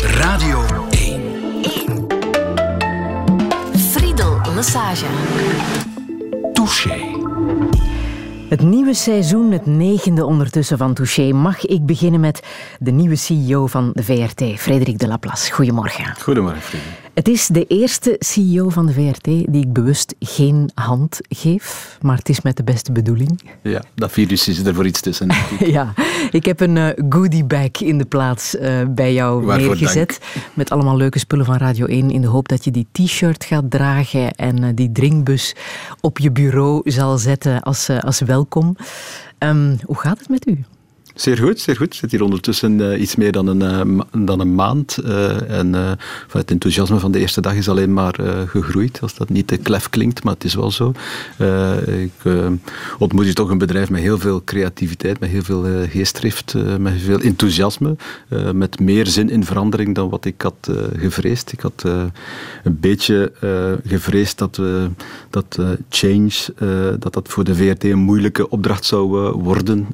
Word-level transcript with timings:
Radio 0.00 0.86
1. 0.90 2.06
Friedel 3.76 4.40
Massage. 4.54 5.06
Touché. 6.52 7.16
Het 8.48 8.62
nieuwe 8.62 8.94
seizoen, 8.94 9.52
het 9.52 9.66
negende 9.66 10.24
ondertussen 10.24 10.78
van 10.78 10.94
Touché, 10.94 11.32
mag 11.32 11.66
ik 11.66 11.86
beginnen 11.86 12.20
met 12.20 12.42
de 12.78 12.90
nieuwe 12.90 13.16
CEO 13.16 13.66
van 13.66 13.90
de 13.94 14.02
VRT, 14.02 14.44
Frederik 14.60 14.98
de 14.98 15.06
Laplace. 15.06 15.52
Goedemorgen. 15.52 16.14
Goedemorgen, 16.20 16.62
Friede. 16.62 16.86
Het 17.18 17.28
is 17.28 17.46
de 17.46 17.64
eerste 17.66 18.16
CEO 18.18 18.68
van 18.68 18.86
de 18.86 18.92
VRT 18.92 19.24
die 19.24 19.62
ik 19.62 19.72
bewust 19.72 20.14
geen 20.18 20.70
hand 20.74 21.18
geef, 21.28 21.98
maar 22.02 22.16
het 22.16 22.28
is 22.28 22.40
met 22.40 22.56
de 22.56 22.62
beste 22.62 22.92
bedoeling. 22.92 23.40
Ja, 23.62 23.82
dat 23.94 24.12
virus 24.12 24.48
is 24.48 24.58
er 24.58 24.74
voor 24.74 24.86
iets 24.86 25.00
tussen. 25.00 25.28
ja, 25.76 25.92
ik 26.30 26.44
heb 26.44 26.60
een 26.60 26.76
uh, 26.76 26.88
goodie 27.08 27.44
bag 27.44 27.70
in 27.80 27.98
de 27.98 28.04
plaats 28.04 28.54
uh, 28.54 28.82
bij 28.88 29.12
jou 29.12 29.44
Waarvoor 29.44 29.66
neergezet. 29.66 30.18
dank. 30.34 30.44
Met 30.54 30.70
allemaal 30.70 30.96
leuke 30.96 31.18
spullen 31.18 31.44
van 31.44 31.56
Radio 31.56 31.86
1 31.86 32.10
in 32.10 32.20
de 32.20 32.26
hoop 32.26 32.48
dat 32.48 32.64
je 32.64 32.70
die 32.70 32.86
t-shirt 32.92 33.44
gaat 33.44 33.70
dragen 33.70 34.32
en 34.32 34.62
uh, 34.62 34.68
die 34.74 34.92
drinkbus 34.92 35.54
op 36.00 36.18
je 36.18 36.30
bureau 36.30 36.90
zal 36.90 37.18
zetten 37.18 37.62
als, 37.62 37.90
als 38.00 38.20
welkom. 38.20 38.76
Um, 39.38 39.78
hoe 39.84 39.98
gaat 39.98 40.18
het 40.18 40.28
met 40.28 40.46
u? 40.46 40.64
Zeer 41.18 41.38
goed, 41.38 41.60
zeer 41.60 41.76
goed. 41.76 41.94
Zit 41.94 42.10
hier 42.10 42.22
ondertussen 42.22 42.78
uh, 42.78 43.00
iets 43.00 43.16
meer 43.16 43.32
dan 43.32 43.46
een, 43.46 43.88
uh, 43.88 44.00
dan 44.26 44.40
een 44.40 44.54
maand. 44.54 44.98
Uh, 45.04 45.50
en 45.50 45.72
het 46.32 46.50
enthousiasme 46.50 46.98
van 46.98 47.12
de 47.12 47.18
eerste 47.18 47.40
dag 47.40 47.54
is 47.54 47.68
alleen 47.68 47.92
maar 47.92 48.14
gegroeid. 48.46 49.00
Als 49.00 49.14
dat 49.14 49.28
niet 49.28 49.46
te 49.46 49.56
klef 49.56 49.90
klinkt, 49.90 50.24
maar 50.24 50.34
het 50.34 50.44
is 50.44 50.54
wel 50.54 50.70
zo. 50.70 50.92
ik 51.86 52.32
ontmoet 52.98 53.24
hier 53.24 53.34
toch 53.34 53.50
een 53.50 53.58
bedrijf 53.58 53.90
met 53.90 54.00
heel 54.00 54.18
veel 54.18 54.44
creativiteit, 54.44 55.20
met 55.20 55.30
heel 55.30 55.42
veel 55.42 55.64
geestdrift, 55.88 56.54
met 56.78 56.92
veel 57.00 57.20
enthousiasme. 57.20 57.96
met 58.54 58.80
meer 58.80 59.06
zin 59.06 59.30
in 59.30 59.44
verandering 59.44 59.94
dan 59.94 60.08
wat 60.08 60.24
ik 60.24 60.42
had 60.42 60.70
gevreesd. 60.96 61.52
Ik 61.52 61.60
had 61.60 61.84
een 62.64 62.78
beetje 62.80 63.32
gevreesd 63.86 64.38
dat, 64.38 64.60
dat 65.30 65.58
change 65.88 66.32
dat 66.98 67.12
dat 67.12 67.28
voor 67.28 67.44
de 67.44 67.54
VRT 67.54 67.84
een 67.84 67.98
moeilijke 67.98 68.48
opdracht 68.48 68.84
zou 68.84 69.32
worden. 69.32 69.86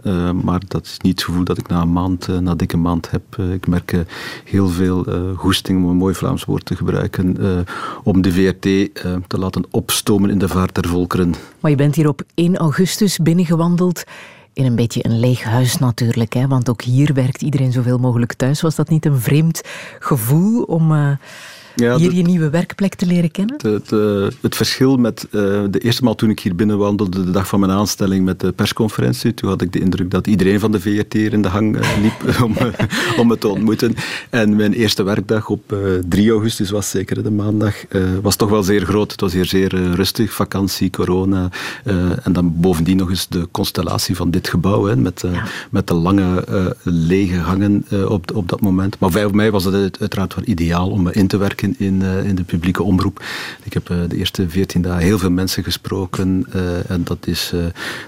maar 0.42 0.60
dat 0.68 0.84
is 0.84 0.98
niet 0.98 1.13
het 1.14 1.24
gevoel 1.24 1.44
dat 1.44 1.58
ik 1.58 1.68
na 1.68 1.80
een 1.80 1.92
maand, 1.92 2.40
na 2.40 2.54
dikke 2.54 2.76
maand 2.76 3.10
heb. 3.10 3.36
Ik 3.52 3.66
merk 3.66 4.04
heel 4.44 4.68
veel 4.68 5.06
goesting, 5.36 5.84
om 5.84 5.90
een 5.90 5.96
mooi 5.96 6.14
Vlaams 6.14 6.44
woord 6.44 6.64
te 6.64 6.76
gebruiken, 6.76 7.36
om 8.02 8.22
de 8.22 8.32
VRT 8.32 8.60
te 9.28 9.38
laten 9.38 9.64
opstomen 9.70 10.30
in 10.30 10.38
de 10.38 10.48
vaart 10.48 10.74
der 10.74 10.88
volkeren. 10.88 11.34
Maar 11.60 11.70
je 11.70 11.76
bent 11.76 11.94
hier 11.94 12.08
op 12.08 12.22
1 12.34 12.56
augustus 12.56 13.18
binnengewandeld. 13.18 14.04
In 14.52 14.64
een 14.64 14.76
beetje 14.76 15.04
een 15.04 15.18
leeg 15.18 15.42
huis 15.42 15.78
natuurlijk, 15.78 16.32
hè? 16.32 16.46
want 16.46 16.70
ook 16.70 16.82
hier 16.82 17.14
werkt 17.14 17.42
iedereen 17.42 17.72
zoveel 17.72 17.98
mogelijk 17.98 18.32
thuis. 18.32 18.60
Was 18.60 18.74
dat 18.74 18.88
niet 18.88 19.06
een 19.06 19.20
vreemd 19.20 19.60
gevoel 19.98 20.62
om 20.62 21.18
ja, 21.76 21.96
hier 21.96 22.10
de, 22.10 22.16
je 22.16 22.22
nieuwe 22.22 22.50
werkplek 22.50 22.94
te 22.94 23.06
leren 23.06 23.30
kennen? 23.30 23.56
Het, 23.62 23.90
het, 23.90 24.34
het 24.40 24.56
verschil 24.56 24.96
met 24.96 25.26
uh, 25.30 25.40
de 25.70 25.78
eerste 25.78 26.04
maal 26.04 26.14
toen 26.14 26.30
ik 26.30 26.40
hier 26.40 26.54
binnenwandelde, 26.54 27.24
de 27.24 27.30
dag 27.30 27.48
van 27.48 27.60
mijn 27.60 27.72
aanstelling 27.72 28.24
met 28.24 28.40
de 28.40 28.52
persconferentie, 28.52 29.34
toen 29.34 29.48
had 29.48 29.62
ik 29.62 29.72
de 29.72 29.80
indruk 29.80 30.10
dat 30.10 30.26
iedereen 30.26 30.60
van 30.60 30.72
de 30.72 30.80
VRT 30.80 31.12
hier 31.12 31.32
in 31.32 31.42
de 31.42 31.48
hang 31.48 31.76
uh, 31.76 31.88
liep 32.02 32.36
om, 32.44 32.56
om 33.18 33.26
me 33.26 33.38
te 33.38 33.48
ontmoeten. 33.48 33.94
En 34.30 34.56
mijn 34.56 34.72
eerste 34.72 35.02
werkdag 35.02 35.48
op 35.48 35.74
3 36.08 36.30
augustus 36.30 36.70
was 36.70 36.90
zeker 36.90 37.22
de 37.22 37.30
maandag, 37.30 37.74
was 38.22 38.36
toch 38.36 38.50
wel 38.50 38.62
zeer 38.62 38.84
groot. 38.84 39.10
Het 39.10 39.20
was 39.20 39.32
hier 39.32 39.44
zeer 39.44 39.94
rustig, 39.94 40.32
vakantie, 40.32 40.90
corona. 40.90 41.48
en 42.22 42.32
dan 42.32 42.52
bovendien 42.60 42.96
nog 42.96 43.10
eens 43.10 43.28
de 43.28 43.48
constellatie 43.50 44.16
van 44.16 44.30
dit 44.30 44.48
gebouw, 44.48 44.84
hè, 44.84 44.96
met, 44.96 45.24
ja. 45.32 45.44
met 45.70 45.86
de 45.86 45.94
lange 45.94 46.44
lege 46.82 47.40
gangen 47.40 47.84
op, 48.08 48.34
op 48.34 48.48
dat 48.48 48.60
moment. 48.60 48.98
Maar 48.98 49.10
voor 49.10 49.34
mij 49.34 49.50
was 49.50 49.64
het 49.64 50.00
uiteraard 50.00 50.34
wel 50.34 50.44
ideaal 50.46 50.90
om 50.90 51.02
me 51.02 51.12
in 51.12 51.26
te 51.26 51.36
werken 51.36 51.63
in, 51.64 52.00
uh, 52.02 52.24
in 52.24 52.34
de 52.34 52.44
publieke 52.44 52.82
omroep. 52.82 53.24
Ik 53.62 53.72
heb 53.72 53.90
uh, 53.90 53.98
de 54.08 54.16
eerste 54.16 54.48
veertien 54.48 54.82
dagen 54.82 55.02
heel 55.02 55.18
veel 55.18 55.30
mensen 55.30 55.64
gesproken 55.64 56.46
uh, 56.54 56.90
en 56.90 57.04
dat 57.04 57.26
is, 57.26 57.52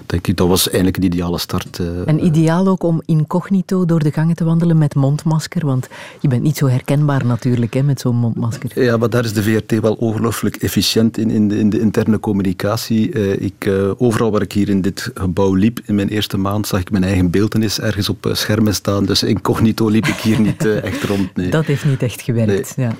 denk 0.05 0.27
ik, 0.27 0.37
dat 0.37 0.47
was 0.47 0.65
eigenlijk 0.67 0.97
een 0.97 1.03
ideale 1.03 1.37
start. 1.37 1.81
en 2.05 2.25
ideaal 2.25 2.67
ook 2.67 2.83
om 2.83 3.01
incognito 3.05 3.85
door 3.85 4.03
de 4.03 4.11
gangen 4.11 4.35
te 4.35 4.43
wandelen 4.43 4.77
met 4.77 4.95
mondmasker, 4.95 5.65
want 5.65 5.87
je 6.19 6.27
bent 6.27 6.41
niet 6.41 6.57
zo 6.57 6.67
herkenbaar 6.67 7.25
natuurlijk 7.25 7.73
hè, 7.73 7.83
met 7.83 7.99
zo'n 7.99 8.15
mondmasker. 8.15 8.81
Ja, 8.83 8.97
maar 8.97 9.09
daar 9.09 9.25
is 9.25 9.33
de 9.33 9.43
VRT 9.43 9.79
wel 9.79 9.93
ongelooflijk 9.93 10.55
efficiënt 10.55 11.17
in, 11.17 11.29
in 11.29 11.47
de, 11.47 11.59
in 11.59 11.69
de 11.69 11.79
interne 11.79 12.19
communicatie. 12.19 13.09
ik, 13.39 13.69
overal 13.97 14.31
waar 14.31 14.41
ik 14.41 14.51
hier 14.51 14.69
in 14.69 14.81
dit 14.81 15.11
gebouw 15.13 15.53
liep, 15.53 15.79
in 15.85 15.95
mijn 15.95 16.09
eerste 16.09 16.37
maand, 16.37 16.67
zag 16.67 16.79
ik 16.79 16.91
mijn 16.91 17.03
eigen 17.03 17.29
beeldenis 17.29 17.79
ergens 17.79 18.09
op 18.09 18.29
schermen 18.31 18.75
staan, 18.75 19.05
dus 19.05 19.23
incognito 19.23 19.87
liep 19.87 20.05
ik 20.05 20.19
hier 20.19 20.39
niet 20.39 20.65
echt 20.65 21.03
rond. 21.03 21.35
Nee. 21.35 21.49
Dat 21.49 21.65
heeft 21.65 21.85
niet 21.85 22.03
echt 22.03 22.21
gewerkt, 22.21 22.77
nee. 22.77 22.87
ja. 22.87 22.95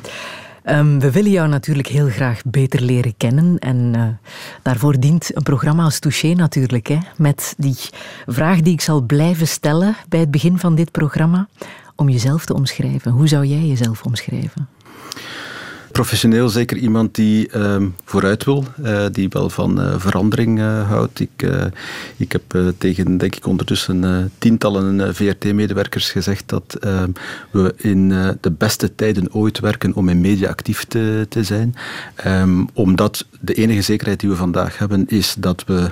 Um, 0.70 1.00
we 1.00 1.12
willen 1.12 1.32
jou 1.32 1.48
natuurlijk 1.48 1.88
heel 1.88 2.10
graag 2.10 2.42
beter 2.46 2.82
leren 2.82 3.18
kennen. 3.18 3.60
En 3.60 3.94
uh, 3.96 4.04
daarvoor 4.62 5.00
dient 5.00 5.36
een 5.36 5.44
programma 5.44 5.84
als 5.84 6.00
Touché 6.00 6.34
natuurlijk. 6.34 6.88
Hè, 6.88 6.98
met 7.18 7.54
die 7.58 7.78
vraag 8.26 8.62
die 8.62 8.74
ik 8.74 8.82
zal 8.82 9.02
blijven 9.02 9.48
stellen 9.48 9.96
bij 10.10 10.20
het 10.20 10.32
begin 10.32 10.58
van 10.58 10.76
dit 10.76 10.92
programma. 10.92 11.48
Om 11.96 12.10
jezelf 12.10 12.46
te 12.46 12.54
omschrijven. 12.54 13.12
Hoe 13.12 13.28
zou 13.28 13.46
jij 13.46 13.66
jezelf 13.68 14.04
omschrijven? 14.04 14.68
Professioneel 15.98 16.50
zeker 16.50 16.78
iemand 16.78 17.16
die 17.16 17.50
uh, 17.56 17.76
vooruit 18.04 18.44
wil, 18.44 18.66
uh, 18.84 19.06
die 19.12 19.30
wel 19.30 19.50
van 19.50 19.82
uh, 19.82 19.94
verandering 19.98 20.60
uh, 20.60 20.90
houdt. 20.90 21.20
Ik, 21.20 21.48
ik 22.18 22.32
heb 22.32 22.42
tegen, 22.78 23.18
denk 23.18 23.36
ik, 23.36 23.48
ondertussen 23.48 24.32
tientallen 24.38 25.16
VRT-medewerkers 25.16 26.12
gezegd 26.12 26.50
dat 26.50 26.78
we 27.52 27.74
in 27.78 28.10
de 28.42 28.52
beste 28.52 28.96
tijden 28.96 29.34
ooit 29.34 29.60
werken 29.60 29.94
om 29.94 30.10
in 30.10 30.22
media 30.22 30.50
actief 30.50 30.84
te, 30.84 31.26
te 31.30 31.44
zijn. 31.44 31.76
Um, 32.26 32.68
omdat 32.74 33.26
de 33.40 33.54
enige 33.54 33.82
zekerheid 33.82 34.20
die 34.20 34.30
we 34.30 34.36
vandaag 34.36 34.78
hebben 34.78 35.08
is 35.08 35.36
dat 35.40 35.64
we 35.66 35.92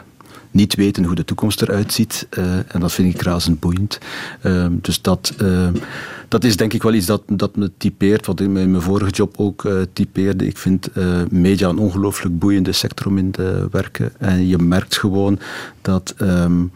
niet 0.56 0.76
weten 0.76 1.04
hoe 1.04 1.16
de 1.16 1.26
toekomst 1.26 1.62
eruit 1.62 1.94
ziet. 1.94 2.28
Uh, 2.38 2.56
en 2.56 2.80
dat 2.80 2.92
vind 2.92 3.14
ik 3.14 3.22
razend 3.22 3.60
boeiend. 3.60 4.00
Uh, 4.44 4.68
dus 4.72 5.02
dat, 5.02 5.34
uh, 5.42 5.68
dat 6.28 6.44
is 6.44 6.58
denk 6.58 6.74
ik 6.74 6.84
wel 6.84 6.94
iets 6.94 7.06
dat, 7.06 7.22
dat 7.28 7.56
me 7.56 7.72
typeert, 7.78 8.26
wat 8.26 8.40
in 8.40 8.52
mijn 8.52 8.82
vorige 8.82 9.12
job 9.12 9.34
ook 9.38 9.70
typeerde. 9.94 10.48
Ik 10.48 10.58
vind 10.58 10.90
media 11.30 11.70
een 11.70 11.78
ongelooflijk 11.78 12.40
boeiende 12.40 12.72
sector 12.72 13.08
om 13.08 13.18
in 13.18 13.32
te 13.32 13.68
werken. 13.72 14.12
En 14.20 14.48
je 14.48 14.58
merkt 14.58 14.98
gewoon 14.98 15.40
dat... 15.82 16.16
Um, 16.22 16.72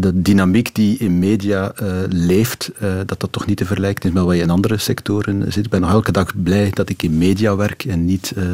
de 0.00 0.22
dynamiek 0.22 0.74
die 0.74 0.98
in 0.98 1.18
media 1.18 1.72
uh, 1.82 1.88
leeft, 2.08 2.70
uh, 2.82 2.94
dat 3.06 3.20
dat 3.20 3.32
toch 3.32 3.46
niet 3.46 3.56
te 3.56 3.64
vergelijken 3.64 4.08
is 4.08 4.14
met 4.14 4.24
wat 4.24 4.36
je 4.36 4.42
in 4.42 4.50
andere 4.50 4.78
sectoren 4.78 5.52
zit. 5.52 5.64
Ik 5.64 5.70
ben 5.70 5.80
nog 5.80 5.90
elke 5.90 6.12
dag 6.12 6.42
blij 6.42 6.70
dat 6.70 6.88
ik 6.88 7.02
in 7.02 7.18
media 7.18 7.56
werk 7.56 7.84
en 7.84 8.04
niet 8.04 8.32
uh, 8.36 8.44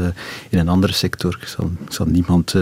in 0.48 0.58
een 0.58 0.68
andere 0.68 0.92
sector. 0.92 1.38
Ik 1.40 1.48
zal, 1.48 1.70
ik 1.86 1.92
zal 1.92 2.06
niemand 2.06 2.54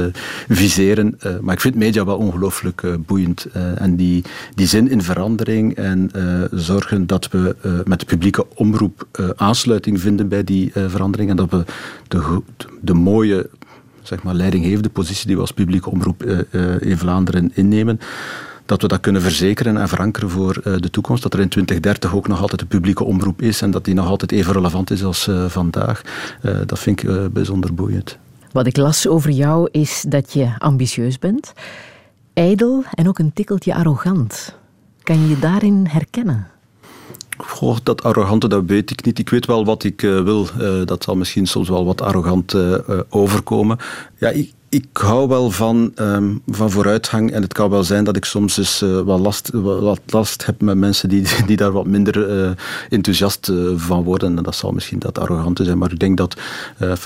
viseren, 0.49 1.19
maar 1.41 1.55
ik 1.55 1.61
vind 1.61 1.75
media 1.75 2.05
wel 2.05 2.17
ongelooflijk 2.17 2.83
boeiend. 3.07 3.47
en 3.77 3.97
die, 3.97 4.25
die 4.55 4.67
zin 4.67 4.91
in 4.91 5.03
verandering 5.03 5.75
en 5.75 6.11
zorgen 6.51 7.07
dat 7.07 7.29
we 7.31 7.57
met 7.85 8.01
de 8.01 8.07
publieke 8.07 8.47
omroep 8.55 9.07
aansluiting 9.37 10.01
vinden 10.01 10.29
bij 10.29 10.45
die 10.45 10.73
verandering 10.75 11.31
en 11.31 11.37
dat 11.37 11.51
we 11.51 11.65
de, 12.09 12.43
de 12.81 12.95
mooie 12.95 13.49
zeg 14.03 14.23
maar, 14.23 14.35
leidinggevende 14.35 14.89
positie 14.89 15.27
die 15.27 15.35
we 15.35 15.41
als 15.41 15.53
publieke 15.53 15.91
omroep 15.91 16.23
in 16.81 16.99
Vlaanderen 16.99 17.51
innemen, 17.55 18.01
dat 18.67 18.83
we 18.83 18.89
dat 18.89 19.01
kunnen 19.01 19.23
verzekeren 19.23 19.77
en 19.77 19.89
verankeren 19.89 20.31
voor 20.31 20.61
uh, 20.65 20.77
de 20.79 20.91
toekomst. 20.91 21.23
Dat 21.23 21.35
er 21.35 21.41
in 21.41 21.49
2030 21.49 22.15
ook 22.15 22.29
nog 22.29 22.41
altijd 22.41 22.61
een 22.61 22.67
publieke 22.67 23.05
omroep 23.05 23.43
is 23.43 23.63
en 23.63 23.71
dat 23.71 23.85
die 23.85 23.95
nog 23.95 24.09
altijd 24.09 24.33
even 24.33 24.53
relevant 24.53 24.91
is 24.91 25.05
als 25.05 25.27
uh, 25.27 25.45
vandaag. 25.45 26.03
Uh, 26.43 26.57
dat 26.67 26.79
vind 26.79 27.03
ik 27.03 27.33
bijzonder 27.33 27.75
boeiend. 27.75 28.19
Wat 28.53 28.67
ik 28.67 28.77
las 28.77 29.09
over 29.09 29.31
jou 29.31 29.69
is 29.71 30.05
dat 30.09 30.33
je 30.33 30.55
ambitieus 30.59 31.19
bent, 31.19 31.53
ijdel 32.33 32.85
en 32.95 33.09
ook 33.09 33.19
een 33.19 33.33
tikkeltje 33.33 33.75
arrogant. 33.75 34.55
Kan 35.03 35.21
je 35.21 35.29
je 35.29 35.39
daarin 35.39 35.87
herkennen? 35.89 36.47
Goh, 37.37 37.77
dat 37.83 38.03
arrogante, 38.03 38.49
dat 38.49 38.63
weet 38.67 38.91
ik 38.91 39.05
niet. 39.05 39.19
Ik 39.19 39.29
weet 39.29 39.47
wel 39.47 39.65
wat 39.65 39.85
ik 39.85 40.03
uh, 40.03 40.23
wil. 40.23 40.47
Uh, 40.61 40.85
dat 40.85 41.03
zal 41.05 41.17
misschien 41.17 41.47
soms 41.47 41.69
wel 41.69 41.85
wat 41.85 42.01
arrogant 42.01 42.55
uh, 42.55 42.79
overkomen. 43.09 43.79
Ja, 44.19 44.29
ik, 44.29 44.53
ik 44.77 44.87
hou 44.93 45.29
wel 45.29 45.51
van, 45.51 45.93
um, 45.95 46.43
van 46.47 46.71
vooruitgang 46.71 47.33
en 47.33 47.43
het 47.43 47.53
kan 47.53 47.71
wel 47.71 47.85
zijn 47.85 48.05
dat 48.05 48.17
ik 48.17 48.25
soms 48.25 48.59
eens 48.59 48.83
uh, 48.83 49.01
wat, 49.01 49.21
last, 49.21 49.51
wat 49.53 50.01
last 50.07 50.47
heb 50.47 50.61
met 50.61 50.77
mensen 50.77 51.09
die, 51.09 51.27
die 51.47 51.57
daar 51.57 51.73
wat 51.73 51.87
minder 51.87 52.45
uh, 52.45 52.51
enthousiast 52.89 53.49
uh, 53.49 53.71
van 53.77 54.03
worden. 54.03 54.37
En 54.37 54.43
dat 54.43 54.55
zal 54.55 54.73
misschien 54.73 54.99
dat 54.99 55.19
arrogante 55.19 55.65
zijn, 55.65 55.79
maar 55.79 55.93
ik 55.93 55.99
denk 55.99 56.17
dat, 56.17 56.37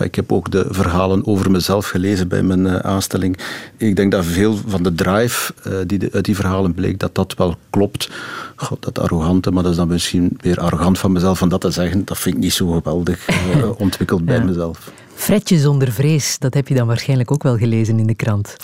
ik 0.01 0.15
heb 0.15 0.33
ook 0.33 0.51
de 0.51 0.67
verhalen 0.71 1.27
over 1.27 1.51
mezelf 1.51 1.89
gelezen 1.89 2.29
bij 2.29 2.43
mijn 2.43 2.83
aanstelling. 2.83 3.39
Ik 3.77 3.97
denk 3.97 4.13
dat 4.13 4.25
veel 4.25 4.59
van 4.67 4.83
de 4.83 4.95
drive 4.95 5.53
die 5.87 5.99
de, 5.99 6.11
uit 6.13 6.25
die 6.25 6.37
verhalen 6.37 6.75
bleek, 6.75 6.99
dat 6.99 7.15
dat 7.15 7.35
wel 7.35 7.57
klopt. 7.71 8.11
God, 8.57 8.83
dat 8.83 8.99
arrogante, 8.99 9.51
maar 9.51 9.63
dat 9.63 9.73
is 9.73 9.79
dan 9.79 9.89
misschien 9.89 10.39
weer 10.41 10.61
arrogant 10.61 10.99
van 10.99 11.13
mezelf 11.13 11.43
om 11.43 11.49
dat 11.49 11.61
te 11.61 11.71
zeggen. 11.71 12.05
Dat 12.05 12.19
vind 12.19 12.35
ik 12.35 12.41
niet 12.41 12.53
zo 12.53 12.71
geweldig 12.71 13.27
ontwikkeld 13.77 14.25
bij 14.25 14.37
ja. 14.37 14.45
mezelf. 14.45 14.91
Fredje 15.21 15.59
zonder 15.59 15.93
vrees, 15.93 16.39
dat 16.39 16.55
heb 16.55 16.69
je 16.69 16.75
dan 16.75 16.87
waarschijnlijk 16.87 17.33
ook 17.33 17.43
wel 17.43 17.57
gelezen 17.57 17.99
in 17.99 18.07
de 18.07 18.15
krant. 18.15 18.57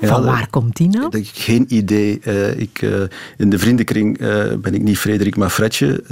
Van 0.00 0.24
waar 0.24 0.50
komt 0.50 0.76
die 0.76 0.88
nou? 0.88 1.24
Geen 1.32 1.64
idee. 1.68 2.20
Uh, 2.24 2.60
ik, 2.60 2.82
uh, 2.82 3.00
in 3.36 3.50
de 3.50 3.58
vriendenkring 3.58 4.20
uh, 4.20 4.54
ben 4.60 4.74
ik 4.74 4.82
niet 4.82 4.98
Frederik, 4.98 5.36
maar 5.36 5.50
Fredje. 5.50 6.02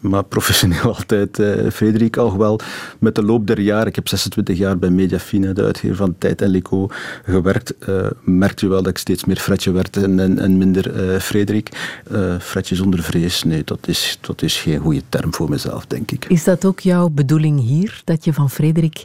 maar 0.00 0.24
professioneel 0.24 0.82
altijd 0.96 1.42
Frederik. 1.72 2.16
Alhoewel, 2.16 2.60
met 2.98 3.14
de 3.14 3.22
loop 3.22 3.46
der 3.46 3.60
jaren, 3.60 3.86
ik 3.86 3.94
heb 3.94 4.08
26 4.08 4.58
jaar 4.58 4.78
bij 4.78 4.90
Mediafine, 4.90 5.52
de 5.52 5.64
uitgever 5.64 5.96
van 5.96 6.14
Tijd 6.18 6.42
en 6.42 6.48
Lico, 6.48 6.88
gewerkt. 7.24 7.74
merkte 8.24 8.64
je 8.64 8.70
wel 8.70 8.82
dat 8.82 8.90
ik 8.90 8.98
steeds 8.98 9.24
meer 9.24 9.36
Fredje 9.36 9.70
werd 9.70 9.96
en, 9.96 10.20
en, 10.20 10.38
en 10.38 10.58
minder 10.58 11.20
Frederik. 11.20 11.68
Fredje 12.40 12.74
zonder 12.74 13.02
vrees, 13.02 13.42
nee, 13.42 13.62
dat 13.64 13.88
is, 13.88 14.18
dat 14.20 14.42
is 14.42 14.56
geen 14.56 14.78
goede 14.78 15.02
term 15.08 15.34
voor 15.34 15.48
mezelf, 15.48 15.86
denk 15.86 16.10
ik. 16.10 16.24
Is 16.24 16.44
dat 16.44 16.64
ook 16.64 16.80
jouw 16.80 17.08
bedoeling 17.08 17.60
hier, 17.60 18.00
dat 18.04 18.24
je 18.24 18.32
van 18.32 18.50
Frederik 18.50 19.04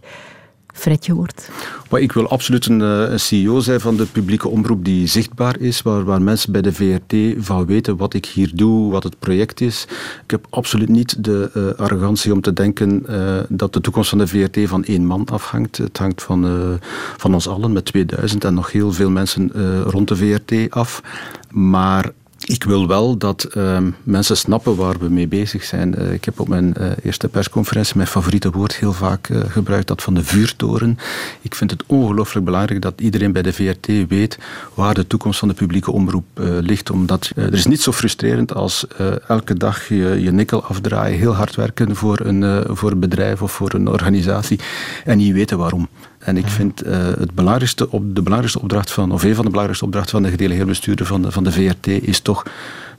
Fredje 0.73 1.13
wordt? 1.13 1.50
Ik 1.89 2.12
wil 2.12 2.29
absoluut 2.29 2.65
een, 2.65 2.81
eh, 2.81 3.12
een, 3.12 3.19
CEO 3.19 3.59
zijn 3.59 3.79
van 3.79 3.95
de 3.95 4.06
publieke 4.06 4.47
omroep 4.47 4.85
die 4.85 5.07
zichtbaar 5.07 5.59
is, 5.59 5.81
waar, 5.81 6.03
waar 6.03 6.21
mensen 6.21 6.51
bij 6.51 6.62
de 6.62 6.73
VRT 6.73 7.15
van 7.38 7.65
weten 7.65 7.97
wat 7.97 8.13
ik 8.13 8.25
hier 8.25 8.51
doe, 8.53 8.91
wat 8.91 9.03
het 9.03 9.19
project 9.19 9.62
is. 9.62 9.85
Ik 10.23 10.31
heb 10.31 10.47
absoluut 10.50 10.89
niet 10.89 11.23
de 11.23 11.51
uh, 11.53 11.85
arrogantie 11.85 12.33
om 12.33 12.41
te 12.41 12.53
denken 12.53 13.03
uh, 13.09 13.38
dat 13.50 13.73
de 13.73 13.81
toekomst 13.81 14.09
van 14.09 14.18
de 14.18 14.27
VRT 14.27 14.57
van 14.69 14.83
één 14.83 15.06
man 15.06 15.25
afhangt. 15.25 15.77
Het 15.77 15.97
hangt 15.97 16.23
van, 16.23 16.79
van 17.17 17.33
ons 17.33 17.47
allen 17.47 17.71
met 17.71 17.85
2000 17.85 18.44
en 18.44 18.53
nog 18.53 18.71
heel 18.71 18.91
veel 18.91 19.09
mensen 19.09 19.51
rond 19.83 20.07
de 20.07 20.15
VRT 20.15 20.69
af. 20.69 21.01
Maar 21.50 22.12
ik 22.51 22.63
wil 22.63 22.88
wel 22.88 23.18
dat 23.18 23.48
uh, 23.57 23.77
mensen 24.03 24.38
snappen 24.38 24.75
waar 24.75 25.00
we 25.00 25.09
mee 25.09 25.27
bezig 25.27 25.63
zijn. 25.63 25.95
Uh, 25.98 26.13
ik 26.13 26.25
heb 26.25 26.39
op 26.39 26.48
mijn 26.48 26.74
uh, 26.80 26.92
eerste 27.03 27.27
persconferentie 27.27 27.95
mijn 27.95 28.07
favoriete 28.07 28.51
woord 28.51 28.75
heel 28.75 28.94
vaak 28.94 29.27
uh, 29.30 29.39
gebruikt, 29.48 29.88
dat 29.88 30.01
van 30.01 30.13
de 30.13 30.24
vuurtoren. 30.24 30.98
Ik 31.42 31.56
vind 31.56 31.71
het 31.71 31.83
ongelooflijk 31.86 32.45
belangrijk 32.45 32.81
dat 32.81 33.01
iedereen 33.01 33.31
bij 33.31 33.42
de 33.42 33.53
VRT 33.53 34.07
weet 34.07 34.38
waar 34.74 34.94
de 34.94 35.07
toekomst 35.07 35.39
van 35.39 35.48
de 35.48 35.53
publieke 35.53 35.92
omroep 35.92 36.25
ligt. 36.62 36.89
Omdat 36.89 37.31
er 37.36 37.53
is 37.53 37.65
niet 37.65 37.81
zo 37.81 37.92
frustrerend 37.92 38.53
als 38.53 38.86
elke 39.27 39.57
dag 39.57 39.88
je, 39.88 40.21
je 40.21 40.31
nikkel 40.31 40.63
afdraaien, 40.63 41.19
heel 41.19 41.36
hard 41.36 41.56
werken 41.56 41.95
voor 41.95 42.19
een, 42.19 42.65
voor 42.77 42.92
een 42.92 43.00
bedrijf 43.00 43.42
of 43.42 43.51
voor 43.51 43.74
een 43.74 43.88
organisatie 43.88 44.59
en 45.06 45.18
niet 45.18 45.33
weten 45.33 45.57
waarom. 45.57 45.88
En 46.21 46.38
ik 46.38 46.47
vind 46.47 46.85
uh, 46.85 46.91
het 47.06 47.33
belangrijkste 47.33 47.91
op, 47.91 48.15
de 48.15 48.21
belangrijkste 48.21 48.62
opdracht 48.62 48.91
van, 48.91 49.12
of 49.12 49.23
een 49.23 49.35
van 49.35 49.44
de 49.44 49.50
belangrijkste 49.50 49.85
opdrachten 49.85 50.12
van 50.12 50.23
de 50.23 50.29
gedelegeerde 50.29 50.69
bestuurder 50.69 51.06
van 51.06 51.21
de, 51.21 51.31
van 51.31 51.44
de 51.44 51.51
VRT 51.51 51.88
is 51.88 52.19
toch 52.19 52.45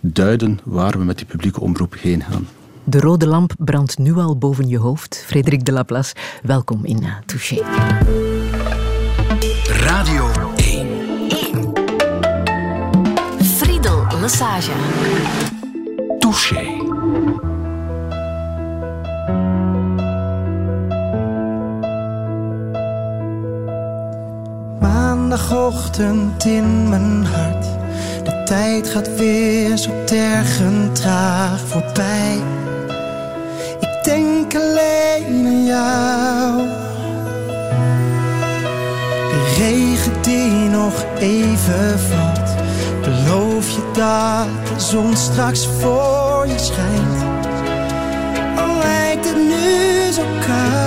duiden 0.01 0.61
waar 0.65 0.99
we 0.99 1.05
met 1.05 1.17
die 1.17 1.27
publieke 1.27 1.61
omroep 1.61 1.95
heen 1.99 2.23
gaan. 2.31 2.47
De 2.85 3.01
rode 3.01 3.27
lamp 3.27 3.55
brandt 3.59 3.99
nu 3.99 4.15
al 4.15 4.39
boven 4.39 4.69
je 4.69 4.79
hoofd. 4.79 5.25
Frederik 5.27 5.65
de 5.65 5.73
Laplace, 5.73 6.15
welkom 6.43 6.85
in 6.85 7.03
uh, 7.03 7.15
Touché. 7.27 7.63
Radio 9.67 10.31
1. 10.57 10.87
1. 11.29 11.73
Friedel 13.45 14.07
Lassage. 14.21 14.73
Touché. 16.19 17.51
Maandagochtend 24.83 26.45
in 26.45 26.89
mijn 26.89 27.25
hart. 27.25 27.67
De 28.25 28.43
tijd 28.45 28.89
gaat 28.89 29.17
weer 29.17 29.77
zo 29.77 29.91
tergend 30.05 30.95
traag 30.95 31.61
voorbij. 31.67 32.43
Ik 33.81 34.05
denk 34.05 34.55
alleen 34.55 35.47
aan 35.47 35.65
jou. 35.65 36.69
De 39.31 39.55
regen 39.59 40.23
die 40.23 40.69
nog 40.69 41.05
even 41.19 41.99
valt. 41.99 42.55
Beloof 43.03 43.71
je 43.71 43.91
dat 43.93 44.67
de 44.67 44.81
zon 44.81 45.17
straks 45.17 45.69
voor 45.81 46.47
je 46.47 46.59
schijnt. 46.59 47.25
Al 48.57 48.79
lijkt 48.79 49.25
het 49.25 49.37
nu 49.37 50.13
zo 50.13 50.23
koud. 50.47 50.82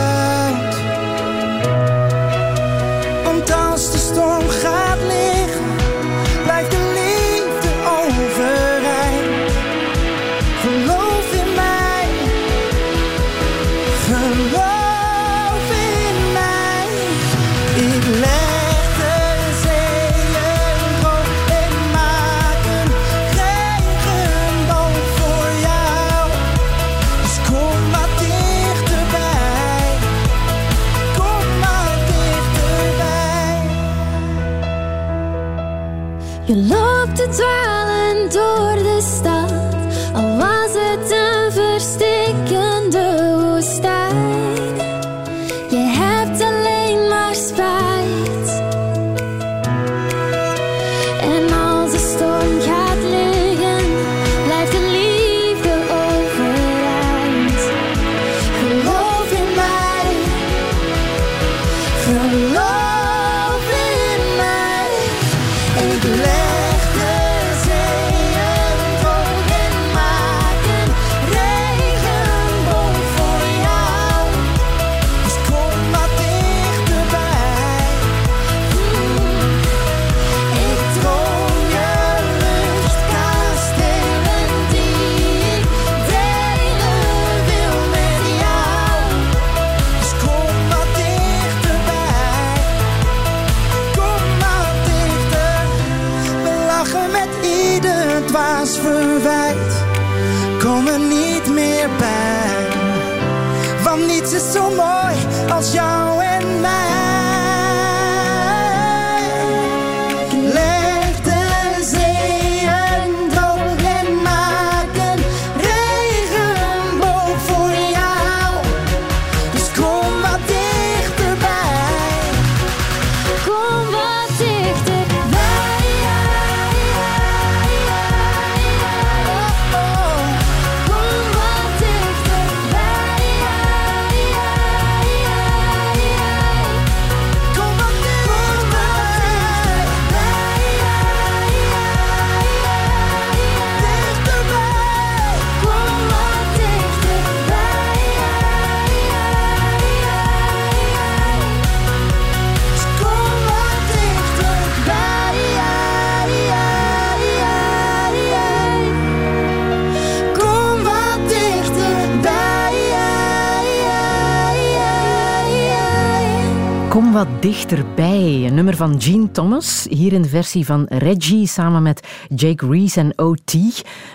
Wat 167.25 167.41
dichterbij. 167.41 168.43
Een 168.45 168.53
nummer 168.53 168.75
van 168.75 169.01
Gene 169.01 169.31
Thomas. 169.31 169.87
Hier 169.89 170.13
in 170.13 170.21
de 170.21 170.29
versie 170.29 170.65
van 170.65 170.85
Reggie 170.89 171.47
samen 171.47 171.83
met 171.83 172.07
Jake 172.35 172.67
Reese 172.67 172.99
en 172.99 173.13
O.T. 173.15 173.53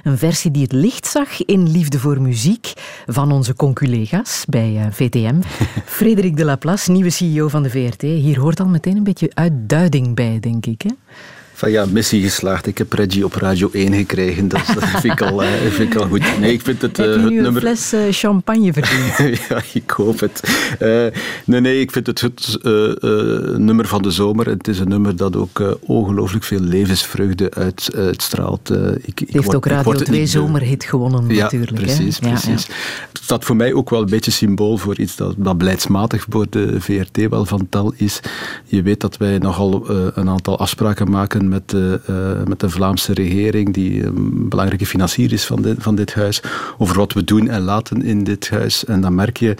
Een 0.02 0.18
versie 0.18 0.50
die 0.50 0.62
het 0.62 0.72
licht 0.72 1.06
zag 1.06 1.44
in 1.44 1.70
Liefde 1.70 1.98
voor 1.98 2.20
Muziek 2.20 2.72
van 3.06 3.32
onze 3.32 3.54
conculega's 3.54 4.44
bij 4.48 4.76
eh, 4.76 4.86
VTM. 4.90 5.40
Frederik 5.84 6.36
de 6.36 6.44
Laplace, 6.44 6.90
nieuwe 6.90 7.10
CEO 7.10 7.48
van 7.48 7.62
de 7.62 7.70
VRT. 7.70 8.02
Hier 8.02 8.40
hoort 8.40 8.60
al 8.60 8.66
meteen 8.66 8.96
een 8.96 9.04
beetje 9.04 9.30
uitduiding 9.34 10.14
bij, 10.14 10.40
denk 10.40 10.66
ik. 10.66 10.82
Hè? 10.82 10.90
Van 11.60 11.70
ja, 11.70 11.86
missie 11.92 12.22
geslaagd. 12.22 12.66
Ik 12.66 12.78
heb 12.78 12.92
Reggie 12.92 13.24
op 13.24 13.34
Radio 13.34 13.68
1 13.72 13.94
gekregen. 13.94 14.48
Dat, 14.48 14.60
dat 14.74 14.84
vind, 14.84 15.04
ik 15.04 15.20
al, 15.22 15.42
eh, 15.42 15.48
vind 15.70 15.94
ik 15.94 16.00
al 16.00 16.06
goed. 16.06 16.38
Nee, 16.38 16.52
ik 16.52 16.60
vind 16.62 16.82
het, 16.82 16.96
Heb 16.96 17.06
eh, 17.06 17.12
je 17.14 17.18
het 17.20 17.30
nu 17.30 17.36
een 17.36 17.42
nummer... 17.42 17.60
fles 17.62 17.92
eh, 17.92 18.00
champagne 18.10 18.72
verdiend? 18.72 19.38
ja, 19.48 19.62
ik 19.72 19.90
hoop 19.90 20.20
het. 20.20 20.42
Nee, 21.44 21.60
nee, 21.60 21.80
ik 21.80 21.90
vind 21.90 22.06
het 22.06 22.20
het 22.20 22.58
nummer 23.58 23.86
van 23.86 24.02
de 24.02 24.10
zomer. 24.10 24.46
Het 24.46 24.68
is 24.68 24.78
een 24.78 24.88
nummer 24.88 25.16
dat 25.16 25.36
ook 25.36 25.78
ongelooflijk 25.80 26.44
veel 26.44 26.60
levensvreugde 26.60 27.50
uit, 27.54 27.90
uitstraalt. 27.94 28.70
Ik, 29.02 29.20
ik 29.20 29.30
heeft 29.30 29.44
word- 29.44 29.56
ook 29.56 29.66
Radio 29.66 29.82
word 29.84 29.98
het 29.98 30.06
2 30.08 30.20
niet 30.20 30.32
beu. 30.32 30.40
zomerhit 30.40 30.84
gewonnen 30.84 31.34
Ja, 31.34 31.42
natuurlijk. 31.42 31.78
hè? 31.78 31.84
precies, 31.84 32.18
Ja, 32.18 32.26
ja. 32.28 32.32
precies. 32.32 32.66
Het 33.12 33.20
staat 33.22 33.44
voor 33.44 33.56
mij 33.56 33.72
ook 33.72 33.90
wel 33.90 34.00
een 34.00 34.10
beetje 34.10 34.30
symbool 34.30 34.76
voor 34.76 34.98
iets 34.98 35.16
dat, 35.16 35.34
dat 35.38 35.58
beleidsmatig 35.58 36.26
voor 36.28 36.46
de 36.50 36.80
VRT 36.80 37.28
wel 37.28 37.44
van 37.44 37.66
tel 37.70 37.92
is. 37.96 38.20
Je 38.64 38.82
weet 38.82 39.00
dat 39.00 39.16
wij 39.16 39.38
nogal 39.38 39.90
een 40.14 40.28
aantal 40.28 40.58
afspraken 40.58 41.10
maken 41.10 41.48
met 41.50 41.68
de, 41.68 42.00
eh, 42.06 42.48
met 42.48 42.60
de 42.60 42.70
Vlaamse 42.70 43.12
regering, 43.12 43.74
die 43.74 44.04
een 44.04 44.48
belangrijke 44.48 44.86
financier 44.86 45.32
is 45.32 45.44
van 45.44 45.74
van 45.78 45.94
dit 45.94 46.14
huis, 46.14 46.42
over 46.78 46.96
wat 46.96 47.12
we 47.12 47.24
doen 47.24 47.48
en 47.48 47.60
laten 47.60 48.02
in 48.02 48.24
dit 48.24 48.50
huis. 48.50 48.84
En 48.84 49.00
dan 49.00 49.14
merk 49.14 49.36
je 49.36 49.54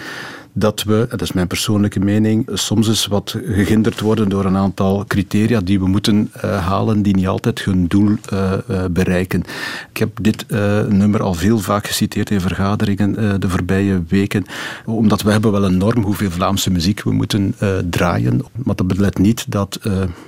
dat 0.53 0.83
we, 0.83 1.07
dat 1.09 1.23
is 1.23 1.33
mijn 1.33 1.47
persoonlijke 1.47 2.01
mening, 2.01 2.49
soms 2.53 2.89
eens 2.89 3.07
wat 3.07 3.37
gehinderd 3.45 4.01
worden 4.01 4.29
door 4.29 4.45
een 4.45 4.57
aantal 4.57 5.05
criteria 5.07 5.61
die 5.61 5.81
we 5.81 5.87
moeten 5.87 6.31
eh, 6.33 6.67
halen, 6.67 7.03
die 7.03 7.15
niet 7.15 7.27
altijd 7.27 7.65
hun 7.65 7.87
doel 7.87 8.17
eh, 8.29 8.53
eh, 8.53 8.85
bereiken. 8.91 9.43
Ik 9.91 9.97
heb 9.97 10.11
dit 10.23 10.45
nummer 10.89 11.23
al 11.23 11.35
veel 11.35 11.59
vaak 11.59 11.87
geciteerd 11.87 12.31
in 12.31 12.41
vergaderingen 12.41 13.41
de 13.41 13.49
voorbije 13.49 14.03
weken, 14.09 14.45
omdat 14.85 15.23
we 15.23 15.31
hebben 15.31 15.53
wel 15.53 15.65
een 15.65 15.77
norm 15.77 16.03
hoeveel 16.03 16.31
Vlaamse 16.31 16.71
muziek 16.71 17.03
we 17.03 17.13
moeten 17.13 17.55
draaien. 17.91 18.41
Maar 18.53 18.77
dat 18.77 18.87
belet 18.87 19.19
niet 19.19 19.51
dat 19.51 19.81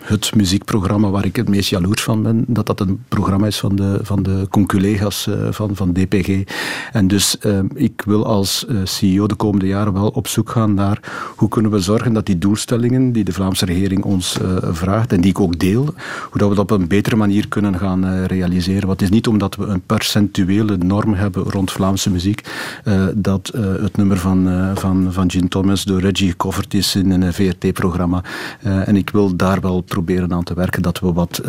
het 0.02 0.34
muziekprogramma 0.34 1.10
waar 1.10 1.24
ik 1.24 1.36
het 1.36 1.48
meest 1.48 1.70
jaloers 1.70 2.02
van 2.02 2.22
ben, 2.22 2.44
dat 2.46 2.66
dat 2.66 2.80
een 2.80 3.04
programma 3.08 3.46
is 3.46 3.58
van 3.58 3.76
de, 3.76 3.98
van 4.02 4.22
de 4.22 4.46
conculega's 4.50 5.28
van, 5.50 5.76
van 5.76 5.92
DPG. 5.92 6.42
En 6.92 7.08
dus 7.08 7.36
ik 7.74 8.02
wil 8.06 8.26
als 8.26 8.66
CEO 8.84 9.26
de 9.26 9.34
komende 9.34 9.66
jaren 9.66 9.92
wel 9.92 10.11
op 10.12 10.28
zoek 10.28 10.50
gaan 10.50 10.74
naar 10.74 11.00
hoe 11.36 11.48
kunnen 11.48 11.70
we 11.70 11.78
zorgen 11.78 12.12
dat 12.12 12.26
die 12.26 12.38
doelstellingen 12.38 13.12
die 13.12 13.24
de 13.24 13.32
Vlaamse 13.32 13.64
regering 13.64 14.04
ons 14.04 14.38
eh, 14.40 14.56
vraagt 14.70 15.12
en 15.12 15.20
die 15.20 15.30
ik 15.30 15.40
ook 15.40 15.58
deel, 15.58 15.84
hoe 16.30 16.38
dat 16.38 16.48
we 16.48 16.54
dat 16.54 16.70
op 16.70 16.80
een 16.80 16.88
betere 16.88 17.16
manier 17.16 17.48
kunnen 17.48 17.78
gaan 17.78 18.06
eh, 18.06 18.24
realiseren. 18.24 18.86
Want 18.86 19.00
het 19.00 19.08
is 19.08 19.14
niet 19.14 19.26
omdat 19.26 19.56
we 19.56 19.66
een 19.66 19.82
percentuele 19.86 20.76
norm 20.76 21.14
hebben 21.14 21.42
rond 21.42 21.72
Vlaamse 21.72 22.10
muziek 22.10 22.40
eh, 22.84 23.06
dat 23.14 23.50
het 23.54 23.96
nummer 23.96 24.18
van, 24.18 24.70
van, 24.74 25.12
van 25.12 25.28
Thomas 25.48 25.84
door 25.84 26.00
Reggie 26.00 26.30
gecoverd 26.30 26.74
is 26.74 26.94
in 26.94 27.10
een 27.10 27.32
VRT-programma. 27.32 28.22
En 28.62 28.96
ik 28.96 29.10
wil 29.10 29.36
daar 29.36 29.60
wel 29.60 29.80
proberen 29.80 30.32
aan 30.32 30.42
te 30.42 30.54
werken 30.54 30.82
dat 30.82 31.00
we 31.00 31.12
wat 31.12 31.42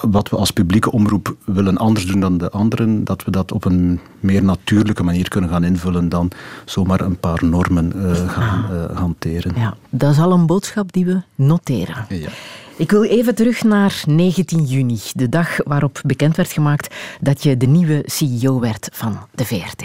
wat 0.00 0.28
we 0.28 0.36
als 0.36 0.50
publieke 0.50 0.92
omroep 0.92 1.36
willen 1.44 1.76
anders 1.76 2.06
doen 2.06 2.20
dan 2.20 2.38
de 2.38 2.50
anderen, 2.50 3.04
dat 3.04 3.24
we 3.24 3.30
dat 3.30 3.52
op 3.52 3.64
een 3.64 4.00
meer 4.20 4.42
natuurlijke 4.42 5.02
manier 5.02 5.28
kunnen 5.28 5.50
gaan 5.50 5.64
invullen 5.64 6.08
dan 6.08 6.30
zomaar 6.64 7.00
een 7.00 7.18
paar 7.18 7.44
normen 7.44 7.92
eh, 7.92 8.28
gaan 8.28 8.64
eh, 8.70 8.96
hanteren. 8.96 9.52
Ja, 9.56 9.76
dat 9.90 10.10
is 10.10 10.18
al 10.18 10.32
een 10.32 10.46
boodschap 10.46 10.92
die 10.92 11.04
we 11.04 11.22
noteren. 11.34 12.06
Ja. 12.08 12.28
Ik 12.78 12.90
wil 12.90 13.02
even 13.02 13.34
terug 13.34 13.62
naar 13.62 14.02
19 14.06 14.64
juni, 14.64 14.98
de 15.12 15.28
dag 15.28 15.56
waarop 15.64 16.00
bekend 16.04 16.36
werd 16.36 16.52
gemaakt 16.52 16.94
dat 17.20 17.42
je 17.42 17.56
de 17.56 17.66
nieuwe 17.66 18.02
CEO 18.06 18.60
werd 18.60 18.88
van 18.92 19.18
de 19.34 19.44
VRT. 19.44 19.84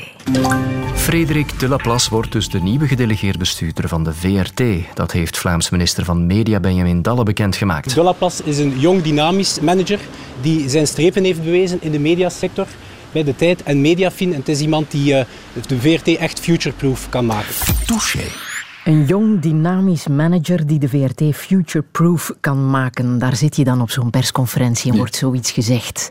Frederik 0.96 1.60
de 1.60 1.68
Laplace 1.68 2.10
wordt 2.10 2.32
dus 2.32 2.50
de 2.50 2.60
nieuwe 2.60 2.88
gedelegeerd 2.88 3.38
bestuurder 3.38 3.88
van 3.88 4.04
de 4.04 4.14
VRT. 4.14 4.64
Dat 4.94 5.12
heeft 5.12 5.38
Vlaams 5.38 5.70
minister 5.70 6.06
van 6.06 6.26
Media 6.26 6.60
Benjamin 6.60 7.02
Dalle 7.02 7.24
bekendgemaakt. 7.24 7.96
De 7.96 8.04
Laplace 8.04 8.44
is 8.44 8.58
een 8.58 8.80
jong, 8.80 9.02
dynamisch 9.02 9.60
manager 9.60 10.00
die 10.42 10.70
zijn 10.70 10.88
strepen 10.88 11.24
heeft 11.24 11.44
bewezen 11.44 11.78
in 11.82 11.92
de 11.92 12.00
mediasector 12.00 12.68
bij 13.12 13.24
de 13.24 13.36
tijd 13.36 13.64
en 13.64 13.82
mediafin. 13.82 14.34
En 14.34 14.40
het 14.40 14.50
is 14.50 14.60
iemand 14.60 14.92
die 14.92 15.16
eh, 15.16 15.26
de 15.68 15.80
VRT 15.80 16.08
echt 16.08 16.40
futureproof 16.40 17.10
kan 17.10 17.26
maken. 17.26 17.56
Touché. 17.86 18.53
Een 18.84 19.06
jong, 19.06 19.40
dynamisch 19.40 20.08
manager 20.08 20.68
die 20.68 20.80
de 20.80 20.90
VRT 20.90 21.36
future-proof 21.36 22.32
kan 22.40 22.70
maken. 22.70 23.20
Daar 23.20 23.36
zit 23.36 23.56
je 23.56 23.64
dan 23.64 23.82
op 23.82 23.90
zo'n 23.92 24.10
persconferentie 24.10 24.92
en 24.92 24.98
wordt 24.98 25.16
zoiets 25.16 25.52
gezegd. 25.52 26.10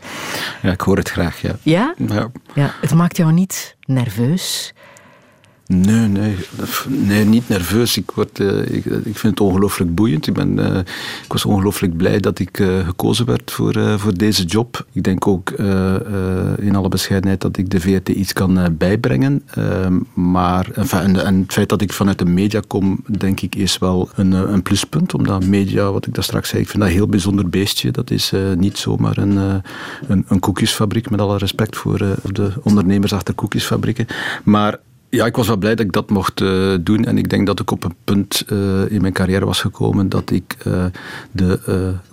ja, 0.61 0.71
ik 0.71 0.81
hoor 0.81 0.97
het 0.97 1.09
graag, 1.09 1.41
ja. 1.41 1.55
Ja? 1.61 1.93
ja. 2.07 2.31
Ja, 2.53 2.73
het 2.81 2.93
maakt 2.93 3.17
jou 3.17 3.31
niet 3.31 3.75
nerveus? 3.85 4.73
Nee, 5.73 6.07
nee, 6.07 6.35
nee, 6.87 7.25
niet 7.25 7.49
nerveus. 7.49 7.97
Ik, 7.97 8.11
word, 8.11 8.39
eh, 8.39 8.59
ik, 8.59 8.85
ik 8.85 9.17
vind 9.17 9.21
het 9.21 9.39
ongelooflijk 9.39 9.95
boeiend. 9.95 10.27
Ik, 10.27 10.33
ben, 10.33 10.59
eh, 10.59 10.77
ik 11.23 11.31
was 11.31 11.45
ongelooflijk 11.45 11.97
blij 11.97 12.19
dat 12.19 12.39
ik 12.39 12.59
eh, 12.59 12.85
gekozen 12.85 13.25
werd 13.25 13.51
voor, 13.51 13.75
eh, 13.75 13.97
voor 13.97 14.17
deze 14.17 14.43
job. 14.43 14.85
Ik 14.91 15.03
denk 15.03 15.27
ook 15.27 15.49
eh, 15.49 15.95
eh, 15.95 16.57
in 16.57 16.75
alle 16.75 16.87
bescheidenheid 16.87 17.41
dat 17.41 17.57
ik 17.57 17.69
de 17.69 17.79
VRT 17.79 18.09
iets 18.09 18.33
kan 18.33 18.57
eh, 18.59 18.65
bijbrengen. 18.71 19.41
Ehm, 19.45 19.99
maar 20.13 20.69
en, 20.91 21.25
en 21.25 21.41
het 21.41 21.53
feit 21.53 21.69
dat 21.69 21.81
ik 21.81 21.93
vanuit 21.93 22.17
de 22.19 22.25
media 22.25 22.61
kom, 22.67 23.03
denk 23.17 23.41
ik, 23.41 23.55
is 23.55 23.77
wel 23.77 24.09
een, 24.15 24.33
eh, 24.33 24.41
een 24.47 24.61
pluspunt. 24.61 25.13
Omdat 25.13 25.45
media, 25.45 25.91
wat 25.91 26.05
ik 26.05 26.13
daar 26.13 26.23
straks 26.23 26.49
zei, 26.49 26.61
ik 26.61 26.69
vind 26.69 26.81
dat 26.81 26.91
een 26.91 26.97
heel 26.97 27.07
bijzonder 27.07 27.49
beestje. 27.49 27.91
Dat 27.91 28.11
is 28.11 28.31
eh, 28.31 28.41
niet 28.57 28.77
zomaar 28.77 29.17
een, 29.17 29.37
eh, 29.37 29.55
een, 30.07 30.25
een 30.27 30.39
koekjesfabriek, 30.39 31.09
met 31.09 31.21
alle 31.21 31.37
respect 31.37 31.75
voor 31.75 31.99
eh, 31.99 32.09
de 32.31 32.51
ondernemers 32.63 33.13
achter 33.13 33.33
koekjesfabrieken. 33.33 34.07
Maar 34.43 34.79
ja, 35.15 35.25
ik 35.25 35.35
was 35.35 35.47
wel 35.47 35.57
blij 35.57 35.75
dat 35.75 35.85
ik 35.85 35.91
dat 35.91 36.09
mocht 36.09 36.41
eh, 36.41 36.73
doen. 36.81 37.05
En 37.05 37.17
ik 37.17 37.29
denk 37.29 37.47
dat 37.47 37.59
ik 37.59 37.71
op 37.71 37.83
een 37.83 37.95
punt 38.03 38.43
eh, 38.47 38.91
in 38.91 39.01
mijn 39.01 39.13
carrière 39.13 39.45
was 39.45 39.61
gekomen 39.61 40.09
dat 40.09 40.31
ik 40.31 40.55
eh, 40.65 40.85
de 41.31 41.59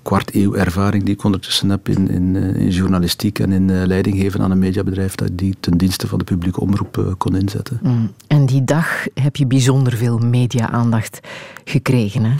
kwart 0.02 0.34
eeuw 0.34 0.54
ervaring 0.54 1.04
die 1.04 1.14
ik 1.14 1.24
ondertussen 1.24 1.70
heb 1.70 1.88
in, 1.88 2.10
in, 2.10 2.36
in 2.36 2.68
journalistiek 2.68 3.38
en 3.38 3.52
in 3.52 3.86
leiding 3.86 4.16
geven 4.16 4.40
aan 4.40 4.50
een 4.50 4.58
mediabedrijf, 4.58 5.14
dat 5.14 5.30
die 5.32 5.56
ten 5.60 5.78
dienste 5.78 6.06
van 6.06 6.18
de 6.18 6.24
publieke 6.24 6.60
omroep 6.60 7.14
kon 7.18 7.36
inzetten. 7.36 7.78
Mm. 7.82 8.12
En 8.26 8.46
die 8.46 8.64
dag 8.64 9.04
heb 9.14 9.36
je 9.36 9.46
bijzonder 9.46 9.96
veel 9.96 10.18
media-aandacht 10.18 11.20
gekregen. 11.64 12.24
Hè? 12.24 12.34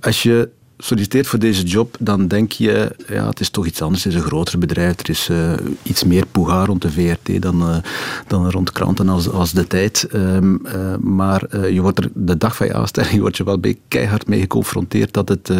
Als 0.00 0.22
je 0.22 0.48
solliciteert 0.84 1.26
voor 1.26 1.38
deze 1.38 1.62
job, 1.62 1.96
dan 2.00 2.28
denk 2.28 2.52
je, 2.52 2.96
ja, 3.08 3.26
het 3.26 3.40
is 3.40 3.50
toch 3.50 3.66
iets 3.66 3.82
anders. 3.82 4.04
Het 4.04 4.12
is 4.12 4.18
een 4.18 4.26
groter 4.26 4.58
bedrijf. 4.58 5.00
Er 5.00 5.10
is 5.10 5.28
eh, 5.28 5.52
iets 5.82 6.04
meer 6.04 6.26
poegaar 6.26 6.66
rond 6.66 6.82
de 6.82 6.90
VRT 6.90 7.42
dan, 7.42 7.62
eh, 7.62 7.76
dan 8.26 8.50
rond 8.50 8.72
kranten 8.72 9.08
als, 9.08 9.30
als 9.30 9.52
de 9.52 9.66
tijd. 9.66 10.06
Ehm, 10.10 10.56
eh, 10.64 10.96
maar 10.96 11.70
je 11.72 11.80
wordt 11.80 11.98
er 11.98 12.10
de 12.14 12.36
dag 12.36 12.56
van 12.56 12.66
je 12.66 12.74
aanstelling 12.74 13.20
wordt 13.26 13.36
je 13.36 13.44
wel 13.44 13.60
keihard 13.88 14.26
mee 14.26 14.40
geconfronteerd 14.40 15.12
dat 15.12 15.28
het... 15.28 15.50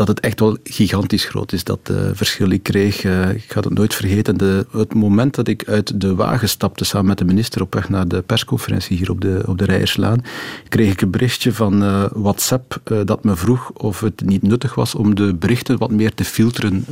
dat 0.00 0.08
het 0.08 0.20
echt 0.20 0.40
wel 0.40 0.56
gigantisch 0.64 1.24
groot 1.24 1.52
is, 1.52 1.64
dat 1.64 1.78
eh, 1.82 1.96
verschil. 2.12 2.50
Ik 2.50 2.62
kreeg, 2.62 3.04
eh, 3.04 3.30
ik 3.30 3.44
ga 3.48 3.60
het 3.60 3.74
nooit 3.74 3.94
vergeten, 3.94 4.36
de, 4.36 4.66
het 4.72 4.94
moment 4.94 5.34
dat 5.34 5.48
ik 5.48 5.68
uit 5.68 6.00
de 6.00 6.14
wagen 6.14 6.48
stapte 6.48 6.84
samen 6.84 7.06
met 7.06 7.18
de 7.18 7.24
minister 7.24 7.62
op 7.62 7.74
weg 7.74 7.88
naar 7.88 8.08
de 8.08 8.22
persconferentie 8.22 8.96
hier 8.96 9.10
op 9.10 9.20
de, 9.20 9.42
op 9.46 9.58
de 9.58 9.64
Rijerslaan, 9.64 10.22
kreeg 10.68 10.92
ik 10.92 11.00
een 11.00 11.10
berichtje 11.10 11.52
van 11.52 11.82
eh, 11.82 12.04
WhatsApp 12.14 12.80
dat 13.04 13.24
me 13.24 13.36
vroeg 13.36 13.70
of 13.70 14.00
het 14.00 14.22
niet 14.24 14.42
nuttig 14.42 14.74
was 14.74 14.94
om 14.94 15.14
de 15.14 15.34
berichten 15.34 15.78
wat 15.78 15.90
meer 15.90 16.14
te 16.14 16.24
filteren. 16.24 16.84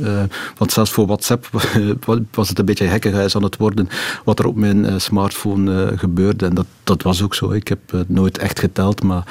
Want 0.57 0.71
zelfs 0.71 0.91
voor 0.91 1.05
WhatsApp 1.05 1.49
was 2.31 2.49
het 2.49 2.59
een 2.59 2.65
beetje 2.65 2.85
hekkenhuis 2.85 3.35
aan 3.35 3.43
het 3.43 3.57
worden 3.57 3.89
wat 4.23 4.39
er 4.39 4.47
op 4.47 4.55
mijn 4.55 5.01
smartphone 5.01 5.97
gebeurde. 5.97 6.45
En 6.45 6.53
dat, 6.53 6.65
dat 6.83 7.01
was 7.01 7.21
ook 7.21 7.35
zo. 7.35 7.51
Ik 7.51 7.67
heb 7.67 7.79
het 7.91 8.09
nooit 8.09 8.37
echt 8.37 8.59
geteld, 8.59 9.03
maar 9.03 9.23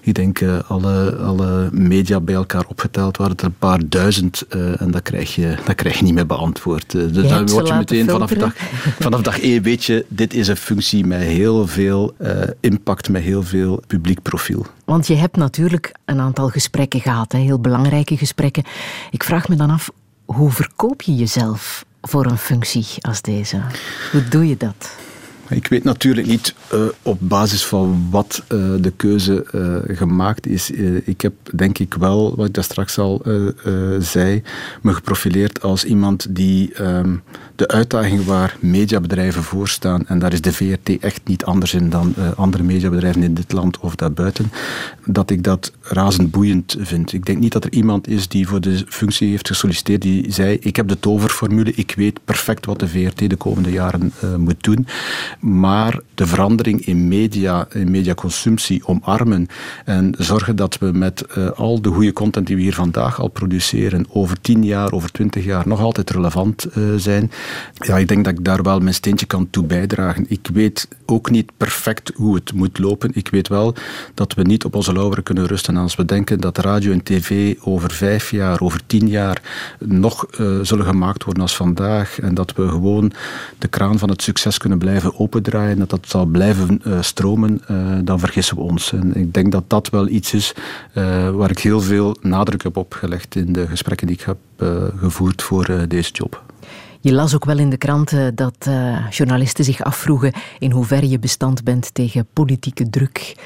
ik 0.00 0.14
denk 0.14 0.42
alle, 0.66 1.16
alle 1.16 1.68
media 1.72 2.20
bij 2.20 2.34
elkaar 2.34 2.64
opgeteld 2.68 3.15
waren 3.16 3.32
het 3.32 3.40
er 3.40 3.46
een 3.46 3.58
paar 3.58 3.80
duizend 3.88 4.42
eh, 4.48 4.80
en 4.80 4.90
dat 4.90 5.02
krijg, 5.02 5.34
je, 5.34 5.56
dat 5.64 5.74
krijg 5.74 5.98
je 5.98 6.04
niet 6.04 6.14
meer 6.14 6.26
beantwoord. 6.26 6.94
Eh, 6.94 7.02
dus 7.12 7.28
dan 7.28 7.48
word 7.48 7.68
je 7.68 7.74
meteen 7.74 8.08
vanaf 8.08 8.30
dag, 8.30 8.52
vanaf 8.98 9.20
dag 9.20 9.40
één 9.40 9.62
weet 9.62 9.84
je, 9.84 10.04
dit 10.08 10.34
is 10.34 10.48
een 10.48 10.56
functie 10.56 11.06
met 11.06 11.20
heel 11.20 11.66
veel 11.66 12.14
eh, 12.18 12.42
impact, 12.60 13.08
met 13.08 13.22
heel 13.22 13.42
veel 13.42 13.82
publiek 13.86 14.22
profiel. 14.22 14.66
Want 14.84 15.06
je 15.06 15.14
hebt 15.14 15.36
natuurlijk 15.36 15.94
een 16.04 16.20
aantal 16.20 16.48
gesprekken 16.48 17.00
gehad, 17.00 17.32
hè? 17.32 17.38
heel 17.38 17.60
belangrijke 17.60 18.16
gesprekken. 18.16 18.64
Ik 19.10 19.24
vraag 19.24 19.48
me 19.48 19.56
dan 19.56 19.70
af, 19.70 19.90
hoe 20.24 20.50
verkoop 20.50 21.02
je 21.02 21.14
jezelf 21.14 21.84
voor 22.02 22.26
een 22.26 22.38
functie 22.38 22.86
als 23.00 23.22
deze? 23.22 23.60
Hoe 24.12 24.28
doe 24.28 24.48
je 24.48 24.56
dat? 24.56 25.05
Ik 25.48 25.66
weet 25.66 25.84
natuurlijk 25.84 26.26
niet 26.26 26.54
uh, 26.74 26.80
op 27.02 27.18
basis 27.20 27.64
van 27.66 28.08
wat 28.10 28.42
uh, 28.48 28.74
de 28.80 28.92
keuze 28.96 29.46
uh, 29.54 29.96
gemaakt 29.96 30.46
is. 30.46 30.70
ik 31.04 31.20
heb 31.20 31.32
denk 31.54 31.78
ik 31.78 31.94
wel, 31.94 32.36
wat 32.36 32.46
ik 32.46 32.54
daar 32.54 32.64
straks 32.64 32.98
al 32.98 33.22
zei, 33.98 34.42
me 34.82 34.92
geprofileerd 34.92 35.62
als 35.62 35.84
iemand 35.84 36.26
die 36.30 36.82
um, 36.82 37.22
de 37.56 37.68
uitdaging 37.68 38.24
waar 38.24 38.56
mediabedrijven 38.60 39.42
voor 39.42 39.68
staan, 39.68 40.06
en 40.06 40.18
daar 40.18 40.32
is 40.32 40.40
de 40.40 40.52
VRT 40.52 40.98
echt 41.00 41.20
niet 41.24 41.44
anders 41.44 41.74
in 41.74 41.90
dan 41.90 42.14
andere 42.36 42.62
mediabedrijven 42.62 43.22
in 43.22 43.34
dit 43.34 43.52
land 43.52 43.78
of 43.78 43.94
daarbuiten, 43.94 44.52
dat 45.04 45.30
ik 45.30 45.42
dat 45.42 45.72
razend 45.82 46.30
boeiend 46.30 46.76
vind. 46.78 47.12
Ik 47.12 47.26
denk 47.26 47.38
niet 47.38 47.52
dat 47.52 47.64
er 47.64 47.72
iemand 47.72 48.08
is 48.08 48.28
die 48.28 48.48
voor 48.48 48.60
de 48.60 48.84
functie 48.88 49.30
heeft 49.30 49.48
gesolliciteerd 49.48 50.02
die 50.02 50.32
zei, 50.32 50.56
ik 50.60 50.76
heb 50.76 50.88
de 50.88 51.00
toverformule, 51.00 51.72
ik 51.74 51.92
weet 51.96 52.24
perfect 52.24 52.66
wat 52.66 52.78
de 52.78 52.88
VRT 52.88 53.30
de 53.30 53.36
komende 53.36 53.70
jaren 53.70 54.12
moet 54.36 54.62
doen 54.62 54.86
maar 55.40 56.00
de 56.14 56.26
verandering 56.26 56.86
in 56.86 57.08
media, 57.08 57.66
in 57.72 57.90
mediaconsumptie 57.90 58.86
omarmen 58.86 59.46
en 59.84 60.14
zorgen 60.18 60.56
dat 60.56 60.78
we 60.78 60.86
met 60.92 61.24
uh, 61.38 61.50
al 61.50 61.80
de 61.80 61.88
goede 61.88 62.12
content 62.12 62.46
die 62.46 62.56
we 62.56 62.62
hier 62.62 62.74
vandaag 62.74 63.20
al 63.20 63.28
produceren, 63.28 64.06
over 64.08 64.40
tien 64.40 64.64
jaar, 64.64 64.92
over 64.92 65.12
twintig 65.12 65.44
jaar 65.44 65.68
nog 65.68 65.80
altijd 65.80 66.10
relevant 66.10 66.66
zijn. 66.96 67.30
Ja, 67.74 67.98
ik 67.98 68.08
denk 68.08 68.24
dat 68.24 68.38
ik 68.38 68.44
daar 68.44 68.62
wel 68.62 68.80
mijn 68.80 68.94
steentje 68.94 69.26
kan 69.26 69.50
toe 69.50 69.64
bijdragen. 69.64 70.26
Ik 70.28 70.48
weet 70.52 70.88
ook 71.06 71.30
niet 71.30 71.50
perfect 71.56 72.12
hoe 72.14 72.34
het 72.34 72.52
moet 72.52 72.78
lopen. 72.78 73.10
Ik 73.14 73.28
weet 73.28 73.48
wel 73.48 73.74
dat 74.14 74.34
we 74.34 74.42
niet 74.42 74.64
op 74.64 74.74
onze 74.74 74.92
lauweren 74.92 75.22
kunnen 75.22 75.46
rusten 75.46 75.76
als 75.76 75.94
we 75.94 76.04
denken 76.04 76.40
dat 76.40 76.58
radio 76.58 76.92
en 76.92 77.02
tv 77.02 77.54
over 77.60 77.90
vijf 77.90 78.30
jaar, 78.30 78.60
over 78.60 78.80
tien 78.86 79.08
jaar 79.08 79.42
nog 79.78 80.26
uh, 80.40 80.58
zullen 80.62 80.86
gemaakt 80.86 81.24
worden 81.24 81.42
als 81.42 81.56
vandaag 81.56 82.20
en 82.20 82.34
dat 82.34 82.52
we 82.52 82.68
gewoon 82.68 83.12
de 83.58 83.68
kraan 83.68 83.98
van 83.98 84.08
het 84.08 84.22
succes 84.22 84.58
kunnen 84.58 84.78
blijven 84.78 85.18
opendraaien, 85.18 85.78
dat 85.78 85.90
dat 85.90 86.08
zal 86.08 86.24
blijven 86.24 86.80
uh, 86.86 87.02
stromen, 87.02 87.62
uh, 87.70 87.98
dan 88.04 88.18
vergissen 88.18 88.56
we 88.56 88.62
ons. 88.62 88.92
En 88.92 89.14
ik 89.14 89.34
denk 89.34 89.52
dat 89.52 89.64
dat 89.66 89.90
wel 89.90 90.08
iets 90.08 90.32
is 90.34 90.54
waar 91.32 91.50
ik 91.50 91.58
heel 91.58 91.80
veel 91.80 92.16
nadruk 92.20 92.62
heb 92.62 92.76
opgelegd 92.76 93.34
in 93.34 93.52
de 93.52 93.66
gesprekken 93.66 94.06
die 94.06 94.16
ik 94.16 94.22
heb 94.22 94.38
gevoerd 94.96 95.42
voor 95.42 95.84
deze 95.88 96.10
job. 96.12 96.42
Je 97.06 97.12
las 97.12 97.34
ook 97.34 97.44
wel 97.44 97.58
in 97.58 97.70
de 97.70 97.76
kranten 97.76 98.34
dat 98.34 98.68
journalisten 99.10 99.64
zich 99.64 99.82
afvroegen 99.82 100.32
in 100.58 100.70
hoeverre 100.70 101.08
je 101.08 101.18
bestand 101.18 101.64
bent 101.64 101.94
tegen 101.94 102.26
politieke 102.32 102.90
druk. 102.90 103.36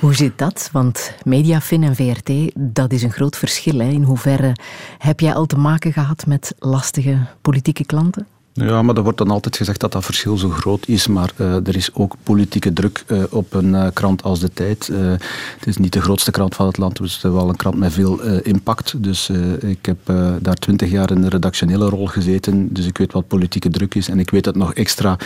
Hoe 0.00 0.14
zit 0.14 0.38
dat? 0.38 0.68
Want 0.72 1.14
Mediafin 1.24 1.82
en 1.82 1.94
VRT, 1.94 2.32
dat 2.54 2.92
is 2.92 3.02
een 3.02 3.12
groot 3.12 3.36
verschil. 3.36 3.80
In 3.80 4.02
hoeverre 4.02 4.56
heb 4.98 5.20
jij 5.20 5.34
al 5.34 5.46
te 5.46 5.58
maken 5.58 5.92
gehad 5.92 6.26
met 6.26 6.54
lastige 6.58 7.18
politieke 7.40 7.86
klanten? 7.86 8.26
Ja, 8.54 8.82
maar 8.82 8.96
er 8.96 9.02
wordt 9.02 9.18
dan 9.18 9.30
altijd 9.30 9.56
gezegd 9.56 9.80
dat 9.80 9.92
dat 9.92 10.04
verschil 10.04 10.36
zo 10.36 10.48
groot 10.48 10.88
is. 10.88 11.06
Maar 11.06 11.32
uh, 11.36 11.54
er 11.54 11.76
is 11.76 11.94
ook 11.94 12.14
politieke 12.22 12.72
druk 12.72 13.04
uh, 13.06 13.22
op 13.30 13.54
een 13.54 13.68
uh, 13.68 13.86
krant 13.92 14.22
als 14.22 14.40
De 14.40 14.52
Tijd. 14.52 14.90
het 15.58 15.66
is 15.66 15.76
niet 15.76 15.92
de 15.92 16.00
grootste 16.00 16.30
krant 16.30 16.54
van 16.54 16.66
het 16.66 16.78
land, 16.78 16.96
dus 16.96 17.14
het 17.14 17.24
is 17.24 17.30
wel 17.30 17.48
een 17.48 17.56
krant 17.56 17.76
met 17.76 17.92
veel 17.92 18.20
impact. 18.40 19.02
Dus 19.02 19.30
ik 19.60 19.86
heb 19.86 19.98
daar 20.40 20.54
twintig 20.54 20.90
jaar 20.90 21.10
in 21.10 21.22
een 21.22 21.28
redactionele 21.28 21.88
rol 21.88 22.06
gezeten. 22.06 22.72
Dus 22.72 22.86
ik 22.86 22.98
weet 22.98 23.12
wat 23.12 23.28
politieke 23.28 23.68
druk 23.68 23.94
is. 23.94 24.08
En 24.08 24.18
ik 24.18 24.30
weet 24.30 24.44
dat 24.44 24.56
nog 24.56 24.74
extra 24.74 25.16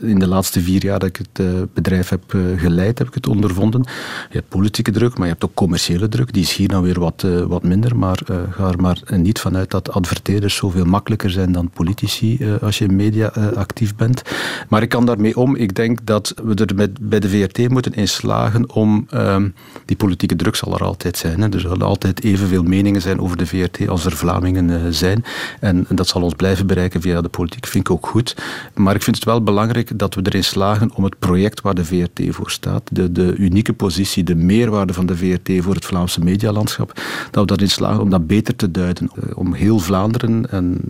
in 0.00 0.18
de 0.18 0.26
laatste 0.26 0.60
vier 0.60 0.84
jaar 0.84 0.98
dat 0.98 1.08
ik 1.08 1.16
het 1.16 1.72
bedrijf 1.74 2.08
heb 2.08 2.22
geleid, 2.56 2.98
heb 2.98 3.08
ik 3.08 3.14
het 3.14 3.26
ondervonden. 3.26 3.82
Je 4.30 4.36
hebt 4.36 4.48
politieke 4.48 4.90
druk, 4.90 5.16
maar 5.16 5.26
je 5.26 5.32
hebt 5.32 5.44
ook 5.44 5.54
commerciële 5.54 6.08
druk. 6.08 6.32
Die 6.32 6.42
is 6.42 6.54
hier 6.54 6.68
nou 6.68 6.82
weer 6.82 7.00
wat, 7.00 7.26
wat 7.46 7.62
minder. 7.62 7.96
Maar 7.96 8.20
ga 8.50 8.68
er 8.68 8.80
maar 8.80 9.00
niet 9.16 9.40
vanuit 9.40 9.70
dat 9.70 9.90
adverteerders 9.90 10.56
zoveel 10.56 10.84
makkelijker 10.84 11.30
zijn 11.30 11.52
dan 11.52 11.70
politici 11.70 12.38
eh, 12.47 12.47
als 12.60 12.78
je 12.78 12.84
in 12.84 12.96
media 12.96 13.32
eh, 13.32 13.52
actief 13.52 13.96
bent. 13.96 14.22
Maar 14.68 14.82
ik 14.82 14.88
kan 14.88 15.06
daarmee 15.06 15.36
om. 15.36 15.56
Ik 15.56 15.74
denk 15.74 15.98
dat 16.06 16.34
we 16.44 16.54
er 16.54 16.74
met, 16.74 17.08
bij 17.08 17.20
de 17.20 17.28
VRT 17.28 17.68
moeten 17.68 17.94
in 17.94 18.08
slagen 18.08 18.70
om... 18.70 19.06
Ehm, 19.10 19.48
die 19.84 19.96
politieke 19.96 20.36
druk 20.36 20.56
zal 20.56 20.74
er 20.74 20.84
altijd 20.84 21.16
zijn. 21.16 21.40
Hè. 21.40 21.48
Er 21.48 21.60
zullen 21.60 21.82
altijd 21.82 22.24
evenveel 22.24 22.62
meningen 22.62 23.00
zijn 23.00 23.20
over 23.20 23.36
de 23.36 23.46
VRT 23.46 23.88
als 23.88 24.04
er 24.04 24.12
Vlamingen 24.12 24.68
uh, 24.68 24.80
zijn. 24.90 25.24
En, 25.60 25.86
dat 25.88 26.08
zal 26.08 26.22
ons 26.22 26.34
blijven 26.34 26.66
bereiken 26.66 27.00
via 27.00 27.20
de 27.20 27.28
politiek. 27.28 27.66
Vind 27.66 27.88
ik 27.88 27.92
ook 27.94 28.06
goed. 28.06 28.36
Maar 28.74 28.94
ik 28.94 29.02
vind 29.02 29.16
het 29.16 29.24
wel 29.24 29.42
belangrijk 29.42 29.98
dat 29.98 30.14
we 30.14 30.20
erin 30.24 30.44
slagen 30.44 30.90
om 30.94 31.04
het 31.04 31.18
project 31.18 31.60
waar 31.60 31.74
de 31.74 31.84
VRT 31.84 32.20
voor 32.28 32.50
staat, 32.50 32.82
de, 32.92 33.12
de 33.12 33.34
unieke 33.36 33.72
positie, 33.72 34.24
de 34.24 34.34
meerwaarde 34.34 34.92
van 34.92 35.06
de 35.06 35.16
VRT 35.16 35.50
voor 35.58 35.74
het 35.74 35.84
Vlaamse 35.84 36.20
medialandschap, 36.20 36.92
dat 37.30 37.40
we 37.40 37.46
daarin 37.46 37.70
slagen 37.70 38.00
om 38.00 38.10
dat 38.10 38.26
beter 38.26 38.56
te 38.56 38.70
duiden. 38.70 39.10
Om 39.34 39.52
heel 39.54 39.78
Vlaanderen 39.78 40.50
en 40.50 40.80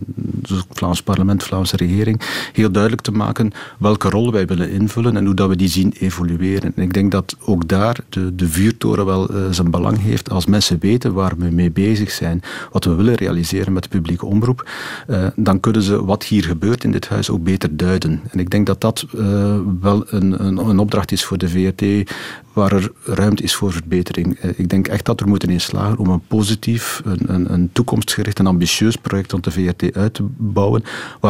het 0.41 0.65
Vlaams 0.69 1.03
parlement, 1.03 1.43
Vlaamse 1.49 1.77
regering 1.77 2.21
heel 2.53 2.71
duidelijk 2.71 3.01
te 3.01 3.11
maken 3.11 3.51
welke 3.77 4.09
rol 4.09 4.31
wij 4.31 4.45
willen 4.45 4.71
invullen 4.71 5.17
en 5.17 5.25
hoe 5.25 5.33
dat 5.33 5.49
we 5.49 5.55
die 5.55 5.67
zien 5.67 5.93
evolueren. 5.99 6.71
En 6.75 6.83
ik 6.83 6.93
denk 6.93 7.11
dat 7.11 7.35
ook 7.45 7.67
daar 7.67 7.97
de, 8.09 8.35
de 8.35 8.47
vuurtoren 8.47 9.05
wel 9.05 9.31
uh, 9.31 9.45
zijn 9.51 9.71
belang 9.71 10.01
heeft. 10.01 10.29
Als 10.29 10.45
mensen 10.45 10.79
weten 10.79 11.13
waar 11.13 11.33
we 11.37 11.49
mee 11.49 11.71
bezig 11.71 12.11
zijn, 12.11 12.41
wat 12.71 12.85
we 12.85 12.95
willen 12.95 13.15
realiseren 13.15 13.73
met 13.73 13.83
de 13.83 13.89
publieke 13.89 14.25
omroep, 14.25 14.69
uh, 15.07 15.27
dan 15.35 15.59
kunnen 15.59 15.81
ze 15.81 16.05
wat 16.05 16.23
hier 16.23 16.43
gebeurt 16.43 16.83
in 16.83 16.91
dit 16.91 17.07
huis 17.07 17.29
ook 17.29 17.43
beter 17.43 17.77
duiden. 17.77 18.21
En 18.31 18.39
ik 18.39 18.49
denk 18.49 18.65
dat 18.65 18.81
dat 18.81 19.05
uh, 19.15 19.57
wel 19.81 20.03
een, 20.09 20.45
een, 20.45 20.57
een 20.57 20.79
opdracht 20.79 21.11
is 21.11 21.23
voor 21.23 21.37
de 21.37 21.49
VRT 21.49 22.11
waar 22.53 22.71
er 22.71 22.91
ruimte 23.03 23.43
is 23.43 23.55
voor 23.55 23.71
verbetering. 23.71 24.39
Ik 24.39 24.69
denk 24.69 24.87
echt 24.87 25.05
dat 25.05 25.19
we 25.19 25.27
moeten 25.27 25.49
in 25.49 25.61
slagen 25.61 25.97
om 25.97 26.09
een 26.09 26.27
positief, 26.27 27.01
een, 27.05 27.53
een, 27.53 27.69
toekomstgericht 27.73 28.39
en 28.39 28.47
ambitieus 28.47 28.95
project 28.95 29.31
rond 29.31 29.43
de 29.43 29.51
VRT 29.51 29.95
uit 29.95 30.13
te 30.13 30.23
bouwen, 30.37 30.83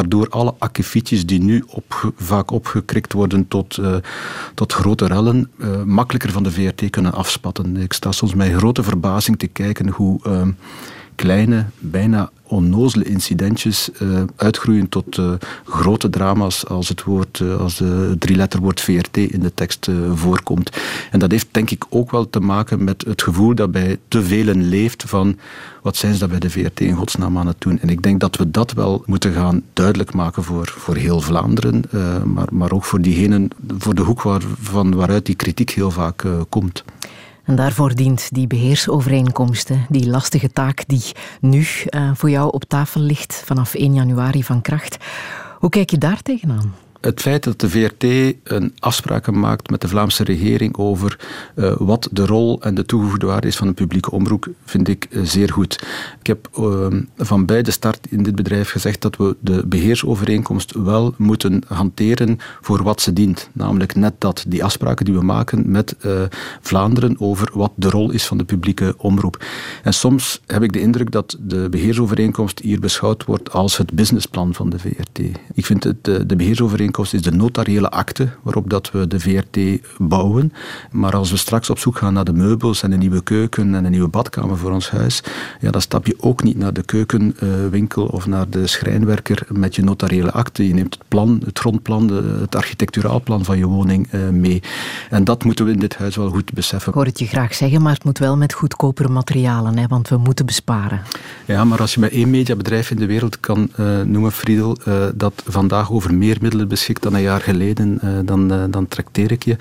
waardoor 0.09 0.39
alle 0.39 0.53
akkefietjes 0.57 1.25
die 1.25 1.39
nu 1.39 1.63
op, 1.67 2.13
vaak 2.15 2.51
opgekrikt 2.51 3.13
worden 3.13 3.47
tot, 3.47 3.77
uh, 3.77 3.95
tot 4.53 4.73
grote 4.73 5.07
rellen, 5.07 5.51
uh, 5.57 5.83
makkelijker 5.83 6.31
van 6.31 6.43
de 6.43 6.51
VRT 6.51 6.89
kunnen 6.89 7.13
afspatten. 7.13 7.77
Ik 7.77 7.93
sta 7.93 8.11
soms 8.11 8.33
met 8.33 8.53
grote 8.53 8.83
verbazing 8.83 9.39
te 9.39 9.47
kijken 9.47 9.89
hoe 9.89 10.19
uh, 10.27 10.47
kleine, 11.19 11.65
bijna 11.79 12.29
onnozele 12.43 13.03
incidentjes 13.03 13.89
uh, 14.01 14.21
uitgroeien 14.35 14.89
tot 14.89 15.17
uh, 15.17 15.31
grote 15.63 16.09
drama's 16.09 16.65
als 16.65 16.89
het 16.89 17.03
woord, 17.03 17.39
uh, 17.39 17.59
als 17.59 17.77
de 17.77 18.15
drieletterwoord 18.19 18.81
VRT 18.81 19.17
in 19.17 19.39
de 19.39 19.53
tekst 19.53 19.89
voorkomt. 20.13 20.77
En 21.11 21.19
dat 21.19 21.31
heeft 21.31 21.47
denk 21.51 21.69
ik 21.69 21.85
ook 21.89 22.11
wel 22.11 22.29
te 22.29 22.39
maken 22.39 22.83
met 22.83 23.03
het 23.07 23.21
gevoel 23.21 23.55
dat 23.55 23.71
bij 23.71 23.97
te 24.07 24.23
velen 24.23 24.69
leeft 24.69 25.03
van 25.07 25.37
wat 25.81 25.95
zijn 25.95 26.13
ze 26.13 26.19
dat 26.19 26.29
bij 26.29 26.39
de 26.39 26.49
VRT 26.49 26.79
in 26.79 26.95
godsnaam 26.95 27.37
aan 27.37 27.47
het 27.47 27.61
doen. 27.61 27.79
En 27.79 27.89
ik 27.89 28.01
denk 28.01 28.19
dat 28.19 28.35
we 28.35 28.51
dat 28.51 28.73
wel 28.73 29.03
moeten 29.05 29.33
gaan 29.33 29.61
duidelijk 29.73 30.13
maken 30.13 30.43
voor, 30.43 30.73
voor 30.77 30.95
heel 30.95 31.21
Vlaanderen, 31.21 31.83
maar, 32.33 32.47
maar 32.51 32.71
ook 32.71 32.83
voor 32.83 33.01
diegenen, 33.01 33.49
voor 33.77 33.95
de 33.95 34.01
hoek 34.01 34.21
waar, 34.21 34.41
van 34.61 34.95
waaruit 34.95 35.25
die 35.25 35.35
kritiek 35.35 35.69
heel 35.69 35.91
vaak 35.91 36.25
komt. 36.49 36.83
Daarvoor 37.55 37.95
dient 37.95 38.29
die 38.31 38.47
beheersovereenkomst, 38.47 39.71
die 39.89 40.09
lastige 40.09 40.51
taak 40.51 40.83
die 40.87 41.03
nu 41.41 41.65
uh, 41.89 42.11
voor 42.13 42.29
jou 42.29 42.51
op 42.51 42.63
tafel 42.63 43.01
ligt 43.01 43.41
vanaf 43.45 43.73
1 43.73 43.93
januari 43.93 44.43
van 44.43 44.61
kracht. 44.61 44.97
Hoe 45.57 45.69
kijk 45.69 45.89
je 45.89 45.97
daar 45.97 46.21
tegenaan? 46.21 46.73
Het 47.01 47.21
feit 47.21 47.43
dat 47.43 47.59
de 47.59 47.69
VRT 47.69 48.03
een 48.43 48.73
afspraken 48.79 49.39
maakt 49.39 49.69
met 49.69 49.81
de 49.81 49.87
Vlaamse 49.87 50.23
regering 50.23 50.77
over 50.77 51.19
uh, 51.55 51.73
wat 51.77 52.07
de 52.11 52.25
rol 52.25 52.61
en 52.61 52.75
de 52.75 52.85
toegevoegde 52.85 53.25
waarde 53.25 53.47
is 53.47 53.55
van 53.55 53.67
een 53.67 53.73
publieke 53.73 54.11
omroep, 54.11 54.47
vind 54.65 54.87
ik 54.87 55.07
uh, 55.09 55.23
zeer 55.23 55.51
goed. 55.51 55.83
Ik 56.19 56.27
heb 56.27 56.49
uh, 56.59 56.87
van 57.17 57.45
bij 57.45 57.61
de 57.61 57.71
start 57.71 58.07
in 58.09 58.23
dit 58.23 58.35
bedrijf 58.35 58.69
gezegd 58.69 59.01
dat 59.01 59.17
we 59.17 59.35
de 59.39 59.67
beheersovereenkomst 59.67 60.73
wel 60.73 61.13
moeten 61.17 61.63
hanteren 61.67 62.37
voor 62.61 62.83
wat 62.83 63.01
ze 63.01 63.13
dient. 63.13 63.49
Namelijk 63.53 63.95
net 63.95 64.13
dat, 64.17 64.45
die 64.47 64.63
afspraken 64.63 65.05
die 65.05 65.13
we 65.13 65.23
maken 65.23 65.71
met 65.71 65.95
Vlaanderen 66.61 67.15
over 67.19 67.49
wat 67.53 67.71
de 67.75 67.89
rol 67.89 68.11
is 68.11 68.25
van 68.25 68.37
de 68.37 68.43
publieke 68.43 68.93
omroep. 68.97 69.45
En 69.83 69.93
soms 69.93 70.41
heb 70.45 70.63
ik 70.63 70.73
de 70.73 70.79
indruk 70.79 71.11
dat 71.11 71.37
de 71.39 71.69
beheersovereenkomst 71.69 72.59
hier 72.59 72.79
beschouwd 72.79 73.25
wordt 73.25 73.51
als 73.51 73.77
het 73.77 73.93
businessplan 73.93 74.53
van 74.53 74.69
de 74.69 74.79
VRT. 74.79 75.19
Ik 75.53 75.65
vind 75.65 75.83
het, 75.83 76.03
de, 76.03 76.25
de 76.25 76.35
beheersovereenkomst 76.35 76.88
is 76.97 77.21
de 77.21 77.31
notariële 77.31 77.89
akte 77.89 78.29
waarop 78.41 78.69
dat 78.69 78.91
we 78.91 79.07
de 79.07 79.19
VRT 79.19 79.59
bouwen. 79.97 80.53
Maar 80.91 81.15
als 81.15 81.31
we 81.31 81.37
straks 81.37 81.69
op 81.69 81.79
zoek 81.79 81.97
gaan 81.97 82.13
naar 82.13 82.25
de 82.25 82.33
meubels 82.33 82.83
en 82.83 82.91
een 82.91 82.99
nieuwe 82.99 83.23
keuken 83.23 83.75
en 83.75 83.85
een 83.85 83.91
nieuwe 83.91 84.07
badkamer 84.07 84.57
voor 84.57 84.71
ons 84.71 84.89
huis, 84.89 85.23
ja, 85.59 85.71
dan 85.71 85.81
stap 85.81 86.05
je 86.05 86.15
ook 86.19 86.43
niet 86.43 86.57
naar 86.57 86.73
de 86.73 86.83
keukenwinkel 86.83 88.05
of 88.05 88.27
naar 88.27 88.49
de 88.49 88.67
schrijnwerker 88.67 89.47
met 89.49 89.75
je 89.75 89.83
notariële 89.83 90.31
akte. 90.31 90.67
Je 90.67 90.73
neemt 90.73 90.93
het 90.93 91.07
plan, 91.07 91.41
het 91.45 91.59
grondplan, 91.59 92.07
het 92.39 92.55
architecturaal 92.55 93.21
plan 93.21 93.45
van 93.45 93.57
je 93.57 93.65
woning 93.65 94.07
eh, 94.11 94.29
mee. 94.29 94.61
En 95.09 95.23
dat 95.23 95.43
moeten 95.43 95.65
we 95.65 95.71
in 95.71 95.79
dit 95.79 95.95
huis 95.95 96.15
wel 96.15 96.29
goed 96.29 96.53
beseffen. 96.53 96.87
Ik 96.87 96.93
hoor 96.93 97.05
het 97.05 97.19
je 97.19 97.25
graag 97.25 97.53
zeggen, 97.53 97.81
maar 97.81 97.93
het 97.93 98.03
moet 98.03 98.17
wel 98.17 98.37
met 98.37 98.53
goedkopere 98.53 99.09
materialen, 99.09 99.77
hè, 99.77 99.87
want 99.87 100.09
we 100.09 100.17
moeten 100.17 100.45
besparen. 100.45 101.01
Ja, 101.45 101.63
maar 101.63 101.79
als 101.79 101.93
je 101.93 101.99
met 101.99 102.11
één 102.11 102.29
mediabedrijf 102.29 102.91
in 102.91 102.97
de 102.97 103.05
wereld 103.05 103.39
kan 103.39 103.69
uh, 103.79 104.01
noemen, 104.01 104.31
Friedel, 104.31 104.77
uh, 104.87 105.05
dat 105.15 105.43
vandaag 105.45 105.91
over 105.91 106.13
meer 106.13 106.37
middelen 106.41 106.67
beschikt 106.67 106.78
dan 107.01 107.13
een 107.13 107.21
jaar 107.21 107.41
geleden, 107.41 107.99
uh, 108.03 108.19
dan, 108.25 108.53
uh, 108.53 108.63
dan 108.69 108.87
trakteer 108.87 109.31
ik 109.31 109.43
je. 109.43 109.55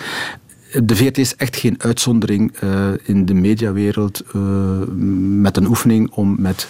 De 0.84 0.96
VRT 0.96 1.18
is 1.18 1.36
echt 1.36 1.56
geen 1.56 1.82
uitzondering 1.82 2.52
uh, 2.62 2.88
in 3.02 3.26
de 3.26 3.34
mediawereld 3.34 4.24
met 5.40 5.56
een 5.56 5.66
oefening 5.66 6.10
om 6.10 6.36
met 6.38 6.68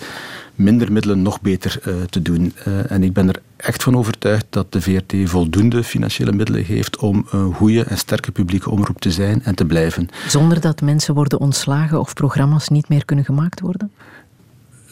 minder 0.58 0.92
middelen 0.92 1.22
nog 1.22 1.40
beter 1.40 1.80
eh, 1.82 1.94
te 2.10 2.22
doen. 2.22 2.52
Eh, 2.64 2.90
en 2.90 3.02
ik 3.02 3.12
ben 3.12 3.28
er 3.28 3.40
echt 3.56 3.82
van 3.82 3.96
overtuigd 3.96 4.46
dat 4.50 4.72
de 4.72 4.80
VRT 4.80 5.14
voldoende 5.24 5.84
financiële 5.84 6.32
middelen 6.32 6.64
heeft 6.64 6.96
om 6.96 7.26
een 7.30 7.54
goede 7.54 7.84
en 7.84 7.98
sterke 7.98 8.32
publieke 8.32 8.70
omroep 8.70 9.00
te 9.00 9.10
zijn 9.10 9.42
en 9.44 9.54
te 9.54 9.64
blijven. 9.64 10.08
Zonder 10.28 10.60
dat 10.60 10.80
mensen 10.80 11.14
worden 11.14 11.40
ontslagen 11.40 12.00
of 12.00 12.12
programma's 12.12 12.68
niet 12.68 12.88
meer 12.88 13.04
kunnen 13.04 13.24
gemaakt 13.24 13.60
worden? 13.60 13.92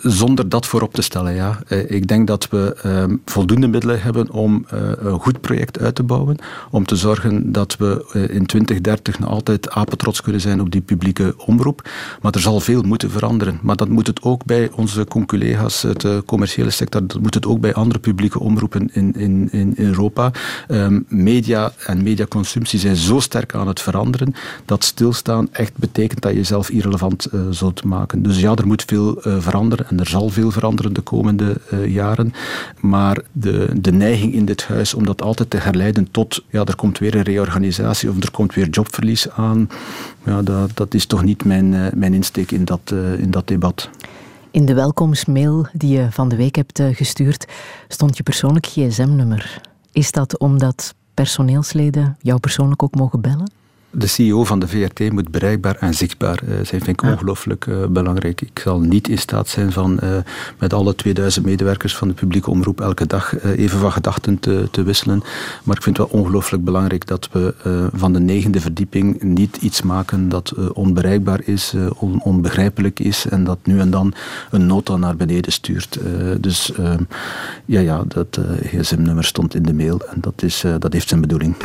Zonder 0.02 0.48
dat 0.48 0.66
voorop 0.66 0.94
te 0.94 1.02
stellen. 1.02 1.34
Ja. 1.34 1.58
Eh, 1.66 1.90
ik 1.90 2.06
denk 2.06 2.26
dat 2.26 2.48
we 2.48 2.76
ehm, 2.82 3.16
voldoende 3.24 3.66
middelen 3.66 4.02
hebben 4.02 4.30
om 4.30 4.66
uh, 4.74 4.80
een 4.98 5.20
goed 5.20 5.40
project 5.40 5.78
uit 5.78 5.94
te 5.94 6.02
bouwen. 6.02 6.36
Om 6.70 6.86
te 6.86 6.96
zorgen 6.96 7.52
dat 7.52 7.76
we 7.76 8.04
uh, 8.14 8.22
in 8.22 8.46
2030 8.46 9.18
nog 9.18 9.30
altijd 9.30 9.70
apetrots 9.70 10.20
kunnen 10.20 10.40
zijn 10.40 10.60
op 10.60 10.70
die 10.70 10.80
publieke 10.80 11.34
omroep. 11.36 11.88
Maar 12.22 12.32
er 12.32 12.40
zal 12.40 12.60
veel 12.60 12.82
moeten 12.82 13.10
veranderen. 13.10 13.58
Maar 13.62 13.76
dat 13.76 13.88
moet 13.88 14.06
het 14.06 14.22
ook 14.22 14.44
bij 14.44 14.70
onze 14.74 15.04
conculega's 15.04 15.84
uit 15.84 16.00
de 16.00 16.22
commerciële 16.26 16.70
sector. 16.70 17.06
Dat 17.06 17.20
moet 17.20 17.34
het 17.34 17.46
ook 17.46 17.60
bij 17.60 17.74
andere 17.74 18.00
publieke 18.00 18.40
omroepen 18.40 18.88
in, 18.92 19.14
in, 19.16 19.48
in 19.52 19.72
Europa. 19.76 20.30
Um, 20.68 21.04
media 21.08 21.72
en 21.86 22.02
mediaconsumptie 22.02 22.78
zijn 22.78 22.96
zo 22.96 23.20
sterk 23.20 23.54
aan 23.54 23.68
het 23.68 23.80
veranderen. 23.80 24.34
Dat 24.64 24.84
stilstaan 24.84 25.48
echt 25.52 25.76
betekent 25.76 26.20
dat 26.20 26.30
je 26.30 26.36
jezelf 26.36 26.70
irrelevant 26.70 27.28
zult 27.50 27.84
maken. 27.84 28.22
Dus 28.22 28.40
ja, 28.40 28.54
er 28.54 28.66
moet 28.66 28.84
veel 28.86 29.18
veranderen 29.20 29.85
en 29.88 30.00
er 30.00 30.08
zal 30.08 30.28
veel 30.28 30.50
veranderen 30.50 30.92
de 30.92 31.00
komende 31.00 31.60
uh, 31.72 31.86
jaren. 31.86 32.32
Maar 32.80 33.18
de, 33.32 33.68
de 33.80 33.92
neiging 33.92 34.32
in 34.32 34.44
dit 34.44 34.66
huis 34.66 34.94
om 34.94 35.04
dat 35.06 35.22
altijd 35.22 35.50
te 35.50 35.56
herleiden 35.56 36.10
tot 36.10 36.44
ja, 36.50 36.64
er 36.64 36.76
komt 36.76 36.98
weer 36.98 37.14
een 37.14 37.22
reorganisatie 37.22 38.10
of 38.10 38.22
er 38.22 38.30
komt 38.30 38.54
weer 38.54 38.68
jobverlies 38.68 39.30
aan, 39.30 39.68
ja, 40.24 40.42
dat, 40.42 40.70
dat 40.74 40.94
is 40.94 41.06
toch 41.06 41.24
niet 41.24 41.44
mijn, 41.44 41.72
uh, 41.72 41.86
mijn 41.94 42.14
insteek 42.14 42.50
in 42.50 42.64
dat, 42.64 42.90
uh, 42.92 43.18
in 43.18 43.30
dat 43.30 43.48
debat. 43.48 43.90
In 44.50 44.64
de 44.64 44.74
welkomstmail 44.74 45.66
die 45.72 45.98
je 45.98 46.06
van 46.10 46.28
de 46.28 46.36
week 46.36 46.56
hebt 46.56 46.82
gestuurd 46.92 47.46
stond 47.88 48.16
je 48.16 48.22
persoonlijk 48.22 48.66
gsm-nummer. 48.66 49.60
Is 49.92 50.12
dat 50.12 50.38
omdat 50.38 50.94
personeelsleden 51.14 52.16
jou 52.20 52.40
persoonlijk 52.40 52.82
ook 52.82 52.94
mogen 52.94 53.20
bellen? 53.20 53.50
De 53.98 54.06
CEO 54.06 54.44
van 54.44 54.58
de 54.58 54.68
VRT 54.68 55.12
moet 55.12 55.30
bereikbaar 55.30 55.76
en 55.80 55.94
zichtbaar 55.94 56.42
uh, 56.42 56.54
zijn, 56.54 56.66
vind 56.66 56.88
ik 56.88 57.02
ja. 57.02 57.10
ongelooflijk 57.10 57.66
uh, 57.66 57.86
belangrijk. 57.86 58.40
Ik 58.40 58.58
zal 58.58 58.80
niet 58.80 59.08
in 59.08 59.18
staat 59.18 59.48
zijn 59.48 59.72
van 59.72 59.98
uh, 60.02 60.16
met 60.58 60.72
alle 60.72 60.94
2000 60.94 61.44
medewerkers 61.44 61.96
van 61.96 62.08
de 62.08 62.14
publieke 62.14 62.50
omroep 62.50 62.80
elke 62.80 63.06
dag 63.06 63.42
even 63.42 63.78
van 63.78 63.92
gedachten 63.92 64.38
te, 64.38 64.68
te, 64.70 64.82
wisselen. 64.82 65.22
Maar 65.62 65.76
ik 65.76 65.82
vind 65.82 65.96
het 65.96 66.10
wel 66.10 66.20
ongelooflijk 66.20 66.64
belangrijk 66.64 67.06
dat 67.06 67.28
we 67.32 67.54
van 67.94 68.12
de 68.12 68.20
negende 68.20 68.60
verdieping 68.60 69.22
niet 69.22 69.56
iets 69.56 69.82
maken 69.82 70.28
dat 70.28 70.54
onbereikbaar 70.72 71.40
is, 71.44 71.74
on, 71.98 72.22
onbegrijpelijk 72.22 73.00
is 73.00 73.26
en 73.28 73.44
dat 73.44 73.58
nu 73.62 73.78
en 73.80 73.90
dan 73.90 74.14
een 74.50 74.66
nota 74.66 74.96
naar 74.96 75.16
beneden 75.16 75.52
stuurt. 75.52 75.98
dus 76.40 76.72
ja, 77.64 77.80
ja, 77.80 78.04
dat 78.08 78.40
gsm-nummer 78.62 79.24
stond 79.24 79.54
in 79.54 79.62
de 79.62 79.74
mail 79.74 80.00
en 80.00 80.20
dat, 80.20 80.42
is, 80.42 80.64
dat 80.78 80.92
heeft 80.92 81.08
zijn 81.08 81.20
bedoeling. 81.20 81.56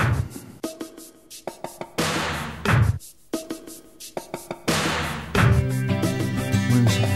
Christmas. 6.72 7.11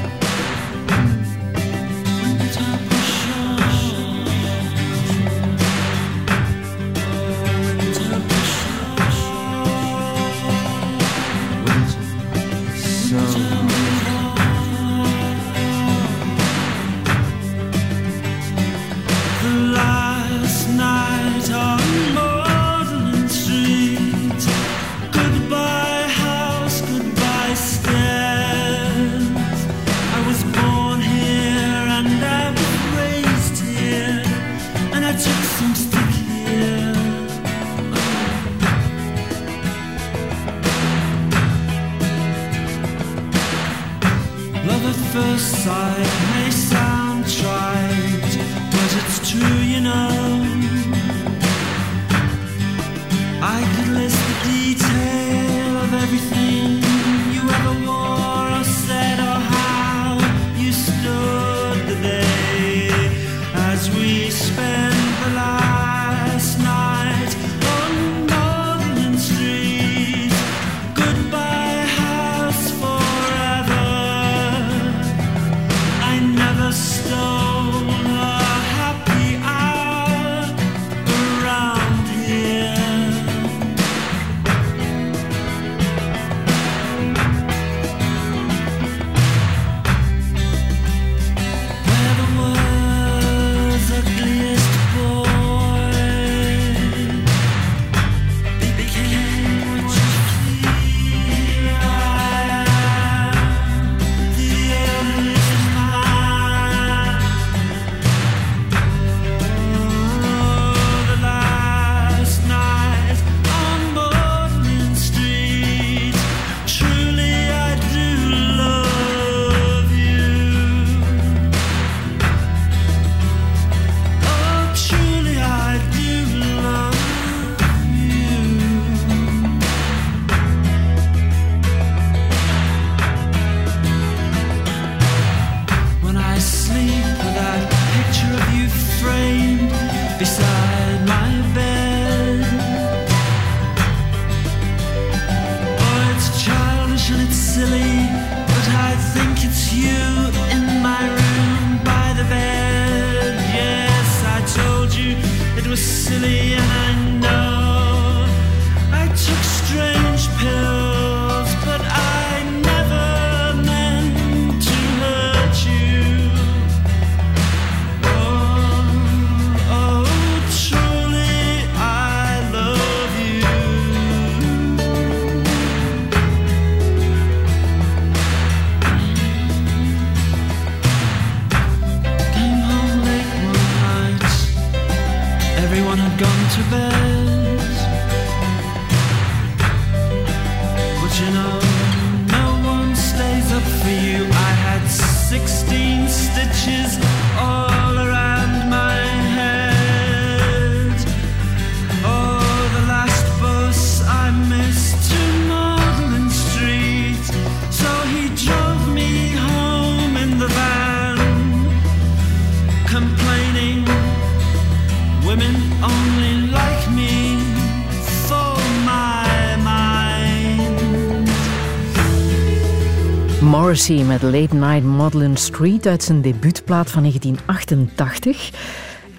Morrissey 223.88 224.18
met 224.18 224.42
Late 224.42 224.56
Night 224.56 224.84
Madeline 224.84 225.38
Street 225.38 225.86
uit 225.86 226.04
zijn 226.04 226.22
debuutplaat 226.22 226.92
van 226.92 227.02
1988. 227.02 228.52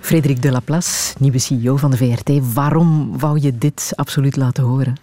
Frederik 0.01 0.43
de 0.43 0.51
Laplace, 0.51 1.15
nieuwe 1.19 1.39
CEO 1.39 1.77
van 1.77 1.91
de 1.91 1.97
VRT. 1.97 2.55
Waarom 2.55 3.19
wou 3.19 3.41
je 3.41 3.59
dit 3.59 3.93
absoluut 3.95 4.37
laten 4.37 4.65
horen? 4.65 4.95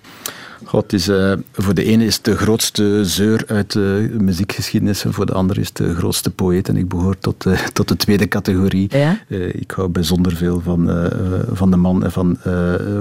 God, 0.73 0.93
is, 0.93 1.09
uh, 1.09 1.33
voor 1.51 1.73
de 1.73 1.83
ene 1.83 2.05
is 2.05 2.15
het 2.15 2.23
de 2.23 2.37
grootste 2.37 3.05
zeur 3.05 3.43
uit 3.47 3.71
de 3.71 4.15
muziekgeschiedenis 4.19 5.03
en 5.03 5.13
voor 5.13 5.25
de 5.25 5.33
andere 5.33 5.61
is 5.61 5.67
het 5.67 5.77
de 5.77 5.95
grootste 5.95 6.31
poëet. 6.31 6.69
En 6.69 6.77
ik 6.77 6.87
behoor 6.87 7.17
tot, 7.19 7.45
uh, 7.45 7.59
tot 7.77 7.87
de 7.87 7.95
tweede 7.95 8.27
categorie. 8.27 8.97
Ja? 8.97 9.19
Uh, 9.27 9.53
ik 9.53 9.71
hou 9.71 9.89
bijzonder 9.89 10.35
veel 10.35 10.61
van, 10.61 11.11
van 11.51 11.71
de 11.71 11.77
man 11.77 12.03
en 12.03 12.11
van, 12.11 12.37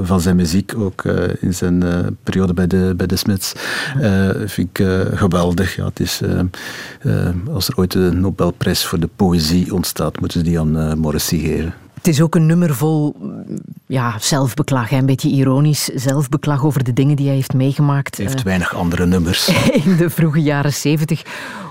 van 0.03 0.21
zijn 0.21 0.37
muziek. 0.37 0.75
Ook 0.77 1.05
in 1.41 1.55
zijn 1.55 1.85
periode 2.23 2.55
bij 2.55 2.67
de, 2.67 2.95
bij 2.97 3.07
de 3.07 3.17
Smiths. 3.17 3.53
vind 4.45 4.69
ik 4.79 4.87
geweldig. 5.15 5.77
Ja, 5.77 5.85
het 5.85 6.01
is, 6.01 6.21
als 7.53 7.69
er 7.69 7.77
ooit 7.77 7.95
een 7.95 8.21
Nobelprijs 8.21 8.85
voor 8.85 9.01
de 9.01 9.09
poëzie 9.17 9.75
ontstaat, 9.75 10.21
moeten 10.21 10.39
ze 10.39 10.47
die 10.47 10.61
aan 10.61 10.99
Morrissey 10.99 11.39
geven. 11.39 11.82
Het 12.03 12.15
is 12.15 12.21
ook 12.21 12.35
een 12.35 12.47
nummer 12.47 12.75
vol 12.75 13.17
ja, 13.87 14.19
zelfbeklag, 14.19 14.91
een 14.91 15.07
beetje 15.07 15.29
ironisch 15.29 15.85
zelfbeklag 15.85 16.65
over 16.65 16.85
de 16.85 16.93
dingen 16.93 17.17
die 17.17 17.27
hij 17.27 17.35
heeft 17.35 17.55
meegemaakt. 17.55 18.17
Hij 18.17 18.27
heeft 18.27 18.39
uh, 18.39 18.45
weinig 18.45 18.75
andere 18.75 19.07
nummers. 19.07 19.49
In 19.85 19.97
de 19.97 20.11
vroege 20.11 20.43
jaren 20.43 20.73
zeventig. 20.73 21.23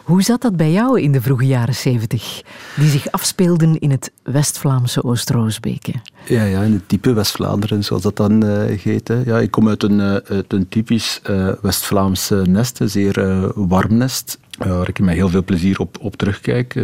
Hoe 0.03 0.23
zat 0.23 0.41
dat 0.41 0.55
bij 0.55 0.71
jou 0.71 1.01
in 1.01 1.11
de 1.11 1.21
vroege 1.21 1.45
jaren 1.45 1.75
zeventig? 1.75 2.41
Die 2.75 2.89
zich 2.89 3.11
afspeelden 3.11 3.79
in 3.79 3.91
het 3.91 4.11
West-Vlaamse 4.23 5.03
Oost-Roosbeke. 5.03 5.93
Ja, 6.25 6.43
ja, 6.43 6.61
in 6.61 6.73
het 6.73 6.89
type 6.89 7.13
West-Vlaanderen, 7.13 7.83
zoals 7.83 8.01
dat 8.01 8.15
dan 8.15 8.45
uh, 8.45 8.79
heet. 8.81 9.07
Hè. 9.07 9.21
Ja, 9.25 9.39
ik 9.39 9.51
kom 9.51 9.67
uit 9.67 9.83
een, 9.83 9.99
uh, 9.99 10.15
uit 10.15 10.53
een 10.53 10.69
typisch 10.69 11.21
West-Vlaams 11.61 12.31
nest, 12.43 12.79
een 12.79 12.89
zeer 12.89 13.51
warm 13.55 13.97
nest. 13.97 14.39
Waar 14.63 14.89
ik 14.89 14.99
met 14.99 15.13
heel 15.13 15.29
veel 15.29 15.43
plezier 15.43 15.79
op, 15.79 15.97
op 16.01 16.15
terugkijk. 16.15 16.75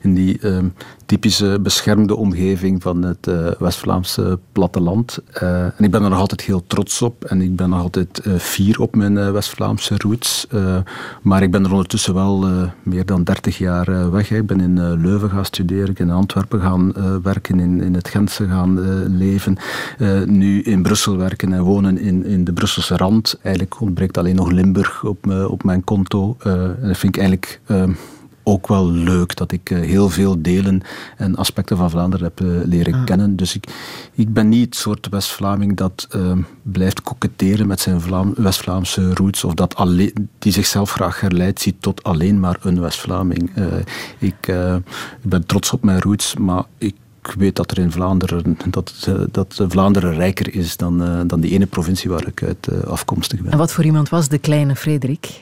in 0.00 0.14
die 0.14 0.38
ehm, 0.40 0.66
typische 1.06 1.58
beschermde 1.62 2.16
omgeving 2.16 2.82
van 2.82 3.02
het 3.02 3.26
uh, 3.26 3.50
West-Vlaamse 3.58 4.38
platteland. 4.52 5.18
En 5.32 5.74
ik 5.78 5.90
ben 5.90 6.02
er 6.02 6.10
nog 6.10 6.18
altijd 6.18 6.40
heel 6.40 6.66
trots 6.66 7.02
op 7.02 7.24
en 7.24 7.40
ik 7.40 7.56
ben 7.56 7.68
nog 7.68 7.80
altijd 7.80 8.22
fier 8.38 8.80
op 8.80 8.96
mijn 8.96 9.32
West-Vlaamse 9.32 9.94
roots. 9.96 10.46
maar 11.22 11.42
ik 11.42 11.50
ben 11.50 11.64
er 11.64 11.70
ondertussen 11.70 12.14
wel 12.14 12.44
meer 12.82 13.06
dan 13.06 13.24
30 13.24 13.58
jaar 13.58 14.10
weg. 14.10 14.30
Ik 14.30 14.46
ben 14.46 14.60
in 14.60 15.00
Leuven 15.00 15.30
gaan 15.30 15.44
studeren, 15.44 15.88
ik 15.88 15.98
in 15.98 16.10
Antwerpen 16.10 16.60
gaan 16.60 16.92
werken, 17.22 17.60
in, 17.60 17.80
in 17.80 17.94
het 17.94 18.08
Gentse 18.08 18.48
gaan 18.48 18.80
leven. 19.16 19.56
nu 20.26 20.62
in 20.62 20.82
Brussel 20.82 21.16
werken 21.16 21.52
en 21.52 21.62
wonen 21.62 21.98
in, 21.98 22.24
in 22.24 22.44
de 22.44 22.52
Brusselse 22.52 22.96
rand. 22.96 23.38
Eigenlijk 23.42 23.80
ontbreekt 23.80 24.18
alleen 24.18 24.36
nog 24.36 24.50
Limburg 24.50 25.04
op, 25.04 25.32
op 25.48 25.64
mijn 25.64 25.84
konto. 25.84 26.36
en 26.80 26.96
vind 27.06 27.16
ik 27.16 27.20
eigenlijk 27.20 27.60
ook 28.48 28.68
wel 28.68 28.90
leuk 28.90 29.36
dat 29.36 29.52
ik 29.52 29.70
eh, 29.70 29.80
heel 29.80 30.08
veel 30.08 30.42
delen 30.42 30.82
en 31.16 31.36
aspecten 31.36 31.76
van 31.76 31.90
Vlaanderen 31.90 32.26
heb 32.26 32.40
eh, 32.40 32.66
leren 32.68 32.94
ah. 32.94 33.04
kennen. 33.04 33.36
Dus 33.36 33.54
ik, 33.54 33.66
ik 34.14 34.32
ben 34.32 34.48
niet 34.48 34.64
het 34.64 34.76
soort 34.76 35.08
West-Vlaming 35.08 35.76
dat 35.76 36.08
uh, 36.16 36.32
blijft 36.62 37.02
koketteren 37.02 37.66
met 37.66 37.80
zijn 37.80 38.00
West-Vlaamse 38.36 39.14
roots 39.14 39.44
of 39.44 39.54
dat 39.54 39.74
alleen, 39.74 40.28
die 40.38 40.52
zichzelf 40.52 40.90
graag 40.90 41.20
herleidt 41.20 41.60
ziet 41.60 41.82
tot 41.82 42.02
alleen 42.02 42.40
maar 42.40 42.58
een 42.60 42.80
West-Vlaming. 42.80 43.50
Uh, 43.58 43.64
ik, 44.18 44.48
ik 45.22 45.28
ben 45.28 45.46
trots 45.46 45.72
op 45.72 45.84
mijn 45.84 46.00
roots, 46.00 46.36
maar 46.36 46.64
ik 46.78 46.94
ik 47.22 47.34
weet 47.38 47.56
dat 47.56 47.70
er 47.70 47.78
in 47.78 47.92
Vlaanderen, 47.92 48.58
dat, 48.70 49.08
dat 49.30 49.64
Vlaanderen 49.68 50.14
rijker 50.14 50.54
is 50.54 50.76
dan, 50.76 51.26
dan 51.26 51.40
die 51.40 51.50
ene 51.50 51.66
provincie 51.66 52.10
waar 52.10 52.26
ik 52.26 52.42
uit 52.42 52.84
afkomstig 52.84 53.40
ben. 53.40 53.52
En 53.52 53.58
wat 53.58 53.72
voor 53.72 53.84
iemand 53.84 54.08
was 54.08 54.28
de 54.28 54.38
kleine 54.38 54.76
Frederik? 54.76 55.40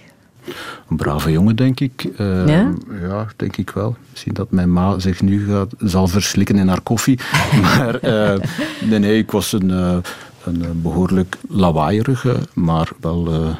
Een 0.89 0.97
brave 0.97 1.31
jongen, 1.31 1.57
denk 1.57 1.81
ik. 1.81 2.09
Uh, 2.19 2.47
ja? 2.47 2.73
ja? 3.01 3.27
denk 3.37 3.57
ik 3.57 3.71
wel. 3.71 3.97
Misschien 4.11 4.35
dat 4.35 4.51
mijn 4.51 4.73
ma 4.73 4.99
zich 4.99 5.23
nu 5.23 5.47
gaat, 5.47 5.73
zal 5.79 6.09
verslikken 6.09 6.57
in 6.57 6.69
haar 6.69 6.81
koffie. 6.81 7.19
maar 7.63 8.05
uh, 8.05 8.41
nee, 8.89 8.99
nee, 8.99 9.19
ik 9.19 9.31
was 9.31 9.53
een, 9.53 9.69
uh, 9.69 9.97
een 10.45 10.83
behoorlijk 10.83 11.37
lawaaierige, 11.49 12.37
maar 12.55 12.89
wel 13.01 13.57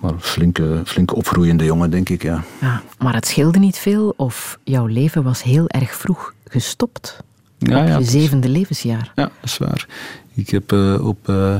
maar 0.00 0.14
flinke, 0.18 0.80
flinke 0.84 1.14
opgroeiende 1.14 1.64
jongen, 1.64 1.90
denk 1.90 2.08
ik. 2.08 2.22
Ja. 2.22 2.42
ja. 2.60 2.82
Maar 2.98 3.14
het 3.14 3.26
scheelde 3.26 3.58
niet 3.58 3.78
veel 3.78 4.14
of 4.16 4.58
jouw 4.64 4.86
leven 4.86 5.22
was 5.22 5.42
heel 5.42 5.68
erg 5.68 5.94
vroeg 5.94 6.34
gestopt? 6.48 7.16
Ja, 7.58 7.80
op 7.80 7.88
ja, 7.88 7.98
je 7.98 8.04
zevende 8.04 8.48
levensjaar. 8.48 9.12
Ja, 9.14 9.22
dat 9.22 9.30
is 9.42 9.58
waar. 9.58 9.86
Ik 10.36 10.50
heb 10.50 10.72
op, 11.00 11.28
uh, 11.28 11.54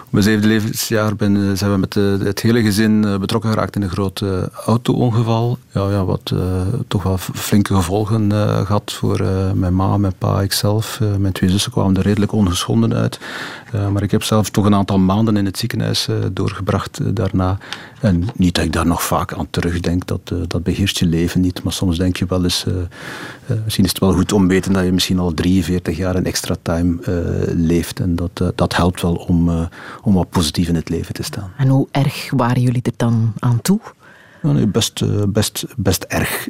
op 0.00 0.08
mijn 0.10 0.24
zevende 0.24 0.46
levensjaar 0.46 1.16
ben, 1.16 1.36
uh, 1.36 1.50
zijn 1.54 1.72
we 1.72 1.78
met 1.78 1.94
het 2.24 2.40
hele 2.40 2.62
gezin 2.62 3.18
betrokken 3.20 3.50
geraakt 3.50 3.76
in 3.76 3.82
een 3.82 3.90
groot 3.90 4.24
auto-ongeval. 4.66 5.58
Ja, 5.72 5.90
ja, 5.90 6.04
wat 6.04 6.34
toch 6.88 7.02
wel 7.02 7.18
flinke 7.18 7.74
gevolgen 7.74 8.32
gehad 8.66 8.92
voor 8.92 9.22
mijn 9.54 9.74
ma, 9.74 9.96
mijn 9.96 10.14
pa, 10.18 10.40
ikzelf. 10.40 11.00
mijn 11.18 11.32
twee 11.32 11.50
zussen 11.50 11.72
kwamen 11.72 11.96
er 11.96 12.02
redelijk 12.02 12.32
ongeschonden 12.32 12.94
uit. 12.94 13.20
maar 13.92 14.02
ik 14.02 14.10
heb 14.10 14.22
zelf 14.22 14.50
toch 14.50 14.64
een 14.64 14.74
aantal 14.74 14.98
maanden 14.98 15.36
in 15.36 15.44
het 15.44 15.58
ziekenhuis 15.58 16.08
doorgebracht 16.32 17.16
daarna. 17.16 17.58
En 18.00 18.28
niet 18.34 18.54
dat 18.54 18.64
ik 18.64 18.72
daar 18.72 18.86
nog 18.86 19.02
vaak 19.02 19.32
aan 19.32 19.50
terugdenk, 19.50 20.06
dat, 20.06 20.32
dat 20.46 20.62
beheerst 20.62 20.98
je 20.98 21.06
leven 21.06 21.40
niet. 21.40 21.62
Maar 21.62 21.72
soms 21.72 21.98
denk 21.98 22.16
je 22.16 22.26
wel 22.28 22.42
eens, 22.42 22.66
misschien 23.64 23.84
is 23.84 23.90
het 23.90 24.00
wel 24.00 24.12
goed 24.12 24.32
om 24.32 24.42
te 24.42 24.54
weten 24.54 24.72
dat 24.72 24.84
je 24.84 24.92
misschien 24.92 25.18
al 25.18 25.34
43 25.34 25.96
jaar 25.96 26.14
een 26.14 26.26
extra 26.26 26.56
time 26.62 26.96
leeft. 27.56 28.00
En 28.00 28.16
dat, 28.28 28.48
eh, 28.48 28.56
dat 28.56 28.76
helpt 28.76 29.02
wel 29.02 29.14
om, 29.14 29.48
eh, 29.48 29.66
om 30.02 30.14
wat 30.14 30.30
positief 30.30 30.68
in 30.68 30.74
het 30.74 30.88
leven 30.88 31.14
te 31.14 31.22
staan. 31.22 31.52
En 31.56 31.68
hoe 31.68 31.88
erg 31.90 32.30
waren 32.30 32.62
jullie 32.62 32.82
er 32.82 32.92
dan 32.96 33.32
aan 33.38 33.60
toe? 33.62 33.80
nee, 34.42 34.66
best, 34.66 35.02
eh, 35.02 35.22
best, 35.28 35.64
best 35.76 36.02
erg. 36.02 36.48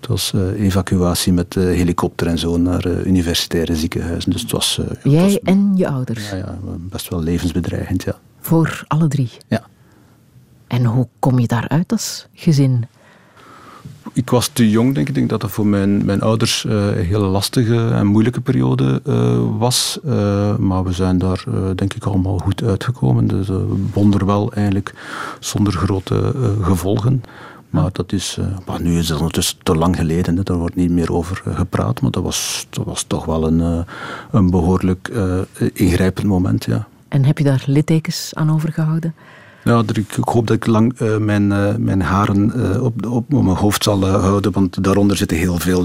Het 0.00 0.08
was 0.08 0.32
evacuatie 0.56 1.32
met 1.32 1.54
helikopter 1.54 2.26
en 2.26 2.38
zo 2.38 2.56
naar 2.56 2.86
universitaire 2.86 3.76
ziekenhuizen. 3.76 4.30
Dus 4.30 4.42
het 4.42 4.50
was, 4.50 4.80
Jij 5.02 5.22
was, 5.22 5.38
en 5.40 5.72
je 5.76 5.88
ouders? 5.88 6.30
Ja, 6.30 6.36
ja, 6.36 6.58
best 6.78 7.08
wel 7.08 7.22
levensbedreigend, 7.22 8.02
ja. 8.02 8.18
Voor 8.40 8.84
alle 8.86 9.08
drie? 9.08 9.30
Ja. 9.48 9.62
En 10.66 10.84
hoe 10.84 11.08
kom 11.18 11.38
je 11.38 11.46
daaruit 11.46 11.92
als 11.92 12.26
gezin? 12.34 12.86
Ik 14.12 14.30
was 14.30 14.48
te 14.48 14.70
jong, 14.70 14.94
denk 14.94 14.98
ik. 14.98 15.08
Ik 15.08 15.14
denk 15.14 15.28
dat 15.28 15.40
dat 15.40 15.50
voor 15.50 15.66
mijn, 15.66 16.04
mijn 16.04 16.20
ouders 16.20 16.64
uh, 16.64 16.72
een 16.72 17.04
hele 17.04 17.26
lastige 17.26 17.88
en 17.88 18.06
moeilijke 18.06 18.40
periode 18.40 19.00
uh, 19.06 19.40
was. 19.58 19.98
Uh, 20.04 20.56
maar 20.56 20.84
we 20.84 20.92
zijn 20.92 21.18
daar, 21.18 21.44
denk 21.74 21.94
ik, 21.94 22.04
allemaal 22.04 22.38
goed 22.38 22.62
uitgekomen. 22.62 23.26
Dus 23.26 23.48
wonder 23.92 24.26
wel 24.26 24.52
eigenlijk 24.52 24.94
zonder 25.40 25.72
grote 25.72 26.34
gevolgen. 26.62 27.22
Maar 27.70 27.88
dat 27.92 28.12
is, 28.12 28.38
maar 28.66 28.82
nu 28.82 28.98
is 28.98 29.08
het 29.08 29.18
ondertussen 29.18 29.58
te 29.62 29.74
lang 29.74 29.96
geleden. 29.96 30.36
Hè. 30.36 30.42
Daar 30.42 30.56
wordt 30.56 30.76
niet 30.76 30.90
meer 30.90 31.12
over 31.12 31.42
gepraat. 31.54 32.00
Maar 32.00 32.10
dat 32.10 32.22
was, 32.22 32.66
dat 32.70 32.84
was 32.84 33.02
toch 33.02 33.24
wel 33.24 33.46
een, 33.46 33.84
een 34.30 34.50
behoorlijk 34.50 35.10
ingrijpend 35.72 36.26
moment, 36.26 36.64
ja. 36.64 36.86
En 37.08 37.24
heb 37.24 37.38
je 37.38 37.44
daar 37.44 37.62
littekens 37.66 38.30
aan 38.34 38.52
overgehouden? 38.52 39.14
Ja, 39.64 39.82
ik, 39.92 40.16
hoop 40.20 40.46
dat 40.46 40.56
ik 40.56 40.66
lang 40.66 41.00
uh, 41.00 41.16
mijn, 41.16 41.50
uh, 41.50 41.74
mijn 41.74 42.02
haren 42.02 42.52
uh, 42.56 42.82
op, 42.82 43.06
op, 43.06 43.32
op, 43.34 43.42
mijn 43.44 43.56
hoofd 43.56 43.82
zal 43.82 44.06
houden, 44.06 44.52
want 44.52 44.84
daaronder 44.84 45.16
zitten 45.16 45.36
heel 45.36 45.58
veel 45.58 45.82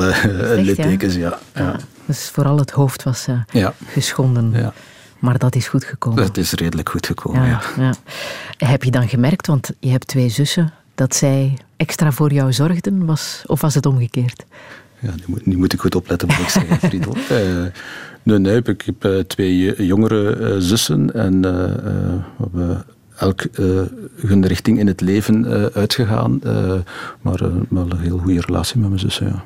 littekens. 0.58 1.16
Ja. 1.16 1.40
Ja. 1.54 1.62
ja. 1.62 1.76
Dus 2.06 2.30
vooral 2.30 2.58
het 2.58 2.72
hoofd 2.72 3.04
was 3.04 3.28
ja. 3.52 3.74
geschonden. 3.86 4.52
Ja. 4.52 4.74
Maar 5.20 5.38
dat 5.38 5.56
is 5.56 5.68
goed 5.68 5.84
gekomen. 5.84 6.24
Dat 6.24 6.38
is 6.38 6.52
redelijk 6.52 6.90
goed 6.90 7.06
gekomen, 7.06 7.46
ja, 7.46 7.62
ja. 7.78 7.94
Heb 8.58 8.84
je 8.84 8.92
dan 8.92 9.10
gemerkt, 9.10 9.48
want 9.48 9.72
je 9.80 9.90
hebt 9.90 10.08
twee 10.08 10.30
zussen, 10.30 10.74
dat 10.96 11.16
zij 11.16 11.58
extra 11.78 12.12
voor 12.12 12.34
jou 12.34 12.54
zorgden? 12.54 13.06
Was, 13.06 13.44
of 13.46 13.62
was 13.62 13.74
het 13.74 13.86
omgekeerd? 13.86 14.46
Ja, 15.00 15.12
nu 15.12 15.24
moet, 15.26 15.46
nu 15.46 15.58
moet 15.58 15.74
ik 15.74 15.80
goed 15.80 15.96
opletten 15.96 16.28
wat 16.28 16.38
ik 16.38 16.50
zeg, 16.50 16.80
Friedel. 16.90 17.16
nee, 18.24 18.40
nee, 18.40 18.62
ik 18.64 18.82
heb 18.82 19.24
twee 19.28 19.86
jongere 19.86 20.56
zussen 20.62 21.14
en 21.14 21.42
we 22.52 22.78
elk 23.18 23.46
uh, 23.60 23.82
hun 24.16 24.46
richting 24.46 24.80
in 24.80 24.88
het 24.88 25.02
leven 25.02 25.46
uh, 25.46 25.66
uitgegaan. 25.66 26.40
Uh, 26.46 26.74
maar 27.22 27.40
wel 27.70 27.92
een 27.92 28.00
heel 28.00 28.18
goede 28.18 28.42
relatie 28.42 28.80
met 28.80 28.88
mijn 28.88 29.00
zussen. 29.00 29.28
Ja. 29.28 29.44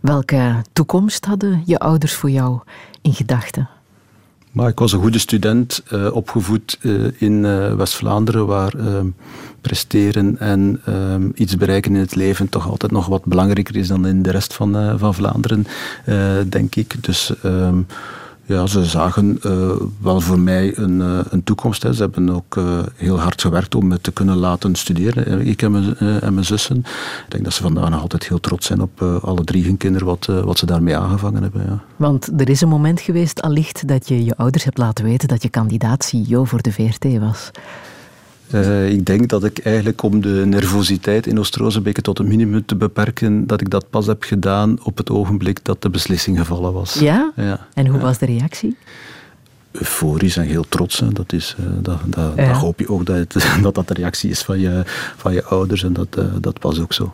Welke 0.00 0.62
toekomst 0.72 1.24
hadden 1.24 1.62
je 1.66 1.78
ouders 1.78 2.14
voor 2.14 2.30
jou 2.30 2.60
in 3.02 3.12
gedachten? 3.14 3.68
Maar 4.52 4.68
ik 4.68 4.78
was 4.78 4.92
een 4.92 5.00
goede 5.00 5.18
student, 5.18 5.82
opgevoed 6.12 6.78
in 7.16 7.42
West-Vlaanderen, 7.76 8.46
waar 8.46 8.72
presteren 9.60 10.38
en 10.38 10.82
iets 11.34 11.56
bereiken 11.56 11.94
in 11.94 12.00
het 12.00 12.14
leven 12.14 12.48
toch 12.48 12.68
altijd 12.68 12.92
nog 12.92 13.06
wat 13.06 13.24
belangrijker 13.24 13.76
is 13.76 13.88
dan 13.88 14.06
in 14.06 14.22
de 14.22 14.30
rest 14.30 14.54
van, 14.54 14.98
van 14.98 15.14
Vlaanderen, 15.14 15.66
denk 16.48 16.74
ik. 16.74 17.04
Dus 17.04 17.32
ja, 18.46 18.66
ze 18.66 18.84
zagen 18.84 19.38
uh, 19.46 19.70
wel 20.00 20.20
voor 20.20 20.38
mij 20.38 20.76
een, 20.76 21.00
uh, 21.00 21.18
een 21.30 21.44
toekomst. 21.44 21.82
Hè. 21.82 21.92
Ze 21.92 22.00
hebben 22.02 22.30
ook 22.30 22.56
uh, 22.56 22.78
heel 22.94 23.20
hard 23.20 23.40
gewerkt 23.40 23.74
om 23.74 23.86
me 23.86 24.00
te 24.00 24.12
kunnen 24.12 24.36
laten 24.36 24.74
studeren. 24.74 25.46
Ik 25.46 25.62
en 25.62 25.70
mijn, 25.70 25.96
en 25.96 26.34
mijn 26.34 26.46
zussen. 26.46 26.76
Ik 26.76 27.26
denk 27.28 27.44
dat 27.44 27.52
ze 27.52 27.62
vandaag 27.62 27.90
nog 27.90 28.00
altijd 28.00 28.28
heel 28.28 28.40
trots 28.40 28.66
zijn 28.66 28.80
op 28.80 29.02
alle 29.02 29.44
drie 29.44 29.64
hun 29.64 29.76
kinderen, 29.76 30.06
wat, 30.06 30.26
wat 30.26 30.58
ze 30.58 30.66
daarmee 30.66 30.96
aangevangen 30.96 31.42
hebben. 31.42 31.62
Ja. 31.66 31.80
Want 31.96 32.40
er 32.40 32.48
is 32.48 32.60
een 32.60 32.68
moment 32.68 33.00
geweest, 33.00 33.42
allicht, 33.42 33.88
dat 33.88 34.08
je 34.08 34.24
je 34.24 34.36
ouders 34.36 34.64
hebt 34.64 34.78
laten 34.78 35.04
weten 35.04 35.28
dat 35.28 35.42
je 35.42 35.48
kandidaat 35.48 36.04
CEO 36.04 36.44
voor 36.44 36.62
de 36.62 36.72
VRT 36.72 37.18
was. 37.18 37.50
Uh, 38.54 38.90
ik 38.90 39.06
denk 39.06 39.28
dat 39.28 39.44
ik 39.44 39.58
eigenlijk 39.58 40.02
om 40.02 40.20
de 40.20 40.42
nervositeit 40.46 41.26
in 41.26 41.38
Oost-Rozenbeke 41.38 42.02
tot 42.02 42.18
een 42.18 42.26
minimum 42.26 42.66
te 42.66 42.76
beperken, 42.76 43.46
dat 43.46 43.60
ik 43.60 43.70
dat 43.70 43.90
pas 43.90 44.06
heb 44.06 44.22
gedaan 44.22 44.78
op 44.82 44.96
het 44.96 45.10
ogenblik 45.10 45.64
dat 45.64 45.82
de 45.82 45.90
beslissing 45.90 46.38
gevallen 46.38 46.72
was. 46.72 46.94
Ja? 46.94 47.32
ja. 47.36 47.66
En 47.74 47.86
hoe 47.86 48.00
was 48.00 48.18
de 48.18 48.26
reactie? 48.26 48.76
Euforisch 49.70 50.36
en 50.36 50.44
heel 50.44 50.64
trots. 50.68 51.00
Hè. 51.00 51.12
Dat, 51.12 51.32
is, 51.32 51.56
uh, 51.60 51.66
dat, 51.82 51.98
dat, 52.06 52.32
ja. 52.36 52.48
dat, 52.48 52.56
hoop 52.56 52.78
je 52.78 52.88
ook 52.88 53.06
dat, 53.06 53.16
het, 53.16 53.34
dat 53.62 53.74
dat 53.74 53.88
de 53.88 53.94
reactie 53.94 54.30
is 54.30 54.42
van 54.42 54.58
je, 54.58 54.82
van 55.16 55.32
je 55.32 55.44
ouders 55.44 55.82
en 55.82 55.92
dat, 55.92 56.16
uh, 56.18 56.24
dat 56.40 56.58
was 56.60 56.80
ook 56.80 56.92
zo. 56.92 57.10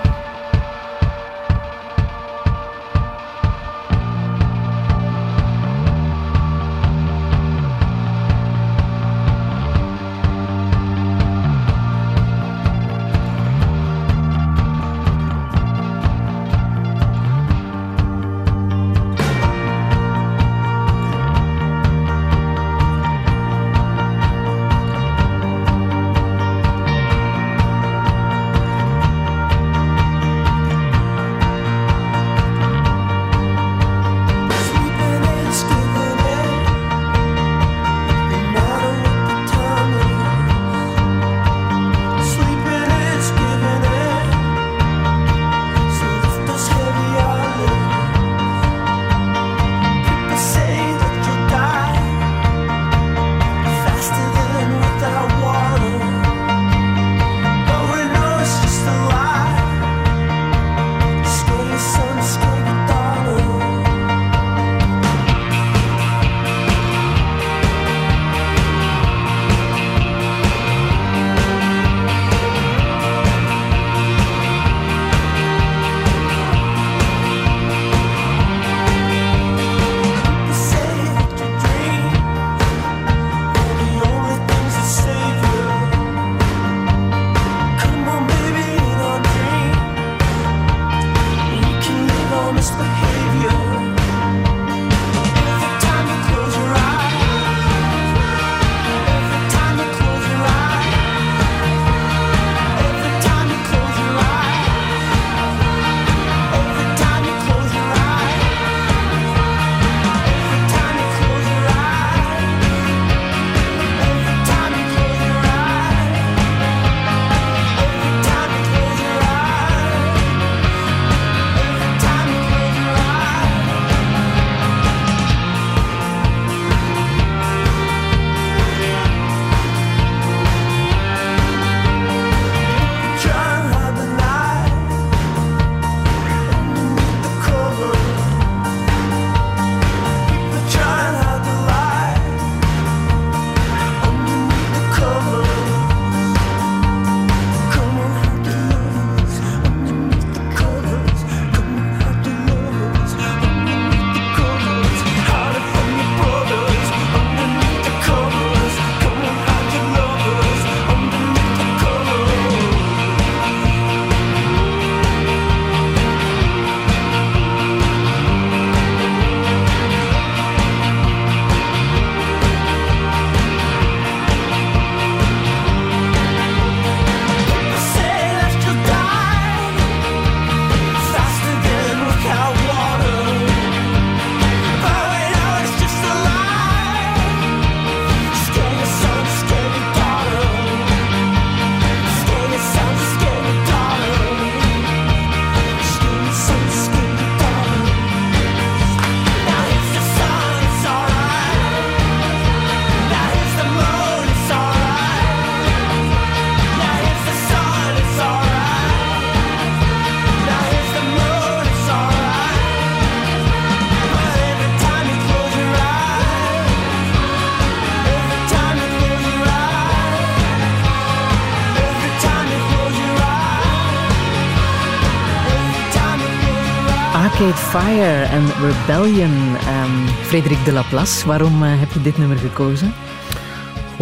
Fire 227.73 228.23
en 228.23 228.47
Rebellion. 228.61 229.33
Um, 229.33 230.07
Frederik 230.23 230.65
de 230.65 230.73
Laplace, 230.73 231.27
waarom 231.27 231.63
uh, 231.63 231.69
heb 231.79 231.93
je 231.93 232.03
dit 232.03 232.19
nummer 232.19 232.39
gekozen? 232.39 232.95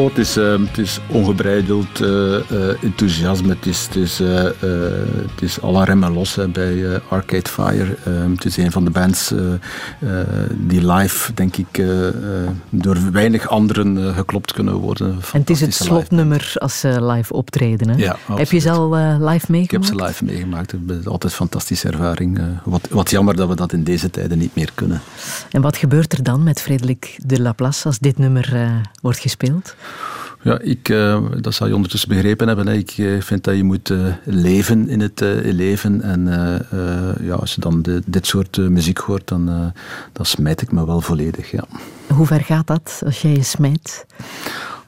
Oh, 0.01 0.07
het, 0.07 0.19
is, 0.19 0.37
uh, 0.37 0.59
het 0.67 0.79
is 0.79 1.01
ongebreideld 1.07 2.01
uh, 2.01 2.83
enthousiasme. 2.83 3.49
Het 3.49 3.67
is, 3.67 3.85
het 3.85 3.97
is, 3.97 4.19
het 4.19 5.41
is 5.41 5.61
alle 5.61 5.85
remmen 5.85 6.13
los 6.13 6.35
hè, 6.35 6.49
bij 6.49 7.01
Arcade 7.09 7.51
Fire. 7.51 7.97
Ehm, 8.05 8.31
het 8.31 8.45
is 8.45 8.57
een 8.57 8.72
van 8.72 8.85
de 8.85 8.91
bands 8.91 9.35
die 10.53 10.93
live, 10.93 11.35
denk 11.35 11.57
ik, 11.57 11.83
door 12.70 13.12
weinig 13.12 13.49
anderen 13.49 14.14
geklopt 14.14 14.53
kunnen 14.53 14.74
worden. 14.74 15.18
En 15.33 15.41
het 15.41 15.51
is 15.51 15.61
het 15.61 15.74
slotnummer 15.74 16.53
als 16.55 16.81
ze 16.81 17.05
live 17.05 17.33
optreden. 17.33 17.89
Hè? 17.89 17.97
Ja, 17.97 18.16
heb 18.33 18.51
je 18.51 18.59
ze 18.59 18.70
al 18.70 18.95
live 18.95 19.47
meegemaakt? 19.49 19.53
Ik 19.53 19.70
heb 19.70 19.85
ze 19.85 20.05
live 20.05 20.24
meegemaakt. 20.24 20.72
Het 20.72 20.81
is 21.01 21.07
altijd 21.07 21.33
een 21.33 21.39
fantastische 21.39 21.89
ervaring. 21.89 22.41
wat, 22.64 22.89
wat 22.91 23.11
jammer 23.11 23.37
dat 23.37 23.49
we 23.49 23.57
dat 23.57 23.72
in 23.72 23.85
deze 23.85 24.11
tijden 24.11 24.39
niet 24.39 24.55
meer 24.55 24.70
kunnen. 24.74 25.01
En 25.51 25.61
wat 25.61 25.77
gebeurt 25.77 26.12
er 26.12 26.22
dan 26.22 26.43
met 26.43 26.61
Frederik 26.61 27.18
de 27.27 27.41
Laplace 27.41 27.87
als 27.87 27.99
dit 27.99 28.18
nummer 28.18 28.70
wordt 29.03 29.18
gespeeld? 29.18 29.74
Ja, 30.43 30.59
ik, 30.59 30.88
uh, 30.88 31.18
dat 31.41 31.55
zal 31.55 31.66
je 31.66 31.74
ondertussen 31.74 32.09
begrepen 32.09 32.47
hebben. 32.47 32.66
Hè. 32.66 32.74
Ik 32.74 32.99
uh, 32.99 33.20
vind 33.20 33.45
dat 33.45 33.57
je 33.57 33.64
moet 33.64 33.91
uh, 33.91 34.07
leven 34.24 34.88
in 34.88 35.01
het 35.01 35.20
leven. 35.43 36.03
En 36.03 36.26
ja, 37.20 37.34
als 37.34 37.55
je 37.55 37.61
dan 37.61 37.82
de, 37.82 38.03
dit 38.07 38.26
soort 38.26 38.57
muziek 38.57 38.99
hoort, 38.99 39.28
dan, 39.28 39.72
dan 40.12 40.24
smijt 40.24 40.62
ik 40.62 40.72
me 40.72 40.86
wel 40.86 41.01
volledig. 41.01 41.51
Ja. 41.51 41.64
Hoe 42.14 42.26
ver 42.26 42.41
gaat 42.41 42.66
dat 42.66 43.03
als 43.05 43.22
jij 43.22 43.32
je 43.32 43.43
smijt? 43.43 44.07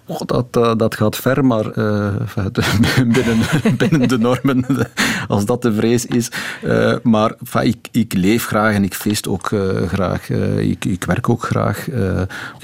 Oh, 0.06 0.20
dat, 0.26 0.46
uh, 0.58 0.72
dat 0.76 0.94
gaat 0.94 1.16
ver, 1.16 1.44
maar 1.44 1.78
uh, 1.78 2.14
binnen, 2.96 3.38
binnen 3.76 4.08
de 4.08 4.18
normen, 4.18 4.64
als 5.28 5.44
dat 5.44 5.62
de 5.62 5.72
vrees 5.72 6.06
is. 6.06 6.30
Uh, 6.64 6.94
maar 7.02 7.34
ik, 7.62 7.88
ik 7.90 8.12
leef 8.12 8.46
graag 8.46 8.74
en 8.74 8.84
ik 8.84 8.94
feest 8.94 9.28
ook 9.28 9.54
graag. 9.86 10.30
Ik, 10.58 10.84
ik, 10.84 11.04
werk 11.04 11.28
ook 11.28 11.44
graag. 11.44 11.88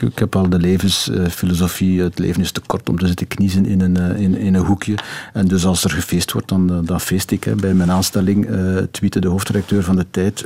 ik 0.01 0.19
heb 0.19 0.37
al 0.37 0.49
de 0.49 0.59
levensfilosofie, 0.59 2.03
het 2.03 2.19
leven 2.19 2.43
is 2.43 2.53
te 2.53 2.61
kort 2.67 2.89
om 2.89 2.99
te 2.99 3.07
zitten 3.07 3.27
kniezen 3.27 3.67
in 3.67 3.81
een, 3.81 3.97
in, 4.17 4.37
in 4.39 4.55
een 4.55 4.65
hoekje. 4.65 4.95
En 5.33 5.49
dus 5.49 5.65
als 5.65 5.85
er 5.85 5.91
gefeest 5.91 6.33
wordt, 6.33 6.49
dan, 6.49 6.85
dan 6.85 7.01
feest 7.01 7.31
ik. 7.31 7.45
Hè. 7.45 7.55
Bij 7.55 7.75
mijn 7.75 7.91
aanstelling 7.91 8.49
tweette 8.91 9.21
de 9.21 9.29
hoofdredacteur 9.29 9.83
van 9.83 9.97
de 9.97 10.07
Tijd, 10.11 10.45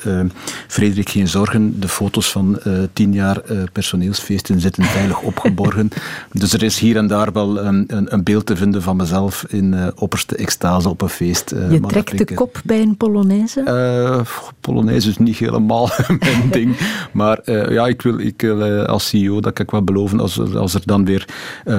Frederik, 0.69 1.09
geen 1.09 1.29
zorgen, 1.29 1.81
de 1.81 1.89
foto's 1.89 2.31
van 2.31 2.59
tien 2.93 3.13
jaar 3.13 3.41
personeelsfeesten 3.73 4.61
zitten 4.61 4.85
veilig 4.85 5.21
opgeborgen. 5.21 5.89
dus 6.33 6.53
er 6.53 6.63
is 6.63 6.82
hier 6.83 6.97
en 6.97 7.07
daar 7.07 7.33
wel 7.33 7.61
een, 7.61 7.85
een, 7.87 8.13
een 8.13 8.23
beeld 8.23 8.47
te 8.47 8.57
vinden 8.57 8.83
van 8.83 8.97
mezelf 8.97 9.45
in 9.49 9.73
uh, 9.73 9.87
opperste 9.95 10.37
extase 10.37 10.89
op 10.89 11.03
een 11.03 11.09
feest. 11.09 11.53
Uh, 11.53 11.73
je 11.73 11.81
trekt 11.81 12.19
de 12.19 12.35
kop 12.35 12.61
bij 12.65 12.81
een 12.81 12.97
Polonaise? 12.97 13.63
Uh, 13.67 14.21
Polonaise 14.61 15.09
is 15.09 15.19
niet 15.19 15.37
helemaal 15.37 15.91
mijn 16.19 16.51
ding. 16.59 16.77
Maar 17.13 17.53
ja, 17.73 17.87
ik 17.87 18.03
wil, 18.03 18.19
ik 18.19 18.45
als 18.87 19.09
CEO, 19.09 19.41
dat 19.41 19.53
kan 19.53 19.65
ik 19.65 19.71
wel 19.71 19.83
beloven, 19.83 20.21
als, 20.21 20.55
als 20.55 20.75
er 20.75 20.83
dan 20.85 21.05
weer 21.05 21.29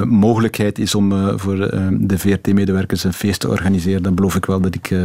mogelijkheid 0.06 0.80
is 0.80 0.96
om 0.96 1.40
voor 1.40 1.58
de 1.92 2.18
VRT-medewerkers 2.18 3.04
een 3.04 3.14
feest 3.14 3.40
te 3.40 3.50
organiseren, 3.50 4.04
dan 4.04 4.16
beloof 4.16 4.36
ik 4.36 4.46
wel 4.46 4.62
dat 4.62 4.76
ik 4.76 4.96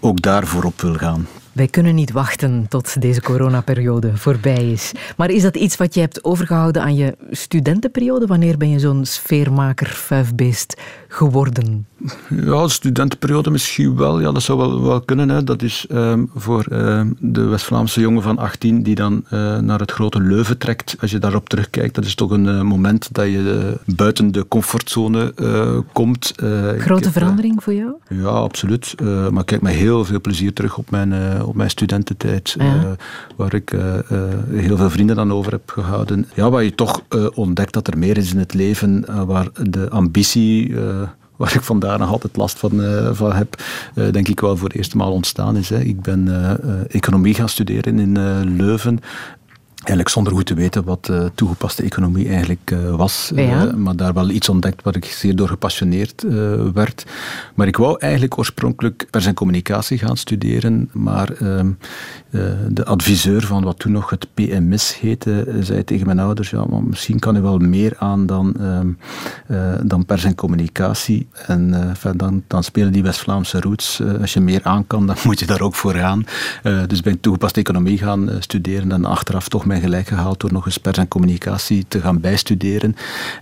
ook 0.00 0.22
daar 0.22 0.46
voorop 0.46 0.80
wil 0.80 0.94
gaan. 0.94 1.26
Wij 1.52 1.66
kunnen 1.66 1.94
niet 1.94 2.12
wachten 2.12 2.66
tot 2.68 3.00
deze 3.00 3.22
coronaperiode 3.22 4.16
voorbij 4.16 4.70
is. 4.72 4.92
Maar 5.16 5.30
is 5.30 5.42
dat 5.42 5.56
iets 5.56 5.76
wat 5.76 5.94
je 5.94 6.00
hebt 6.00 6.24
overgehouden 6.24 6.82
aan 6.82 6.94
je 6.94 7.16
studentenperiode? 7.30 8.26
Wanneer 8.26 8.56
ben 8.56 8.70
je 8.70 8.78
zo'n 8.78 9.04
sfeermaker, 9.04 9.86
vuifbeest 9.86 10.80
geworden? 11.08 11.86
Ja, 12.28 12.68
studentenperiode 12.68 13.50
misschien 13.50 13.96
wel. 13.96 14.20
Ja, 14.20 14.32
dat 14.32 14.42
zou 14.42 14.58
wel, 14.58 14.82
wel 14.82 15.00
kunnen. 15.00 15.28
Hè. 15.28 15.44
Dat 15.44 15.62
is 15.62 15.86
um, 15.90 16.30
voor 16.34 16.66
uh, 16.72 17.00
de 17.18 17.44
West-Vlaamse 17.44 18.00
jongen 18.00 18.22
van 18.22 18.38
18 18.38 18.82
die 18.82 18.94
dan 18.94 19.24
uh, 19.32 19.58
naar 19.58 19.80
het 19.80 19.92
grote 19.92 20.20
Leuven 20.20 20.58
trekt. 20.58 20.96
Als 21.00 21.10
je 21.10 21.18
daarop 21.18 21.48
terugkijkt, 21.48 21.94
dat 21.94 22.04
is 22.04 22.14
toch 22.14 22.30
een 22.30 22.46
uh, 22.46 22.60
moment 22.60 23.08
dat 23.12 23.26
je 23.26 23.76
buiten 23.86 24.32
de 24.32 24.48
comfortzone 24.48 25.34
komt. 25.92 26.32
Grote 26.78 27.04
heb, 27.04 27.12
verandering 27.12 27.62
voor 27.62 27.74
jou? 27.74 27.90
Ja, 28.08 28.28
absoluut. 28.28 28.94
maar 29.00 29.40
ik 29.40 29.46
kijk 29.46 29.62
met 29.62 29.72
heel 29.72 30.04
veel 30.04 30.20
plezier 30.20 30.52
terug 30.52 30.78
op 30.78 30.90
mijn, 30.90 31.42
op 31.42 31.54
mijn 31.54 31.70
studententijd. 31.70 32.54
Ja. 32.58 32.96
waar 33.36 33.54
ik 33.54 33.72
heel 34.50 34.76
veel 34.76 34.90
vrienden 34.90 35.16
dan 35.16 35.32
over 35.32 35.52
heb 35.52 35.70
gehouden. 35.70 36.26
Ja, 36.34 36.50
waar 36.50 36.62
je 36.62 36.74
toch 36.74 37.02
ontdekt 37.34 37.72
dat 37.72 37.86
er 37.86 37.98
meer 37.98 38.16
is 38.16 38.32
in 38.32 38.38
het 38.38 38.54
leven. 38.54 39.04
waar 39.26 39.48
de 39.62 39.90
ambitie 39.90 40.74
waar 41.42 41.54
ik 41.54 41.62
vandaar 41.62 41.98
nog 41.98 42.10
altijd 42.10 42.36
last 42.36 42.58
van, 42.58 42.80
uh, 42.80 43.08
van 43.12 43.32
heb, 43.32 43.62
uh, 43.94 44.12
denk 44.12 44.28
ik 44.28 44.40
wel 44.40 44.56
voor 44.56 44.68
de 44.68 44.76
eerste 44.76 44.96
maal 44.96 45.12
ontstaan 45.12 45.56
is. 45.56 45.68
Hè. 45.68 45.80
Ik 45.80 46.00
ben 46.00 46.26
uh, 46.26 46.50
economie 46.88 47.34
gaan 47.34 47.48
studeren 47.48 47.98
in 47.98 48.56
Leuven. 48.56 49.00
Eigenlijk 49.82 50.08
zonder 50.08 50.32
goed 50.32 50.46
te 50.46 50.54
weten 50.54 50.84
wat 50.84 51.08
uh, 51.10 51.24
toegepaste 51.34 51.82
economie 51.82 52.28
eigenlijk 52.28 52.70
uh, 52.70 52.94
was. 52.94 53.32
Ja. 53.34 53.66
Uh, 53.66 53.74
maar 53.74 53.96
daar 53.96 54.12
wel 54.12 54.30
iets 54.30 54.48
ontdekt 54.48 54.82
waar 54.82 54.96
ik 54.96 55.04
zeer 55.04 55.36
door 55.36 55.48
gepassioneerd 55.48 56.24
werd. 56.74 57.06
Maar 57.54 57.66
ik 57.66 57.76
wou 57.76 57.96
eigenlijk 57.98 58.38
oorspronkelijk 58.38 59.06
pers 59.10 59.26
en 59.26 59.34
communicatie 59.34 59.98
gaan 59.98 60.16
studeren. 60.16 60.90
Maar 60.92 61.32
ehm, 61.32 61.70
de 62.68 62.84
adviseur 62.84 63.42
van 63.42 63.64
wat 63.64 63.78
toen 63.78 63.92
nog 63.92 64.10
het 64.10 64.26
PMS 64.34 65.00
heette, 65.00 65.56
zei 65.60 65.84
tegen 65.84 66.06
mijn 66.06 66.18
ouders, 66.18 66.50
ja, 66.50 66.64
maar 66.64 66.82
misschien 66.82 67.18
kan 67.18 67.36
er 67.36 67.42
wel 67.42 67.58
meer 67.58 67.94
aan 67.98 68.26
dan, 68.26 68.54
ehm, 68.60 69.86
dan 69.86 70.04
pers 70.06 70.24
en 70.24 70.34
communicatie. 70.34 71.28
En 71.46 71.94
dan, 72.16 72.42
dan 72.46 72.64
spelen 72.64 72.92
die 72.92 73.02
West-Vlaamse 73.02 73.60
roots. 73.60 74.02
als 74.20 74.32
je 74.32 74.40
meer 74.40 74.60
aan 74.62 74.86
kan, 74.86 75.06
dan 75.06 75.16
moet 75.26 75.40
je 75.40 75.46
daar 75.46 75.60
ook 75.60 75.74
voor 75.74 75.94
gaan. 75.94 76.24
dus 76.86 77.00
ben 77.00 77.12
ik 77.12 77.22
toegepaste 77.22 77.60
economie 77.60 77.98
gaan 77.98 78.30
studeren 78.38 78.92
en 78.92 79.04
achteraf 79.04 79.48
toch 79.48 79.64
gelijk 79.80 80.06
gehaald 80.06 80.40
door 80.40 80.52
nog 80.52 80.66
eens 80.66 80.78
pers 80.78 80.98
en 80.98 81.08
communicatie 81.08 81.84
te 81.88 82.00
gaan 82.00 82.20
bijstuderen. 82.20 82.96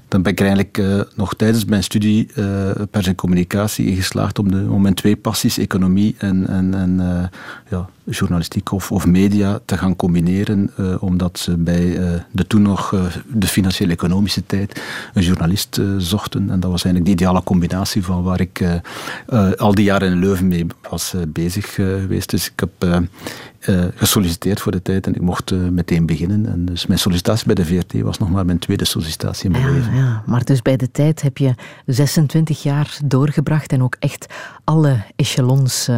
Dan 0.08 0.22
ben 0.22 0.32
ik 0.32 0.40
eigenlijk 0.40 0.78
uh, 0.78 1.00
nog 1.14 1.34
tijdens 1.34 1.64
mijn 1.64 1.82
studie 1.82 2.28
uh, 2.34 2.70
pers 2.90 3.06
en 3.06 3.14
communicatie 3.14 3.86
ingeslaagd 3.86 4.38
om, 4.38 4.50
de, 4.50 4.66
om 4.70 4.82
mijn 4.82 4.94
twee 4.94 5.16
passies, 5.16 5.58
economie 5.58 6.14
en, 6.18 6.46
en, 6.48 6.74
en 6.74 7.00
uh, 7.00 7.22
ja, 7.68 7.88
journalistiek 8.10 8.72
of, 8.72 8.92
of 8.92 9.06
media 9.06 9.60
te 9.64 9.78
gaan 9.78 9.96
combineren, 9.96 10.70
uh, 10.80 11.02
omdat 11.02 11.38
ze 11.38 11.56
bij 11.56 11.84
uh, 11.84 12.10
de 12.32 12.46
toen 12.46 12.62
nog 12.62 12.92
uh, 12.92 13.02
de 13.32 13.46
financiële 13.46 13.92
economische 13.92 14.46
tijd 14.46 14.82
een 15.14 15.22
journalist 15.22 15.80
zochten. 15.98 16.50
En 16.50 16.60
dat 16.60 16.70
was 16.70 16.84
eigenlijk 16.84 17.04
de 17.04 17.10
ideale 17.10 17.42
combinatie 17.42 18.04
van 18.04 18.22
waar 18.22 18.40
ik 18.40 18.64
al 19.56 19.74
die 19.74 19.84
jaren 19.84 20.10
in 20.10 20.18
Leuven 20.18 20.48
mee 20.48 20.66
was 20.90 21.14
bezig 21.28 21.74
geweest. 21.74 22.30
Dus 22.30 22.46
ik 22.46 22.60
heb 22.60 23.02
gesolliciteerd 23.94 24.60
voor 24.60 24.72
de 24.72 24.82
tijd 24.82 25.06
en 25.06 25.14
ik 25.14 25.20
mocht 25.20 25.50
meteen 25.50 26.06
beginnen. 26.06 26.46
En 26.46 26.64
dus 26.64 26.86
mijn 26.86 26.98
sollicitatie 26.98 27.46
bij 27.46 27.54
de 27.54 27.64
VRT 27.64 28.00
was 28.00 28.18
nog 28.18 28.30
maar 28.30 28.44
mijn 28.44 28.58
tweede 28.58 28.84
sollicitatie 28.84 29.44
in 29.44 29.50
mijn 29.50 29.64
ja, 29.64 29.72
leven. 29.72 29.94
Ja. 29.94 30.22
Maar 30.26 30.44
dus 30.44 30.62
bij 30.62 30.76
de 30.76 30.90
tijd 30.90 31.22
heb 31.22 31.38
je 31.38 31.54
26 31.86 32.62
jaar 32.62 32.98
doorgebracht 33.04 33.72
en 33.72 33.82
ook 33.82 33.96
echt 33.98 34.26
alle 34.64 34.96
echelons 35.16 35.88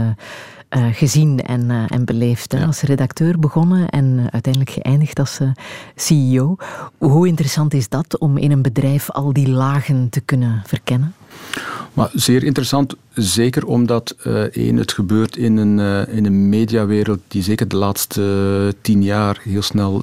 uh, 0.76 0.86
gezien 0.92 1.40
en, 1.40 1.70
uh, 1.70 1.84
en 1.88 2.04
beleefd. 2.04 2.52
Ja. 2.52 2.64
Als 2.64 2.80
redacteur 2.80 3.38
begonnen 3.38 3.88
en 3.88 4.28
uiteindelijk 4.30 4.72
geëindigd 4.72 5.18
als 5.18 5.40
uh, 5.40 5.48
CEO. 5.94 6.56
Hoe 6.98 7.28
interessant 7.28 7.74
is 7.74 7.88
dat 7.88 8.18
om 8.18 8.36
in 8.36 8.50
een 8.50 8.62
bedrijf 8.62 9.10
al 9.10 9.32
die 9.32 9.48
lagen 9.48 10.08
te 10.08 10.20
kunnen 10.20 10.62
verkennen? 10.66 11.14
Maar 11.92 12.11
zeer 12.12 12.44
interessant, 12.44 12.94
zeker 13.14 13.66
omdat 13.66 14.14
uh, 14.26 14.40
één, 14.40 14.76
het 14.76 14.92
gebeurt 14.92 15.36
in 15.36 15.57
een, 15.57 15.78
uh, 15.78 16.16
in 16.16 16.26
een 16.26 16.48
mediawereld 16.48 17.18
die 17.28 17.42
zeker 17.42 17.68
de 17.68 17.76
laatste 17.76 18.20
uh, 18.66 18.72
tien 18.80 19.03
jaar 19.03 19.40
heel 19.42 19.62
snel 19.62 20.03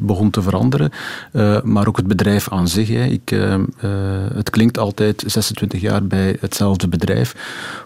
begon 0.00 0.30
te 0.30 0.42
veranderen. 0.42 0.90
maar 1.64 1.88
ook 1.88 1.96
het 1.96 2.06
bedrijf 2.06 2.48
aan 2.48 2.68
zich. 2.68 2.88
Hè. 2.88 3.04
Ik, 3.04 3.28
het 4.34 4.50
klinkt 4.50 4.78
altijd 4.78 5.24
26 5.26 5.80
jaar 5.80 6.06
bij 6.06 6.36
hetzelfde 6.40 6.88
bedrijf. 6.88 7.34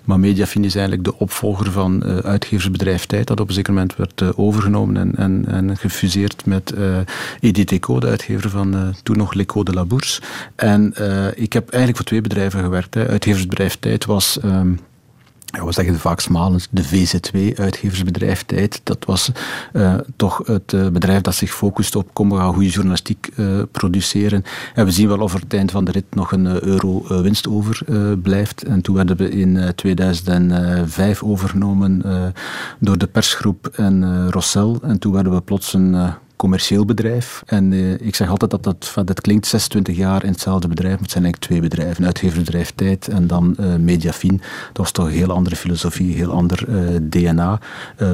Maar 0.05 0.21
Mediafin 0.21 0.65
is 0.65 0.75
eigenlijk 0.75 1.05
de 1.05 1.19
opvolger 1.19 1.71
van 1.71 2.05
uitgeversbedrijf 2.05 3.07
Tijd, 3.07 3.27
dat 3.27 3.41
op 3.41 3.49
een 3.49 3.55
zeker 3.55 3.73
moment 3.73 3.97
werd 3.97 4.37
overgenomen 4.37 4.97
en, 4.97 5.15
en, 5.17 5.45
en 5.47 5.77
gefuseerd 5.77 6.47
met 6.47 6.75
EDTCO, 7.41 8.01
de 8.01 8.07
uitgever 8.07 8.51
van 8.51 8.95
toen 9.03 9.17
nog 9.17 9.35
L'Eco 9.35 9.63
de 9.63 9.73
la 9.73 9.85
Bourse. 9.85 10.21
En 10.55 10.95
ik 11.35 11.53
heb 11.53 11.63
eigenlijk 11.63 11.97
voor 11.97 12.07
twee 12.07 12.21
bedrijven 12.21 12.61
gewerkt. 12.61 12.96
Uitgeversbedrijf 12.97 13.77
Tijd 13.81 14.05
was... 14.05 14.39
Ja, 15.57 15.65
we 15.65 15.73
zeggen 15.73 15.99
vaak 15.99 16.21
smalend, 16.21 16.69
de 16.71 16.85
VZ2, 16.85 17.59
uitgeversbedrijf 17.59 18.43
Tijd. 18.43 18.81
Dat 18.85 19.05
was 19.05 19.31
uh, 19.73 19.95
toch 20.17 20.43
het 20.47 20.73
uh, 20.73 20.89
bedrijf 20.89 21.21
dat 21.21 21.35
zich 21.35 21.51
focust 21.51 21.97
op 21.97 22.09
kom, 22.13 22.31
we 22.31 22.37
gaan 22.37 22.55
goede 22.55 22.69
journalistiek 22.69 23.29
uh, 23.37 23.63
produceren. 23.71 24.45
En 24.75 24.85
we 24.85 24.91
zien 24.91 25.09
wel 25.09 25.19
of 25.19 25.35
er 25.35 25.41
het 25.41 25.55
eind 25.55 25.71
van 25.71 25.85
de 25.85 25.91
rit 25.91 26.15
nog 26.15 26.33
een 26.33 26.65
euro 26.65 27.23
winst 27.23 27.49
over 27.49 27.85
blijft. 28.23 28.63
En 28.63 28.81
toen 28.81 28.95
werden 28.95 29.17
we 29.17 29.31
in 29.31 29.73
2005 29.75 31.23
overgenomen 31.23 32.03
door 32.79 32.99
de 32.99 33.07
persgroep 33.07 33.67
en 33.67 34.31
Rossel. 34.31 34.79
En 34.83 34.99
toen 34.99 35.13
werden 35.13 35.33
we 35.33 35.41
plots 35.41 35.75
een 35.75 36.15
commercieel 36.37 36.84
bedrijf. 36.84 37.43
En 37.47 37.72
uh, 37.72 37.93
ik 38.01 38.14
zeg 38.14 38.28
altijd 38.28 38.51
dat 38.51 38.62
dat, 38.62 38.93
dat 39.05 39.20
klinkt 39.20 39.47
26 39.47 39.97
jaar 39.97 40.24
in 40.24 40.30
hetzelfde 40.30 40.68
bedrijf, 40.68 40.93
maar 40.93 41.03
het 41.03 41.11
zijn 41.11 41.24
eigenlijk 41.24 41.53
twee 41.53 41.68
bedrijven. 41.68 42.05
Uitgeversbedrijf 42.05 42.72
Tijd 42.74 43.09
en 43.09 43.26
dan 43.26 43.57
uh, 43.61 43.74
Mediafin. 43.74 44.37
Dat 44.66 44.76
was 44.76 44.91
toch 44.91 45.07
een 45.07 45.12
heel 45.12 45.30
andere 45.32 45.57
filosofie, 45.57 46.14
heel 46.14 46.30
ander 46.30 46.68
uh, 46.68 47.01
DNA. 47.03 47.61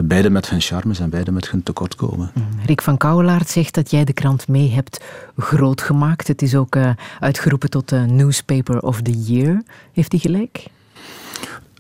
beide 0.05 0.31
met 0.31 0.51
hun 0.51 0.61
charmes 0.61 1.01
en 1.01 1.11
beide 1.11 1.33
met 1.33 1.51
hun 1.51 1.63
tekortkomen. 1.63 2.31
Mm. 2.35 2.45
Rick 2.67 2.83
van 2.83 2.97
Kouwelaert 2.97 3.49
zegt 3.49 3.75
dat 3.75 3.91
jij 3.91 4.05
de 4.05 4.13
krant 4.13 4.49
mee 4.49 4.71
hebt 4.71 5.05
groot 5.37 5.81
gemaakt. 5.81 6.29
Het 6.29 6.43
is 6.43 6.55
ook 6.55 6.77
uitgeroepen 7.21 7.71
tot 7.71 7.91
Newspaper 7.91 8.81
of 8.81 9.03
the 9.03 9.23
Year. 9.23 9.63
Heeft 9.93 10.13
hij 10.13 10.21
gelijk? 10.21 10.67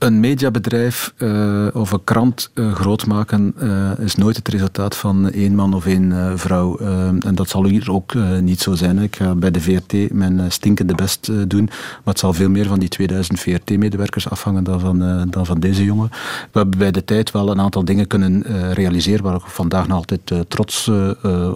Een 0.03 0.21
mediabedrijf 0.21 1.13
uh, 1.19 1.67
of 1.73 1.93
een 1.93 2.05
krant 2.05 2.51
uh, 2.55 2.75
groot 2.75 3.07
maken 3.07 3.55
uh, 3.63 3.91
is 3.99 4.15
nooit 4.15 4.37
het 4.37 4.49
resultaat 4.49 4.97
van 4.97 5.31
één 5.31 5.55
man 5.55 5.75
of 5.75 5.87
één 5.87 6.39
vrouw. 6.39 6.79
en 6.79 7.35
dat 7.35 7.49
zal 7.49 7.65
hier 7.65 7.93
ook 7.93 8.15
niet 8.41 8.61
zo 8.61 8.75
zijn. 8.75 8.99
Ik 8.99 9.17
ga 9.17 9.35
bij 9.35 9.51
de 9.51 9.61
VRT 9.61 10.13
mijn 10.13 10.53
stinkende 10.53 10.95
best 10.95 11.31
doen, 11.49 11.65
maar 11.65 12.01
het 12.05 12.19
zal 12.19 12.33
veel 12.33 12.49
meer 12.51 12.67
van 12.67 12.79
die 12.79 12.89
2000 12.89 13.41
VRT-medewerkers 13.41 14.31
afhangen 14.31 14.65
dan 14.65 14.81
van, 14.81 15.27
dan 15.31 15.47
van 15.47 15.61
deze 15.61 15.85
jongen. 15.85 16.09
We 16.53 16.59
hebben 16.59 16.79
bij 16.79 16.91
de 16.91 17.05
tijd 17.05 17.31
wel 17.31 17.51
een 17.51 17.61
aantal 17.61 17.85
dingen 17.85 18.07
kunnen 18.07 18.45
realiseren 18.73 19.25
waar 19.25 19.35
ik 19.35 19.41
vandaag 19.47 19.87
nog 19.89 19.97
altijd 19.97 20.49
trots 20.49 20.91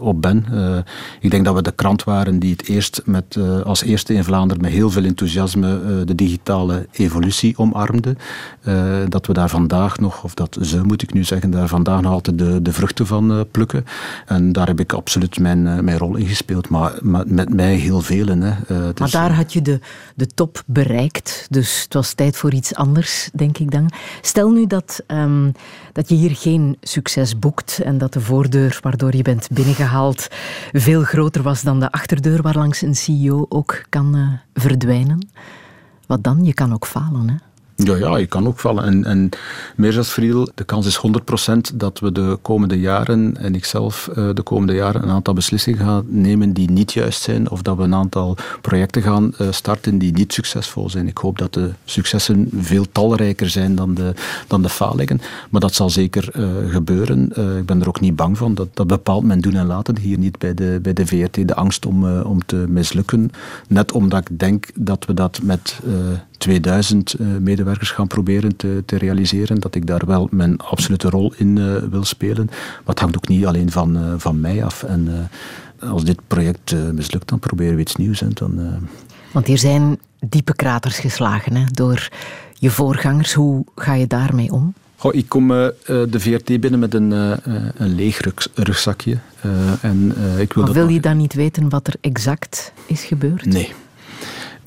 op 0.00 0.22
ben. 0.22 0.44
ik 1.20 1.30
denk 1.30 1.44
dat 1.44 1.54
we 1.54 1.62
de 1.62 1.72
krant 1.72 2.04
waren 2.04 2.38
die 2.38 2.52
het 2.52 2.68
eerst 2.68 3.02
met, 3.04 3.38
als 3.64 3.82
eerste 3.82 4.14
in 4.14 4.24
Vlaanderen 4.24 4.62
met 4.62 4.72
heel 4.72 4.90
veel 4.90 5.04
enthousiasme 5.04 6.04
de 6.04 6.14
digitale 6.14 6.86
evolutie 6.92 7.58
omarmde. 7.58 8.16
Uh, 8.62 8.96
dat 9.08 9.26
we 9.26 9.32
daar 9.32 9.48
vandaag 9.48 9.98
nog, 9.98 10.24
of 10.24 10.34
dat 10.34 10.58
ze 10.60 10.82
moet 10.82 11.02
ik 11.02 11.12
nu 11.12 11.24
zeggen, 11.24 11.50
daar 11.50 11.68
vandaag 11.68 12.00
nog 12.00 12.12
altijd 12.12 12.38
de, 12.38 12.62
de 12.62 12.72
vruchten 12.72 13.06
van 13.06 13.32
uh, 13.32 13.40
plukken. 13.50 13.84
En 14.26 14.52
daar 14.52 14.66
heb 14.66 14.80
ik 14.80 14.92
absoluut 14.92 15.38
mijn, 15.38 15.66
uh, 15.66 15.78
mijn 15.78 15.98
rol 15.98 16.16
in 16.16 16.26
gespeeld, 16.26 16.68
maar, 16.68 16.92
maar 17.02 17.24
met 17.26 17.54
mij 17.54 17.74
heel 17.74 18.00
velen. 18.00 18.42
Hè. 18.42 18.54
maar 18.98 19.10
daar 19.10 19.34
had 19.34 19.52
je 19.52 19.62
de, 19.62 19.80
de 20.14 20.26
top 20.26 20.62
bereikt, 20.66 21.46
dus 21.50 21.82
het 21.82 21.94
was 21.94 22.12
tijd 22.12 22.36
voor 22.36 22.52
iets 22.52 22.74
anders, 22.74 23.30
denk 23.32 23.58
ik 23.58 23.70
dan. 23.70 23.90
Stel 24.20 24.50
nu 24.50 24.66
dat, 24.66 25.02
um, 25.06 25.52
dat 25.92 26.08
je 26.08 26.14
hier 26.14 26.36
geen 26.36 26.76
succes 26.80 27.38
boekt 27.38 27.80
en 27.84 27.98
dat 27.98 28.12
de 28.12 28.20
voordeur 28.20 28.78
waardoor 28.82 29.16
je 29.16 29.22
bent 29.22 29.48
binnengehaald 29.50 30.28
veel 30.72 31.02
groter 31.02 31.42
was 31.42 31.62
dan 31.62 31.80
de 31.80 31.92
achterdeur 31.92 32.42
waarlangs 32.42 32.82
een 32.82 32.96
CEO 32.96 33.46
ook 33.48 33.84
kan 33.88 34.38
verdwijnen. 34.54 35.28
Wat 36.06 36.24
dan? 36.24 36.44
Je 36.44 36.54
kan 36.54 36.72
ook 36.72 36.86
falen, 36.86 37.28
hè? 37.28 37.36
Ja, 37.76 37.96
ja, 37.96 38.16
je 38.16 38.26
kan 38.26 38.46
ook 38.46 38.58
vallen. 38.58 38.84
En, 38.84 39.04
en 39.04 39.28
meer 39.74 39.96
als 39.96 40.08
Friedel, 40.08 40.48
de 40.54 40.64
kans 40.64 40.86
is 40.86 41.00
100% 41.72 41.74
dat 41.74 41.98
we 41.98 42.12
de 42.12 42.38
komende 42.42 42.80
jaren, 42.80 43.36
en 43.36 43.54
ikzelf 43.54 44.08
uh, 44.10 44.28
de 44.34 44.42
komende 44.42 44.74
jaren, 44.74 45.02
een 45.02 45.10
aantal 45.10 45.34
beslissingen 45.34 45.78
gaan 45.78 46.04
nemen 46.08 46.52
die 46.52 46.70
niet 46.70 46.92
juist 46.92 47.22
zijn, 47.22 47.50
of 47.50 47.62
dat 47.62 47.76
we 47.76 47.82
een 47.82 47.94
aantal 47.94 48.36
projecten 48.60 49.02
gaan 49.02 49.34
uh, 49.40 49.48
starten 49.50 49.98
die 49.98 50.12
niet 50.12 50.32
succesvol 50.32 50.90
zijn. 50.90 51.06
Ik 51.06 51.18
hoop 51.18 51.38
dat 51.38 51.54
de 51.54 51.70
successen 51.84 52.48
veel 52.56 52.86
talrijker 52.92 53.50
zijn 53.50 53.74
dan 53.74 53.94
de, 53.94 54.14
dan 54.46 54.62
de 54.62 54.68
falingen, 54.68 55.20
maar 55.50 55.60
dat 55.60 55.74
zal 55.74 55.90
zeker 55.90 56.28
uh, 56.36 56.72
gebeuren. 56.72 57.28
ik 57.58 57.66
ben 57.66 57.80
er 57.80 57.88
ook 57.88 58.00
niet 58.00 58.16
bang 58.16 58.38
van. 58.38 58.54
Dat, 58.54 58.68
dat 58.72 58.86
bepaalt 58.86 59.24
mijn 59.24 59.40
doen 59.40 59.54
en 59.54 59.66
laten 59.66 59.98
hier 59.98 60.18
niet 60.18 60.38
bij 60.38 60.54
de, 60.54 60.78
bij 60.82 60.92
de 60.92 61.06
VRT, 61.06 61.48
de 61.48 61.54
angst 61.54 61.86
om, 61.86 62.20
om 62.20 62.46
te 62.46 62.56
mislukken. 62.56 63.30
Net 63.68 63.92
omdat 63.92 64.20
ik 64.28 64.38
denk 64.38 64.66
dat 64.74 65.04
we 65.04 65.14
dat 65.14 65.40
met 65.42 65.80
2000 66.38 67.14
medewerkers 67.40 67.90
gaan 67.90 68.06
proberen 68.06 68.56
te, 68.56 68.82
te, 68.86 68.96
realiseren. 68.96 69.60
Dat 69.60 69.74
ik 69.74 69.86
daar 69.86 70.02
wel 70.06 70.28
mijn 70.30 70.58
absolute 70.58 71.10
rol 71.10 71.32
in 71.36 71.56
uh, 71.56 71.76
wil 71.90 72.04
spelen. 72.04 72.46
Maar 72.46 72.82
het 72.84 73.00
hangt 73.00 73.16
ook 73.16 73.28
niet 73.28 73.46
alleen 73.46 73.70
van, 73.70 73.96
uh, 73.96 74.14
van 74.16 74.40
mij 74.40 74.64
af. 74.64 74.82
En 74.82 75.28
uh, 75.80 75.90
als 75.90 76.04
dit 76.04 76.18
project 76.26 76.74
mislukt, 76.92 77.28
dan 77.28 77.38
proberen 77.38 77.74
we 77.74 77.80
iets 77.80 77.96
nieuws. 77.96 78.22
En 78.22 78.30
dan, 78.34 78.78
Want 79.32 79.46
hier 79.46 79.58
zijn 79.58 79.98
diepe 80.20 80.54
kraters 80.54 80.98
geslagen 80.98 81.56
hè, 81.56 81.64
door 81.70 82.08
je 82.52 82.70
voorgangers. 82.70 83.32
Hoe 83.32 83.64
ga 83.74 83.94
je 83.94 84.06
daarmee 84.06 84.52
om? 84.52 84.74
Goh, 84.96 85.14
ik 85.14 85.28
kom 85.28 85.50
uh, 85.50 85.66
de 85.86 86.20
VRT 86.20 86.60
binnen 86.60 86.78
met 86.78 86.94
een, 86.94 87.10
uh, 87.10 87.32
een 87.76 87.94
leeg 87.94 88.20
rugzakje. 88.54 89.18
Uh, 89.46 89.84
en, 89.84 90.14
ik 90.38 90.52
wil 90.52 90.64
maar 90.64 90.72
wil 90.72 90.88
je 90.88 91.00
dan 91.00 91.16
niet 91.16 91.34
weten 91.34 91.68
wat 91.68 91.86
er 91.86 91.94
exact 92.00 92.72
is 92.86 93.04
gebeurd? 93.04 93.44
Nee. 93.44 93.72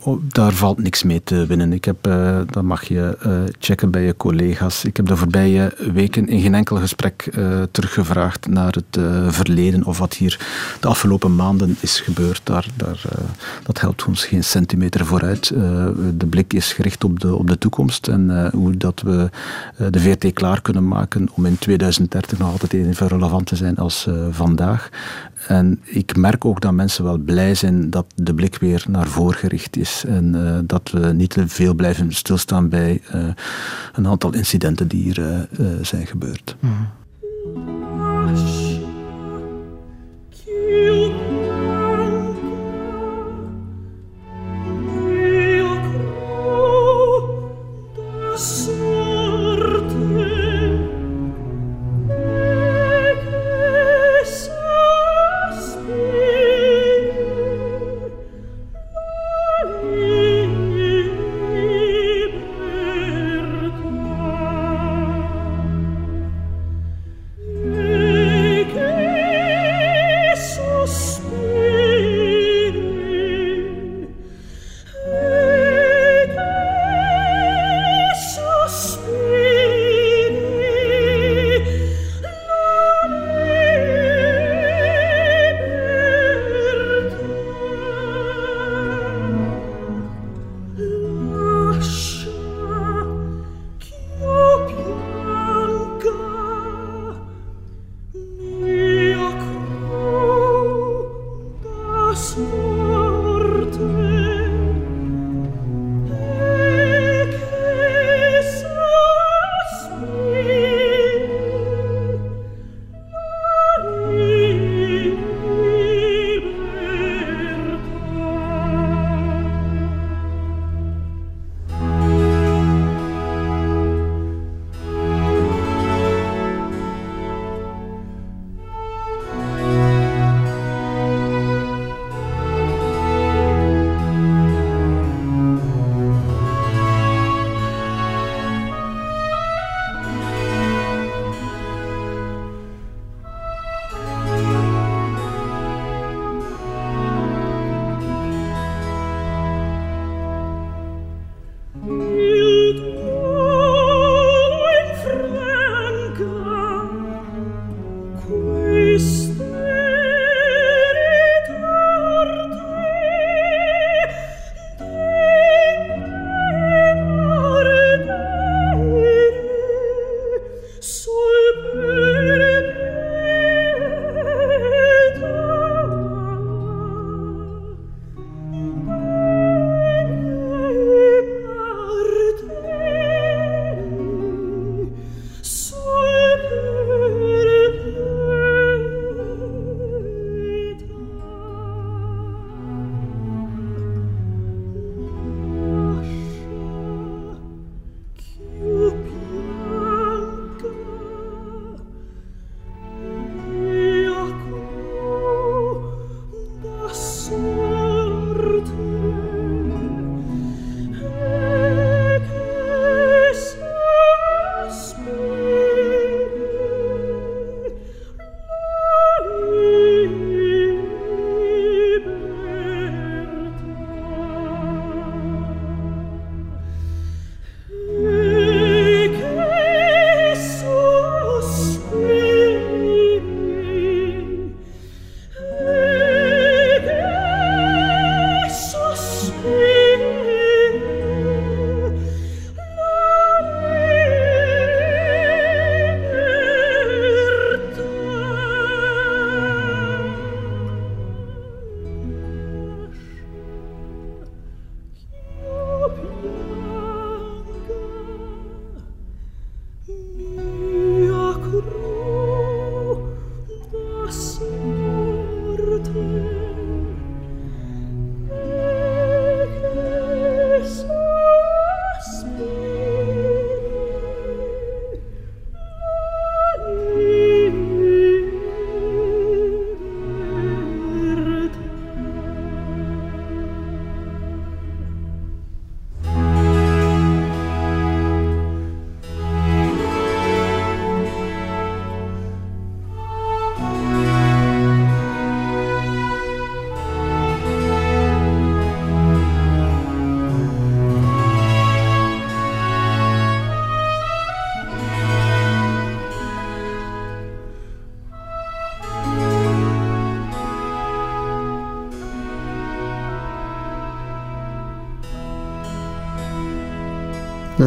Oh, 0.04 0.22
daar 0.28 0.54
valt 0.54 0.82
niks 0.82 1.04
mee 1.04 1.24
te 1.24 1.45
winnen. 1.45 1.74
Ik 1.74 1.86
heb, 1.86 2.08
uh, 2.08 2.39
dat 2.50 2.64
mag 2.64 2.84
je 2.84 3.18
uh, 3.26 3.41
checken 3.60 3.91
bij 3.91 4.04
je 4.04 4.18
collega's. 4.18 4.84
Ik 4.84 4.97
heb 4.97 5.06
de 5.06 5.18
voorbije 5.18 5.74
weken 5.93 6.28
in 6.28 6.41
geen 6.41 6.56
enkel 6.56 6.76
gesprek 6.76 7.30
uh, 7.32 7.62
teruggevraagd 7.72 8.47
naar 8.47 8.74
het 8.74 9.00
verleden 9.34 9.86
of 9.86 9.97
wat 9.97 10.14
hier 10.14 10.39
de 10.80 10.88
afgelopen 10.88 11.36
maanden 11.36 11.76
is 11.80 12.00
gebeurd. 12.00 12.41
Daar, 12.43 12.66
daar, 12.76 13.02
dat 13.64 13.80
helpt 13.80 14.06
ons 14.06 14.26
geen 14.26 14.43
centimeter 14.43 15.06
vooruit. 15.06 15.47
de 16.18 16.26
blik 16.30 16.54
is 16.54 16.74
gericht 16.74 17.04
op 17.04 17.20
de, 17.20 17.36
op 17.36 17.47
de 17.47 17.58
toekomst 17.58 18.08
en 18.08 18.50
hoe 18.54 18.78
dat 18.78 19.02
we 19.02 19.30
de 19.89 20.00
VRT 20.00 20.34
klaar 20.34 20.62
kunnen 20.62 20.88
maken 20.88 21.30
om 21.34 21.45
in 21.45 21.58
2030 21.58 22.38
nog 22.38 22.52
altijd 22.52 22.74
even 22.74 23.08
relevant 23.08 23.45
te 23.45 23.56
zijn 23.56 23.78
als 23.78 24.08
vandaag. 24.32 24.89
En 25.48 25.80
ik 25.84 26.16
merk 26.16 26.46
ook 26.46 26.62
dat 26.62 26.74
mensen 26.74 27.04
wel 27.04 27.18
blij 27.18 27.56
zijn 27.56 27.90
dat 27.90 28.06
de 28.16 28.34
blik 28.34 28.58
weer 28.58 28.86
naar 28.90 29.08
voren 29.08 29.38
gericht 29.38 29.78
is. 29.78 30.04
En 30.08 30.36
uh, 30.36 30.60
dat 30.64 30.92
we 30.92 31.14
niet 31.14 31.30
te 31.30 31.48
veel 31.48 31.74
blijven 31.74 32.12
stilstaan 32.12 32.70
bij 32.70 33.02
uh, 33.16 33.28
een 33.94 34.08
aantal 34.08 34.34
incidenten 34.34 34.88
die 34.88 35.04
hier 35.04 35.20
uh, 35.20 35.68
zijn 35.82 36.08
gebeurd. 36.08 36.56
Mm 36.60 36.88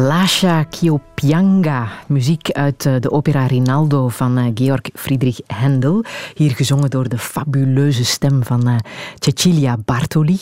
Lascia 0.03 0.65
Chiopianga, 0.69 1.87
muziek 2.07 2.51
uit 2.51 2.85
eh, 2.85 2.95
de 2.99 3.11
opera 3.11 3.45
Rinaldo 3.45 4.07
van 4.07 4.37
eh, 4.37 4.51
Georg 4.53 4.81
Friedrich 4.93 5.39
Händel. 5.47 6.03
Hier 6.33 6.51
gezongen 6.51 6.89
door 6.89 7.09
de 7.09 7.17
fabuleuze 7.17 8.05
stem 8.05 8.43
van 8.43 8.67
uh, 8.67 8.75
Cecilia 9.19 9.77
Bartoli. 9.85 10.39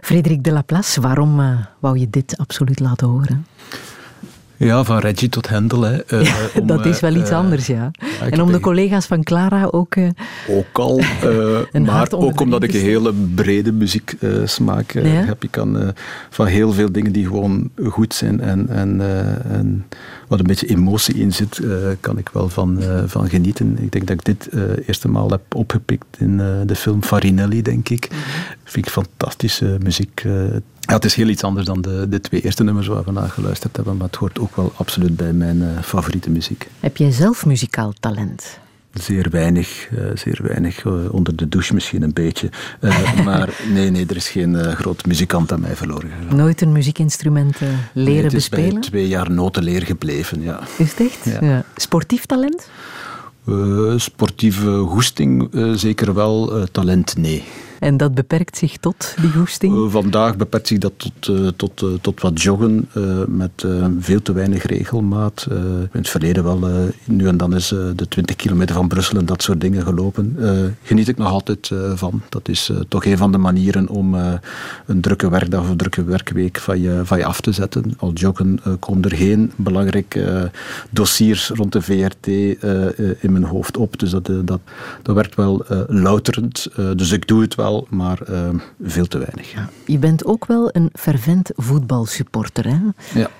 Frederik 0.00 0.44
de 0.44 0.52
Laplace, 0.52 1.00
waarom 1.00 1.40
wou 1.78 1.98
je 1.98 2.10
dit 2.10 2.36
absoluut 2.36 2.80
laten 2.80 3.06
horen? 3.06 3.46
Ja, 4.56 4.84
van 4.84 4.98
Reggie 4.98 5.28
tot 5.28 5.48
Hendel. 5.48 5.82
Hè. 5.82 6.12
Uh, 6.12 6.34
om, 6.60 6.66
dat 6.66 6.86
is 6.86 7.00
wel 7.00 7.14
iets 7.14 7.30
uh, 7.30 7.36
anders, 7.36 7.66
ja. 7.66 7.90
ja 8.20 8.30
en 8.30 8.42
om 8.42 8.52
de 8.52 8.60
collega's 8.60 9.06
van 9.06 9.22
Clara 9.22 9.68
ook... 9.70 9.96
Uh, 9.96 10.08
ook 10.48 10.78
al, 10.78 11.00
maar 11.86 12.08
ook 12.10 12.40
omdat 12.40 12.62
ik 12.62 12.74
een 12.74 12.80
hele 12.80 13.12
brede 13.34 13.72
muzieksmaak 13.72 14.92
heb. 14.92 15.44
Ik 15.44 15.50
kan 15.50 15.92
van 16.30 16.46
heel 16.46 16.72
veel 16.72 16.92
dingen 16.92 17.12
die 17.12 17.26
gewoon 17.26 17.70
goed 17.84 18.14
zijn 18.14 18.40
en, 18.40 18.68
en, 18.68 19.00
en 19.50 19.86
wat 20.26 20.38
een 20.38 20.46
beetje 20.46 20.68
emotie 20.68 21.14
in 21.14 21.32
zit, 21.32 21.60
kan 22.00 22.18
ik 22.18 22.28
wel 22.28 22.48
van, 22.48 22.82
van 23.06 23.28
genieten. 23.28 23.78
Ik 23.80 23.92
denk 23.92 24.06
dat 24.06 24.16
ik 24.16 24.24
dit 24.24 24.48
eerste 24.86 25.08
maal 25.08 25.30
heb 25.30 25.54
opgepikt 25.54 26.06
in 26.18 26.36
de 26.66 26.74
film 26.76 27.02
Farinelli, 27.02 27.62
denk 27.62 27.88
ik. 27.88 28.10
Mm 28.10 28.56
Vind 28.64 28.86
ik 28.86 28.92
fantastische 28.92 29.78
muziek. 29.82 30.22
Ja, 30.80 30.94
het 30.94 31.04
is 31.04 31.14
heel 31.14 31.28
iets 31.28 31.42
anders 31.42 31.66
dan 31.66 31.80
de, 31.80 32.06
de 32.08 32.20
twee 32.20 32.40
eerste 32.40 32.64
nummers 32.64 32.86
waar 32.86 33.04
we 33.04 33.12
naar 33.12 33.28
geluisterd 33.28 33.76
hebben, 33.76 33.96
maar 33.96 34.06
het 34.06 34.16
hoort 34.16 34.38
ook 34.38 34.56
wel 34.56 34.72
absoluut 34.76 35.16
bij 35.16 35.32
mijn 35.32 35.56
uh, 35.56 35.82
favoriete 35.82 36.30
muziek. 36.30 36.68
Heb 36.80 36.96
jij 36.96 37.10
zelf 37.10 37.46
muzikaal 37.46 37.92
talent? 38.00 38.58
Zeer 39.00 39.30
weinig, 39.30 39.88
uh, 39.90 39.98
zeer 40.14 40.38
weinig. 40.42 40.84
Uh, 40.84 40.92
onder 41.10 41.36
de 41.36 41.48
douche 41.48 41.74
misschien 41.74 42.02
een 42.02 42.12
beetje. 42.12 42.48
maar 43.24 43.54
nee, 43.72 43.90
nee, 43.90 44.06
er 44.06 44.16
is 44.16 44.28
geen 44.28 44.54
groot 44.56 45.06
muzikant 45.06 45.52
aan 45.52 45.60
mij 45.60 45.76
verloren 45.76 46.10
gegaan. 46.10 46.36
Nooit 46.36 46.60
een 46.60 46.72
muziekinstrument 46.72 47.58
leren 47.92 48.12
nee, 48.12 48.22
het 48.22 48.32
is 48.32 48.48
bespelen? 48.48 48.80
Bij 48.80 48.80
twee 48.80 49.08
jaar 49.08 49.30
notenleer 49.30 49.82
gebleven, 49.82 50.42
ja. 50.42 50.60
Is 50.78 50.90
het 50.90 51.00
echt? 51.00 51.40
Ja. 51.40 51.64
Sportief 51.76 52.26
talent? 52.26 52.68
sportieve 53.96 54.78
goesting 54.78 55.48
zeker 55.74 56.14
wel, 56.14 56.66
talent 56.72 57.16
nee. 57.16 57.44
En 57.78 57.96
dat 57.96 58.14
beperkt 58.14 58.56
zich 58.56 58.76
tot 58.76 59.14
die 59.20 59.30
goesting? 59.30 59.74
Uh, 59.74 59.90
vandaag 59.90 60.36
beperkt 60.36 60.66
zich 60.66 60.78
dat 60.78 60.92
tot, 60.96 61.28
uh, 61.28 61.48
tot, 61.56 61.82
uh, 61.82 61.88
tot 62.00 62.20
wat 62.20 62.42
joggen 62.42 62.88
met 63.28 63.66
veel 63.98 64.22
te 64.22 64.32
weinig 64.32 64.62
regelmaat. 64.62 65.46
in 65.50 65.88
het 65.90 66.08
verleden 66.08 66.44
wel, 66.44 66.68
nu 67.04 67.26
en 67.26 67.36
dan 67.36 67.54
is 67.54 67.68
de 67.68 68.08
20 68.08 68.36
kilometer 68.36 68.74
van 68.74 68.88
Brussel 68.88 69.18
en 69.18 69.26
dat 69.26 69.42
soort 69.42 69.60
dingen 69.60 69.82
gelopen. 69.82 70.36
geniet 70.82 71.08
ik 71.08 71.16
nog 71.16 71.30
altijd 71.30 71.70
van. 71.94 72.22
Dat 72.28 72.48
is 72.48 72.70
toch 72.88 73.04
een 73.04 73.16
van 73.16 73.32
de 73.32 73.38
manieren 73.38 73.88
om 73.88 74.14
een 74.86 75.00
drukke 75.00 75.30
werkdag 75.30 75.60
of 75.60 75.68
een 75.68 75.76
drukke 75.76 76.04
werkweek 76.04 76.58
van 76.58 76.80
je, 76.80 77.00
van 77.04 77.18
je 77.18 77.24
af 77.24 77.40
te 77.40 77.52
zetten. 77.52 77.94
Al 77.98 78.12
joggen 78.12 78.60
komen 78.80 79.02
er 79.02 79.16
geen 79.16 79.52
belangrijke 79.56 80.50
dossiers 80.90 81.48
rond 81.48 81.72
de 81.72 81.82
VRT 81.82 82.26
in 83.22 83.32
mijn 83.32 83.44
hoofd 83.44 83.76
op. 83.76 83.98
Dus 83.98 84.10
dat, 84.10 84.30
dat, 84.44 84.60
dat 85.02 85.14
werkt 85.14 85.34
wel 85.34 85.64
louterend. 85.88 86.68
dus 86.96 87.12
ik 87.12 87.28
doe 87.28 87.40
het 87.40 87.54
wel 87.54 87.65
maar 87.88 88.18
uh, 88.30 88.48
veel 88.82 89.06
te 89.06 89.18
weinig. 89.18 89.52
Ja. 89.52 89.68
Je 89.84 89.98
bent 89.98 90.24
ook 90.24 90.46
wel 90.46 90.68
een 90.72 90.90
fervent 90.92 91.50
voetbalsupporter, 91.54 92.64
hè? 92.66 92.78
Ja. 93.20 93.30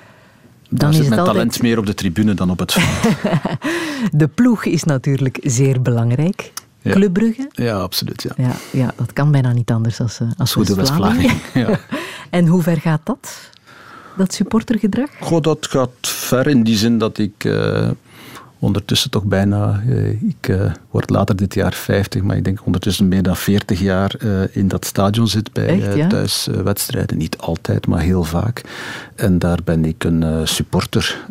Dan 0.69 0.91
is 0.91 0.97
zit 0.97 1.09
mijn 1.09 1.21
altijd... 1.21 1.37
talent 1.37 1.63
meer 1.63 1.79
op 1.79 1.87
de 1.87 1.95
tribune 1.95 2.35
dan 2.35 2.51
op 2.51 2.59
het 2.59 2.73
veld. 2.73 3.17
de 4.21 4.29
ploeg 4.29 4.65
is 4.65 4.85
natuurlijk 4.85 5.39
zeer 5.43 5.83
belangrijk. 5.83 6.53
Ja. 6.81 6.93
Club 6.93 7.13
Brugge? 7.13 7.49
Ja, 7.53 7.79
absoluut. 7.79 8.23
Ja. 8.23 8.45
Ja, 8.45 8.53
ja, 8.73 8.93
dat 8.97 9.13
kan 9.13 9.31
bijna 9.31 9.53
niet 9.53 9.71
anders 9.71 10.01
als, 10.01 10.21
eh, 10.21 10.29
als 10.37 10.55
West-Vlamingen. 10.55 11.37
ja. 11.55 11.81
en 12.31 12.47
hoe 12.47 12.63
ver 12.63 12.81
gaat 12.81 13.01
dat? 13.05 13.51
Dat 14.17 14.35
supportergedrag? 14.35 15.11
Goh, 15.21 15.43
dat 15.43 15.67
gaat 15.67 15.91
ver 16.01 16.47
in 16.47 16.63
die 16.63 16.77
zin 16.77 16.99
dat 16.99 17.19
ik... 17.19 17.45
Uh, 17.45 17.91
ondertussen 18.67 19.11
toch 19.11 19.25
bijna, 19.25 19.83
eh, 19.89 20.23
ik 20.23 20.49
uh, 20.49 20.73
word 20.91 21.11
later 21.11 21.37
dit 21.37 21.55
jaar 21.55 21.73
50, 21.73 22.23
maar 22.23 22.37
ik 22.37 22.45
denk 22.45 22.61
ondertussen 22.65 23.09
meer 23.09 23.23
dan 23.23 23.37
40 23.37 23.81
jaar 23.81 24.15
uh, 24.19 24.57
in 24.57 24.69
dat 24.69 24.85
stadion 24.85 25.29
zit 25.29 25.53
bij 25.53 25.83
Echt, 25.83 25.97
ja? 25.97 26.07
thuiswedstrijden. 26.07 27.19
Niet 27.19 27.39
altijd, 27.39 27.87
maar 27.87 28.01
heel 28.01 28.25
vaak. 28.25 28.63
En 29.15 29.39
daar 29.39 29.59
ben 29.65 29.85
ik 29.85 30.05
een 30.05 30.49
supporter. 30.49 31.25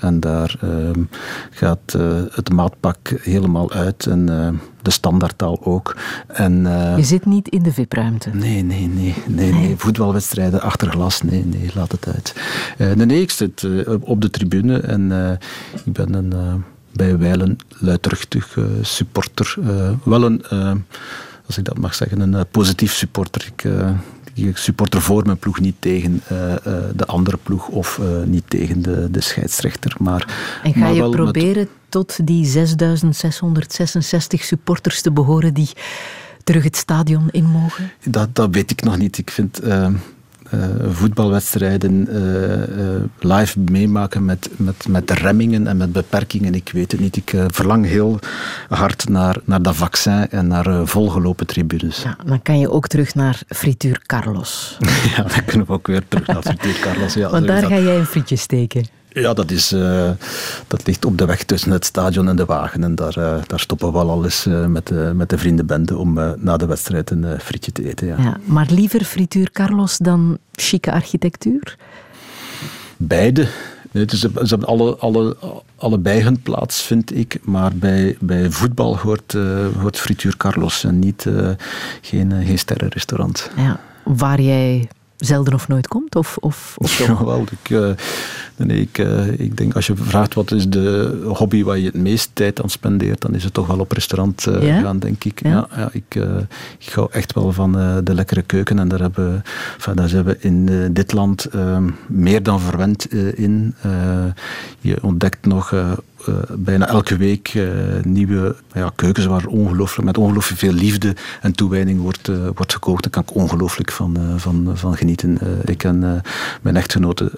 en 0.00 0.20
daar 0.20 0.56
ehm, 0.60 1.02
gaat 1.50 1.96
het 2.30 2.52
maatpak 2.52 2.98
helemaal 3.20 3.72
uit. 3.72 4.06
En 4.06 4.26
de 4.82 4.90
standaardtaal 4.90 5.64
ook. 5.64 5.96
En, 6.26 6.62
Je 6.96 7.04
zit 7.04 7.26
niet 7.26 7.48
in 7.48 7.62
de 7.62 7.72
VIP-ruimte? 7.72 8.30
Nee, 8.32 8.62
nee, 8.62 8.86
nee, 8.86 9.14
nee, 9.26 9.52
nee. 9.52 9.74
Voetbalwedstrijden 9.76 10.60
achter 10.60 10.90
glas, 10.90 11.22
nee, 11.22 11.44
nee, 11.44 11.70
laat 11.74 11.92
het 11.92 12.06
uit. 12.06 12.34
nee, 12.96 13.06
nee, 13.06 13.20
ik 13.20 13.30
zit 13.30 13.66
op 14.00 14.20
de 14.20 14.30
tribune 14.30 14.78
en 14.80 15.38
ik 15.84 15.92
ben 15.92 16.14
een 16.14 16.64
bij 16.98 17.18
wijlen 17.18 17.56
luidruchtig 17.68 18.56
uh, 18.56 18.64
supporter. 18.82 19.54
Uh, 19.58 19.90
wel 20.02 20.22
een, 20.24 20.44
uh, 20.52 20.72
als 21.46 21.58
ik 21.58 21.64
dat 21.64 21.78
mag 21.78 21.94
zeggen, 21.94 22.20
een 22.20 22.46
positief 22.50 22.92
supporter. 22.92 23.46
Ik, 23.54 23.64
ik 24.34 24.56
supporter 24.56 25.00
voor 25.00 25.24
mijn 25.24 25.38
ploeg, 25.38 25.60
niet 25.60 25.74
tegen 25.78 26.22
de 26.96 27.06
andere 27.06 27.36
ploeg 27.42 27.68
of 27.68 28.00
niet 28.24 28.44
tegen 28.50 28.82
de, 28.82 29.10
de 29.10 29.20
scheidsrechter. 29.20 29.96
Maar, 29.98 30.26
en 30.62 30.72
ga 30.72 30.78
maar 30.78 30.92
je 30.92 31.08
proberen 31.08 31.56
met... 31.56 31.68
tot 31.88 32.26
die 32.26 32.46
6666 32.46 34.44
supporters 34.44 35.00
te 35.00 35.12
behoren 35.12 35.54
die 35.54 35.70
terug 36.44 36.64
het 36.64 36.76
stadion 36.76 37.28
in 37.30 37.44
mogen? 37.44 37.90
Dat, 38.04 38.34
dat 38.34 38.48
weet 38.50 38.70
ik 38.70 38.82
nog 38.82 38.98
niet. 38.98 39.18
Ik 39.18 39.30
vind 39.30 39.64
uh, 39.64 39.88
voetbalwedstrijden 40.90 42.08
uh, 42.10 42.22
uh, 42.56 43.02
live 43.18 43.60
meemaken 43.60 44.24
met, 44.24 44.50
met, 44.56 44.88
met 44.88 45.10
remmingen 45.10 45.66
en 45.66 45.76
met 45.76 45.92
beperkingen. 45.92 46.54
Ik 46.54 46.70
weet 46.72 46.92
het 46.92 47.00
niet. 47.00 47.16
Ik 47.16 47.34
verlang 47.46 47.86
heel 47.86 48.18
hard 48.68 49.08
naar, 49.08 49.36
naar 49.44 49.62
dat 49.62 49.76
vaccin 49.76 50.30
en 50.30 50.46
naar 50.46 50.86
volgelopen 50.86 51.46
tribunes. 51.46 52.02
Ja, 52.02 52.16
dan 52.24 52.42
kan 52.42 52.58
je 52.58 52.70
ook 52.70 52.86
terug 52.86 53.14
naar 53.14 53.40
Frituur 53.48 54.00
Carlos. 54.06 54.76
ja, 55.16 55.22
dan 55.22 55.44
kunnen 55.44 55.66
we 55.66 55.72
ook 55.72 55.86
weer 55.86 56.02
terug 56.08 56.26
naar 56.26 56.42
Frituur 56.42 56.78
Carlos. 56.80 57.14
Ja, 57.14 57.30
Want 57.38 57.46
daar 57.46 57.62
ga 57.64 57.78
jij 57.78 57.98
een 57.98 58.06
frietje 58.06 58.36
steken. 58.36 58.97
Ja, 59.20 59.34
dat, 59.34 59.50
is, 59.50 59.72
uh, 59.72 60.10
dat 60.66 60.86
ligt 60.86 61.04
op 61.04 61.18
de 61.18 61.24
weg 61.24 61.44
tussen 61.44 61.70
het 61.70 61.84
stadion 61.84 62.28
en 62.28 62.36
de 62.36 62.44
wagen. 62.44 62.84
En 62.84 62.94
daar, 62.94 63.18
uh, 63.18 63.34
daar 63.46 63.60
stoppen 63.60 63.92
we 63.92 63.98
al 63.98 64.10
alles 64.10 64.46
uh, 64.46 64.66
met, 64.66 64.86
de, 64.86 65.12
met 65.14 65.30
de 65.30 65.38
vriendenbende 65.38 65.96
om 65.96 66.14
na 66.38 66.56
de 66.56 66.66
wedstrijd 66.66 67.10
een 67.10 67.40
frietje 67.40 67.72
te 67.72 67.88
eten. 67.88 68.06
Ja. 68.06 68.16
ja. 68.18 68.36
maar 68.44 68.66
liever 68.70 69.04
frituur 69.04 69.50
Carlos 69.50 69.98
dan 69.98 70.38
chique 70.52 70.92
architectuur? 70.92 71.76
Beide. 72.96 73.48
Het 73.92 74.12
is, 74.12 74.20
ze 74.20 74.30
hebben 74.32 74.68
alle, 74.68 74.96
alle, 74.96 75.36
allebei 75.76 76.22
hun 76.22 76.42
plaats, 76.42 76.82
vind 76.82 77.16
ik. 77.16 77.38
Maar 77.42 77.72
bij, 77.74 78.16
bij 78.20 78.50
voetbal 78.50 78.98
hoort, 78.98 79.36
hoort 79.80 79.98
frituur 79.98 80.36
Carlos 80.36 80.84
en 80.84 80.98
niet 80.98 81.26
geen, 82.00 82.32
geen 82.44 82.58
sterrenrestaurant. 82.58 83.50
Ja, 83.56 83.80
waar 84.04 84.40
jij 84.40 84.88
zelden 85.16 85.54
of 85.54 85.68
nooit 85.68 85.88
komt? 85.88 86.16
Of, 86.16 86.36
of, 86.36 86.74
of 86.78 86.98
ja, 87.06 87.24
wel. 87.24 87.44
Ik, 87.62 87.96
nee, 88.58 88.80
ik, 88.80 88.98
uh, 88.98 89.40
ik 89.40 89.56
denk 89.56 89.74
als 89.74 89.86
je 89.86 89.96
vraagt 89.96 90.34
wat 90.34 90.52
is 90.52 90.68
de 90.68 91.20
hobby 91.24 91.64
waar 91.64 91.78
je 91.78 91.86
het 91.86 91.94
meest 91.94 92.30
tijd 92.32 92.62
aan 92.62 92.70
spendeert, 92.70 93.20
dan 93.20 93.34
is 93.34 93.44
het 93.44 93.54
toch 93.54 93.66
wel 93.66 93.78
op 93.78 93.92
restaurant 93.92 94.46
uh, 94.46 94.62
ja? 94.62 94.80
gaan, 94.80 94.98
denk 94.98 95.24
ik. 95.24 95.42
Ja? 95.42 95.50
ja, 95.50 95.68
ja 95.76 95.88
ik, 95.92 96.14
ik 96.78 96.92
hou 96.92 97.08
echt 97.12 97.32
wel 97.32 97.52
van 97.52 97.72
de 98.04 98.14
lekkere 98.14 98.42
keuken 98.42 98.78
en 98.78 98.88
daar, 98.88 99.00
hebben, 99.00 99.42
enfin, 99.76 99.94
daar 99.94 100.08
zijn 100.08 100.24
we 100.24 100.36
in 100.40 100.88
dit 100.92 101.12
land 101.12 101.44
ehm, 101.44 101.88
meer 102.06 102.42
dan 102.42 102.60
verwend 102.60 103.12
in. 103.34 103.74
je 104.80 104.98
ontdekt 105.02 105.46
nog 105.46 105.72
uh, 106.28 106.34
bijna 106.58 106.88
elke 106.88 107.16
week 107.16 107.54
uh, 107.54 107.68
nieuwe 108.02 108.56
ja, 108.72 108.92
keukens 108.94 109.26
waar 109.26 109.46
ongelooflijk, 109.46 110.06
met 110.06 110.18
ongelooflijk 110.18 110.60
veel 110.60 110.72
liefde 110.72 111.14
en 111.40 111.52
toewijding 111.52 112.00
wordt, 112.00 112.28
uh, 112.28 112.36
wordt 112.54 112.72
gekookt. 112.72 113.02
Daar 113.02 113.10
kan 113.10 113.22
ik 113.22 113.34
ongelooflijk 113.34 113.92
van, 113.92 114.16
van, 114.36 114.70
van 114.74 114.96
genieten. 114.96 115.38
ik 115.64 115.84
en 115.84 116.22
mijn 116.62 116.76
echtgenote 116.76 117.32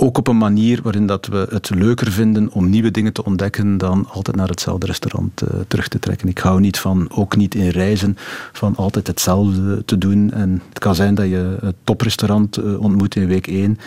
ook 0.00 0.18
op 0.18 0.28
een 0.28 0.36
manier 0.36 0.82
waarin 0.82 1.06
dat 1.06 1.26
we 1.26 1.46
het 1.50 1.70
leuker 1.70 2.12
vinden 2.12 2.52
om 2.52 2.68
nieuwe 2.68 2.90
dingen 2.90 3.12
te 3.12 3.24
ontdekken 3.24 3.78
dan 3.78 4.06
altijd 4.10 4.36
naar 4.36 4.48
hetzelfde 4.48 4.86
restaurant 4.86 5.42
uh, 5.42 5.48
terug 5.68 5.88
te 5.88 5.98
trekken. 5.98 6.28
Ik 6.28 6.38
hou 6.38 6.60
niet 6.60 6.78
van, 6.78 7.10
ook 7.10 7.36
niet 7.36 7.54
in 7.54 7.68
reizen, 7.68 8.16
van 8.52 8.76
altijd 8.76 9.06
hetzelfde 9.06 9.84
te 9.84 9.98
doen. 9.98 10.32
En 10.32 10.62
het 10.68 10.78
kan 10.78 10.94
zijn 10.94 11.14
dat 11.14 11.28
je 11.28 11.56
het 11.60 11.74
toprestaurant 11.84 12.58
uh, 12.58 12.80
ontmoet 12.80 13.16
in 13.16 13.26
week 13.26 13.46
1 13.46 13.78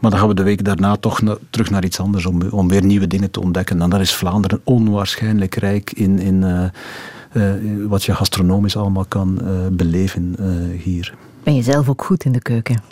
maar 0.00 0.10
dan 0.10 0.20
gaan 0.20 0.28
we 0.28 0.34
de 0.34 0.42
week 0.42 0.64
daarna 0.64 0.96
toch 0.96 1.20
terug 1.50 1.70
naar 1.70 1.84
iets 1.84 2.00
anders 2.00 2.26
om, 2.26 2.42
om 2.42 2.68
weer 2.68 2.84
nieuwe 2.84 3.06
dingen 3.06 3.30
te 3.30 3.40
ontdekken. 3.40 3.82
En 3.82 3.90
daar 3.90 4.00
is 4.00 4.14
Vlaanderen 4.14 4.60
onwaarschijnlijk 4.64 5.54
rijk 5.54 5.92
in, 5.92 6.18
in 6.18 6.42
uh, 7.32 7.52
wat 7.88 8.04
je 8.04 8.14
gastronomisch 8.14 8.76
allemaal 8.76 9.04
kan 9.04 9.40
beleven 9.72 10.36
hier. 10.82 11.14
Ben 11.42 11.54
je 11.54 11.62
zelf 11.62 11.88
ook 11.88 12.04
goed 12.04 12.24
in 12.24 12.32
de 12.32 12.42
keuken? 12.42 12.82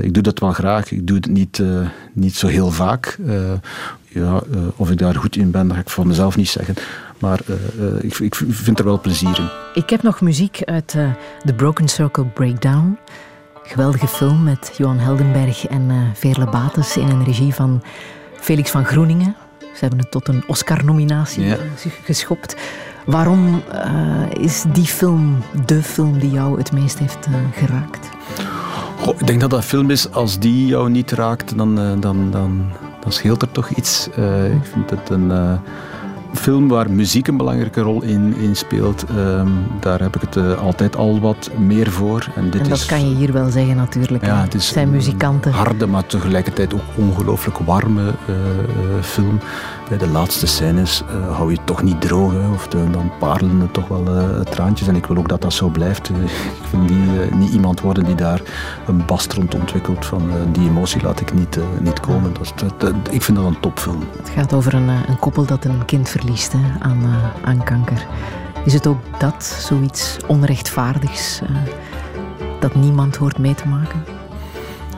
Ik 0.00 0.14
doe 0.14 0.22
dat 0.22 0.38
wel 0.38 0.52
graag. 0.52 0.90
Ik 0.90 1.06
doe 1.06 1.16
het 1.16 1.26
niet, 1.26 1.62
niet 2.12 2.34
zo 2.34 2.46
heel 2.46 2.70
vaak. 2.70 3.18
ja, 4.08 4.42
of 4.76 4.90
ik 4.90 4.98
daar 4.98 5.14
goed 5.14 5.36
in 5.36 5.50
ben, 5.50 5.66
dat 5.66 5.76
ga 5.76 5.82
ik 5.82 5.90
voor 5.90 6.06
mezelf 6.06 6.36
niet 6.36 6.48
zeggen. 6.48 6.74
Maar 7.18 7.40
ik, 8.00 8.18
ik, 8.18 8.34
vind 8.34 8.78
er 8.78 8.84
wel 8.84 9.00
plezier 9.00 9.38
in. 9.38 9.48
Ik 9.82 9.90
heb 9.90 10.02
nog 10.02 10.20
muziek 10.20 10.62
uit 10.64 10.96
de 11.42 11.54
Broken 11.54 11.88
Circle 11.88 12.24
Breakdown. 12.24 12.98
Geweldige 13.62 14.06
film 14.06 14.42
met 14.42 14.72
Johan 14.76 14.98
Heldenberg 14.98 15.66
en 15.66 15.90
Veerle 16.14 16.46
Bates 16.50 16.96
in 16.96 17.08
een 17.08 17.24
regie 17.24 17.54
van 17.54 17.82
Felix 18.40 18.70
van 18.70 18.84
Groeningen. 18.84 19.36
Ze 19.60 19.80
hebben 19.80 19.98
het 19.98 20.10
tot 20.10 20.28
een 20.28 20.44
Oscar-nominatie 20.46 21.44
ja. 21.44 21.56
geschopt. 22.04 22.56
Waarom 23.06 23.62
is 24.38 24.64
die 24.72 24.86
film 24.86 25.38
de 25.66 25.82
film 25.82 26.18
die 26.18 26.30
jou 26.30 26.58
het 26.58 26.72
meest 26.72 26.98
heeft 26.98 27.26
geraakt? 27.52 28.08
Goh, 29.04 29.20
ik 29.20 29.26
denk 29.26 29.40
dat 29.40 29.50
dat 29.50 29.58
een 29.58 29.64
film 29.64 29.90
is, 29.90 30.12
als 30.12 30.38
die 30.38 30.66
jou 30.66 30.90
niet 30.90 31.10
raakt, 31.10 31.56
dan, 31.56 31.80
uh, 31.80 31.90
dan, 32.00 32.30
dan, 32.30 32.70
dan 33.00 33.12
scheelt 33.12 33.42
er 33.42 33.50
toch 33.50 33.68
iets. 33.68 34.08
ik 34.52 34.64
vind 34.72 34.90
het 34.90 35.10
een 35.10 35.58
film 36.36 36.68
waar 36.68 36.90
muziek 36.90 37.26
een 37.26 37.36
belangrijke 37.36 37.80
rol 37.80 38.02
in, 38.02 38.36
in 38.36 38.56
speelt, 38.56 39.04
um, 39.16 39.66
daar 39.80 40.00
heb 40.00 40.14
ik 40.16 40.20
het 40.20 40.36
uh, 40.36 40.62
altijd 40.62 40.96
al 40.96 41.20
wat 41.20 41.50
meer 41.58 41.90
voor. 41.90 42.28
En, 42.36 42.50
dit 42.50 42.60
en 42.60 42.68
dat 42.68 42.78
is, 42.78 42.86
kan 42.86 43.08
je 43.08 43.14
hier 43.14 43.32
wel 43.32 43.50
zeggen 43.50 43.76
natuurlijk. 43.76 44.26
Ja, 44.26 44.42
het 44.42 44.54
is 44.54 44.68
zijn 44.68 44.90
muzikanten. 44.90 45.52
harde, 45.52 45.86
maar 45.86 46.06
tegelijkertijd 46.06 46.74
ook 46.74 46.80
ongelooflijk 46.96 47.58
warme 47.58 48.02
uh, 48.02 48.36
film. 49.02 49.38
Bij 49.88 49.98
de 49.98 50.08
laatste 50.08 50.46
scènes 50.46 51.02
uh, 51.02 51.36
hou 51.36 51.50
je 51.50 51.56
het 51.56 51.66
toch 51.66 51.82
niet 51.82 52.00
droog, 52.00 52.32
hè, 52.32 52.48
of 52.48 52.68
dan 52.68 53.12
parelen 53.18 53.60
er 53.60 53.70
toch 53.70 53.88
wel 53.88 54.04
traantjes. 54.44 54.88
En 54.88 54.96
ik 54.96 55.06
wil 55.06 55.16
ook 55.16 55.28
dat 55.28 55.42
dat 55.42 55.52
zo 55.52 55.68
blijft. 55.68 56.08
ik 56.62 56.68
vind 56.68 56.88
die, 56.88 56.98
niet 57.34 57.52
iemand 57.52 57.80
worden 57.80 58.04
die 58.04 58.14
daar 58.14 58.40
een 58.86 59.06
bast 59.06 59.32
rond 59.32 59.54
ontwikkelt. 59.54 60.06
Van, 60.06 60.30
die 60.52 60.68
emotie 60.68 61.02
laat 61.02 61.20
ik 61.20 61.34
niet, 61.34 61.58
niet 61.80 62.00
komen. 62.00 62.32
Dat, 62.78 62.92
ik 63.10 63.22
vind 63.22 63.36
dat 63.36 63.46
een 63.46 63.60
topfilm. 63.60 64.04
Het 64.16 64.28
gaat 64.28 64.52
over 64.52 64.74
een, 64.74 64.88
een 64.88 65.18
koppel 65.18 65.46
dat 65.46 65.64
een 65.64 65.84
kind 65.84 66.08
verliest 66.08 66.54
aan, 66.80 67.02
uh, 67.02 67.48
aan 67.48 67.64
kanker. 67.64 68.06
Is 68.64 68.72
het 68.72 68.86
ook 68.86 68.98
dat, 69.18 69.44
zoiets 69.44 70.16
onrechtvaardigs, 70.26 71.40
uh, 71.42 71.56
dat 72.60 72.74
niemand 72.74 73.16
hoort 73.16 73.38
mee 73.38 73.54
te 73.54 73.68
maken? 73.68 74.13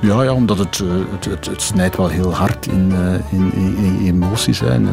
Ja, 0.01 0.23
ja 0.23 0.33
omdat 0.33 0.59
het, 0.59 0.79
uh, 0.79 0.93
het, 1.11 1.25
het, 1.25 1.47
het, 1.47 1.63
snijdt 1.63 1.97
wel 1.97 2.09
heel 2.09 2.35
hard 2.35 2.67
in, 2.67 2.93
in, 3.31 3.53
in, 3.55 4.01
emoties. 4.05 4.61
Hè. 4.61 4.71
En, 4.71 4.89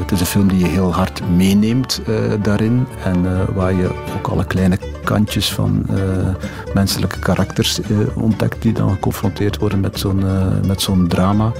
het 0.00 0.10
is 0.10 0.20
een 0.20 0.26
film 0.26 0.48
die 0.48 0.58
je 0.58 0.66
heel 0.66 0.94
hard 0.94 1.22
meeneemt 1.36 2.00
daarin. 2.42 2.86
En 3.04 3.54
waar 3.54 3.72
je 3.72 3.90
ook 4.16 4.26
alle 4.26 4.44
kleine 4.44 4.78
kantjes 5.04 5.52
van 5.52 5.86
menselijke 6.74 7.18
karakters 7.18 7.80
ontdekt 8.14 8.62
die 8.62 8.72
dan 8.72 8.90
geconfronteerd 8.90 9.58
worden 9.58 9.80
met 9.80 9.98
zo'n 9.98 10.24
met 10.66 10.80
zo'n 10.80 11.08
drama. 11.08 11.52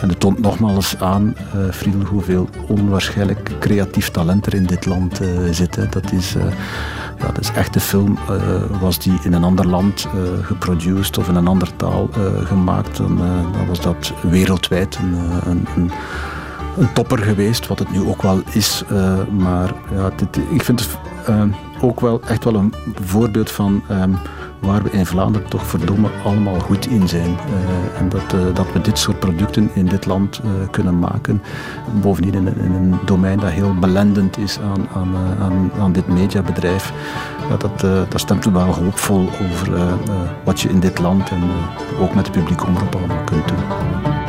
En 0.00 0.08
het 0.08 0.20
toont 0.20 0.40
nogmaals 0.40 1.00
aan, 1.00 1.34
uh, 1.56 1.72
Friedel, 1.72 2.00
hoeveel 2.00 2.48
onwaarschijnlijk 2.68 3.50
creatief 3.60 4.10
talent 4.10 4.46
er 4.46 4.54
in 4.54 4.66
dit 4.66 4.86
land 4.86 5.22
uh, 5.22 5.28
zit. 5.50 5.76
Hè. 5.76 5.88
Dat, 5.88 6.12
is, 6.12 6.36
uh, 6.36 6.42
ja, 7.18 7.26
dat 7.26 7.40
is 7.40 7.50
echt 7.50 7.74
een 7.74 7.80
film. 7.80 8.18
was 8.80 8.98
die 8.98 9.18
in 9.22 9.32
een 9.32 9.44
ander 9.44 9.66
land 9.66 10.08
geproduced 10.42 11.18
of 11.18 11.28
in 11.28 11.34
een 11.34 11.46
andere 11.46 11.76
taal 11.76 12.08
gemaakt, 12.44 12.96
dan, 12.96 13.20
was 13.66 13.80
dat 13.80 14.12
wereldwijd 14.22 14.98
een, 15.02 15.16
een, 15.50 15.90
een, 16.76 16.92
topper 16.92 17.18
geweest. 17.18 17.66
Wat 17.66 17.78
het 17.78 17.90
nu 17.90 18.02
ook 18.02 18.22
wel 18.22 18.42
is. 18.52 18.84
maar 19.38 19.72
ja, 19.94 20.10
dit, 20.16 20.38
ik 20.50 20.62
vind 20.62 20.80
het 20.80 20.98
ook 21.80 22.00
wel 22.00 22.20
echt 22.26 22.44
wel 22.44 22.54
een 22.54 22.74
voorbeeld 23.04 23.50
van. 23.50 23.82
Um, 23.90 24.18
waar 24.64 24.82
we 24.82 24.90
in 24.90 25.06
Vlaanderen 25.06 25.48
toch 25.48 25.66
verdomme 25.66 26.08
allemaal 26.24 26.60
goed 26.60 26.86
in 26.86 27.08
zijn. 27.08 27.30
Uh, 27.30 28.00
en 28.00 28.08
dat, 28.08 28.32
uh, 28.34 28.40
dat 28.54 28.72
we 28.72 28.80
dit 28.80 28.98
soort 28.98 29.18
producten 29.18 29.70
in 29.74 29.86
dit 29.86 30.06
land 30.06 30.40
uh, 30.44 30.50
kunnen 30.70 30.98
maken. 30.98 31.42
Bovendien 32.00 32.34
in, 32.34 32.58
in, 32.58 32.72
een 32.72 32.98
domein 33.04 33.38
dat 33.38 33.50
heel 33.50 33.74
belendend 33.74 34.38
is 34.38 34.58
aan, 34.60 34.88
aan, 34.94 35.14
aan, 35.40 35.70
aan 35.80 35.92
dit 35.92 36.08
mediabedrijf. 36.08 36.92
Ja, 37.48 37.56
dat, 37.56 37.80
dat 38.10 38.20
stemt 38.20 38.44
wel 38.44 38.74
hoopvol 38.74 39.28
over 39.28 39.96
wat 40.44 40.60
je 40.60 40.68
in 40.68 40.80
dit 40.80 40.98
land 40.98 41.30
en 41.30 41.42
ook 42.00 42.14
met 42.14 42.24
de 42.24 42.30
publieke 42.30 42.66
omroep 42.66 42.94
allemaal 42.94 43.24
kunt 43.24 43.48
doen. 43.48 44.23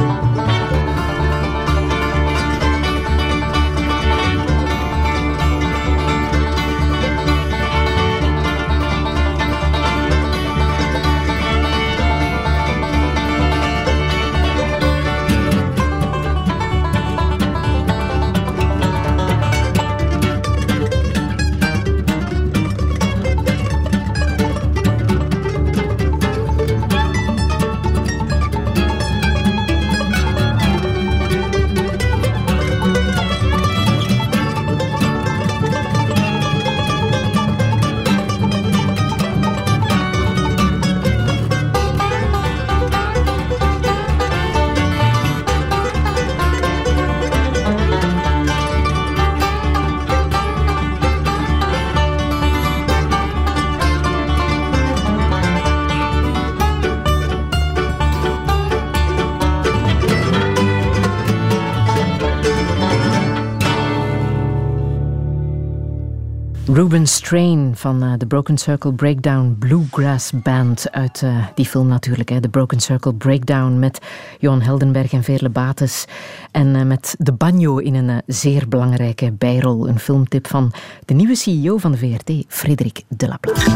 Strain 67.26 67.72
van 67.76 68.04
uh, 68.04 68.14
de 68.18 68.28
Broken 68.28 68.58
Circle 68.58 68.94
Breakdown 68.94 69.56
Bluegrass 69.60 70.32
Band 70.32 70.92
uit 70.92 71.22
uh, 71.22 71.46
die 71.56 71.66
film 71.66 71.88
natuurlijk. 71.88 72.42
De 72.42 72.50
Broken 72.50 72.80
Circle 72.80 73.14
Breakdown 73.14 73.80
met 73.80 74.00
Johan 74.40 74.62
Heldenberg 74.62 75.14
en 75.14 75.24
Veerle 75.24 75.50
Bates. 75.50 76.06
En 76.52 76.76
uh, 76.76 76.82
met 76.82 77.16
de 77.18 77.32
banjo 77.32 77.78
in 77.78 77.96
een 77.96 78.22
zeer 78.26 78.68
belangrijke 78.68 79.32
bijrol. 79.32 79.88
Een 79.88 80.00
filmtip 80.00 80.48
van 80.48 80.74
de 81.06 81.14
nieuwe 81.14 81.36
CEO 81.36 81.78
van 81.78 81.92
de 81.92 81.98
VRT, 81.98 82.32
Frederik 82.48 83.04
Delaplace. 83.08 83.72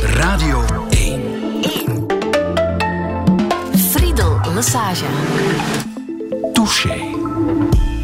Radio 0.00 0.64
1. 0.90 1.20
1. 1.62 2.06
Friedel 3.76 4.38
Massage. 4.54 5.04
Touché. 6.52 7.97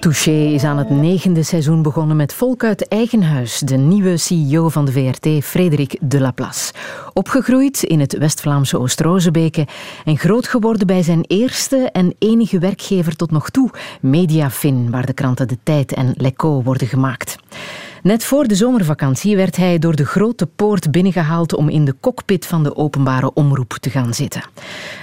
Touché 0.00 0.30
is 0.30 0.64
aan 0.64 0.78
het 0.78 0.90
negende 0.90 1.42
seizoen 1.42 1.82
begonnen 1.82 2.16
met 2.16 2.34
volk 2.34 2.64
uit 2.64 2.88
eigen 2.88 3.22
huis. 3.22 3.58
De 3.58 3.76
nieuwe 3.76 4.16
CEO 4.16 4.68
van 4.68 4.84
de 4.84 4.92
VRT, 4.92 5.44
Frederik 5.44 5.96
de 6.00 6.20
Laplace. 6.20 6.72
Opgegroeid 7.12 7.82
in 7.82 8.00
het 8.00 8.18
West-Vlaamse 8.18 8.78
Oost-Rozebeke 8.78 9.66
en 10.04 10.18
groot 10.18 10.48
geworden 10.48 10.86
bij 10.86 11.02
zijn 11.02 11.24
eerste 11.26 11.76
en 11.92 12.14
enige 12.18 12.58
werkgever 12.58 13.16
tot 13.16 13.30
nog 13.30 13.50
toe, 13.50 13.70
Mediafin, 14.00 14.90
waar 14.90 15.06
de 15.06 15.12
kranten 15.12 15.48
De 15.48 15.58
Tijd 15.62 15.92
en 15.92 16.12
Leco 16.16 16.62
worden 16.62 16.86
gemaakt. 16.88 17.36
Net 18.02 18.24
voor 18.24 18.46
de 18.46 18.54
zomervakantie 18.54 19.36
werd 19.36 19.56
hij 19.56 19.78
door 19.78 19.96
de 19.96 20.04
grote 20.04 20.46
poort 20.46 20.90
binnengehaald 20.90 21.54
om 21.54 21.68
in 21.68 21.84
de 21.84 21.94
cockpit 22.00 22.46
van 22.46 22.62
de 22.62 22.76
openbare 22.76 23.32
omroep 23.32 23.72
te 23.80 23.90
gaan 23.90 24.14
zitten. 24.14 24.42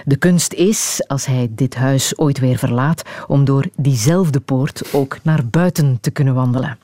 De 0.05 0.15
kunst 0.15 0.53
is, 0.53 1.03
als 1.07 1.25
hij 1.25 1.47
dit 1.51 1.75
huis 1.75 2.17
ooit 2.17 2.39
weer 2.39 2.57
verlaat, 2.57 3.01
om 3.27 3.45
door 3.45 3.65
diezelfde 3.75 4.39
poort 4.39 4.93
ook 4.93 5.17
naar 5.23 5.45
buiten 5.45 5.97
te 6.01 6.11
kunnen 6.11 6.33
wandelen. 6.33 6.77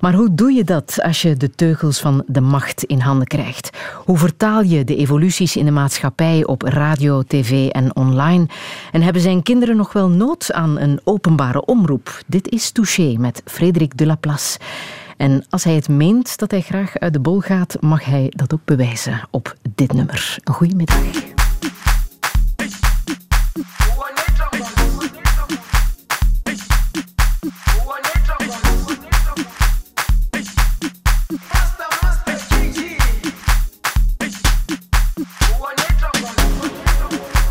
Maar 0.00 0.14
hoe 0.14 0.34
doe 0.34 0.52
je 0.52 0.64
dat 0.64 0.98
als 1.02 1.22
je 1.22 1.36
de 1.36 1.50
teugels 1.50 2.00
van 2.00 2.22
de 2.26 2.40
macht 2.40 2.84
in 2.84 3.00
handen 3.00 3.26
krijgt? 3.26 3.70
Hoe 4.04 4.18
vertaal 4.18 4.62
je 4.62 4.84
de 4.84 4.96
evoluties 4.96 5.56
in 5.56 5.64
de 5.64 5.70
maatschappij 5.70 6.46
op 6.46 6.62
radio, 6.62 7.22
tv 7.22 7.68
en 7.68 7.96
online? 7.96 8.46
En 8.92 9.02
hebben 9.02 9.22
zijn 9.22 9.42
kinderen 9.42 9.76
nog 9.76 9.92
wel 9.92 10.08
nood 10.08 10.52
aan 10.52 10.78
een 10.78 11.00
openbare 11.04 11.64
omroep? 11.64 12.22
Dit 12.26 12.48
is 12.48 12.70
Touché 12.70 13.14
met 13.18 13.42
Frederik 13.44 13.98
de 13.98 14.06
Laplace. 14.06 14.58
En 15.20 15.44
als 15.50 15.64
hij 15.64 15.74
het 15.74 15.88
meent 15.88 16.38
dat 16.38 16.50
hij 16.50 16.60
graag 16.60 16.98
uit 16.98 17.12
de 17.12 17.20
bol 17.20 17.40
gaat, 17.40 17.76
mag 17.80 18.04
hij 18.04 18.32
dat 18.36 18.52
ook 18.52 18.64
bewijzen 18.64 19.20
op 19.30 19.56
dit 19.74 19.92
nummer. 19.92 20.38
Een 20.44 20.54
goedemiddag. 20.54 20.96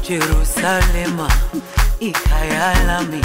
Jerusalema 0.01 1.27
ikhaya 1.99 2.85
lami 2.85 3.19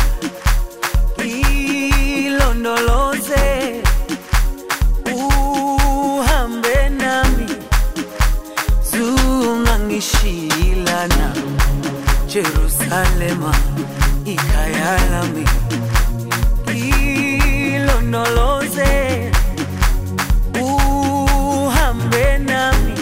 ilondoloze 2.24 3.83
ungangishilana 9.94 11.32
Jerusalema 12.26 13.54
ikhaya 14.24 14.98
lami 15.10 15.44
ilondoloze 17.74 19.32
uhambe 20.62 22.38
nami. 22.38 22.94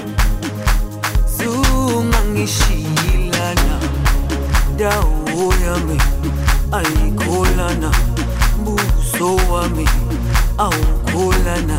Zungangishilana. 1.38 3.78
Dawo 4.76 5.55
yami 5.64 5.99
ayikholana. 6.72 7.90
Buso 8.64 9.36
wami 9.53 9.88
awukholana 10.59 11.78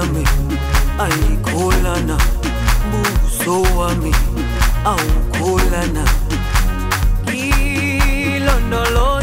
yami 0.00 0.24
ayikholana 1.04 2.16
buso 2.90 3.62
wami 3.78 4.12
awukholana 4.84 6.04
ilondoloze 7.34 9.19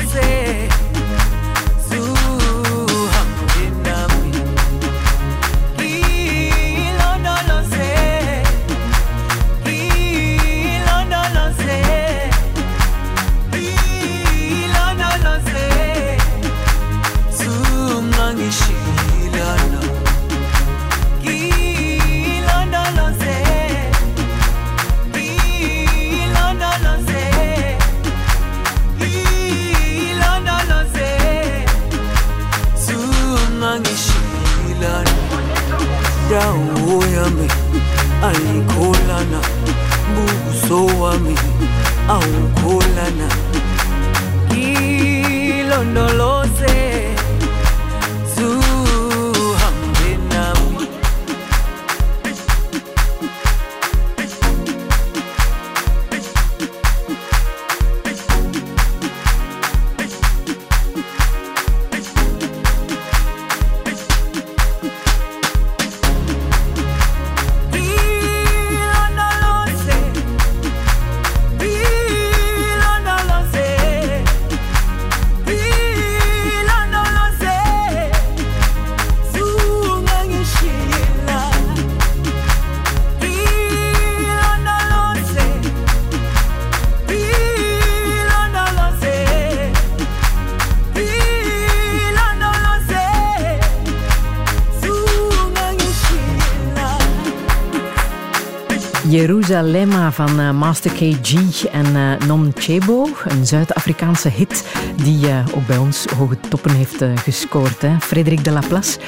Jeruzalemma 99.48 100.12
van 100.12 100.40
eh, 100.40 100.52
Master 100.52 100.92
KG 100.92 101.64
en 101.64 101.86
eh, 101.96 102.28
Non 102.28 102.52
Chebo, 102.56 103.08
een 103.28 103.46
Zuid-Afrikaanse 103.46 104.30
hit 104.30 104.66
die 105.04 105.28
eh, 105.28 105.46
ook 105.56 105.68
bij 105.68 105.78
ons 105.78 106.06
hoge 106.06 106.38
toppen 106.50 106.72
heeft 106.72 107.04
gescoord. 107.24 107.82
Hè. 107.82 108.00
Frederik 108.00 108.44
de 108.44 108.52
Laplace, 108.52 109.00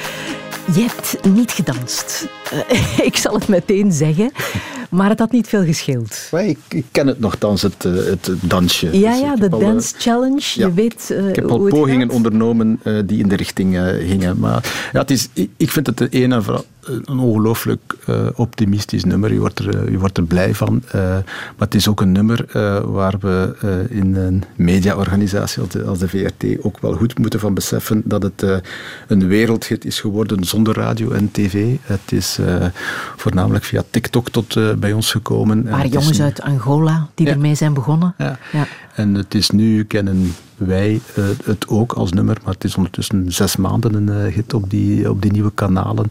je 0.74 0.80
hebt 0.80 1.34
niet 1.34 1.50
gedanst. 1.50 2.28
Ik 3.08 3.16
zal 3.16 3.34
het 3.34 3.48
meteen 3.48 3.92
zeggen, 3.92 4.32
maar 4.90 5.08
het 5.08 5.18
had 5.18 5.32
niet 5.32 5.48
veel 5.48 5.64
gescheeld. 5.64 6.28
Ik, 6.32 6.58
ik 6.68 6.84
ken 6.90 7.06
het 7.06 7.20
nogthans, 7.20 7.62
het, 7.62 7.82
het 7.82 8.30
dansje. 8.40 8.98
Ja, 8.98 9.10
Dus 9.10 9.20
ja, 9.20 9.36
de 9.36 9.50
al, 9.50 9.58
Dance 9.58 9.94
Challenge. 9.98 10.42
ja. 10.54 10.66
Je 10.66 10.72
weet 10.72 11.14
Ik 11.28 11.36
heb 11.36 11.50
al 11.50 11.58
pogingen 11.58 12.10
ondernomen 12.10 12.80
die 13.06 13.18
in 13.18 13.28
de 13.28 13.36
richting 13.36 13.78
gingen. 14.06 14.38
Maar 14.38 14.88
ja, 14.92 15.00
het 15.00 15.10
is, 15.10 15.28
ik, 15.32 15.50
ik 15.56 15.70
vind 15.70 15.86
het 15.86 15.98
de 15.98 16.08
ene 16.08 16.34
en 16.34 16.42
vooral 16.42 16.64
een 17.04 17.18
ongelooflijk 17.18 17.94
eh, 18.06 18.26
optimistisch 18.34 19.04
nummer. 19.04 19.32
Je 19.32 19.38
wordt 19.38 19.58
er, 19.58 19.78
eh, 19.84 19.90
je 19.90 19.98
wordt 19.98 20.18
er 20.18 20.24
blij 20.24 20.54
van. 20.54 20.82
Eh, 20.90 21.00
maar 21.02 21.24
het 21.58 21.74
is 21.74 21.88
ook 21.88 22.00
een 22.00 22.12
nummer 22.12 22.44
waar 22.92 23.14
we 23.20 23.54
in 23.90 24.14
een 24.16 24.44
mediaorganisatie 24.56 25.60
als 25.62 25.70
de, 25.70 25.84
als 25.84 25.98
de 25.98 26.08
VRT 26.08 26.44
ook 26.64 26.78
wel 26.80 26.92
goed 26.94 27.18
moeten 27.18 27.40
van 27.40 27.54
beseffen 27.54 28.02
dat 28.04 28.22
het 28.22 28.44
een 29.08 29.26
wereldhit 29.28 29.84
is 29.84 30.00
geworden 30.00 30.44
zonder 30.44 30.74
radio 30.74 31.10
en 31.10 31.30
tv. 31.30 31.76
Het 31.82 32.12
is 32.12 32.38
voornamelijk 33.16 33.64
via 33.64 33.82
TikTok 33.90 34.28
tot 34.28 34.78
bij 34.80 34.92
ons 34.92 35.10
gekomen. 35.10 35.58
En 35.66 35.70
Maar 35.70 35.82
het 35.82 35.88
is 35.88 35.92
jongens 36.00 36.18
een- 36.18 36.24
uit 36.24 36.40
Angola 36.42 37.08
die 37.14 37.26
Ja. 37.26 37.32
ermee 37.32 37.54
zijn 37.54 37.74
begonnen. 37.74 38.14
ja. 38.18 38.38
Ja. 38.52 38.66
En 39.00 39.14
het 39.14 39.34
is 39.34 39.50
nu, 39.50 39.84
kennen 39.84 40.34
wij 40.56 41.00
eh, 41.14 41.24
het 41.44 41.68
ook 41.68 41.92
als 41.92 42.12
nummer, 42.12 42.38
maar 42.44 42.54
het 42.54 42.64
is 42.64 42.76
ondertussen 42.76 43.32
zes 43.32 43.56
maanden 43.56 43.94
een 43.94 44.08
eh, 44.08 44.34
hit 44.34 44.54
op 44.54 44.70
die, 44.70 45.10
op 45.10 45.24
nieuwe 45.24 45.52
kanalen. 45.54 46.06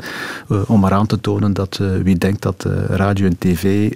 eh, 0.49 0.69
om 0.69 0.79
maar 0.79 0.93
aan 0.93 1.05
te 1.05 1.21
tonen 1.21 1.53
dat 1.53 1.77
wie 2.03 2.17
denkt 2.17 2.41
dat 2.41 2.67
radio 2.89 3.25
en 3.25 3.37
tv 3.37 3.93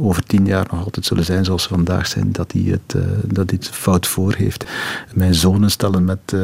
over 0.00 0.22
tien 0.22 0.46
jaar 0.46 0.66
nog 0.70 0.84
altijd 0.84 1.06
zullen 1.06 1.24
zijn 1.24 1.44
zoals 1.44 1.62
ze 1.62 1.68
vandaag 1.68 2.06
zijn, 2.06 2.32
dat 2.32 2.52
hij 2.52 2.62
het, 2.62 2.94
dat 3.24 3.50
het 3.50 3.68
fout 3.68 4.06
voor 4.06 4.34
heeft. 4.34 4.64
Mijn 5.14 5.34
zonen 5.34 5.70
stellen 5.70 6.04
met 6.04 6.34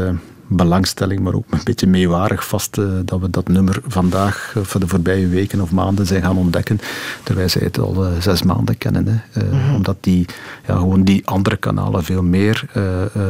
belangstelling, 0.56 1.20
maar 1.20 1.34
ook 1.34 1.44
een 1.50 1.60
beetje 1.64 1.86
meewarig 1.86 2.46
vast 2.46 2.78
eh, 2.78 2.84
dat 3.04 3.20
we 3.20 3.30
dat 3.30 3.48
nummer 3.48 3.78
vandaag 3.86 4.52
eh, 4.56 4.62
voor 4.62 4.80
de 4.80 4.88
voorbije 4.88 5.28
weken 5.28 5.60
of 5.60 5.70
maanden 5.72 6.06
zijn 6.06 6.22
gaan 6.22 6.36
ontdekken, 6.36 6.80
terwijl 7.22 7.48
zij 7.48 7.62
het 7.62 7.78
al 7.78 8.04
eh, 8.04 8.20
zes 8.20 8.42
maanden 8.42 8.78
kennen. 8.78 9.06
Hè. 9.06 9.40
Eh, 9.40 9.74
Omdat 9.74 9.96
die, 10.00 10.26
ja, 10.66 10.76
gewoon 10.76 11.02
die 11.02 11.26
andere 11.26 11.56
kanalen 11.56 12.04
veel 12.04 12.22
meer, 12.22 12.64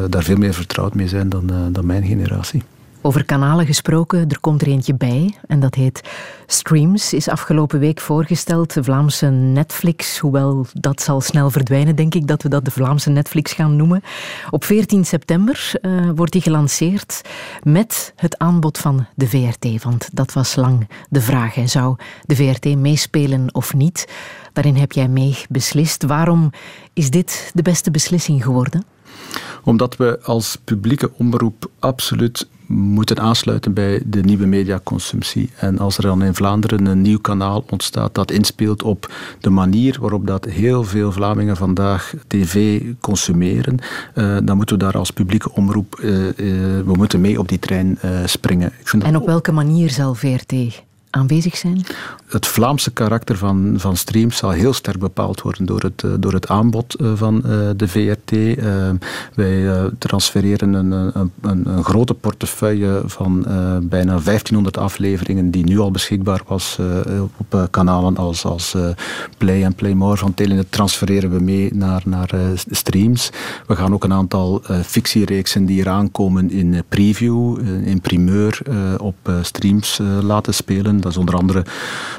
daar 0.09 0.23
veel 0.23 0.37
meer 0.37 0.55
vertrouwd 0.55 0.95
mee 0.95 1.09
zijn 1.09 1.29
dan, 1.29 1.53
dan 1.73 1.87
mijn 1.87 2.05
generatie. 2.07 2.63
Over 3.07 3.25
kanalen 3.25 3.67
gesproken, 3.67 4.29
er 4.29 4.41
komt 4.41 4.63
er 4.63 4.69
eentje 4.69 4.95
bij 4.95 5.35
en 5.47 5.61
dat 5.61 5.75
heet 5.75 6.01
Streams. 6.47 7.13
Is 7.13 7.29
afgelopen 7.29 7.79
week 7.79 8.01
voorgesteld, 8.01 8.75
de 8.75 8.85
Vlaamse 8.85 9.27
Netflix. 9.27 10.19
Hoewel 10.19 10.67
dat 10.73 11.03
zal 11.03 11.21
snel 11.21 11.51
verdwijnen, 11.51 11.97
denk 11.97 12.15
ik, 12.15 12.27
dat 12.27 12.43
we 12.43 12.49
dat 12.49 12.65
de 12.65 12.71
Vlaamse 12.71 13.11
Netflix 13.11 13.53
gaan 13.53 13.77
noemen. 13.77 14.03
Op 14.51 14.65
14 14.65 15.05
september 15.05 15.73
eh, 15.81 16.11
wordt 16.15 16.33
die 16.33 16.41
gelanceerd 16.41 17.21
met 17.63 18.13
het 18.17 18.39
aanbod 18.39 18.79
van 18.79 19.07
de 19.15 19.29
VRT. 19.29 19.83
Want 19.83 20.09
dat 20.13 20.33
was 20.33 20.57
lang 20.57 20.89
de 21.09 21.21
vraag. 21.21 21.55
Hè. 21.55 21.67
Zou 21.67 21.97
de 22.23 22.37
VRT 22.37 22.77
meespelen 22.77 23.55
of 23.55 23.75
niet? 23.75 24.09
Daarin 24.53 24.77
heb 24.77 24.93
jij 24.93 25.09
mee 25.09 25.37
beslist. 25.49 26.03
Waarom 26.03 26.51
is 26.93 27.11
dit 27.11 27.51
de 27.55 27.63
beste 27.63 27.91
beslissing 27.91 28.43
geworden? 28.43 28.94
Omdat 29.65 29.97
we 29.97 30.19
als 30.23 30.59
publieke 30.65 31.11
omroep 31.17 31.71
absoluut 31.79 32.47
moeten 32.67 33.21
aansluiten 33.21 33.73
bij 33.73 34.03
de 34.07 34.21
nieuwe 34.21 34.47
mediaconsumptie. 34.47 35.51
En 35.57 35.79
als 35.79 35.97
er 35.97 36.03
dan 36.03 36.23
in 36.23 36.35
Vlaanderen 36.35 36.87
een 36.87 37.03
nieuw 37.03 37.19
kanaal 37.19 37.65
ontstaat 37.71 38.15
dat 38.15 38.31
inspeelt 38.31 38.83
op 38.83 39.13
de 39.41 39.51
manier 39.51 39.97
waarop 40.01 40.27
dat 40.27 40.45
heel 40.45 40.85
veel 40.85 41.13
Vlamingen 41.13 41.57
vandaag 41.57 42.15
tv 42.27 42.83
consumeren, 43.01 43.79
eh, 44.15 44.37
dan 44.45 44.57
moeten 44.57 44.79
we 44.79 44.85
daar 44.85 44.99
als 44.99 45.11
publieke 45.11 45.53
omroep, 45.53 45.99
eh, 46.03 46.29
eh, 46.29 46.35
we 46.85 46.93
moeten 46.97 47.21
mee 47.21 47.39
op 47.39 47.49
die 47.49 47.59
trein 47.59 47.99
springen. 48.25 48.73
Ik 48.81 48.89
vind 48.89 49.03
En 49.03 49.17
op 49.17 49.27
welke 49.27 49.53
manier 49.53 49.91
zal 49.91 50.15
VRT 50.15 50.83
aanwezig 51.15 51.57
zijn? 51.57 51.85
Het 52.35 52.47
Vlaamse 52.47 52.91
karakter 52.91 53.37
van, 53.37 53.75
van 53.77 53.97
streams 53.97 54.37
zal 54.37 54.51
heel 54.51 54.73
sterk 54.73 54.99
bepaald 54.99 55.43
worden 55.43 55.67
door 55.67 55.81
het, 55.81 56.03
eh, 56.03 56.11
door 56.19 56.33
het 56.33 56.49
aanbod 56.49 56.95
eh, 56.95 57.13
van 57.15 57.45
eh, 57.45 57.51
de 57.77 57.89
VRT. 57.89 58.33
Wij 59.35 59.91
transfereren 59.99 60.73
een, 60.73 60.91
een, 60.91 61.33
een, 61.43 61.85
grote 61.85 62.15
portefeuille 62.15 63.03
van 63.07 63.43
bijna 63.83 64.13
1500 64.13 64.77
afleveringen 64.77 65.51
die 65.51 65.65
nu 65.65 65.79
al 65.79 65.91
beschikbaar 65.91 66.41
was 66.47 66.79
op 67.37 67.69
kanalen 67.71 68.17
als, 68.17 68.45
als 68.45 68.77
Play 69.39 69.65
en 69.65 69.75
Play 69.75 69.93
More 69.93 70.17
van 70.17 70.35
Telenet 70.35 70.73
transfereren 70.73 71.31
we 71.31 71.41
mee 71.41 71.75
naar, 71.75 72.03
naar 72.05 72.31
streams. 72.71 73.31
We 73.67 73.77
gaan 73.77 73.93
ook 73.93 74.05
een 74.05 74.13
aantal 74.13 74.63
fictiereeksen 74.85 75.67
die 75.67 75.81
eraan 75.81 76.11
komen 76.11 76.51
in 76.51 76.83
preview, 76.89 77.59
in 77.85 78.01
primeur 78.01 78.59
op 79.01 79.17
streams 79.43 80.01
laten 80.21 80.55
spelen. 80.55 81.01
Dat 81.05 81.13
is 81.13 81.19
onder 81.19 81.37
andere 81.37 81.65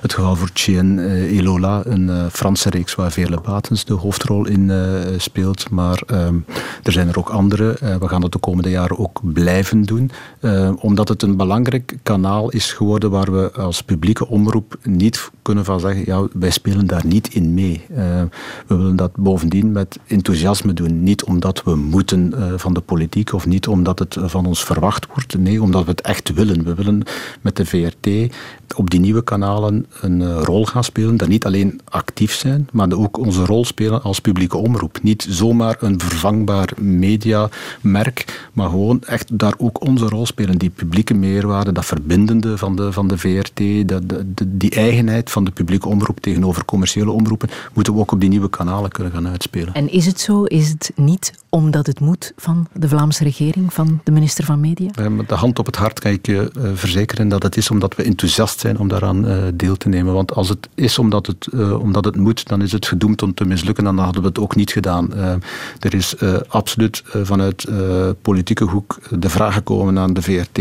het 0.02 0.14
geval 0.14 0.36
voor 0.36 0.50
Chien 0.54 1.00
eh, 1.00 1.38
Elola, 1.38 1.82
een 1.86 2.10
eh, 2.10 2.26
Franse 2.32 2.70
reeks 2.70 2.96
waar 2.96 3.12
Veerle 3.12 3.42
Batens 3.42 3.86
de 3.86 3.94
hoofdrol 3.94 4.48
in 4.48 4.70
eh, 4.70 4.78
speelt. 5.18 5.70
Maar 5.70 6.02
ehm, 6.08 6.36
er 6.84 6.92
zijn 6.92 7.08
er 7.08 7.18
ook 7.18 7.30
andere. 7.30 7.78
Eh, 7.80 7.96
we 7.96 8.08
gaan 8.08 8.22
dat 8.22 8.32
de 8.32 8.40
komende 8.40 8.70
jaren 8.70 9.00
ook 9.00 9.20
blijven 9.34 9.84
doen. 9.84 10.12
Eh, 10.40 10.72
omdat 10.80 11.08
het 11.08 11.22
een 11.22 11.38
belangrijk 11.38 11.98
kanaal 12.04 12.50
is 12.50 12.74
geworden 12.74 13.12
waar 13.12 13.32
we 13.32 13.52
als 13.52 13.82
publieke 13.82 14.28
omroep 14.28 14.78
niet 14.84 15.30
kunnen 15.42 15.66
van 15.66 15.80
zeggen, 15.80 16.04
ja, 16.06 16.28
wij 16.34 16.50
spelen 16.50 16.88
daar 16.88 17.06
niet 17.06 17.34
in 17.34 17.54
mee. 17.54 17.86
Eh, 17.90 18.22
we 18.68 18.76
willen 18.76 18.96
dat 18.96 19.16
bovendien 19.16 19.72
met 19.72 20.00
enthousiasme 20.08 20.74
doen. 20.74 21.04
Niet 21.04 21.24
omdat 21.24 21.64
we 21.64 21.76
moeten 21.76 22.34
eh, 22.34 22.54
van 22.56 22.74
de 22.74 22.82
politiek 22.82 23.34
of 23.34 23.46
niet 23.46 23.68
omdat 23.68 24.00
het 24.00 24.18
van 24.20 24.46
ons 24.46 24.64
verwacht 24.64 25.08
wordt. 25.14 25.38
Nee, 25.38 25.62
omdat 25.62 25.84
we 25.84 25.92
het 25.92 26.02
echt 26.02 26.34
willen. 26.34 26.64
We 26.64 26.74
willen 26.74 27.04
met 27.42 27.56
de 27.56 27.66
VRT 27.66 28.34
op 28.76 28.90
die 28.90 29.00
nieuwe 29.00 29.24
kanalen 29.24 29.86
een 30.02 30.22
eh, 30.22 30.42
rol 30.44 30.66
gaan 30.66 30.84
spelen. 30.84 31.18
Dat 31.18 31.28
niet 31.28 31.46
alleen 31.46 31.82
actief 31.90 32.34
zijn, 32.34 32.68
maar 32.72 32.92
ook 32.92 33.18
onze 33.18 33.46
rol 33.46 33.66
spelen 33.66 34.04
als 34.04 34.20
publieke 34.20 34.58
omroep. 34.58 35.00
Niet 35.02 35.26
zomaar 35.30 35.76
een 35.80 36.00
vervangbaar 36.00 36.70
mediamerk, 36.80 38.48
maar 38.54 38.70
gewoon 38.70 39.02
echt 39.02 39.40
daar 39.40 39.54
ook 39.58 39.86
onze 39.86 40.06
rol 40.06 40.26
spelen. 40.26 40.58
Die 40.58 40.70
publieke 40.70 41.14
meerwaarde, 41.14 41.72
dat 41.72 41.86
verbindende 41.86 42.58
van 42.58 42.76
de, 42.76 42.92
van 42.92 43.08
de 43.08 43.18
VRT, 43.18 43.88
dat, 43.88 44.10
de, 44.10 44.34
de- 44.34 44.58
die 44.58 44.72
eigenheid 44.72 45.32
van 45.32 45.44
de 45.44 45.52
publieke 45.52 45.88
omroep 45.88 46.20
tegenover 46.20 46.66
commerciële 46.66 47.12
omroepen, 47.12 47.50
moeten 47.74 47.94
we 47.94 48.00
ook 48.00 48.12
op 48.12 48.20
die 48.20 48.30
nieuwe 48.30 48.50
kanalen 48.50 48.92
kunnen 48.92 49.14
gaan 49.14 49.28
uitspelen. 49.28 49.74
En 49.74 49.92
is 49.92 50.06
het 50.06 50.20
zo? 50.20 50.44
Is 50.44 50.70
het 50.70 50.92
niet 50.96 51.34
omdat 51.50 51.88
het 51.88 52.00
moet 52.00 52.34
van 52.38 52.68
de 52.74 52.88
Vlaamse 52.90 53.24
regering, 53.24 53.74
van 53.74 54.00
de 54.04 54.12
minister 54.12 54.44
van 54.46 54.60
Media? 54.60 55.10
Met 55.10 55.30
de 55.30 55.36
hand 55.36 55.60
op 55.60 55.66
het 55.66 55.76
hart 55.76 56.00
kan 56.00 56.12
ik 56.12 56.26
je 56.26 56.52
eh, 56.56 56.64
verzekeren 56.74 57.28
dat 57.28 57.44
het 57.44 57.58
is 57.58 57.70
omdat 57.70 57.96
we 57.96 58.04
enthousiast 58.04 58.60
zijn 58.60 58.65
om 58.74 58.88
daaraan 58.88 59.28
eh, 59.28 59.38
deel 59.54 59.76
te 59.76 59.90
nemen. 59.90 60.14
Want 60.14 60.34
als 60.34 60.50
het 60.50 60.70
is 60.76 61.00
omdat 61.00 61.28
het, 61.28 61.48
eh, 61.54 61.80
omdat 61.80 62.06
het 62.06 62.16
moet, 62.16 62.48
dan 62.48 62.62
is 62.62 62.72
het 62.72 62.86
gedoemd 62.86 63.22
om 63.22 63.34
te 63.34 63.46
mislukken 63.46 63.86
en 63.88 63.96
dan 63.96 64.04
hadden 64.04 64.22
we 64.22 64.28
het 64.28 64.40
ook 64.40 64.56
niet 64.56 64.72
gedaan. 64.72 65.14
Eh, 65.14 65.34
er 65.80 65.94
is 65.94 66.16
absoluut 66.48 67.04
vanuit 67.24 67.68
politieke 68.22 68.64
hoek 68.64 69.00
de 69.20 69.30
vraag 69.30 69.54
gekomen 69.54 70.00
aan 70.00 70.14
de 70.14 70.22
VRT, 70.22 70.60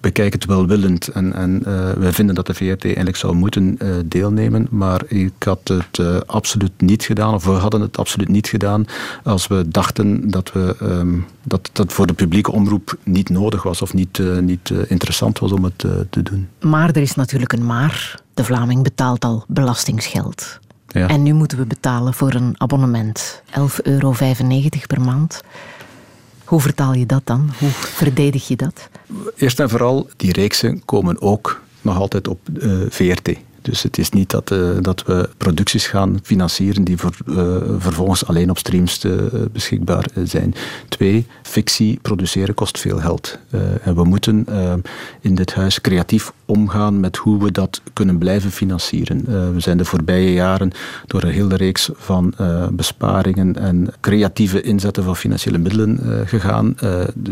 bekijk 0.00 0.32
het 0.32 0.44
welwillend. 0.44 1.08
En, 1.08 1.32
en 1.32 1.62
wij 1.98 2.12
vinden 2.12 2.34
dat 2.34 2.46
de 2.46 2.54
VRT 2.54 2.84
eigenlijk 2.84 3.16
zou 3.16 3.34
moeten 3.34 3.78
deelnemen, 4.04 4.66
maar 4.70 5.02
ik 5.06 5.32
had 5.38 5.68
het 5.68 6.26
absoluut 6.26 6.80
niet 6.80 7.02
gedaan, 7.02 7.34
of 7.34 7.44
we 7.44 7.50
hadden 7.50 7.80
het 7.80 7.98
absoluut 7.98 8.28
niet 8.28 8.48
gedaan, 8.48 8.84
als 9.24 9.46
we 9.46 9.68
dachten 9.68 10.30
dat, 10.30 10.52
we, 10.52 10.76
ehm, 10.80 11.18
dat 11.42 11.70
dat 11.72 11.92
voor 11.92 12.06
de 12.06 12.12
publieke 12.12 12.52
omroep 12.52 12.98
niet 13.02 13.28
nodig 13.28 13.62
was 13.62 13.82
of 13.82 13.94
niet, 13.94 14.20
niet 14.40 14.72
interessant 14.88 15.38
was 15.38 15.52
om 15.52 15.64
het 15.64 15.78
te 16.10 16.22
doen. 16.22 16.48
Maar 16.60 16.88
er 16.88 17.02
is 17.02 17.14
natuurlijk 17.14 17.27
een 17.32 17.66
maar. 17.66 18.20
De 18.34 18.44
Vlaming 18.44 18.82
betaalt 18.82 19.24
al 19.24 19.44
belastingsgeld. 19.48 20.58
Ja. 20.88 21.08
En 21.08 21.22
nu 21.22 21.32
moeten 21.32 21.58
we 21.58 21.66
betalen 21.66 22.14
voor 22.14 22.34
een 22.34 22.54
abonnement. 22.56 23.42
11,95 23.50 23.54
euro 23.82 24.14
per 24.86 25.00
maand. 25.00 25.40
Hoe 26.44 26.60
vertaal 26.60 26.92
je 26.92 27.06
dat 27.06 27.22
dan? 27.24 27.50
Hoe 27.58 27.70
verdedig 27.70 28.48
je 28.48 28.56
dat? 28.56 28.88
Eerst 29.36 29.60
en 29.60 29.68
vooral, 29.68 30.08
die 30.16 30.32
reeksen 30.32 30.84
komen 30.84 31.20
ook 31.20 31.62
nog 31.80 31.96
altijd 31.96 32.28
op 32.28 32.40
eh, 32.60 32.70
VRT. 32.88 33.30
Dus 33.68 33.82
het 33.82 33.98
is 33.98 34.10
niet 34.10 34.30
dat, 34.30 34.50
eh, 34.50 34.58
dat 34.80 35.04
we 35.06 35.28
producties 35.36 35.86
gaan 35.86 36.18
financieren 36.22 36.84
die 36.84 36.96
voor, 36.96 37.14
eh, 37.26 37.56
vervolgens 37.78 38.26
alleen 38.26 38.50
op 38.50 38.58
streams 38.58 39.04
eh, 39.04 39.12
beschikbaar 39.52 40.06
zijn. 40.24 40.54
Twee, 40.88 41.26
fictie 41.42 41.98
produceren 42.02 42.54
kost 42.54 42.78
veel 42.78 42.98
geld. 42.98 43.38
En 43.82 43.94
we 43.94 44.04
moeten 44.04 44.46
in 45.20 45.34
dit 45.34 45.54
huis 45.54 45.80
creatief 45.80 46.32
omgaan 46.44 47.00
met 47.00 47.16
hoe 47.16 47.42
we 47.44 47.52
dat 47.52 47.80
kunnen 47.92 48.18
blijven 48.18 48.50
financieren. 48.50 49.24
We 49.54 49.60
zijn 49.60 49.78
de 49.78 49.84
voorbije 49.84 50.32
jaren 50.32 50.70
door 51.06 51.22
een 51.22 51.32
hele 51.32 51.56
reeks 51.56 51.90
van 51.94 52.34
besparingen 52.72 53.56
en 53.56 53.88
creatieve 54.00 54.60
inzetten 54.60 55.04
van 55.04 55.16
financiële 55.16 55.58
middelen 55.58 56.00
gegaan. 56.26 56.76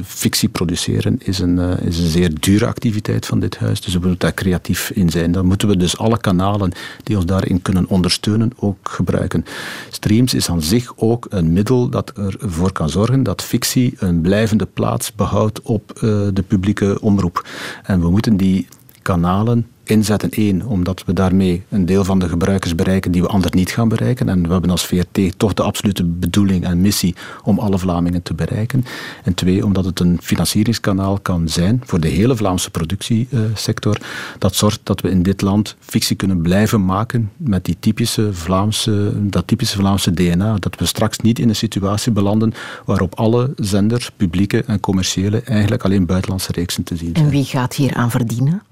Fictie 0.05 0.49
produceren 0.49 1.19
is 1.19 1.39
een, 1.39 1.59
is 1.59 1.99
een 1.99 2.11
zeer 2.11 2.31
dure 2.41 2.67
activiteit 2.67 3.27
van 3.27 3.41
dit 3.41 3.59
huis, 3.59 3.81
dus 3.81 3.93
we 3.93 3.99
moeten 3.99 4.19
daar 4.19 4.35
creatief 4.35 4.91
in 4.91 5.11
zijn. 5.11 5.33
Dan 5.33 5.47
moeten 5.47 5.69
we 5.69 5.77
dus 5.77 5.99
alle 5.99 6.19
kanalen 6.27 6.73
die 7.03 7.17
ons 7.17 7.27
daarin 7.27 7.63
kunnen 7.63 7.89
ondersteunen 7.89 8.53
ook 8.57 8.77
gebruiken. 8.83 9.45
Streams 9.91 10.35
is 10.35 10.51
aan 10.51 10.63
zich 10.63 10.93
ook 10.97 11.27
een 11.29 11.53
middel 11.53 11.89
dat 11.89 12.13
ervoor 12.13 12.73
kan 12.73 12.89
zorgen 12.89 13.23
dat 13.23 13.43
fictie 13.43 13.95
een 13.99 14.21
blijvende 14.21 14.67
plaats 14.67 15.13
behoudt 15.15 15.63
op 15.63 15.91
eh, 15.91 16.01
de 16.33 16.45
publieke 16.47 16.99
omroep. 17.01 17.47
En 17.83 18.01
we 18.01 18.11
moeten 18.11 18.37
die 18.37 18.69
kanalen 19.03 19.67
inzetten. 19.89 20.29
Eén, 20.33 20.67
omdat 20.67 21.03
we 21.07 21.13
daarmee 21.13 21.63
een 21.69 21.87
deel 21.87 22.05
van 22.05 22.19
de 22.19 22.29
gebruikers 22.29 22.75
bereiken 22.75 23.11
die 23.13 23.23
we 23.23 23.29
anders 23.29 23.53
niet 23.53 23.71
gaan 23.71 23.89
bereiken. 23.89 24.29
En 24.29 24.43
we 24.47 24.53
hebben 24.53 24.71
als 24.71 24.87
VRT 24.87 25.39
toch 25.39 25.55
de 25.55 25.63
absolute 25.63 26.05
bedoeling 26.05 26.65
en 26.65 26.81
missie 26.81 27.15
om 27.43 27.59
alle 27.59 27.79
Vlamingen 27.79 28.23
te 28.23 28.35
bereiken. 28.35 28.85
En 29.25 29.35
twee, 29.35 29.65
omdat 29.65 29.85
het 29.85 30.01
een 30.01 30.19
financieringskanaal 30.23 31.19
kan 31.19 31.49
zijn 31.49 31.83
voor 31.85 32.01
de 32.01 32.09
hele 32.09 32.37
Vlaamse 32.37 32.71
productiesector. 32.71 33.99
Dat 34.39 34.55
zorgt 34.55 34.81
dat 34.83 35.01
we 35.01 35.11
in 35.11 35.23
dit 35.23 35.43
land 35.43 35.77
fictie 35.81 36.17
kunnen 36.17 36.41
blijven 36.43 36.85
maken 36.85 37.31
met 37.37 37.65
die 37.65 37.77
typische 37.81 38.35
Vlaamse, 38.35 39.13
dat 39.31 39.47
typische 39.47 39.77
Vlaamse 39.77 40.15
DNA. 40.15 40.57
Dat 40.59 40.79
we 40.79 40.87
straks 40.87 41.19
niet 41.19 41.39
in 41.39 41.49
een 41.49 41.57
situatie 41.57 42.13
belanden 42.13 42.55
waarop 42.85 43.15
alle 43.15 43.53
zenders, 43.57 44.11
publieke 44.17 44.65
en 44.67 44.81
commerciële, 44.81 45.41
eigenlijk 45.41 45.85
alleen 45.85 46.07
buitenlandse 46.07 46.53
reeksen 46.53 46.83
te 46.83 46.97
zien 46.97 47.11
zijn. 47.13 47.25
En 47.25 47.31
wie 47.31 47.45
gaat 47.45 47.75
hier 47.75 47.95
aan 47.95 48.11
verdienen? 48.11 48.63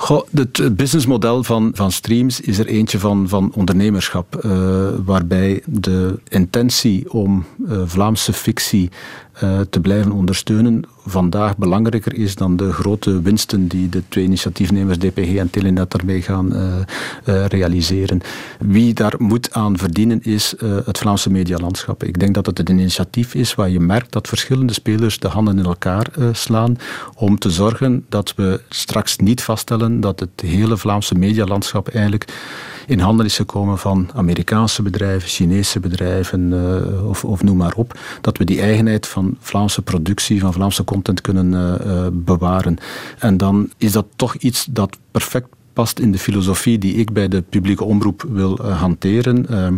Goh, 0.00 0.22
het 0.34 0.76
businessmodel 0.76 1.44
van, 1.44 1.70
van 1.74 1.92
streams 1.92 2.40
is 2.40 2.58
er 2.58 2.66
eentje 2.66 2.98
van, 2.98 3.28
van 3.28 3.52
ondernemerschap, 3.54 4.36
eh, 4.36 4.88
waarbij 5.04 5.62
de 5.66 6.18
intentie 6.28 7.12
om 7.12 7.44
eh, 7.68 7.78
Vlaamse 7.84 8.32
fictie 8.32 8.90
eh, 9.38 9.60
te 9.70 9.80
blijven 9.80 10.12
ondersteunen 10.12 10.84
vandaag 11.04 11.56
belangrijker 11.56 12.14
is 12.14 12.34
dan 12.34 12.56
de 12.56 12.72
grote 12.72 13.22
winsten 13.22 13.68
die 13.68 13.88
de 13.88 14.02
twee 14.08 14.24
initiatiefnemers 14.24 14.98
DPG 14.98 15.36
en 15.36 15.50
Telenet 15.50 15.90
daarmee 15.90 16.22
gaan 16.22 16.54
eh, 16.54 16.78
eh, 17.24 17.46
realiseren. 17.46 18.20
Wie 18.58 18.94
daar 18.94 19.14
moet 19.18 19.52
aan 19.52 19.78
verdienen 19.78 20.22
is 20.22 20.54
het 20.84 20.98
Vlaamse 20.98 21.30
medialandschap. 21.30 22.02
Ik 22.02 22.18
denk 22.20 22.34
dat 22.34 22.46
het 22.46 22.58
een 22.58 22.78
initiatief 22.78 23.34
is 23.34 23.54
waar 23.54 23.68
je 23.68 23.80
merkt 23.80 24.12
dat 24.12 24.28
verschillende 24.28 24.72
spelers 24.72 25.18
de 25.18 25.28
handen 25.28 25.58
in 25.58 25.64
elkaar 25.64 26.06
slaan 26.32 26.76
om 27.14 27.38
te 27.38 27.50
zorgen 27.50 28.04
dat 28.08 28.34
we 28.36 28.60
straks 28.68 29.16
niet 29.16 29.42
vaststellen 29.42 30.00
dat 30.00 30.20
het 30.20 30.40
hele 30.40 30.76
Vlaamse 30.76 31.14
medialandschap 31.14 31.88
eigenlijk 31.88 32.32
in 32.86 32.98
handen 32.98 33.26
is 33.26 33.36
gekomen 33.36 33.78
van 33.78 34.10
Amerikaanse 34.14 34.82
bedrijven, 34.82 35.28
Chinese 35.28 35.80
bedrijven 35.80 36.52
of, 37.08 37.24
of 37.24 37.42
noem 37.42 37.56
maar 37.56 37.74
op. 37.76 37.98
Dat 38.20 38.38
we 38.38 38.44
die 38.44 38.60
eigenheid 38.60 39.06
van 39.06 39.27
Vlaamse 39.38 39.82
productie, 39.82 40.40
van 40.40 40.52
Vlaamse 40.52 40.84
content 40.84 41.20
kunnen 41.20 41.54
eh, 41.54 42.06
eh, 42.06 42.12
bewaren. 42.12 42.76
En 43.18 43.36
dan 43.36 43.70
is 43.76 43.92
dat 43.92 44.06
toch 44.16 44.34
iets 44.34 44.66
dat 44.70 44.98
perfect 45.10 45.48
past 45.72 45.98
in 45.98 46.12
de 46.12 46.18
filosofie 46.18 46.78
die 46.78 46.94
ik 46.94 47.12
bij 47.12 47.28
de 47.28 47.42
publieke 47.42 47.84
omroep 47.84 48.24
wil 48.28 48.58
eh, 48.58 48.80
hanteren. 48.80 49.48
Ehm, 49.48 49.76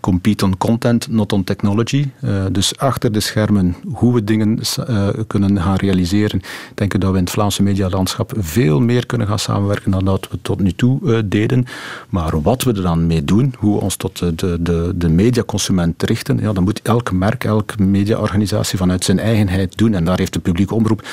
compete 0.00 0.44
on 0.44 0.56
content, 0.58 1.08
not 1.10 1.32
on 1.32 1.44
technology. 1.44 2.08
Eh, 2.20 2.44
dus 2.52 2.78
achter 2.78 3.12
de 3.12 3.20
schermen 3.20 3.76
hoe 3.92 4.14
we 4.14 4.24
dingen 4.24 4.58
eh, 4.86 5.08
kunnen 5.26 5.60
gaan 5.62 5.76
realiseren, 5.76 6.40
denk 6.74 6.94
ik 6.94 7.00
dat 7.00 7.10
we 7.10 7.16
in 7.16 7.24
het 7.24 7.32
Vlaamse 7.32 7.62
medialandschap 7.62 8.32
veel 8.36 8.80
meer 8.80 9.06
kunnen 9.06 9.26
gaan 9.26 9.38
samenwerken 9.38 9.90
dan 9.90 10.04
dat 10.04 10.28
we 10.30 10.38
tot 10.42 10.60
nu 10.60 10.72
toe 10.72 11.14
eh, 11.14 11.22
deden. 11.24 11.64
Maar 12.08 12.42
wat 12.42 12.62
we 12.62 12.72
er 12.72 12.82
dan 12.82 13.06
mee 13.06 13.24
doen, 13.24 13.54
hoe 13.58 13.74
we 13.74 13.80
ons 13.82 13.96
tot 13.96 14.18
de, 14.18 14.62
de, 14.62 14.92
de, 14.94 15.08
mediaconsument 15.08 16.02
richten, 16.02 16.38
ja, 16.40 16.52
dan 16.52 16.64
moet 16.64 16.82
elk 16.82 17.12
merk, 17.12 17.44
elke 17.44 17.82
mediaorganisatie 17.82 18.78
vanuit 18.78 19.04
zijn 19.04 19.18
eigenheid 19.18 19.78
doen. 19.78 19.94
En 19.94 20.04
daar 20.04 20.18
heeft 20.18 20.32
de 20.32 20.38
publieke 20.38 20.74
omroep 20.74 21.06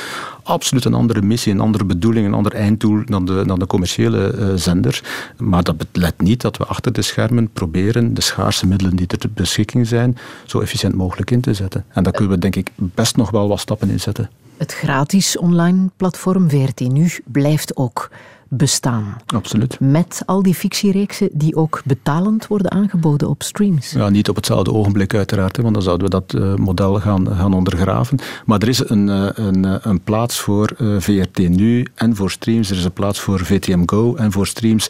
absoluut 0.43 0.85
een 0.85 0.93
andere 0.93 1.21
missie, 1.21 1.53
een 1.53 1.59
andere 1.59 1.85
bedoeling, 1.85 2.27
een 2.27 2.33
ander 2.33 2.53
einddoel 2.53 3.01
dan 3.05 3.25
de, 3.25 3.43
dan 3.45 3.59
de 3.59 3.67
commerciële 3.67 4.51
zender. 4.55 5.03
Maar 5.37 5.63
dat 5.63 5.91
belet 5.91 6.21
niet 6.21 6.41
dat 6.41 6.57
we 6.57 6.65
achter 6.65 6.93
de 6.93 7.01
schermen 7.01 7.49
proberen 7.49 8.13
de 8.13 8.21
schaarse 8.21 8.67
middelen 8.75 8.95
die 8.95 9.07
er 9.07 9.17
ter 9.17 9.31
beschikking 9.31 9.87
zijn, 9.87 10.17
zo 10.45 10.59
efficiënt 10.59 10.95
mogelijk 10.95 11.31
in 11.31 11.41
te 11.41 11.53
zetten. 11.53 11.85
En 11.89 12.03
daar 12.03 12.13
kunnen 12.13 12.31
we 12.31 12.39
denk 12.39 12.55
ik 12.55 12.71
best 12.75 13.15
nog 13.15 13.29
wel 13.29 13.47
wat 13.47 13.59
stappen 13.59 13.89
in 13.89 13.99
zetten. 13.99 14.29
Het 14.57 14.73
gratis 14.73 15.37
online 15.37 15.89
platform 15.97 16.49
VRT 16.49 16.79
Nu 16.79 17.11
blijft 17.25 17.75
ook 17.75 18.09
bestaan. 18.57 19.15
Absoluut. 19.25 19.79
Met 19.79 20.23
al 20.25 20.43
die 20.43 20.55
fictiereeksen 20.55 21.29
die 21.31 21.55
ook 21.55 21.81
betalend 21.85 22.47
worden 22.47 22.71
aangeboden 22.71 23.29
op 23.29 23.43
streams. 23.43 23.91
Ja, 23.91 24.09
niet 24.09 24.29
op 24.29 24.35
hetzelfde 24.35 24.73
ogenblik 24.73 25.13
uiteraard, 25.13 25.55
hè, 25.55 25.61
want 25.61 25.73
dan 25.73 25.83
zouden 25.83 26.09
we 26.09 26.11
dat 26.11 26.33
eh, 26.33 26.55
model 26.55 26.99
gaan, 26.99 27.27
gaan 27.35 27.53
ondergraven. 27.53 28.19
Maar 28.45 28.61
er 28.61 28.67
is 28.67 28.89
een, 28.89 29.09
eh, 29.09 29.27
een, 29.33 29.65
eh, 29.65 29.75
een 29.81 30.01
plaats 30.01 30.39
voor 30.39 30.73
VRT 30.99 31.37
Nu 31.37 31.87
en 31.95 32.15
voor 32.15 32.31
streams. 32.31 32.69
Er 32.69 32.77
is 32.77 32.85
een 32.85 32.91
plaats 32.91 33.19
voor 33.19 33.39
VTM 33.39 33.83
Go 33.85 34.15
en 34.15 34.31
voor 34.31 34.47
streams. 34.47 34.89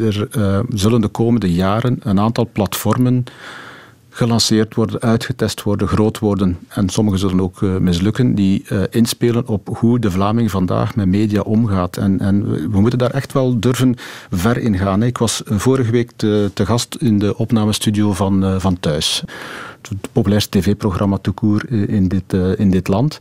Er 0.00 0.28
zullen 0.68 1.00
de 1.00 1.08
komende 1.08 1.52
jaren 1.52 1.96
een 2.02 2.20
aantal 2.20 2.48
platformen 2.52 3.24
gelanceerd 4.16 4.74
worden, 4.74 5.00
uitgetest 5.00 5.62
worden, 5.62 5.88
groot 5.88 6.18
worden 6.18 6.58
en 6.68 6.88
sommige 6.88 7.16
zullen 7.18 7.40
ook 7.40 7.62
eh, 7.62 7.76
mislukken, 7.76 8.34
die 8.34 8.64
eh, 8.68 8.82
inspelen 8.90 9.48
op 9.48 9.68
hoe 9.78 9.98
de 9.98 10.10
Vlaming 10.10 10.50
vandaag 10.50 10.96
met 10.96 11.06
media 11.06 11.40
omgaat. 11.40 11.96
En, 11.96 12.20
en 12.20 12.50
we- 12.70 12.80
moeten 12.80 12.98
daar 12.98 13.10
echt 13.10 13.32
wel 13.32 13.60
durven 13.60 13.94
ver 14.30 14.58
in 14.58 14.78
gaan. 14.78 15.02
Ik 15.02 15.18
was 15.18 15.42
eh, 15.42 15.58
vorige 15.58 15.90
week 15.90 16.10
te, 16.16 16.50
te 16.54 16.66
gast 16.66 16.94
in 16.94 17.18
de 17.18 17.36
opnamestudio 17.36 18.12
van, 18.12 18.60
van 18.60 18.80
Thuis. 18.80 19.22
Het 19.88 20.08
populairste 20.12 20.58
tv-programma 20.58 21.16
toekoer 21.18 21.70
in 21.88 22.08
dit, 22.08 22.32
in 22.56 22.70
dit 22.70 22.88
land. 22.88 23.18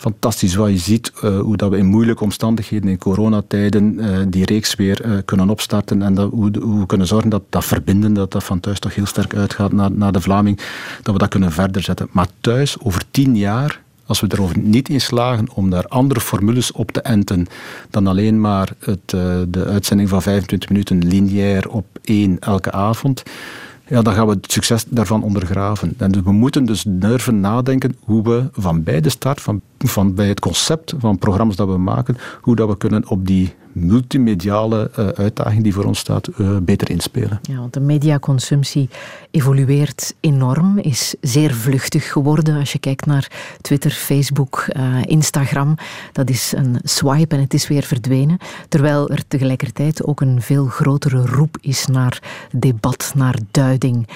Fantastisch 0.00 0.54
wat 0.54 0.70
je 0.70 0.78
ziet, 0.78 1.12
eh, 1.22 1.40
hoe 1.40 1.56
dat 1.56 1.70
we 1.70 1.76
in 1.76 1.86
moeilijke 1.86 2.24
omstandigheden, 2.24 2.90
in 2.90 2.98
coronatijden, 2.98 3.98
eh, 3.98 4.18
die 4.28 4.44
reeks 4.44 4.74
weer 4.74 5.00
eh, 5.00 5.12
kunnen 5.24 5.50
opstarten 5.50 6.02
en 6.02 6.14
dat, 6.14 6.30
hoe, 6.30 6.50
hoe 6.60 6.80
we 6.80 6.86
kunnen 6.86 7.06
zorgen 7.06 7.30
dat 7.30 7.42
dat 7.48 7.64
verbinden, 7.64 8.12
dat 8.12 8.32
dat 8.32 8.44
van 8.44 8.60
thuis 8.60 8.78
toch 8.78 8.94
heel 8.94 9.06
sterk 9.06 9.34
uitgaat 9.34 9.72
naar, 9.72 9.92
naar 9.92 10.12
de 10.12 10.20
Vlaming, 10.20 10.60
dat 11.02 11.12
we 11.12 11.20
dat 11.20 11.28
kunnen 11.28 11.52
verder 11.52 11.82
zetten. 11.82 12.08
Maar 12.10 12.26
thuis, 12.40 12.80
over 12.82 13.02
tien 13.10 13.36
jaar, 13.36 13.82
als 14.06 14.20
we 14.20 14.26
erover 14.30 14.58
niet 14.58 14.88
in 14.88 15.00
slagen 15.00 15.48
om 15.54 15.70
daar 15.70 15.86
andere 15.86 16.20
formules 16.20 16.72
op 16.72 16.90
te 16.90 17.00
enten 17.00 17.46
dan 17.90 18.06
alleen 18.06 18.40
maar 18.40 18.72
het, 18.78 19.10
de 19.48 19.64
uitzending 19.66 20.08
van 20.08 20.22
25 20.22 20.68
minuten 20.68 21.06
lineair 21.06 21.68
op 21.68 21.86
één 22.02 22.38
elke 22.38 22.72
avond, 22.72 23.22
ja, 23.90 24.02
dan 24.02 24.14
gaan 24.14 24.26
we 24.26 24.32
het 24.32 24.52
succes 24.52 24.84
daarvan 24.88 25.22
ondergraven. 25.22 25.94
En 25.98 26.10
dus 26.10 26.22
we 26.22 26.32
moeten 26.32 26.64
dus 26.64 26.84
durven 26.86 27.40
nadenken 27.40 27.96
hoe 28.04 28.22
we 28.22 28.48
van 28.52 28.82
bij 28.82 29.00
de 29.00 29.08
start, 29.08 29.40
van, 29.40 29.60
van 29.78 30.14
bij 30.14 30.28
het 30.28 30.40
concept 30.40 30.94
van 30.98 31.18
programma's 31.18 31.56
dat 31.56 31.68
we 31.68 31.78
maken, 31.78 32.16
hoe 32.40 32.56
dat 32.56 32.68
we 32.68 32.76
kunnen 32.76 33.08
op 33.08 33.26
die 33.26 33.54
multimediale 33.80 34.90
eh, 34.94 35.08
uitdaging 35.08 35.62
die 35.62 35.74
voor 35.74 35.84
ons 35.84 35.98
staat, 35.98 36.26
eh, 36.26 36.56
beter 36.62 36.90
inspelen. 36.90 37.40
Ja, 37.42 37.56
want 37.56 37.72
de 37.72 37.80
mediaconsumptie 37.80 38.88
evolueert 39.30 40.14
enorm, 40.20 40.78
is 40.78 41.14
zeer 41.20 41.54
vluchtig 41.54 42.12
geworden. 42.12 42.58
Als 42.58 42.72
je 42.72 42.78
kijkt 42.78 43.06
naar 43.06 43.30
Twitter, 43.60 43.90
Facebook, 43.90 44.64
eh, 44.68 45.02
Instagram, 45.04 45.74
dat 46.12 46.30
is 46.30 46.52
een 46.56 46.78
swipe 46.82 47.34
en 47.34 47.40
het 47.40 47.54
is 47.54 47.68
weer 47.68 47.82
verdwenen. 47.82 48.38
Terwijl 48.68 49.10
er 49.10 49.22
tegelijkertijd 49.28 50.04
ook 50.04 50.20
een 50.20 50.42
veel 50.42 50.66
grotere 50.66 51.26
roep 51.26 51.56
is 51.60 51.86
naar 51.86 52.22
debat, 52.52 53.12
naar 53.14 53.38
duiding. 53.50 54.08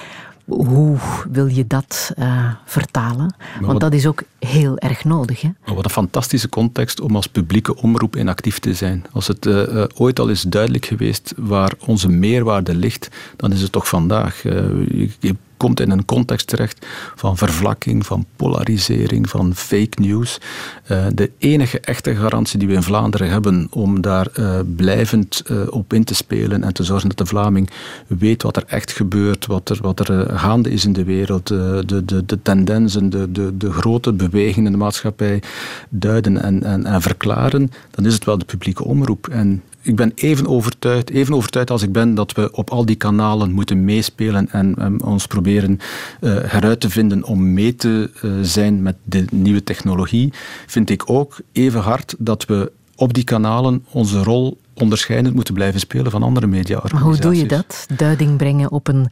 Hoe 0.45 0.97
wil 1.31 1.47
je 1.47 1.67
dat 1.67 2.11
eh, 2.15 2.51
vertalen? 2.65 3.35
Want 3.61 3.79
dat 3.79 3.93
is 3.93 4.05
ook 4.05 4.23
heel 4.39 4.77
erg 4.77 5.03
nodig. 5.03 5.41
Hè? 5.41 5.49
Maar 5.65 5.75
wat 5.75 5.83
een 5.83 5.89
fantastische 5.89 6.49
context 6.49 7.01
om 7.01 7.15
als 7.15 7.27
publieke 7.27 7.75
omroep 7.75 8.15
in 8.15 8.29
actief 8.29 8.59
te 8.59 8.73
zijn. 8.73 9.05
Als 9.11 9.27
het 9.27 9.45
eh, 9.45 9.81
eh, 9.81 9.89
ooit 9.95 10.19
al 10.19 10.27
is 10.27 10.41
duidelijk 10.41 10.85
geweest 10.85 11.33
waar 11.37 11.73
onze 11.85 12.09
meerwaarde 12.09 12.75
ligt, 12.75 13.09
dan 13.35 13.51
is 13.51 13.61
het 13.61 13.71
toch 13.71 13.87
vandaag. 13.87 14.43
Je, 14.43 15.09
je 15.19 15.35
komt 15.65 15.79
in 15.79 15.91
een 15.91 16.05
context 16.05 16.47
terecht 16.47 16.85
van 17.15 17.37
vervlakking, 17.37 18.05
van 18.05 18.25
polarisering, 18.35 19.29
van 19.29 19.55
fake 19.55 20.01
news. 20.01 20.37
Eh, 20.85 21.05
de 21.13 21.31
enige 21.37 21.79
echte 21.79 22.15
garantie 22.15 22.59
die 22.59 22.67
we 22.67 22.73
in 22.73 22.83
Vlaanderen 22.83 23.29
hebben 23.29 23.67
om 23.71 24.01
daar 24.01 24.27
eh, 24.33 24.59
blijvend 24.75 25.41
eh, 25.45 25.57
op 25.69 25.93
in 25.93 26.03
te 26.03 26.15
spelen 26.15 26.63
en 26.63 26.73
te 26.73 26.83
zorgen 26.83 27.09
dat 27.09 27.17
de 27.17 27.25
Vlaming 27.25 27.69
weet 28.07 28.43
wat 28.43 28.55
er 28.55 28.63
echt 28.67 28.91
gebeurt, 28.91 29.45
wat 29.45 29.69
er, 29.69 29.77
wat 29.81 29.99
er 29.99 30.39
gaande 30.39 30.69
is 30.71 30.85
in 30.85 30.93
de 30.93 31.03
wereld, 31.03 31.47
de, 31.47 32.01
de, 32.05 32.25
de 32.25 32.41
tendensen, 32.41 33.09
de, 33.09 33.31
de, 33.31 33.57
de 33.57 33.71
grote 33.71 34.13
bewegingen 34.13 34.65
in 34.65 34.77
de 34.77 34.83
maatschappij 34.83 35.41
duiden 35.89 36.41
en, 36.41 36.63
en, 36.63 36.85
en 36.85 37.01
verklaren, 37.01 37.71
dan 37.91 38.05
is 38.05 38.13
het 38.13 38.25
wel 38.25 38.37
de 38.37 38.45
publieke 38.45 38.83
omroep. 38.83 39.27
En 39.27 39.63
ik 39.85 39.95
ben 39.95 40.11
even 40.15 40.47
overtuigd, 40.47 41.09
even 41.09 41.33
overtuigd 41.33 41.69
als 41.71 41.81
ik 41.81 41.91
ben 41.91 42.15
dat 42.15 42.31
we 42.31 42.51
op 42.51 42.69
al 42.69 42.85
die 42.85 42.95
kanalen 42.95 43.51
moeten 43.51 43.85
meespelen 43.85 44.51
en, 44.51 44.75
en 44.77 45.03
ons 45.03 45.27
proberen 45.27 45.79
eh, 46.19 46.35
heruit 46.43 46.79
te 46.79 46.89
vinden 46.89 47.23
om 47.23 47.53
mee 47.53 47.75
te 47.75 48.09
eh, 48.21 48.31
zijn 48.41 48.81
met 48.81 48.95
de 49.03 49.25
nieuwe 49.31 49.63
technologie. 49.63 50.33
Vind 50.65 50.89
ik 50.89 51.09
ook 51.09 51.39
even 51.51 51.81
hard 51.81 52.15
dat 52.17 52.45
we 52.45 52.71
op 52.95 53.13
die 53.13 53.23
kanalen 53.23 53.85
onze 53.91 54.23
rol 54.23 54.57
onderscheidend 54.73 55.35
moeten 55.35 55.53
blijven 55.53 55.79
spelen 55.79 56.11
van 56.11 56.23
andere 56.23 56.47
Maar 56.47 56.55
mediaorganisaties. 56.57 57.23
hoe 57.23 57.31
doe 57.31 57.41
je 57.41 57.47
dat? 57.47 57.87
Duiding 57.97 58.37
brengen 58.37 58.71
op 58.71 58.87
een 58.87 59.09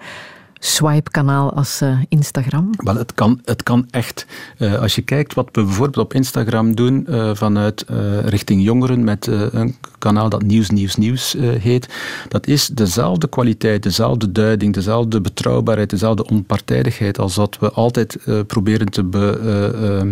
swipe-kanaal 0.66 1.54
als 1.54 1.82
eh, 1.82 1.98
Instagram? 2.10 2.70
Wel, 2.78 2.96
het 2.96 3.14
kan, 3.14 3.42
het 3.46 3.64
kan 3.64 3.88
echt. 3.90 4.26
Eh, 4.58 4.82
als 4.82 4.96
je 4.96 5.02
kijkt 5.02 5.34
wat 5.34 5.50
we 5.52 5.64
bijvoorbeeld 5.64 6.06
op 6.06 6.14
Instagram 6.14 6.76
doen 6.76 7.08
eh, 7.08 7.30
vanuit 7.34 7.86
richting 8.26 8.64
jongeren 8.64 9.04
met 9.04 9.28
een 9.28 9.76
kanaal 10.00 10.30
dat 10.30 10.44
Nieuws, 10.44 10.70
Nieuws, 10.70 10.96
Nieuws 10.96 11.36
heet, 11.40 11.90
dat 12.30 12.48
is 12.48 12.68
dezelfde 12.68 13.30
kwaliteit, 13.30 13.84
dezelfde 13.84 14.32
duiding, 14.32 14.74
dezelfde 14.74 15.22
betrouwbaarheid, 15.22 15.90
dezelfde 15.90 16.28
onpartijdigheid 16.28 17.20
als 17.20 17.36
wat 17.36 17.58
we 17.60 17.72
altijd 17.72 18.18
proberen 18.48 18.90
te 18.90 19.04
be, 19.04 19.40
eh, 19.44 20.00
eh, 20.00 20.08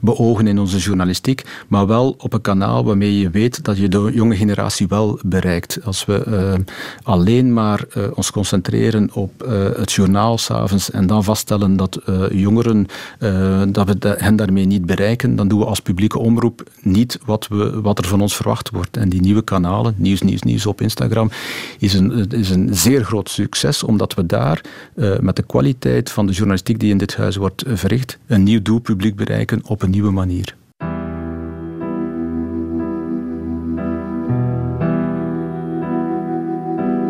beogen 0.00 0.46
in 0.46 0.58
onze 0.58 0.78
journalistiek, 0.78 1.44
maar 1.68 1.86
wel 1.86 2.14
op 2.18 2.32
een 2.32 2.40
kanaal 2.40 2.84
waarmee 2.84 3.18
je 3.18 3.30
weet 3.30 3.64
dat 3.64 3.76
je 3.76 3.88
de 3.88 4.10
jonge 4.14 4.36
generatie 4.36 4.88
wel 4.88 5.18
bereikt. 5.24 5.78
Als 5.84 6.04
we 6.04 6.24
eh, 6.24 6.54
alleen 7.02 7.52
maar 7.52 7.84
ons 8.14 8.30
concentreren 8.30 9.10
op 9.12 9.32
het 9.76 9.92
journaal 9.96 10.38
s'avonds 10.38 10.90
en 10.90 11.06
dan 11.06 11.24
vaststellen 11.24 11.76
dat 11.76 11.96
eh, 11.96 12.30
jongeren, 12.30 12.86
eh, 13.18 13.62
dat 13.68 13.86
we 13.86 14.14
hen 14.18 14.36
daarmee 14.36 14.64
niet 14.64 14.86
bereiken, 14.86 15.36
dan 15.36 15.48
doen 15.48 15.58
we 15.58 15.64
als 15.64 15.80
publieke 15.80 16.18
omroep 16.18 16.62
niet 16.82 17.18
wat, 17.24 17.48
we, 17.48 17.80
wat 17.80 17.98
er 17.98 18.04
van 18.04 18.20
ons 18.20 18.36
verwacht 18.36 18.70
wordt. 18.70 18.96
En 18.96 19.08
die 19.08 19.20
nieuwe 19.20 19.42
kanalen, 19.42 19.94
Nieuws, 19.96 20.20
Nieuws, 20.20 20.42
Nieuws 20.42 20.66
op 20.66 20.80
Instagram, 20.80 21.30
is 21.78 21.94
een, 21.94 22.28
is 22.30 22.50
een 22.50 22.68
zeer 22.72 23.04
groot 23.04 23.28
succes, 23.28 23.82
omdat 23.82 24.14
we 24.14 24.26
daar 24.26 24.60
eh, 24.94 25.18
met 25.18 25.36
de 25.36 25.42
kwaliteit 25.42 26.10
van 26.10 26.26
de 26.26 26.32
journalistiek 26.32 26.80
die 26.80 26.90
in 26.90 26.98
dit 26.98 27.16
huis 27.16 27.36
wordt 27.36 27.64
verricht, 27.66 28.18
een 28.26 28.42
nieuw 28.42 28.62
doelpubliek 28.62 29.16
bereiken 29.16 29.60
op 29.64 29.82
een 29.82 29.90
nieuwe 29.90 30.10
manier. 30.10 30.54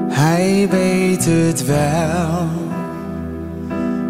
Hij 0.08 0.68
weet 0.70 1.24
het 1.24 1.66
wel. 1.66 2.65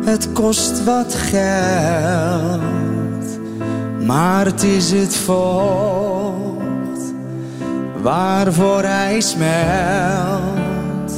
Het 0.06 0.32
kost 0.32 0.84
wat 0.84 1.14
geld, 1.14 2.60
maar 4.06 4.44
het 4.44 4.62
is 4.62 4.90
het 4.90 5.16
vocht 5.16 6.46
waarvoor 8.02 8.82
hij 8.82 9.20
smelt 9.20 11.12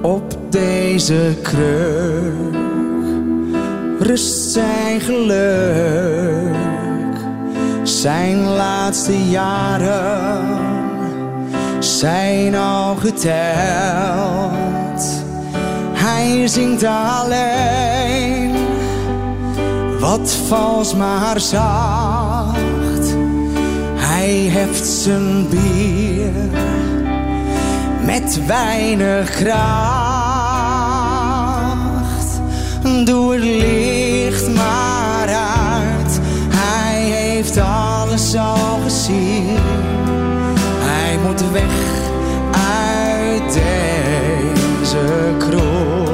op 0.00 0.36
deze 0.50 1.36
kruk. 1.42 2.54
Rust 3.98 4.52
zijn 4.52 5.00
geluk, 5.00 6.56
zijn 7.82 8.44
laatste 8.44 9.28
jaren 9.28 10.60
zijn 11.78 12.54
al 12.54 12.94
geteld. 12.96 14.42
Hij 16.22 16.46
zingt 16.48 16.84
alleen, 16.84 18.54
wat 20.00 20.36
vals 20.48 20.94
maar 20.94 21.40
zacht. 21.40 23.16
Hij 23.94 24.48
heft 24.50 24.86
zijn 24.86 25.48
bier 25.48 26.30
met 28.04 28.46
weinig 28.46 29.30
kracht. 29.30 29.60
Doe 33.04 33.32
het 33.32 33.42
licht 33.42 34.54
maar 34.54 35.28
uit, 35.28 36.20
hij 36.48 37.02
heeft 37.02 37.56
alles 37.58 38.36
al 38.36 38.78
gezien. 38.82 39.56
Hij 40.80 41.18
moet 41.26 41.50
weg 41.50 42.10
uit 42.50 43.52
deze 43.52 45.34
kroeg. 45.38 46.11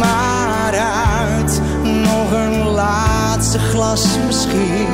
Maar 0.00 0.74
uit, 0.74 1.60
nog 1.84 2.32
een 2.32 2.64
laatste 2.68 3.58
glas 3.58 4.06
misschien. 4.26 4.88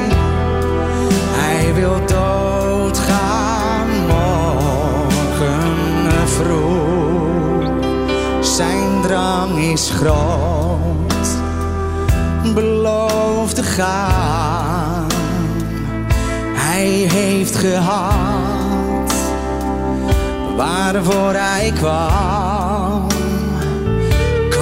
Hij 1.31 1.75
wil 1.75 2.07
doodgaan 2.07 3.89
morgen 4.07 5.49
vroeg. 6.29 7.71
Zijn 8.41 9.03
drang 9.03 9.59
is 9.59 9.91
groot, 9.91 11.29
belooft 12.55 13.55
te 13.55 13.63
gaan. 13.63 15.07
Hij 16.55 16.89
heeft 16.89 17.57
gehad 17.57 19.13
waarvoor 20.57 21.33
hij 21.33 21.73
kwam. 21.75 22.36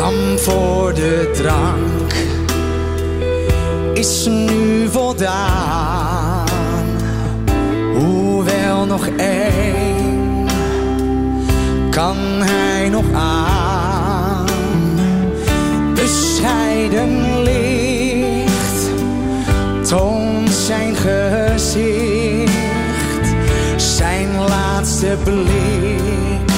Kwam 0.05 0.39
voor 0.39 0.94
de 0.94 1.31
drank, 1.32 2.12
is 3.94 4.26
nu 4.26 4.89
voldaan. 4.90 6.47
Hoewel 7.94 8.86
nog 8.86 9.06
één, 9.16 10.47
kan 11.90 12.16
hij 12.20 12.89
nog 12.89 13.05
aan. 13.14 14.47
Bescheiden 15.94 17.43
licht 17.43 18.90
toont 19.89 20.51
zijn 20.51 20.94
gezicht, 20.97 22.55
zijn 23.76 24.28
laatste 24.48 25.16
blik 25.24 26.52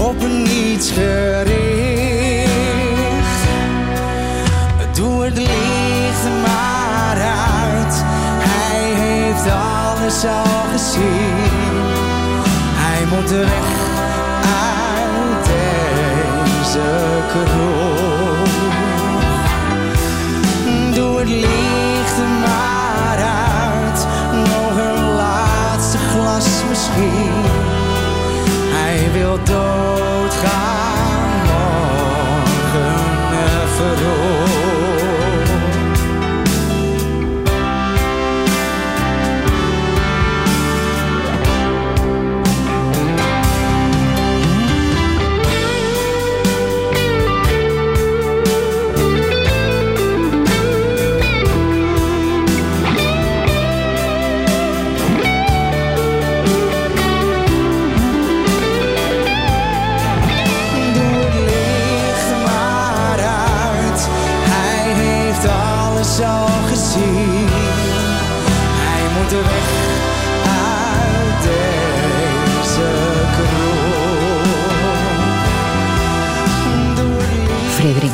op 0.00 0.16
niets 0.28 0.90
gericht. 0.90 1.51
Heeft 9.42 9.54
alles 9.54 10.24
al 10.24 10.70
gezien. 10.72 11.34
Hij 12.74 13.04
moet 13.06 13.30
weg 13.30 13.90
uit 14.44 15.46
deze 15.46 16.88
kroeg. 17.28 18.48
Doe 20.94 21.18
het 21.18 21.28
licht 21.28 22.18
maar 22.40 23.18
uit. 23.18 24.06
Nog 24.32 24.76
een 24.76 25.14
laatste 25.14 25.98
glas 25.98 26.46
misschien. 26.68 27.44
Hij 28.72 29.12
wil 29.12 29.38
doodgaan 29.44 30.81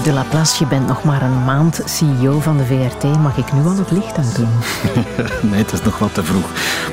de 0.09 0.15
Laplace, 0.15 0.57
je 0.65 0.67
bent 0.71 0.87
nog 0.87 1.05
maar 1.05 1.23
een 1.23 1.45
maand 1.45 1.81
CEO 1.85 2.41
van 2.41 2.57
de 2.57 2.65
VRT. 2.65 3.19
Mag 3.19 3.37
ik 3.37 3.53
nu 3.53 3.61
al 3.65 3.77
het 3.77 3.91
licht 3.91 4.17
aan 4.19 4.25
doen? 4.35 4.49
nee, 5.51 5.59
het 5.63 5.73
is 5.73 5.83
nog 5.83 5.99
wat 5.99 6.15
te 6.15 6.25
vroeg. 6.25 6.45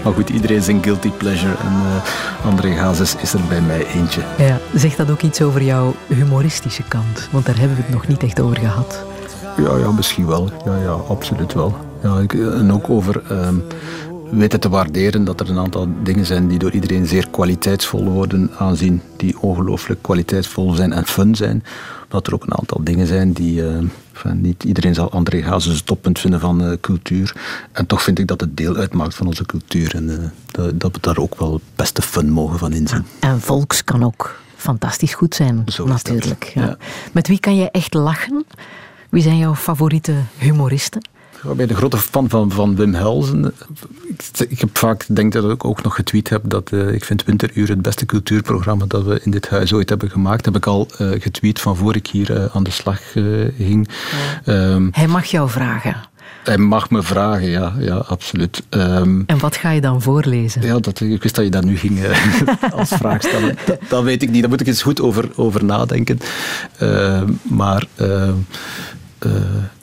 Maar 0.04 0.14
goed, 0.14 0.30
iedereen 0.30 0.62
zijn 0.62 0.84
guilty 0.84 1.10
pleasure. 1.10 1.52
En 1.52 1.74
eh, 1.74 2.46
André 2.46 2.76
Hazes 2.80 3.16
is 3.16 3.34
er 3.34 3.40
bij 3.50 3.62
mij 3.62 3.86
eentje. 3.88 4.22
Ja, 4.38 4.58
zegt 4.74 4.98
dat 4.98 5.12
ook 5.12 5.22
iets 5.22 5.42
over 5.42 5.64
jouw 5.64 5.94
humoristische 6.08 6.84
kant? 6.84 7.28
Want 7.32 7.46
daar 7.46 7.58
hebben 7.58 7.78
we 7.78 7.84
het 7.84 7.92
nog 7.94 8.08
niet 8.08 8.24
echt 8.24 8.40
over 8.42 8.58
gehad. 8.58 9.04
Ja, 9.58 9.78
ja, 9.78 9.92
misschien 9.92 10.28
wel. 10.28 10.50
Ja, 10.66 10.76
ja, 10.84 10.92
absoluut 11.10 11.54
wel. 11.54 11.78
Ja, 12.04 12.18
ik- 12.20 12.34
en 12.34 12.74
ook 12.74 12.90
over 12.90 13.22
ehm, 13.30 13.56
weten 14.38 14.60
te 14.60 14.70
waarderen 14.70 15.24
dat 15.24 15.40
er 15.40 15.50
een 15.50 15.60
aantal 15.60 15.88
dingen 16.04 16.26
zijn 16.26 16.48
die 16.48 16.60
door 16.60 16.72
iedereen 16.72 17.08
zeer 17.08 17.30
kwaliteitsvol 17.30 18.04
worden 18.04 18.52
aanzien. 18.58 19.02
Die 19.18 19.40
ongelooflijk 19.40 20.02
kwaliteitsvol 20.02 20.74
zijn 20.74 20.94
en 20.94 21.06
fun 21.06 21.36
zijn. 21.36 21.64
Dat 22.08 22.28
er 22.28 22.34
ook 22.34 22.44
een 22.44 22.58
aantal 22.58 22.84
dingen 22.84 23.08
zijn 23.08 23.34
die... 23.34 23.64
enfin, 24.16 24.42
niet 24.42 24.64
iedereen 24.64 24.94
zal 24.94 25.12
André 25.12 25.44
Hazes 25.44 25.76
het 25.76 25.86
toppunt 25.86 26.20
vinden 26.20 26.40
van 26.40 26.64
eh, 26.64 26.78
cultuur. 26.82 27.36
En 27.72 27.86
toch 27.86 28.04
vind 28.04 28.20
ik 28.20 28.28
dat 28.28 28.42
het 28.42 28.58
deel 28.58 28.76
uitmaakt 28.76 29.16
van 29.16 29.28
onze 29.28 29.46
cultuur. 29.46 29.96
En 29.96 30.10
eh, 30.10 30.30
dat, 30.52 30.80
dat 30.80 30.92
we 30.92 31.02
daar 31.02 31.18
ook 31.18 31.40
wel 31.40 31.54
het 31.54 31.62
beste 31.76 32.02
fun 32.02 32.30
mogen 32.30 32.60
van 32.60 32.74
inzien. 32.74 33.06
En 33.20 33.42
volks 33.42 33.84
kan 33.84 34.04
ook 34.04 34.40
fantastisch 34.56 35.14
goed 35.14 35.36
zijn, 35.36 35.64
Zo 35.66 35.86
natuurlijk. 35.86 36.52
Ja. 36.56 36.64
ja. 36.64 36.78
Met 37.12 37.28
wie 37.28 37.40
kan 37.40 37.56
je 37.56 37.72
echt 37.72 37.94
lachen? 37.94 38.46
Wie 39.10 39.22
zijn 39.22 39.38
jouw 39.38 39.56
favoriete 39.56 40.16
humoristen? 40.38 41.02
Ben 41.56 41.68
de 41.68 41.76
grote 41.76 41.98
fan 41.98 42.30
van, 42.30 42.52
van 42.52 42.76
Wim 42.76 42.94
Helsen. 42.94 43.54
Ik, 44.08 44.48
ik 44.50 44.60
heb 44.60 44.78
vaak, 44.78 45.06
denk 45.10 45.34
dat 45.34 45.52
ik 45.52 45.66
ook 45.66 45.84
nog 45.84 45.96
getweet 45.96 46.30
heb, 46.30 46.42
dat 46.46 46.72
eh, 46.72 46.92
ik 46.94 47.04
vind 47.06 47.24
Winteruur 47.24 47.70
het 47.70 47.82
beste 47.82 48.06
cultuurprogramma 48.06 48.86
dat 48.88 49.04
we 49.04 49.20
in 49.24 49.32
dit 49.32 49.50
huis 49.50 49.74
ooit 49.74 49.90
hebben 49.90 50.10
gemaakt. 50.10 50.46
Heb 50.46 50.56
ik 50.56 50.66
al 50.66 50.88
eh, 50.98 51.10
getweet 51.20 51.60
van 51.62 51.76
voor 51.76 51.96
ik 51.96 52.08
hier 52.08 52.36
eh, 52.38 52.56
aan 52.56 52.64
de 52.64 52.70
slag 52.72 53.02
ging. 53.58 53.88
Ehm, 54.46 54.88
Hij 54.92 55.08
mag 55.08 55.26
jou 55.26 55.50
vragen. 55.50 55.96
hij 56.44 56.58
mag 56.58 56.90
me 56.90 57.04
vragen, 57.04 57.50
ja, 57.50 57.74
ja 57.80 57.96
absoluut. 57.96 58.64
Ehm, 58.70 59.22
En 59.26 59.40
wat 59.40 59.56
ga 59.56 59.70
je 59.70 59.82
dan 59.82 60.02
voorlezen? 60.02 60.62
ja, 60.62 60.80
dat, 60.80 61.00
ik 61.00 61.24
wist 61.24 61.36
dat 61.36 61.44
je 61.46 61.52
dat 61.52 61.64
nu 61.64 61.78
ging 61.78 62.00
als 62.76 62.90
vraag 62.90 63.22
stellen. 63.22 63.56
Dat, 63.66 63.80
dat 63.90 64.04
weet 64.04 64.22
ik 64.24 64.30
niet. 64.30 64.42
Daar 64.42 64.50
moet 64.50 64.62
ik 64.62 64.68
eens 64.68 64.82
goed 64.82 65.02
over, 65.02 65.30
over 65.36 65.64
nadenken. 65.66 66.20
Ehm, 66.80 67.32
maar 67.44 67.88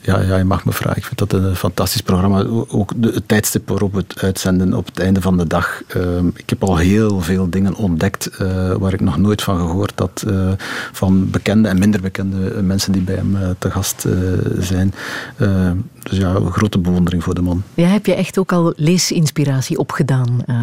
ja, 0.03 0.19
ja, 0.19 0.37
je 0.37 0.43
mag 0.43 0.65
me 0.65 0.71
vragen. 0.71 0.97
Ik 0.97 1.05
vind 1.05 1.19
dat 1.19 1.33
een 1.33 1.55
fantastisch 1.55 2.01
programma. 2.01 2.43
Ook 2.67 2.91
de, 2.95 3.11
het 3.13 3.27
tijdstip 3.27 3.69
waarop 3.69 3.93
we 3.93 3.97
het 4.07 4.21
uitzenden 4.21 4.73
op 4.73 4.85
het 4.85 4.99
einde 4.99 5.21
van 5.21 5.37
de 5.37 5.47
dag. 5.47 5.81
Ehm, 5.87 6.27
ik 6.27 6.49
heb 6.49 6.63
al 6.63 6.77
heel 6.77 7.21
veel 7.21 7.49
dingen 7.49 7.75
ontdekt 7.75 8.27
eh, 8.27 8.73
waar 8.73 8.93
ik 8.93 9.01
nog 9.01 9.17
nooit 9.17 9.41
van 9.41 9.57
gehoord 9.57 9.99
had. 9.99 10.23
eh, 10.27 10.51
van 10.91 11.29
bekende 11.29 11.69
en 11.69 11.79
minder 11.79 12.01
bekende 12.01 12.61
mensen 12.63 12.91
die 12.91 13.01
bij 13.01 13.15
hem 13.15 13.35
eh, 13.35 13.49
te 13.57 13.71
gast 13.71 14.05
eh, 14.05 14.13
zijn. 14.59 14.93
Ehm, 15.37 15.75
dus 16.03 16.17
ja, 16.17 16.29
een 16.35 16.51
grote 16.51 16.79
bewondering 16.79 17.23
voor 17.23 17.33
de 17.35 17.41
man. 17.41 17.63
Ja, 17.73 17.87
heb 17.87 18.05
je 18.05 18.13
echt 18.13 18.37
ook 18.37 18.51
al 18.51 18.73
leesinspiratie 18.75 19.77
opgedaan 19.77 20.43
eh, 20.45 20.55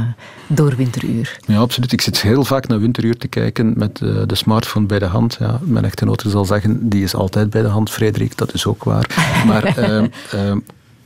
door 0.47 0.77
Winteruur? 0.77 1.39
Ja, 1.47 1.59
absoluut. 1.59 1.93
Ik 1.93 2.01
zit 2.01 2.21
heel 2.23 2.45
vaak 2.45 2.69
naar 2.69 2.81
Winteruur 2.81 3.17
te 3.17 3.29
kijken 3.29 3.73
met 3.77 4.01
eh, 4.03 4.23
de 4.27 4.35
smartphone 4.35 4.87
bij 4.87 4.99
de 4.99 5.05
hand. 5.05 5.37
Ja, 5.41 5.59
mijn 5.63 5.85
echtgenote 5.85 6.31
zal 6.31 6.45
zeggen, 6.45 6.89
die 6.89 7.03
is 7.03 7.15
altijd 7.15 7.51
bij 7.51 7.63
de 7.63 7.69
hand, 7.69 7.91
Frederik. 7.91 8.37
Dat 8.37 8.55
is 8.55 8.67
ook 8.67 8.85
waar. 8.85 9.07
Maar 9.47 9.65
ehm, 9.65 10.07
ehm, 10.31 10.59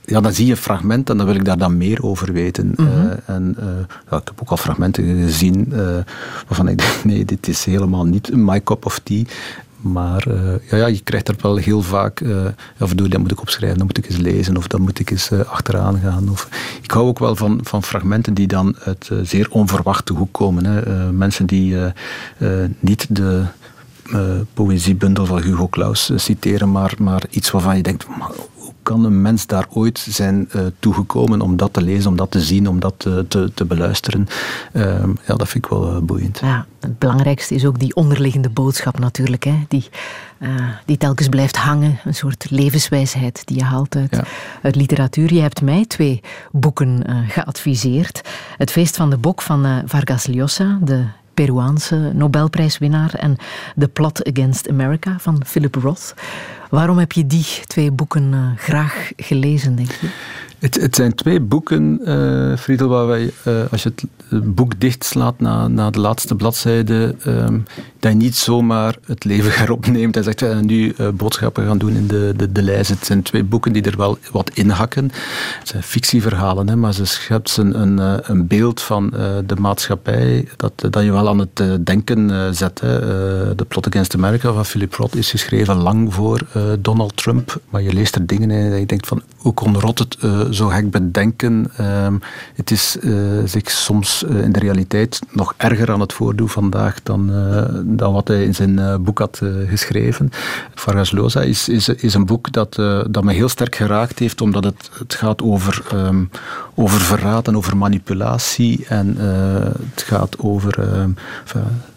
ja, 0.07 0.21
dan 0.21 0.33
zie 0.33 0.47
je 0.47 0.57
fragmenten 0.57 1.13
en 1.13 1.17
dan 1.17 1.27
wil 1.27 1.37
ik 1.37 1.45
daar 1.45 1.59
dan 1.59 1.77
meer 1.77 2.03
over 2.03 2.33
weten. 2.33 2.75
Eh, 2.77 3.35
en 3.35 3.55
eh, 3.59 3.67
ja, 4.11 4.17
ik 4.17 4.29
heb 4.29 4.41
ook 4.41 4.51
al 4.51 4.57
fragmenten 4.57 5.05
gezien 5.05 5.73
eh, 5.73 5.79
waarvan 6.47 6.69
ik 6.69 6.79
denk, 6.83 7.05
nee, 7.05 7.25
dit 7.25 7.49
is 7.49 7.65
helemaal 7.65 8.05
niet 8.05 8.37
my 8.37 8.63
cup 8.63 8.87
of 8.87 8.99
tea. 8.99 9.23
Maar 9.81 10.25
ja, 10.71 10.77
ja, 10.77 10.87
je 10.87 11.01
krijgt 11.01 11.29
er 11.29 11.35
wel 11.41 11.57
heel 11.57 11.83
vaak, 11.83 12.21
ja, 12.21 12.55
verdorie, 12.79 13.13
dat 13.13 13.21
moet 13.21 13.31
ik 13.31 13.41
opschrijven, 13.41 13.79
dat 13.79 13.87
moet 13.87 13.99
ik 13.99 14.07
eens 14.07 14.17
lezen, 14.17 14.57
of 14.57 14.67
dat 14.67 14.81
moet 14.81 14.99
ik 14.99 15.11
eens 15.11 15.31
achteraan 15.33 15.99
gaan. 15.99 16.31
Of, 16.31 16.49
ik 16.83 16.91
hou 16.91 17.07
ook 17.07 17.19
wel 17.19 17.37
van, 17.37 17.61
van 17.63 17.83
fragmenten 17.83 18.35
die 18.35 18.47
dan 18.47 18.77
uit 18.85 19.11
zeer 19.23 19.47
onverwachte 19.51 20.13
hoek 20.13 20.33
komen. 20.33 20.65
Hè. 20.65 21.13
Mensen 21.13 21.47
die 21.47 21.77
niet 22.81 23.07
de 23.09 23.45
poëziebundel 24.55 25.27
van 25.27 25.43
Hugo 25.43 25.69
Claus 25.69 26.11
eh, 26.11 26.19
citeren, 26.19 26.71
maar, 26.73 26.95
maar 26.99 27.23
iets 27.31 27.51
waarvan 27.51 27.77
je 27.77 27.83
denkt, 27.83 28.07
"Maar 28.19 28.31
hoe 28.55 28.73
kan 28.83 29.05
een 29.05 29.23
mens 29.23 29.47
daar 29.47 29.67
ooit 29.71 29.99
zijn 30.09 30.49
eh, 30.51 30.61
toegekomen 30.79 31.41
om 31.41 31.57
dat 31.57 31.73
te 31.73 31.83
lezen, 31.83 32.11
om 32.11 32.17
dat 32.17 32.31
te 32.31 32.41
zien, 32.41 32.69
om 32.69 32.81
dat 32.81 32.95
te, 32.97 33.25
te, 33.29 33.51
te 33.55 33.65
beluisteren? 33.65 34.29
Ehm, 34.73 35.11
ja, 35.27 35.35
dat 35.35 35.49
vind 35.49 35.65
ik 35.65 35.71
wel 35.71 35.91
eh, 35.91 35.99
boeiend. 36.03 36.39
Ja, 36.43 36.67
het 36.81 36.99
belangrijkste 36.99 37.55
is 37.55 37.65
ook 37.67 37.79
die 37.79 37.95
onderliggende 37.95 38.49
boodschap 38.51 38.99
natuurlijk, 38.99 39.45
hè, 39.45 39.65
die, 39.69 39.89
eh, 40.39 40.49
die 40.87 40.97
telkens 40.97 41.29
blijft 41.29 41.57
hangen. 41.57 41.99
Een 42.05 42.15
soort 42.15 42.47
levenswijsheid 42.51 43.43
die 43.45 43.57
je 43.57 43.65
haalt 43.65 43.97
uit, 43.97 44.15
Ja. 44.17 44.25
uit 44.63 44.77
literatuur. 44.77 45.35
Je 45.35 45.41
hebt 45.41 45.63
mij 45.63 45.85
twee 45.87 46.21
boeken 46.53 47.07
eh, 47.07 47.17
geadviseerd. 47.29 48.21
Het 48.57 48.71
Feest 48.71 48.97
van 48.97 49.11
de 49.11 49.17
Bok 49.17 49.43
van 49.43 49.65
eh, 49.65 49.77
Vargas 49.87 50.27
Llosa, 50.27 50.79
de 50.83 51.05
Peruaanse 51.35 52.11
Nobelprijswinnaar, 52.15 53.15
en 53.15 53.36
The 53.78 53.89
Plot 53.89 54.24
Against 54.24 54.69
America 54.69 55.16
van 55.19 55.43
Philip 55.47 55.74
Roth. 55.74 56.15
Waarom 56.70 56.98
heb 56.98 57.12
je 57.12 57.27
die 57.27 57.47
twee 57.66 57.90
boeken 57.90 58.35
eh, 58.35 58.40
graag 58.56 59.12
gelezen, 59.16 59.77
denk 59.77 59.90
je? 59.90 60.09
Het, 60.65 60.81
het 60.81 60.97
zijn 60.97 61.15
twee 61.15 61.41
boeken, 61.41 62.01
eh 62.05 62.57
Friedel, 62.57 62.89
waar 62.89 63.07
wij, 63.07 63.32
eh, 63.43 63.55
als 63.70 63.82
je 63.82 63.89
het 63.89 64.05
eh, 64.31 64.39
boek 64.45 64.81
dichtslaat 64.81 65.41
na, 65.41 65.69
na 65.69 65.91
de 65.91 66.01
laatste 66.01 66.35
bladzijde, 66.35 67.15
ehm, 67.24 67.59
dat 68.01 68.12
je 68.12 68.19
niet 68.19 68.36
zomaar 68.36 68.97
het 69.07 69.24
leven 69.24 69.62
erop 69.62 69.86
neemt 69.86 70.16
en 70.16 70.24
zegt, 70.24 70.41
ja, 70.41 70.61
nu 70.61 70.93
eh, 70.97 71.09
boodschappen 71.09 71.66
gaan 71.66 71.78
doen 71.78 71.97
in 71.97 72.07
de, 72.07 72.32
de, 72.36 72.53
de 72.53 72.62
lijst. 72.62 72.91
Het 72.91 73.07
zijn 73.07 73.23
twee 73.23 73.45
boeken 73.45 73.73
die 73.73 73.82
er 73.82 73.97
wel 73.97 74.19
wat 74.32 74.51
inhakken. 74.55 75.05
Het 75.59 75.69
zijn 75.69 75.82
fictieverhalen, 75.82 76.69
hè, 76.69 76.77
maar 76.77 76.95
ze 76.95 77.05
schetsen 77.05 77.81
een, 77.81 78.20
een 78.31 78.47
beeld 78.47 78.81
van 78.81 79.11
de 79.47 79.57
maatschappij 79.59 80.49
dat, 80.57 80.73
dat 80.91 81.03
je 81.03 81.12
wel 81.12 81.28
aan 81.28 81.39
het 81.39 81.86
denken 81.86 82.55
zet. 82.55 82.81
Hè. 82.81 82.99
The 83.55 83.65
Plot 83.69 83.86
Against 83.86 84.15
America 84.15 84.53
van 84.53 84.66
Philip 84.66 84.95
Roth 84.95 85.16
is 85.16 85.31
geschreven 85.31 85.77
lang 85.77 86.15
voor 86.15 86.47
Donald 86.78 87.16
Trump, 87.16 87.61
maar 87.70 87.82
je 87.82 87.93
leest 87.93 88.15
er 88.15 88.27
dingen 88.27 88.51
in 88.51 88.73
en 88.73 88.81
je 88.81 88.86
denkt 88.86 89.07
van, 89.07 89.23
hoe 89.36 89.55
kon 89.55 89.81
Roth 89.81 89.99
het 89.99 90.16
zo 90.55 90.69
gek 90.69 90.91
bedenken? 90.91 91.67
Ehm, 91.77 92.15
het 92.55 92.71
is 92.71 92.99
eh, 92.99 93.13
zich 93.45 93.71
soms 93.71 94.25
eh, 94.25 94.43
in 94.43 94.53
de 94.53 94.59
realiteit 94.59 95.21
nog 95.31 95.55
erger 95.57 95.93
aan 95.93 96.01
het 96.01 96.13
voordoen 96.13 96.49
vandaag 96.49 97.03
dan, 97.03 97.33
eh, 97.33 97.65
dan 97.83 98.13
wat 98.13 98.29
hij 98.29 98.45
in 98.45 98.55
zijn 98.55 99.03
boek 99.03 99.19
had 99.19 99.41
geschreven. 99.67 100.31
Vargas 100.75 101.11
Llosa 101.11 101.41
is, 101.41 101.69
is, 101.69 101.89
is 101.89 102.15
een 102.15 102.27
boek 102.27 102.53
dat, 102.53 102.75
dat 103.11 103.25
me 103.25 103.33
heel 103.33 103.49
sterk 103.49 103.75
geraakt 103.75 104.19
heeft, 104.19 104.41
omdat 104.41 104.65
het, 104.65 104.91
het 104.99 105.15
gaat 105.15 105.43
over, 105.43 105.83
ehm, 105.91 106.25
over 106.75 107.01
verraad 107.01 107.49
en 107.49 107.57
over 107.57 107.77
manipulatie 107.77 108.85
en 108.89 109.17
het 109.91 110.03
gaat 110.03 110.39
over 110.39 110.79
ehm, 110.79 111.11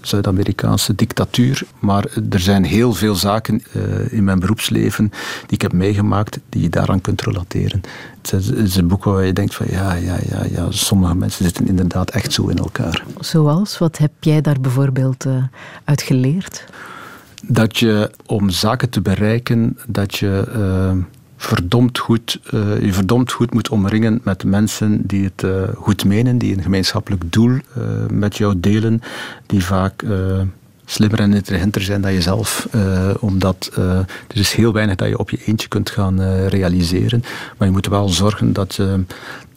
Zuid-Amerikaanse 0.02 0.96
dictatuur. 0.96 1.62
Maar 1.80 2.06
er 2.30 2.40
zijn 2.40 2.64
heel 2.64 2.94
veel 2.94 3.16
zaken 3.16 3.62
in 4.10 4.24
mijn 4.24 4.40
beroepsleven 4.40 5.10
die 5.40 5.58
ik 5.58 5.62
heb 5.62 5.74
meegemaakt 5.74 6.40
die 6.50 6.62
je 6.62 6.70
daaraan 6.70 7.02
kunt 7.02 7.22
relateren. 7.22 7.82
Het 8.32 8.52
is, 8.54 8.76
een 8.76 8.88
boek 8.88 9.04
waar 9.04 9.26
je 9.26 9.34
denkt 9.34 9.56
van 9.56 9.66
ja, 9.70 9.94
ja, 9.94 10.18
ja, 10.30 10.44
ja, 10.52 10.72
sommige 10.72 11.16
mensen 11.16 11.44
zitten 11.44 11.68
inderdaad 11.68 12.10
echt 12.10 12.34
zo 12.34 12.48
in 12.48 12.58
elkaar. 12.58 13.04
Zoals, 13.20 13.78
wat 13.78 13.98
heb 13.98 14.12
jij 14.20 14.41
daar 14.41 14.60
bijvoorbeeld 14.62 15.26
eh, 15.26 15.44
uit 15.84 16.02
geleerd? 16.02 16.66
dat 17.49 17.78
je 17.78 18.12
om 18.26 18.49
zaken 18.49 18.90
te 18.90 19.02
bereiken, 19.02 19.78
dat 19.88 20.16
je 20.16 20.48
eh, 20.54 20.98
verdomd 21.38 21.98
goed, 21.98 22.40
eh, 22.52 22.82
je 22.82 22.94
verdomd 22.94 23.32
goed 23.32 23.54
moet 23.54 23.70
omringen 23.70 24.20
met 24.24 24.44
mensen 24.44 25.02
die 25.06 25.24
het 25.24 25.45
goed 25.76 26.06
menen, 26.06 26.38
die 26.38 26.58
een 26.58 26.62
gemeenschappelijk 26.64 27.32
doel 27.32 27.58
met 28.12 28.38
jou 28.38 28.60
delen, 28.60 29.02
die 29.45 29.66
vaak 29.66 30.04
slimmer 30.89 31.19
en 31.19 31.34
intelligenter 31.34 31.81
zijn 31.81 32.01
dan 32.01 32.14
jezelf. 32.14 32.68
eh, 32.72 33.09
omdat 33.19 33.69
eh, 33.76 33.99
er 33.99 34.07
is 34.38 34.53
heel 34.53 34.73
weinig 34.73 34.95
dat 34.95 35.07
je 35.07 35.18
op 35.18 35.30
je 35.30 35.43
eentje 35.45 35.68
kunt 35.68 35.89
gaan 35.89 36.22
eh, 36.22 36.47
realiseren. 36.47 37.23
Maar 37.57 37.68
je 37.68 37.73
moet 37.73 37.88
wel 37.88 38.09
zorgen 38.09 38.53
dat 38.53 38.76
je, 38.76 39.03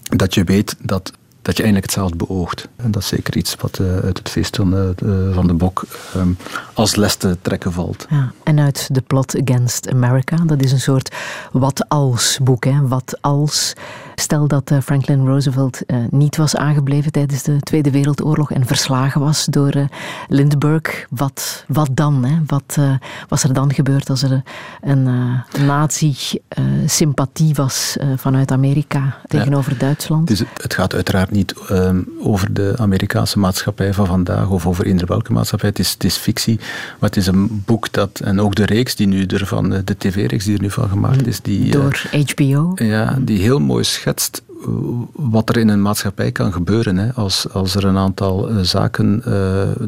dat 0.02 0.35
je 0.35 0.44
weet 0.44 0.77
dat 0.82 1.12
dat 1.43 1.57
je 1.57 1.62
eigenlijk 1.62 1.93
hetzelfde 1.93 2.27
beoogt. 2.27 2.69
En 2.77 2.90
dat 2.90 3.02
is 3.02 3.09
zeker 3.09 3.36
iets 3.36 3.55
wat 3.61 3.81
uit 3.81 4.19
het 4.19 4.28
feest 4.28 4.57
van, 4.57 4.94
van 5.32 5.47
de 5.47 5.55
Bok 5.55 5.85
ehm, 6.15 6.28
als 6.74 6.97
les 6.97 7.15
te 7.15 7.36
trekken 7.43 7.73
valt. 7.73 8.07
Ja, 8.11 8.32
en 8.43 8.61
uit 8.61 8.89
The 8.93 9.02
Plot 9.02 9.40
Against 9.40 9.90
America, 9.90 10.36
dat 10.36 10.62
is 10.62 10.73
een 10.73 10.81
soort 10.81 11.15
wat 11.52 11.89
als 11.89 12.39
boek. 12.43 12.65
Hè? 12.65 12.89
Wat 12.89 13.19
als, 13.20 13.73
stel 14.21 14.49
dat 14.49 14.71
eh, 14.71 14.79
Franklin 14.81 15.27
Roosevelt 15.27 15.85
eh, 15.87 15.97
niet 16.11 16.37
was 16.37 16.57
aangebleven 16.57 17.13
tijdens 17.13 17.43
de 17.43 17.61
Tweede 17.61 17.91
Wereldoorlog 17.91 18.53
en 18.53 18.67
verslagen 18.67 19.21
was 19.21 19.45
door 19.45 19.71
eh, 19.71 19.85
Lindbergh, 20.29 21.07
wat, 21.11 21.65
wat 21.69 21.89
dan? 21.93 22.25
Hè? 22.25 22.39
Wat 22.47 22.79
was 23.29 23.45
er 23.45 23.53
dan 23.53 23.75
gebeurd 23.75 24.11
als 24.11 24.23
er 24.23 24.43
een 24.81 25.09
nazi-sympathie 25.67 27.55
was 27.55 27.97
vanuit 28.17 28.53
Amerika 28.53 29.17
tegenover 29.27 29.79
Duitsland? 29.79 30.29
Het, 30.29 30.41
is, 30.41 30.47
het 30.63 30.75
gaat 30.75 30.95
uiteraard 30.95 31.31
niet 31.31 31.55
ehm, 31.69 32.03
over 32.23 32.53
de 32.53 32.75
Amerikaanse 32.77 33.39
maatschappij 33.39 33.95
van 33.95 34.07
vandaag 34.07 34.49
of 34.49 34.67
over 34.67 34.87
eender 34.87 35.07
welke 35.07 35.33
maatschappij. 35.33 35.69
Het 35.69 35.79
is, 35.79 35.91
het 35.91 36.05
is 36.05 36.17
fictie, 36.17 36.57
maar 36.99 37.09
het 37.09 37.17
is 37.17 37.27
een 37.27 37.63
boek 37.67 37.93
dat, 37.93 38.21
en 38.25 38.41
ook 38.41 38.55
de 38.55 38.65
reeks 38.65 38.97
die 38.97 39.07
nu 39.07 39.25
er 39.25 39.47
van, 39.47 39.75
eh, 39.75 39.81
de 39.85 39.97
tv-reeks 39.99 40.45
die 40.45 40.55
er 40.55 40.63
nu 40.63 40.71
van 40.71 40.89
gemaakt 40.89 41.27
is, 41.27 41.41
die, 41.41 41.71
Door 41.71 42.03
HBO? 42.27 42.73
ja, 42.75 43.19
die 43.21 43.41
heel 43.41 43.59
mooi 43.59 43.85
schetst 43.85 44.10
wat 45.12 45.49
er 45.49 45.57
in 45.57 45.69
een 45.69 45.82
maatschappij 45.82 46.32
kan 46.32 46.53
gebeuren 46.53 46.97
hè, 46.97 47.12
als, 47.12 47.53
als 47.53 47.74
er 47.74 47.85
een 47.85 47.97
aantal 47.97 48.49
eh, 48.49 48.57
zaken 48.61 49.23
eh, 49.24 49.32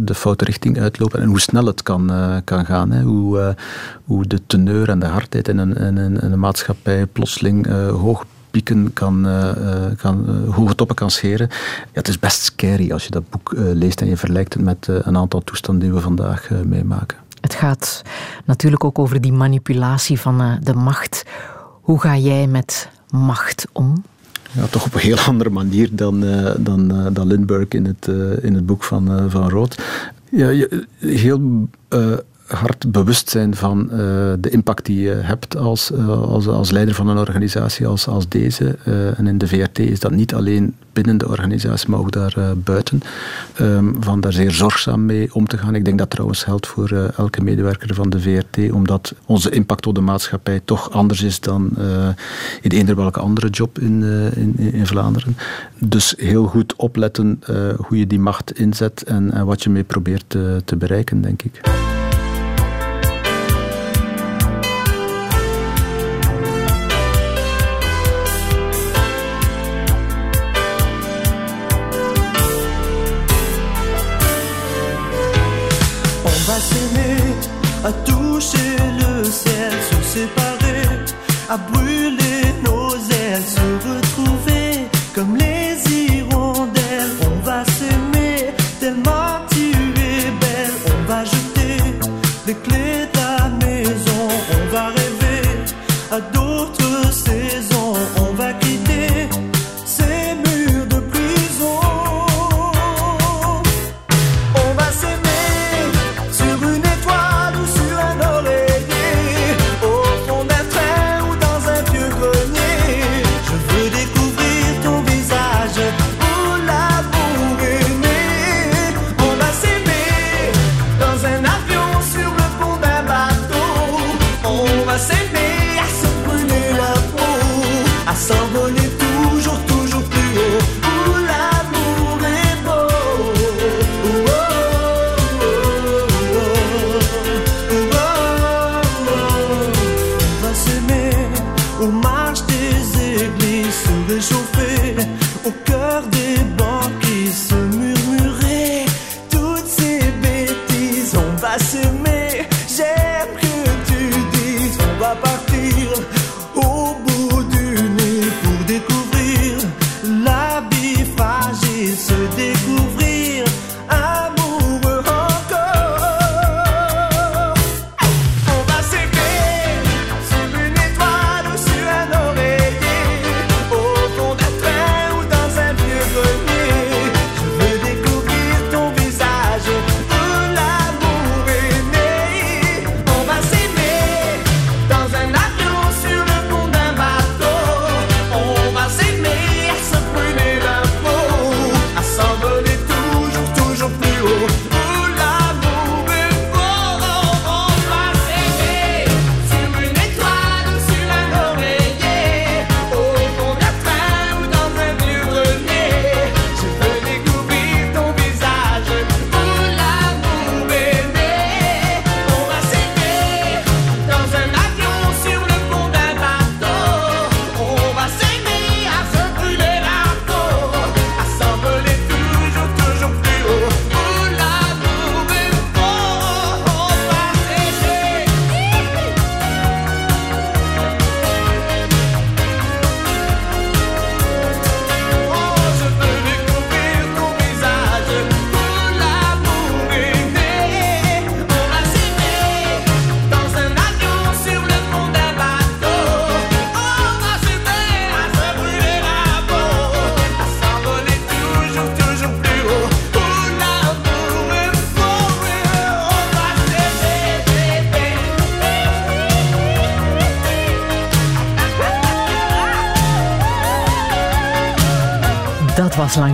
de 0.01 0.15
foute 0.15 0.45
richting 0.45 0.81
uitlopen 0.81 1.21
en 1.21 1.29
hoe 1.29 1.41
snel 1.41 1.67
het 1.67 1.83
kan, 1.83 2.11
eh, 2.11 2.37
kan 2.45 2.65
gaan. 2.65 2.91
Hè, 2.91 3.03
hoe, 3.03 3.57
hoe 4.05 4.27
de 4.27 4.47
teneur 4.47 4.89
en 4.89 4.99
de 4.99 5.07
hardheid 5.07 5.49
in 5.49 5.59
een, 5.59 5.77
in 5.77 5.97
een, 5.97 6.25
een 6.25 6.39
maatschappij 6.39 7.07
plotseling 7.07 7.67
hoog 7.91 8.25
pieken 8.51 8.93
kan, 8.93 9.27
kan 9.97 10.47
hoge 10.51 10.75
toppen 10.75 10.97
kan 10.97 11.11
scheren. 11.11 11.49
Ja, 11.51 11.89
het 11.93 12.09
is 12.09 12.19
best 12.19 12.43
scary 12.43 12.93
als 12.93 13.05
je 13.05 13.11
dat 13.11 13.31
boek 13.31 13.53
leest 13.57 14.01
en 14.01 14.07
je 14.07 14.17
vergelijkt 14.17 14.55
het 14.55 14.63
met 14.63 14.87
een 14.89 15.17
aantal 15.17 15.41
toestanden 15.41 15.83
die 15.83 15.93
we 15.93 16.01
vandaag 16.01 16.51
meemaken. 16.65 17.19
Het 17.41 17.55
gaat 17.55 18.03
natuurlijk 18.45 18.85
ook 18.85 18.99
over 18.99 19.21
die 19.21 19.33
manipulatie 19.33 20.21
van 20.21 20.59
de 20.63 20.75
macht. 20.75 21.25
Hoe 21.81 22.01
ga 22.01 22.17
jij 22.17 22.47
met 22.47 22.89
macht 23.11 23.67
om? 23.73 24.03
Ja, 24.55 24.67
toch 24.67 24.85
op 24.85 24.95
een 24.95 25.01
heel 25.01 25.19
andere 25.33 25.51
manier 25.51 25.89
dan, 25.93 26.25
eh, 26.25 26.55
dan, 26.59 26.91
eh, 26.91 27.07
dan 27.13 27.27
Lindbergh 27.27 27.75
in 27.77 27.85
het, 27.85 28.09
eh, 28.09 28.45
in 28.45 28.55
het 28.55 28.67
boek 28.67 28.85
van, 28.85 29.31
van 29.31 29.49
Rood. 29.49 29.83
Ja, 30.31 30.67
heel 30.99 31.69
hard 32.53 32.93
bewust 32.93 33.31
zijn 33.31 33.55
van 33.55 33.91
eh, 33.91 33.99
de 34.39 34.51
impact 34.51 34.87
die 34.87 35.01
je 35.01 35.11
hebt 35.15 35.57
als, 35.57 35.93
eh, 35.93 36.09
als, 36.09 36.47
als 36.47 36.71
leider 36.71 36.95
van 36.95 37.09
een 37.09 37.19
organisatie 37.19 37.87
als, 37.87 38.07
als 38.07 38.29
deze. 38.29 38.77
Eh, 38.85 39.19
en 39.19 39.27
in 39.27 39.39
de 39.39 39.47
VRT 39.47 39.79
is 39.79 40.01
dat 40.01 40.11
niet 40.11 40.35
alleen 40.35 40.75
binnen 40.93 41.19
de 41.19 41.29
organisatie, 41.29 41.91
maar 41.91 41.99
ook 41.99 42.13
daar 42.13 42.37
buiten. 42.57 43.01
Ehm, 43.55 43.93
van 44.01 44.21
daar 44.21 44.33
zeer 44.33 44.51
zorgzaam 44.51 45.07
mee 45.07 45.35
om 45.35 45.47
te 45.47 45.59
gaan. 45.59 45.75
Ik 45.75 45.85
denk 45.85 45.99
dat 45.99 46.11
trouwens 46.11 46.43
geldt 46.43 46.67
voor 46.67 47.11
elke 47.17 47.43
medewerker 47.43 47.95
van 47.95 48.11
de 48.11 48.21
VRT, 48.21 48.73
omdat 48.73 49.15
onze 49.27 49.51
impact 49.51 49.87
op 49.87 49.95
de 49.95 50.01
maatschappij 50.01 50.61
toch 50.65 50.91
anders 50.91 51.23
is 51.23 51.41
dan 51.41 51.71
in 52.61 52.71
eender 52.71 52.97
welke 52.97 53.21
andere 53.21 53.49
job 53.49 53.79
in, 53.79 54.03
in, 54.35 54.73
in 54.73 54.87
Vlaanderen. 54.87 55.37
Dus 55.79 56.15
heel 56.17 56.47
goed 56.47 56.77
opletten 56.77 57.41
hoe 57.77 57.99
je 57.99 58.07
die 58.07 58.21
macht 58.21 58.59
inzet 58.59 59.03
en, 59.03 59.33
en 59.33 59.47
wat 59.47 59.63
je 59.63 59.71
mee 59.71 59.85
probeert 59.85 60.29
te 60.65 60.77
bereiken, 60.77 61.21
denk 61.21 61.43
ik. 61.43 61.61
À 77.85 77.93
toucher 77.93 78.77
le 79.01 79.25
ciel, 79.25 79.73
se 79.91 80.19
séparer, 80.19 80.89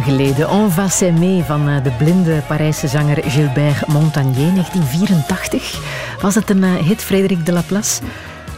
geleden. 0.09 0.51
On 0.51 0.71
va 0.71 0.89
s'aimer 0.89 1.45
van 1.45 1.69
eh, 1.69 1.83
de 1.83 1.91
blinde 1.91 2.43
Parijse 2.47 2.89
zanger 2.89 3.23
Gilbert 3.23 3.87
Montagnier, 3.87 4.53
1984. 4.53 5.81
Was 6.21 6.35
het 6.35 6.51
een 6.51 6.65
eh, 6.65 6.75
hit, 6.75 7.03
Frederik 7.03 7.47
de 7.47 7.53
Laplace? 7.53 8.01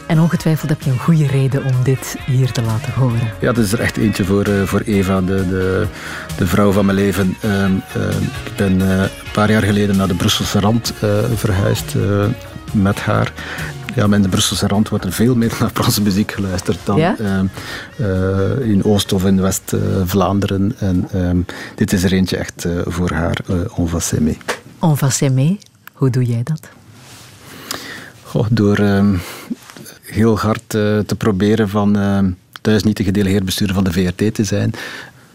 En 0.07 0.19
ongetwijfeld 0.19 0.69
heb 0.69 0.81
je 0.81 0.91
een 0.91 0.99
goede 0.99 1.27
reden 1.27 1.63
om 1.63 1.83
dit 1.83 2.15
hier 2.25 2.51
te 2.51 2.61
laten 2.61 2.93
horen. 2.93 3.19
Ja, 3.39 3.51
dat 3.51 3.63
is 3.63 3.71
er 3.71 3.79
echt 3.79 3.97
eentje 3.97 4.25
voor, 4.25 4.43
eh, 4.43 4.63
voor 4.63 4.81
Eva, 4.85 5.21
de, 5.21 5.47
de, 5.47 5.87
de 6.37 6.47
vrouw 6.47 6.71
van 6.71 6.85
mijn 6.85 6.97
leven. 6.97 7.37
Ehm, 7.41 7.71
ehm, 7.93 8.23
ik 8.45 8.55
ben 8.55 8.79
een 8.79 9.09
paar 9.33 9.51
jaar 9.51 9.63
geleden 9.63 9.97
naar 9.97 10.07
de 10.07 10.15
Brusselse 10.15 10.59
rand 10.59 10.93
verhuisd 11.35 11.95
met 12.73 12.99
haar. 12.99 13.30
Ja, 13.95 14.07
maar 14.07 14.17
in 14.17 14.23
de 14.23 14.29
Brusselse 14.29 14.67
rand 14.67 14.89
wordt 14.89 15.05
er 15.05 15.11
veel 15.11 15.35
meer 15.35 15.55
naar 15.59 15.69
Franse 15.73 16.01
muziek 16.01 16.31
geluisterd 16.31 16.79
dan 16.83 16.97
Ja? 16.97 17.15
ehm, 17.17 17.45
eh, 17.97 18.69
in 18.69 18.83
Oost- 18.83 19.13
of 19.13 19.25
in 19.25 19.41
West-Vlaanderen. 19.41 20.73
en 20.79 21.07
ehm, 21.11 21.37
dit 21.75 21.93
is 21.93 22.03
er 22.03 22.13
eentje 22.13 22.37
echt 22.37 22.65
eh, 22.65 22.71
voor 22.85 23.11
haar, 23.11 23.39
eh 23.47 23.55
On 23.79 23.87
va 23.87 23.99
s'aimer. 23.99 24.35
On 24.79 24.97
va 24.97 25.09
s'aimer. 25.09 25.57
Hoe 25.93 26.09
doe 26.09 26.25
jij 26.25 26.43
dat? 26.43 26.69
Goh, 28.23 28.45
door 28.49 28.77
ehm, 28.77 29.15
heel 30.01 30.39
hard 30.39 30.69
te 30.69 31.15
proberen 31.17 31.69
van 31.69 31.97
thuis 32.61 32.83
niet 32.83 32.97
de 32.97 33.03
gedelegeerd 33.03 33.45
bestuurder 33.45 33.75
van 33.75 33.83
de 33.83 33.91
VRT 33.91 34.33
te 34.33 34.43
zijn. 34.43 34.73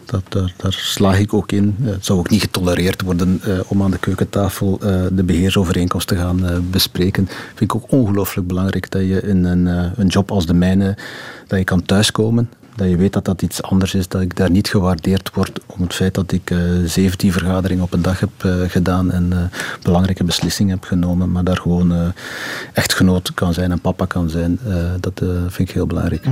Dat, 0.07 0.51
daar, 0.57 0.73
slaag 0.73 1.19
ik 1.19 1.33
ook 1.33 1.51
in. 1.51 1.75
Eh, 1.83 1.89
het 1.89 2.05
zou 2.05 2.19
ook 2.19 2.29
niet 2.29 2.41
getolereerd 2.41 3.01
worden 3.01 3.39
eh, 3.43 3.59
om 3.67 3.83
aan 3.83 3.91
de 3.91 3.97
keukentafel 3.97 4.79
eh, 4.81 5.01
de 5.11 5.23
beheersovereenkomst 5.23 6.07
te 6.07 6.15
gaan 6.15 6.65
bespreken. 6.71 7.27
Vind 7.27 7.71
ik 7.71 7.75
ook 7.75 7.91
ongelooflijk 7.91 8.47
belangrijk 8.47 8.91
dat 8.91 9.01
je 9.01 9.21
in 9.21 9.43
een, 9.43 9.65
een 9.99 10.07
job 10.07 10.31
als 10.31 10.45
de 10.45 10.53
mijne 10.53 10.97
dat 11.47 11.59
je 11.59 11.65
kan 11.65 11.85
thuiskomen. 11.85 12.49
Dat 12.75 12.89
je 12.89 12.97
weet 12.97 13.13
dat 13.13 13.25
dat 13.25 13.41
iets 13.41 13.61
anders 13.61 13.93
is, 13.93 14.07
dat 14.07 14.21
ik 14.21 14.35
daar 14.35 14.51
niet 14.51 14.67
gewaardeerd 14.67 15.31
word 15.33 15.59
om 15.65 15.81
het 15.81 15.93
feit 15.93 16.13
dat 16.13 16.31
ik 16.31 16.51
eh 16.51 16.57
17 16.85 17.31
vergaderingen 17.31 17.83
op 17.83 17.93
een 17.93 18.01
dag 18.01 18.19
heb 18.19 18.29
gedaan 18.67 19.11
en 19.11 19.51
belangrijke 19.81 20.23
beslissingen 20.23 20.73
heb 20.73 20.83
genomen, 20.83 21.31
maar 21.31 21.43
daar 21.43 21.57
gewoon 21.57 21.93
eh, 21.93 22.07
echtgenoot 22.73 23.33
kan 23.33 23.53
zijn 23.53 23.71
en 23.71 23.81
papa 23.81 24.05
kan 24.05 24.29
zijn. 24.29 24.59
Dat 24.99 25.21
vind 25.47 25.69
ik 25.69 25.75
heel 25.75 25.87
belangrijk. 25.87 26.25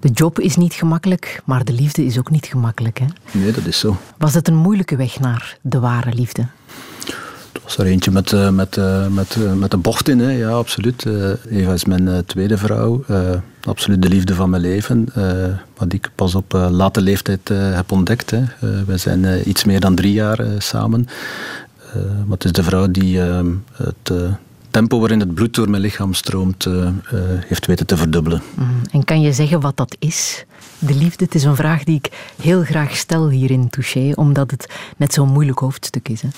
De 0.00 0.08
job 0.08 0.38
is 0.40 0.56
niet 0.56 0.72
gemakkelijk, 0.74 1.42
maar 1.44 1.64
de 1.64 1.72
liefde 1.72 2.04
is 2.04 2.18
ook 2.18 2.30
niet 2.30 2.46
gemakkelijk. 2.46 2.98
Hè? 2.98 3.06
Nee, 3.38 3.52
dat 3.52 3.66
is 3.66 3.78
zo. 3.78 3.96
Was 4.18 4.34
het 4.34 4.48
een 4.48 4.56
moeilijke 4.56 4.96
weg 4.96 5.20
naar 5.20 5.58
de 5.60 5.78
ware 5.80 6.12
liefde? 6.14 6.46
Het 7.52 7.62
was 7.62 7.76
er 7.78 7.86
eentje 7.86 8.10
met, 8.10 8.32
eh, 8.32 8.50
met, 8.50 8.76
eh, 8.76 9.06
met, 9.06 9.36
eh, 9.44 9.52
met 9.52 9.70
de 9.70 9.76
bocht 9.76 10.08
in, 10.08 10.18
hè. 10.18 10.30
ja, 10.30 10.48
absoluut. 10.48 11.06
Eva 11.50 11.72
is 11.72 11.84
mijn 11.84 12.24
tweede 12.26 12.56
vrouw. 12.58 13.04
Absoluut 13.64 14.02
de 14.02 14.08
liefde 14.08 14.34
van 14.34 14.50
mijn 14.50 14.62
leven. 14.62 15.06
eh, 15.14 15.24
wat 15.76 15.92
ik 15.92 16.10
pas 16.14 16.34
op 16.34 16.52
late 16.52 17.00
leeftijd 17.00 17.48
heb 17.48 17.92
ontdekt. 17.92 18.30
Hè. 18.30 18.42
Wij 18.86 18.98
zijn 18.98 19.48
iets 19.48 19.64
meer 19.64 19.80
dan 19.80 19.94
drie 19.94 20.12
jaar 20.12 20.38
samen. 20.58 21.06
Maar 21.94 22.30
het 22.38 22.44
is 22.44 22.52
de 22.52 22.62
vrouw 22.62 22.90
die 22.90 23.22
eh, 23.22 23.40
het 23.72 24.12
tempo 24.70 24.98
waarin 24.98 25.20
het 25.20 25.34
bloed 25.34 25.54
door 25.54 25.70
mijn 25.70 25.82
lichaam 25.82 26.14
stroomt, 26.14 26.66
eh, 26.66 26.86
eh, 26.86 26.92
heeft 27.46 27.66
weten 27.66 27.86
te 27.86 27.96
verdubbelen. 27.96 28.42
Mm, 28.54 28.66
En 28.90 29.04
kan 29.04 29.20
je 29.20 29.32
zeggen 29.32 29.60
wat 29.60 29.76
dat 29.76 29.96
is? 29.98 30.44
De 30.78 30.94
liefde, 30.94 31.24
het 31.24 31.34
is 31.34 31.44
een 31.44 31.56
vraag 31.56 31.84
die 31.84 31.96
ik 31.96 32.34
heel 32.42 32.62
graag 32.62 32.96
stel 32.96 33.28
hier 33.28 33.50
in 33.50 33.70
Touché, 33.70 34.12
omdat 34.14 34.50
het 34.50 34.66
net 34.96 35.12
zo'n 35.12 35.28
moeilijk 35.28 35.58
hoofdstuk 35.58 36.08
is. 36.08 36.22
Hè? 36.22 36.28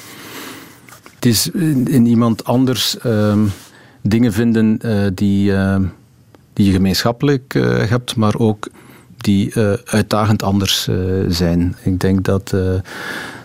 Het 1.14 1.26
is 1.26 1.50
in, 1.50 1.88
in 1.88 2.06
iemand 2.06 2.44
anders 2.44 2.98
ehm, 2.98 3.40
dingen 4.02 4.32
vinden 4.32 4.78
eh, 4.80 5.06
die, 5.14 5.54
ehm, 5.54 5.82
die 6.52 6.66
je 6.66 6.72
gemeenschappelijk 6.72 7.52
hebt, 7.88 8.16
maar 8.16 8.38
ook 8.38 8.68
die 9.16 9.54
uitdagend 9.84 10.42
anders 10.42 10.88
zijn. 11.28 11.76
Ik 11.82 12.00
denk 12.00 12.24
dat 12.24 12.54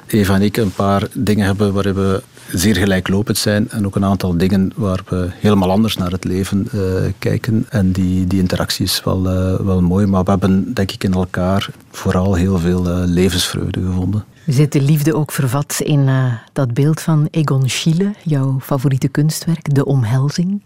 Eva 0.08 0.36
en 0.36 0.42
ik 0.42 0.58
een 0.58 0.72
paar 0.72 1.08
dingen 1.14 1.46
hebben 1.46 1.74
waarin 1.74 1.94
we 1.94 2.24
zeer 2.52 2.76
gelijklopend 2.76 3.38
zijn 3.38 3.70
en 3.70 3.86
ook 3.86 3.96
een 3.96 4.06
aantal 4.06 4.38
dingen 4.38 4.72
waar 4.76 5.02
we 5.10 5.30
helemaal 5.40 5.72
anders 5.72 5.98
naar 5.98 6.12
het 6.12 6.24
leven 6.24 6.68
eh, 6.72 6.80
kijken. 7.20 7.66
En 7.70 7.92
die, 7.92 8.28
die 8.28 8.40
interactie 8.40 8.86
is 8.86 9.02
wel, 9.04 9.30
eh, 9.30 9.60
wel 9.66 9.82
mooi, 9.82 10.06
maar 10.06 10.24
we 10.24 10.30
hebben 10.30 10.74
denk 10.74 10.92
ik 10.92 11.04
in 11.04 11.14
elkaar 11.14 11.70
vooral 11.92 12.34
heel 12.34 12.60
veel 12.60 12.90
eh, 12.90 13.02
levensvreugde 13.06 13.82
gevonden. 13.86 14.26
Zit 14.46 14.72
de 14.72 14.82
liefde 14.82 15.16
ook 15.16 15.32
vervat 15.32 15.80
in 15.84 16.10
dat 16.54 16.74
beeld 16.74 17.02
van 17.02 17.28
Egon 17.32 17.70
Schiele, 17.70 18.14
jouw 18.24 18.60
favoriete 18.62 19.08
kunstwerk, 19.08 19.74
De 19.74 19.86
Omhelzing? 19.86 20.62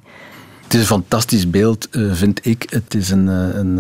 Het 0.64 0.74
is 0.74 0.80
een 0.80 0.86
fantastisch 0.86 1.49
beeld, 1.49 1.88
vind 1.91 2.45
ik. 2.45 2.68
Het 2.70 2.95
is 2.95 3.10
een, 3.10 3.28
een, 3.28 3.80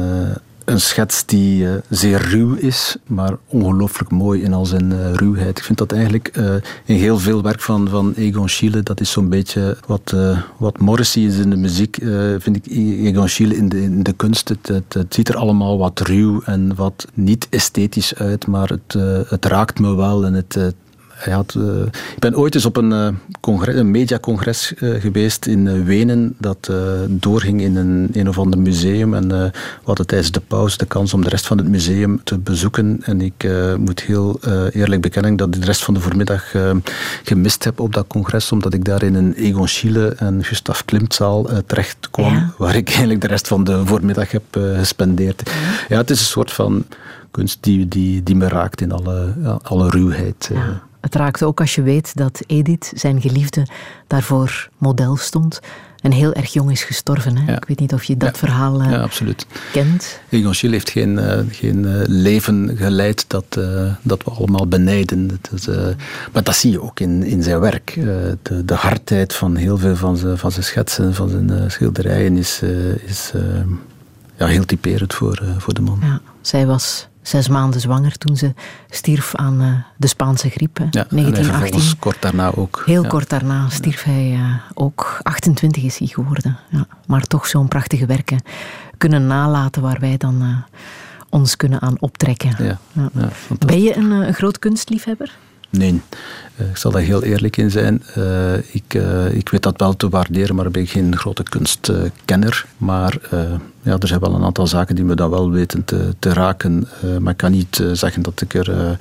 een 0.65 0.81
schets 0.81 1.25
die 1.25 1.67
eh, 1.67 1.73
zeer 1.89 2.29
ruw 2.29 2.53
is, 2.53 2.95
maar 3.07 3.37
ongelooflijk 3.47 4.11
mooi 4.11 4.41
in 4.41 4.53
al 4.53 4.65
zijn 4.65 4.91
eh, 4.91 5.13
ruwheid. 5.13 5.57
Ik 5.57 5.63
vind 5.63 5.77
dat 5.77 5.91
eigenlijk 5.91 6.27
eh, 6.27 6.53
in 6.85 6.95
heel 6.95 7.19
veel 7.19 7.41
werk 7.41 7.61
van, 7.61 7.89
van 7.89 8.13
Egon 8.15 8.49
Schiele, 8.49 8.83
dat 8.83 8.99
is 8.99 9.11
zo'n 9.11 9.29
beetje 9.29 9.77
wat, 9.87 10.15
wat 10.57 10.79
Morrissey 10.79 11.23
is 11.23 11.37
in 11.37 11.49
de 11.49 11.55
muziek, 11.55 11.97
vind 12.37 12.55
ik 12.55 12.65
Egon 13.05 13.29
Schiele 13.29 13.55
in 13.55 13.69
de, 13.69 13.81
in 13.81 14.03
de 14.03 14.13
kunst. 14.13 14.49
Het, 14.49 14.67
het, 14.67 15.13
ziet 15.13 15.29
er 15.29 15.35
allemaal 15.35 15.77
wat 15.77 15.99
ruw 15.99 16.41
en 16.41 16.75
wat 16.75 17.07
niet 17.13 17.47
esthetisch 17.49 18.15
uit, 18.15 18.47
maar 18.47 18.69
het, 18.69 18.93
het 19.29 19.45
raakt 19.45 19.79
me 19.79 19.95
wel 19.95 20.25
en 20.25 20.33
het, 20.33 20.57
hij 21.21 21.33
had, 21.33 21.55
eh, 21.57 21.81
ik 22.13 22.19
ben 22.19 22.37
ooit 22.37 22.55
eens 22.55 22.65
op 22.65 22.77
een, 22.77 22.91
eh, 22.91 23.07
congres, 23.39 23.75
een 23.75 23.91
mediacongres 23.91 24.73
eh, 24.73 25.01
geweest 25.01 25.45
in 25.45 25.85
Wenen 25.85 26.35
dat 26.37 26.71
doorging 27.07 27.61
in 27.61 27.75
een, 27.75 28.09
een 28.13 28.29
of 28.29 28.37
ander 28.37 28.59
museum. 28.59 29.13
En 29.13 29.27
we 29.27 29.51
hadden 29.83 30.05
tijdens 30.07 30.31
de 30.31 30.41
pauze 30.47 30.77
de 30.77 30.85
kans 30.85 31.13
om 31.13 31.23
de 31.23 31.29
rest 31.29 31.47
van 31.47 31.57
het 31.57 31.67
museum 31.67 32.21
te 32.23 32.37
bezoeken. 32.37 32.99
En 33.03 33.21
ik 33.21 33.47
moet 33.77 33.99
heel 34.01 34.39
eerlijk 34.71 35.01
bekennen 35.01 35.35
dat 35.35 35.55
ik 35.55 35.61
de 35.61 35.65
rest 35.65 35.83
van 35.83 35.93
de 35.93 35.99
voormiddag 35.99 36.53
gemist 37.23 37.63
heb 37.63 37.79
op 37.79 37.93
dat 37.93 38.07
congres, 38.07 38.51
omdat 38.51 38.73
ik 38.73 38.85
daar 38.85 39.03
in 39.03 39.15
een 39.15 39.33
Egon 39.33 39.67
Schiele 39.67 40.07
en 40.07 40.43
Gustav 40.43 40.81
Klimtzaal 40.85 41.47
terecht 41.65 42.09
kwam, 42.11 42.33
Ja. 42.33 42.53
waar 42.57 42.75
ik 42.75 42.87
eigenlijk 42.89 43.21
de 43.21 43.27
rest 43.27 43.47
van 43.47 43.63
de 43.63 43.85
voormiddag 43.85 44.31
heb 44.31 44.43
gespendeerd. 44.51 45.51
Ja, 45.89 45.97
het 45.97 46.09
is 46.09 46.19
een 46.19 46.25
soort 46.25 46.51
van 46.51 46.85
kunst 47.31 47.57
die, 47.61 47.87
die, 47.87 48.23
die 48.23 48.35
me 48.35 48.47
raakt 48.47 48.81
in 48.81 48.91
alle, 48.91 49.33
ja, 49.43 49.59
alle 49.63 49.89
ruwheid. 49.89 50.49
Ja. 50.53 50.81
Het 51.01 51.15
raakt 51.15 51.43
ook 51.43 51.59
als 51.59 51.75
je 51.75 51.81
weet 51.81 52.15
dat 52.15 52.41
Edith, 52.47 52.91
zijn 52.95 53.21
geliefde, 53.21 53.67
daarvoor 54.07 54.69
model 54.77 55.15
stond 55.17 55.59
en 56.01 56.11
heel 56.11 56.33
erg 56.33 56.53
jong 56.53 56.71
is 56.71 56.83
gestorven. 56.83 57.37
Hè? 57.37 57.51
Ja. 57.51 57.57
Ik 57.57 57.65
weet 57.67 57.79
niet 57.79 57.93
of 57.93 58.03
je 58.03 58.17
dat 58.17 58.29
Ja. 58.33 58.37
verhaal 58.37 58.81
eh, 58.81 58.91
Ja, 58.91 59.01
absoluut. 59.01 59.45
kent. 59.71 60.19
Egon 60.29 60.55
Schiele 60.55 60.75
heeft 60.75 60.89
geen, 60.89 61.19
eh, 61.19 61.39
geen 61.49 61.85
eh, 61.85 62.01
leven 62.07 62.71
geleid 62.77 63.25
dat, 63.27 63.45
dat 64.01 64.23
we 64.23 64.31
allemaal 64.31 64.67
benijden. 64.67 65.39
Eh, 65.67 65.75
maar 66.33 66.43
dat 66.43 66.55
zie 66.55 66.71
je 66.71 66.81
ook 66.81 66.99
in, 66.99 67.23
in 67.23 67.43
zijn 67.43 67.59
werk. 67.59 67.93
De, 68.41 68.65
de 68.65 68.73
hardheid 68.73 69.33
van 69.33 69.55
heel 69.55 69.77
veel 69.77 69.95
van 69.95 70.17
zijn, 70.17 70.37
van 70.37 70.51
zijn 70.51 70.65
schetsen, 70.65 71.13
van 71.15 71.29
zijn 71.29 71.71
schilderijen 71.71 72.37
is, 72.37 72.61
is 73.05 73.31
ja, 74.37 74.45
heel 74.47 74.65
typerend 74.65 75.13
voor, 75.13 75.43
voor 75.57 75.73
de 75.73 75.81
man. 75.81 75.99
Ja, 76.01 76.21
zij 76.41 76.65
was 76.65 77.07
zes 77.21 77.47
maanden 77.47 77.81
zwanger 77.81 78.17
toen 78.17 78.37
ze 78.37 78.53
stierf 78.89 79.35
aan 79.35 79.61
eh, 79.61 79.67
de 79.97 80.07
Spaanse 80.07 80.49
griep, 80.49 80.77
Ja, 80.77 80.83
en 80.83 80.89
hij 80.91 81.03
1918. 81.09 81.61
vervolgens 81.61 81.95
kort 81.99 82.21
daarna 82.21 82.51
ook. 82.55 82.83
Heel 82.85 83.03
Ja. 83.03 83.09
kort 83.09 83.29
daarna 83.29 83.69
stierf 83.69 84.03
hij 84.03 84.31
eh, 84.33 84.53
ook. 84.73 85.19
28 85.23 85.83
is 85.83 85.97
hij 85.97 86.07
geworden. 86.07 86.57
Ja. 86.69 86.85
Maar 87.07 87.21
toch 87.21 87.47
zo'n 87.47 87.67
prachtige 87.67 88.05
werken 88.05 88.43
kunnen 88.97 89.27
nalaten 89.27 89.81
waar 89.81 89.99
wij 89.99 90.17
dan 90.17 90.41
eh, 90.41 90.77
ons 91.29 91.55
kunnen 91.55 91.81
aan 91.81 91.95
optrekken. 91.99 92.79
Ben 93.65 93.81
je 93.81 93.95
een, 93.95 94.11
een 94.11 94.33
groot 94.33 94.59
kunstliefhebber? 94.59 95.31
Nee, 95.71 96.01
Eh, 96.55 96.69
ik 96.69 96.77
zal 96.77 96.91
daar 96.91 97.01
heel 97.01 97.23
eerlijk 97.23 97.57
in 97.57 97.71
zijn. 97.71 98.03
Eh, 98.15 98.57
ik, 98.57 98.93
eh, 98.93 99.33
ik 99.33 99.49
weet 99.49 99.63
dat 99.63 99.79
wel 99.79 99.95
te 99.95 100.09
waarderen, 100.09 100.55
maar 100.55 100.65
ik 100.65 100.71
ben 100.71 100.87
geen 100.87 101.17
grote 101.17 101.43
kunstkenner. 101.43 102.65
maar 102.77 103.17
ja, 103.81 103.97
er 103.99 104.07
zijn 104.07 104.19
wel 104.19 104.35
een 104.35 104.43
aantal 104.43 104.67
zaken 104.67 104.95
die 104.95 105.05
me 105.05 105.15
dan 105.15 105.29
wel 105.29 105.51
weten 105.51 105.85
te, 105.85 106.15
te 106.19 106.33
raken. 106.33 106.87
Maar 107.19 107.31
ik 107.31 107.37
kan 107.37 107.51
niet 107.51 107.83
zeggen 107.93 108.21
dat 108.21 108.41
ik 108.41 108.53
er 108.53 108.97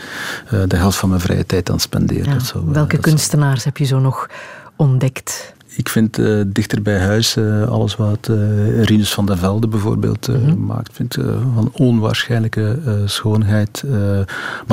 de 0.68 0.76
helft 0.76 0.98
van 0.98 1.08
mijn 1.08 1.20
vrije 1.20 1.46
tijd 1.46 1.70
aan 1.70 1.80
spendeer. 1.80 2.24
Ja. 2.26 2.32
Dat 2.32 2.42
zou, 2.42 2.64
Welke 2.66 2.90
zou- 2.90 3.02
kunstenaars 3.02 3.64
heb 3.64 3.76
je 3.76 3.84
zo 3.84 3.98
nog 3.98 4.28
ontdekt? 4.76 5.52
Ik 5.76 5.88
vind 5.88 6.18
eh, 6.18 6.40
dichter 6.46 6.82
bij 6.82 6.98
huis 7.00 7.36
eh, 7.36 7.68
alles 7.68 7.96
wat 7.96 8.28
eh 8.28 8.82
Rinus 8.82 9.12
van 9.14 9.26
der 9.26 9.38
Velde 9.38 9.68
bijvoorbeeld 9.68 10.28
Mhm. 10.28 10.64
maakt. 10.66 10.90
vind 10.96 11.14
van 11.54 11.70
onwaarschijnlijke 11.72 12.78
schoonheid. 13.04 13.82
Maar 13.90 14.26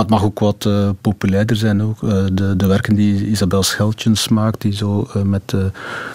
het 0.04 0.10
mag 0.10 0.24
ook 0.24 0.40
wat 0.40 0.70
populairder 1.02 1.56
zijn. 1.56 1.82
Ook. 1.84 2.00
De, 2.34 2.54
de 2.58 2.66
werken 2.68 2.96
die 2.96 3.28
Isabel 3.28 3.64
Scheltjens 3.64 4.28
maakt, 4.28 4.62
die 4.62 4.74
zo 4.76 5.08
met 5.24 5.54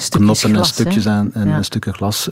knoppen 0.08 0.48
en 0.48 0.54
glas, 0.54 0.68
stukjes 0.68 1.06
aan 1.06 1.30
en 1.34 1.48
Ja. 1.48 1.62
stukken 1.62 1.94
glas 1.94 2.28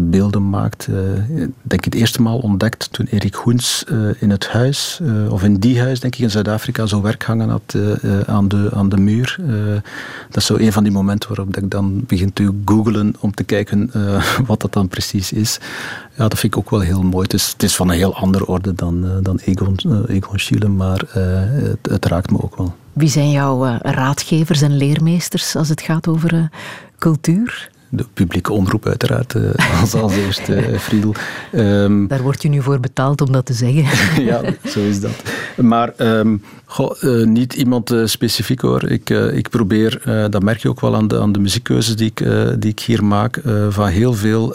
beelden 0.00 0.50
maakt. 0.50 0.86
Eh, 0.88 1.40
ik 1.42 1.50
denk 1.62 1.84
het 1.84 1.94
eerste 1.94 2.22
maal 2.22 2.38
ontdekt 2.38 2.88
toen 2.92 3.06
Erik 3.06 3.34
Hoens 3.34 3.84
eh, 3.88 3.96
in 4.22 4.30
het 4.30 4.48
huis, 4.48 5.00
of 5.28 5.42
in 5.42 5.54
die 5.56 5.80
huis 5.80 6.00
denk 6.00 6.14
ik 6.14 6.20
in 6.20 6.30
Zuid-Afrika, 6.30 6.86
zo 6.86 7.02
werk 7.02 7.24
hangen 7.24 7.48
had 7.48 7.76
aan, 8.26 8.48
de, 8.48 8.70
aan 8.74 8.88
de 8.88 8.96
muur. 8.96 9.36
Dat 10.28 10.36
is 10.36 10.46
zo 10.46 10.56
een 10.56 10.72
van 10.72 10.82
die 10.82 10.92
momenten 10.92 11.28
waarop 11.28 11.48
ik 11.56 11.70
dacht 11.70 11.70
dan 11.78 12.04
begint 12.06 12.34
te 12.34 12.52
googlen 12.64 13.14
om 13.20 13.34
te 13.34 13.44
kijken 13.44 13.90
eh, 13.92 14.24
wat 14.46 14.60
dat 14.60 14.72
dan 14.72 14.88
precies 14.88 15.32
is. 15.32 15.58
Ja, 16.16 16.28
dat 16.28 16.38
vind 16.38 16.54
ik 16.54 16.58
ook 16.58 16.70
wel 16.70 16.80
heel 16.80 17.02
mooi. 17.02 17.22
Het 17.22 17.32
is, 17.32 17.50
het 17.52 17.62
is 17.62 17.76
van 17.76 17.88
een 17.88 17.96
heel 17.96 18.14
andere 18.14 18.46
orde 18.46 18.74
dan, 18.74 19.04
eh, 19.04 19.10
dan 19.22 19.38
Egon, 19.38 19.76
eh, 19.76 20.16
Egon 20.16 20.38
Schiele, 20.38 20.68
maar 20.68 21.02
het, 21.82 22.04
raakt 22.04 22.30
me 22.30 22.42
ook 22.42 22.56
wel. 22.56 22.74
Wie 22.92 23.08
zijn 23.08 23.30
jouw 23.30 23.78
raadgevers 23.82 24.62
en 24.62 24.76
leermeesters 24.76 25.56
als 25.56 25.68
het 25.68 25.80
gaat 25.80 26.08
over 26.08 26.50
cultuur? 26.98 27.70
De 27.90 28.04
publieke 28.14 28.52
omroep 28.52 28.86
uiteraard, 28.86 29.34
eh, 29.34 29.80
als, 29.80 29.94
als 29.94 30.16
eerste, 30.16 30.54
eh, 30.54 30.78
Friedel. 30.78 31.14
Ehm, 31.52 32.06
Daar 32.12 32.22
word 32.22 32.42
je 32.42 32.48
nu 32.48 32.62
voor 32.62 32.80
betaald 32.80 33.20
om 33.20 33.32
dat 33.32 33.46
te 33.46 33.52
zeggen. 33.52 33.84
ja, 34.30 34.40
zo 34.64 34.80
is 34.80 35.00
dat. 35.00 35.22
Maar 35.56 35.92
ehm, 35.96 36.36
goh, 36.64 37.02
eh, 37.02 37.26
niet 37.26 37.54
iemand 37.54 37.94
specifiek 38.04 38.60
hoor. 38.60 38.90
Ik, 38.90 39.10
ik 39.10 39.48
probeer, 39.48 40.02
dat 40.30 40.42
merk 40.42 40.58
je 40.58 40.68
ook 40.68 40.80
wel 40.80 40.96
aan 40.96 41.08
de, 41.08 41.20
aan 41.20 41.32
de 41.32 41.38
muziekkeuzes 41.38 41.96
die 41.96 42.12
ik, 42.14 42.26
die 42.58 42.70
ik 42.70 42.80
hier 42.80 43.04
maak, 43.04 43.40
van 43.68 43.86
heel 43.86 44.14
veel 44.14 44.54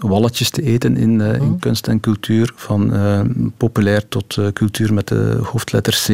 walletjes 0.00 0.50
te 0.50 0.62
eten 0.62 0.96
in, 0.96 1.20
in 1.20 1.58
kunst 1.58 1.86
en 1.86 2.00
cultuur. 2.00 2.52
Van 2.54 2.92
populair 3.56 4.08
tot 4.08 4.38
cultuur 4.52 4.94
met 4.94 5.08
de 5.08 5.38
hoofdletter 5.42 6.02
C. 6.06 6.08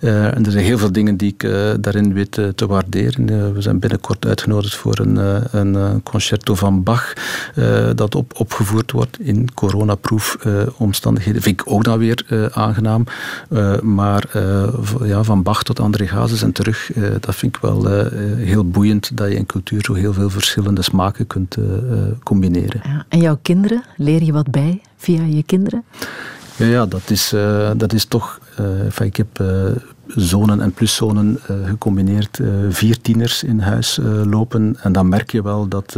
En 0.00 0.44
er 0.44 0.50
zijn 0.50 0.64
heel 0.64 0.78
veel 0.78 0.92
dingen 0.92 1.16
die 1.16 1.34
ik 1.38 1.50
daarin 1.80 2.14
weet 2.14 2.32
te 2.54 2.66
waarderen. 2.66 3.54
We 3.54 3.60
zijn 3.60 3.78
binnenkort 3.78 4.26
uitgenodigd 4.26 4.74
voor 4.74 4.98
een, 4.98 5.18
eh, 5.91 5.91
een 5.92 6.02
concerto 6.02 6.54
van 6.54 6.82
Bach, 6.82 7.12
eh, 7.54 7.90
dat 7.94 8.14
op, 8.14 8.32
opgevoerd 8.36 8.92
wordt 8.92 9.20
in 9.20 9.54
coronaproof 9.54 10.36
eh, 10.40 10.62
omstandigheden. 10.76 11.42
Vind 11.42 11.60
ik 11.60 11.72
ook 11.72 11.84
dan 11.84 11.98
weer 11.98 12.24
eh, 12.28 12.46
aangenaam. 12.46 13.04
Maar 13.82 14.24
ja, 15.02 15.22
van 15.22 15.42
Bach 15.42 15.62
tot 15.62 15.80
André 15.80 16.06
Hazes 16.06 16.42
en 16.42 16.52
terug, 16.52 16.90
dat 17.20 17.34
vind 17.34 17.56
ik 17.56 17.62
wel 17.62 17.86
heel 18.36 18.64
boeiend 18.64 19.16
dat 19.16 19.28
je 19.28 19.34
in 19.34 19.46
cultuur 19.46 19.84
zo 19.84 19.94
heel 19.94 20.12
veel 20.12 20.30
verschillende 20.30 20.82
smaken 20.82 21.26
kunt 21.26 21.56
combineren. 22.22 22.80
Ja, 22.84 23.04
En 23.08 23.20
jouw 23.20 23.38
kinderen, 23.42 23.84
leer 23.96 24.22
je 24.22 24.32
wat 24.32 24.50
bij 24.50 24.80
via 24.96 25.22
je 25.22 25.42
kinderen? 25.42 25.84
Ja, 26.56 26.66
ja 26.66 26.86
dat, 26.86 27.10
is, 27.10 27.34
dat 27.76 27.92
is 27.92 28.04
toch. 28.04 28.40
ik 29.02 29.16
heb 29.16 29.42
zonen 30.14 30.60
en 30.60 30.72
pluszonen 30.72 31.38
eh, 31.46 31.56
gecombineerd, 31.64 32.38
eh, 32.38 32.48
vier 32.68 33.00
tieners 33.00 33.42
in 33.42 33.58
huis 33.58 33.98
eh, 33.98 34.06
lopen. 34.24 34.76
En 34.82 34.92
dan 34.92 35.08
merk 35.08 35.32
je 35.32 35.42
wel 35.42 35.68
dat. 35.68 35.96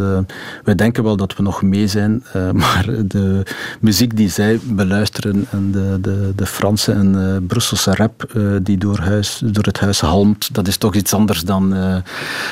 wij 0.63 0.75
denken 0.75 1.03
wel 1.03 1.15
dat 1.15 1.35
we 1.35 1.43
nog 1.43 1.61
mee 1.61 1.87
zijn, 1.87 2.23
maar 2.63 2.85
de 3.05 3.43
muziek 3.79 4.17
die 4.17 4.29
zij 4.29 4.59
beluisteren 4.63 5.45
en 5.49 5.71
de, 5.71 5.97
de, 6.01 6.31
de 6.35 6.45
Franse 6.45 6.91
en 6.91 7.43
Brusselse 7.47 7.95
rap 7.95 8.33
die 8.61 8.77
door, 8.77 8.99
huis, 8.99 9.41
door 9.45 9.63
het 9.63 9.79
huis 9.79 9.99
halmt, 9.99 10.53
dat 10.53 10.67
is 10.67 10.77
toch 10.77 10.95
iets 10.95 11.13
anders 11.13 11.41
dan, 11.41 11.75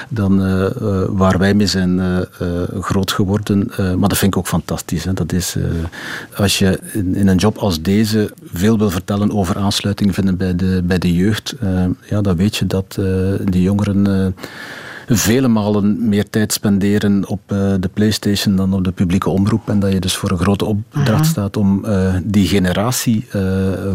dan 0.09 0.37
waar 1.15 1.37
wij 1.37 1.53
mee 1.53 1.67
zijn 1.67 2.25
groot 2.79 3.11
geworden. 3.11 3.71
Maar 3.77 4.09
dat 4.09 4.17
vind 4.17 4.33
ik 4.33 4.37
ook 4.37 4.47
fantastisch. 4.47 5.03
Hè. 5.03 5.13
Dat 5.13 5.31
is, 5.31 5.55
als 6.35 6.59
je 6.59 6.79
in, 6.93 7.15
in 7.15 7.27
een 7.27 7.37
job 7.37 7.57
als 7.57 7.81
deze 7.81 8.31
veel 8.53 8.77
wil 8.77 8.89
vertellen 8.89 9.31
over 9.31 9.57
aansluiting 9.57 10.13
vinden 10.13 10.37
bij 10.37 10.55
de, 10.55 10.81
bij 10.85 10.97
de 10.97 11.13
jeugd, 11.13 11.52
ja, 12.05 12.21
dan 12.21 12.35
weet 12.35 12.55
je 12.55 12.65
dat 12.65 12.97
eh 12.99 13.33
die 13.43 13.61
jongeren 13.61 14.07
eh, 14.07 14.43
vele 15.07 15.47
malen 15.47 16.09
meer 16.09 16.29
tijd 16.29 16.53
spenderen 16.53 17.27
op 17.27 17.39
eh, 17.45 17.73
de 17.79 17.89
PlayStation 17.93 18.55
dan 18.55 18.73
op 18.73 18.83
de 18.83 18.91
publieke 18.91 19.29
omroep. 19.29 19.69
En 19.69 19.79
dat 19.79 19.91
je 19.91 19.99
dus 19.99 20.15
voor 20.15 20.31
een 20.31 20.37
grote 20.37 20.65
opdracht 20.65 21.25
staat 21.25 21.57
om 21.57 21.85
eh, 21.85 22.15
die 22.23 22.47
generatie 22.47 23.25
eh, 23.29 23.41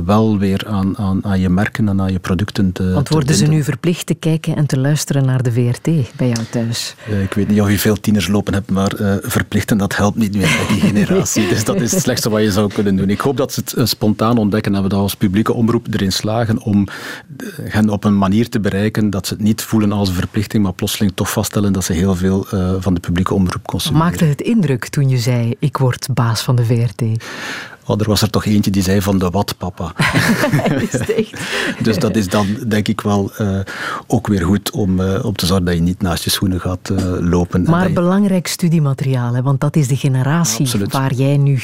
wel 0.04 0.38
weer 0.38 0.64
aan, 0.66 0.98
aan, 0.98 1.24
aan 1.24 1.40
je 1.40 1.48
merken 1.48 1.88
en 1.88 2.00
aan 2.00 2.12
je 2.12 2.18
producten 2.18 2.72
te. 2.72 2.92
Want 2.92 3.06
te 3.06 3.12
worden 3.12 3.34
ze 3.34 3.46
nu 3.46 3.62
verplicht 3.62 4.06
te 4.06 4.14
kijken 4.14 4.56
en 4.56 4.66
te 4.66 4.78
luisteren 4.78 5.24
naar 5.24 5.42
de 5.42 5.52
VRT 5.52 6.16
bij 6.16 6.28
jou 6.28 6.44
thuis? 6.50 6.94
Ik 7.22 7.34
weet 7.34 7.48
niet 7.48 7.60
of 7.60 7.70
je 7.70 7.78
veel 7.78 8.00
tieners 8.00 8.28
lopen 8.28 8.54
hebt, 8.54 8.70
maar 8.70 8.92
verplichten 9.22 9.78
dat 9.78 9.96
helpt 9.96 10.16
niet 10.16 10.36
meer 10.36 10.56
bij 10.66 10.76
die 10.76 10.80
generatie. 10.90 11.48
Dus 11.48 11.64
dat 11.64 11.80
is 11.80 11.90
het 11.90 12.02
slechtste 12.02 12.30
wat 12.30 12.42
je 12.42 12.52
zou 12.52 12.72
kunnen 12.72 12.96
doen. 12.96 13.10
Ik 13.10 13.20
hoop 13.20 13.36
dat 13.36 13.52
ze 13.52 13.62
het 13.64 13.88
spontaan 13.88 14.38
ontdekken 14.38 14.74
en 14.74 14.82
we 14.82 14.88
dat 14.88 14.98
als 14.98 15.14
publieke 15.14 15.52
omroep 15.52 15.86
erin 15.90 16.12
slagen 16.12 16.62
om 16.62 16.86
hen 17.62 17.88
op 17.90 18.04
een 18.04 18.18
manier 18.18 18.48
te 18.48 18.60
bereiken 18.60 19.10
dat 19.10 19.26
ze 19.26 19.34
het 19.34 19.42
niet 19.42 19.62
voelen 19.62 19.92
als 19.92 20.08
een 20.08 20.14
verplichting, 20.14 20.62
maar 20.62 20.72
plotseling 20.98 21.16
toch 21.16 21.30
vaststellen 21.30 21.72
dat 21.72 21.84
ze 21.84 21.92
heel 21.92 22.14
veel 22.14 22.46
eh, 22.50 22.74
van 22.78 22.94
de 22.94 23.00
publieke 23.00 23.34
omroep 23.34 23.66
consumeren. 23.66 24.06
Maakte 24.06 24.24
het 24.24 24.40
indruk 24.40 24.88
toen 24.88 25.08
je 25.08 25.18
zei, 25.18 25.54
ik 25.58 25.76
word 25.76 26.08
baas 26.14 26.42
van 26.42 26.56
de 26.56 26.64
VRT? 26.64 27.02
Oh, 27.86 28.00
er 28.00 28.06
was 28.06 28.22
er 28.22 28.30
toch 28.30 28.44
eentje 28.44 28.70
die 28.70 28.82
zei 28.82 29.02
van 29.02 29.18
de 29.18 29.30
wat, 29.30 29.54
papa. 29.58 29.92
Dus 31.82 31.98
dat 31.98 32.16
is 32.16 32.28
dan 32.28 32.46
denk 32.66 32.88
ik 32.88 33.00
wel 33.00 33.32
eh, 33.36 33.60
ook 34.06 34.26
weer 34.26 34.44
goed 34.44 34.70
om, 34.70 35.00
eh, 35.00 35.24
om 35.24 35.34
te 35.36 35.46
zorgen 35.46 35.64
dat 35.66 35.74
je 35.74 35.80
niet 35.80 36.02
naast 36.02 36.24
je 36.24 36.30
schoenen 36.30 36.60
gaat 36.60 36.92
lopen. 37.20 37.62
Maar 37.62 37.88
je- 37.88 37.94
belangrijk 37.94 38.46
studiemateriaal, 38.46 39.34
hè, 39.34 39.42
want 39.42 39.60
dat 39.60 39.76
is 39.76 39.88
de 39.88 39.96
generatie 39.96 40.64
Absoluut. 40.64 40.92
waar 40.92 41.14
jij 41.14 41.36
nu 41.36 41.60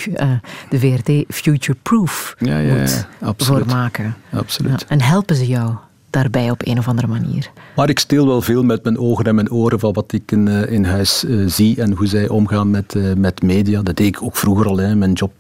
de 0.71 0.79
VRT 0.79 1.35
future-proof 1.35 2.35
Ja, 2.39 2.59
ja, 2.59 2.75
moet 2.75 3.07
ja, 3.21 3.35
voor 3.37 3.67
maken. 3.67 4.15
Absoluut. 4.33 4.85
En 4.85 5.01
helpen 5.01 5.37
ze 5.37 5.47
jou 5.47 5.75
daarbij 6.15 6.51
op 6.51 6.67
een 6.67 6.79
of 6.79 6.89
andere 6.89 7.07
manier? 7.07 7.51
Maar 7.77 7.89
ik 7.89 7.99
steel 7.99 8.27
wel 8.27 8.43
veel 8.43 8.63
met 8.63 8.85
mijn 8.85 8.99
ogen 8.99 9.25
en 9.25 9.35
mijn 9.35 9.51
oren 9.51 9.79
van 9.79 9.93
wat 9.93 10.13
ik 10.13 10.31
in, 10.33 10.49
eh, 10.49 10.73
in 10.73 10.85
huis 10.85 11.25
eh, 11.25 11.37
zie 11.47 11.81
en 11.81 11.93
hoe 11.93 12.07
zij 12.07 12.29
omgaan 12.29 12.71
met, 12.71 12.95
eh, 12.95 13.03
met 13.17 13.43
media. 13.43 13.83
Dat 13.83 13.97
deed 13.97 14.07
ik 14.07 14.23
ook 14.23 14.37
vroeger 14.37 14.67
al, 14.67 14.77
hè, 14.77 14.95
mijn 14.95 15.13
job 15.13 15.33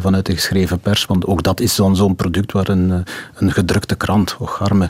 vanuit 0.00 0.26
de 0.26 0.32
geschreven 0.32 0.80
pers. 0.80 1.06
Want 1.06 1.26
ook 1.26 1.42
dat 1.42 1.60
is 1.60 1.74
zo'n 1.74 1.96
zo'n 1.96 2.16
product 2.16 2.52
waar 2.52 2.68
een, 2.68 3.04
een 3.34 3.52
gedrukte 3.52 3.94
krant, 3.94 4.36
och 4.38 4.60
arme, 4.62 4.88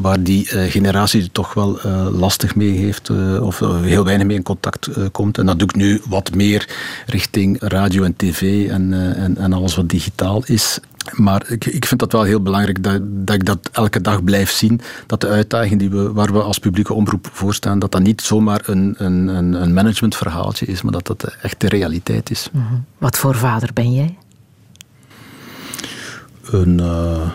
waar 0.00 0.22
die 0.22 0.44
generatie 0.46 1.22
er 1.22 1.32
toch 1.32 1.54
wel 1.54 1.78
lastig 2.10 2.54
mee 2.54 2.70
heeft 2.70 3.10
of 3.40 3.58
heel 3.82 4.04
weinig 4.04 4.26
mee 4.26 4.36
in 4.36 4.42
contact 4.42 4.88
komt. 5.12 5.38
En 5.38 5.46
dat 5.46 5.58
doe 5.58 5.68
ik 5.68 5.74
nu 5.74 6.00
wat 6.08 6.34
meer 6.34 6.68
richting 7.06 7.56
radio 7.60 8.02
en 8.02 8.16
tv 8.16 8.68
en, 8.68 8.92
en, 9.16 9.36
en 9.36 9.52
alles 9.52 9.76
wat 9.76 9.88
digitaal 9.88 10.42
is. 10.46 10.80
Maar 11.10 11.50
ik, 11.50 11.64
ik 11.64 11.84
vind 11.84 12.00
dat 12.00 12.12
wel 12.12 12.22
heel 12.22 12.42
belangrijk 12.42 12.82
dat, 12.82 13.00
dat 13.02 13.34
ik 13.34 13.44
dat 13.44 13.68
elke 13.72 14.00
dag 14.00 14.24
blijf 14.24 14.50
zien. 14.50 14.80
Dat 15.06 15.20
de 15.20 15.28
uitdaging 15.28 15.78
die 15.78 15.90
we, 15.90 16.12
waar 16.12 16.32
we 16.32 16.42
als 16.42 16.58
publieke 16.58 16.92
omroep 16.92 17.28
voor 17.32 17.54
staan, 17.54 17.78
dat 17.78 17.92
dat 17.92 18.02
niet 18.02 18.20
zomaar 18.20 18.60
een, 18.66 18.94
een, 18.98 19.28
een 19.62 19.74
managementverhaaltje 19.74 20.66
is, 20.66 20.82
maar 20.82 20.92
dat 20.92 21.06
dat 21.06 21.36
echt 21.42 21.60
de 21.60 21.68
realiteit 21.68 22.30
is. 22.30 22.50
Wat 22.98 23.18
voor 23.18 23.34
vader 23.34 23.70
ben 23.72 23.92
jij? 23.92 24.16
Een, 26.50 26.80
eh, 26.80 27.18
dat 27.18 27.30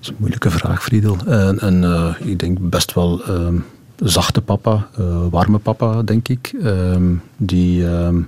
is 0.00 0.08
een 0.08 0.14
moeilijke 0.18 0.50
vraag, 0.50 0.82
Friedel. 0.82 1.16
Een, 1.24 1.66
een, 1.66 1.84
eh, 1.84 2.28
ik 2.28 2.38
denk 2.38 2.58
best 2.60 2.94
wel 2.94 3.24
ehm, 3.24 3.56
zachte 3.96 4.40
papa, 4.40 4.88
eh, 4.98 5.26
warme 5.30 5.58
papa, 5.58 6.02
denk 6.02 6.28
ik. 6.28 6.54
Ehm, 6.62 7.14
die 7.36 7.88
ehm, 7.88 8.20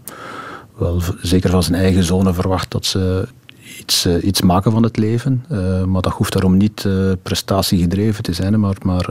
wel 0.76 1.02
zeker 1.22 1.50
van 1.50 1.62
zijn 1.62 1.80
eigen 1.80 2.04
zonen 2.04 2.34
verwacht 2.34 2.70
dat 2.70 2.86
ze 2.86 3.28
iets, 3.78 4.04
eh, 4.04 4.24
iets 4.24 4.40
maken 4.40 4.72
van 4.72 4.82
het 4.82 4.96
leven. 4.96 5.44
Eh, 5.48 5.84
maar 5.84 6.02
dat 6.02 6.12
hoeft 6.12 6.32
daarom 6.32 6.56
niet 6.56 6.84
eh, 6.84 7.12
prestatiegedreven 7.22 8.22
te 8.22 8.32
zijn, 8.32 8.60
maar, 8.60 8.76
maar 8.82 9.08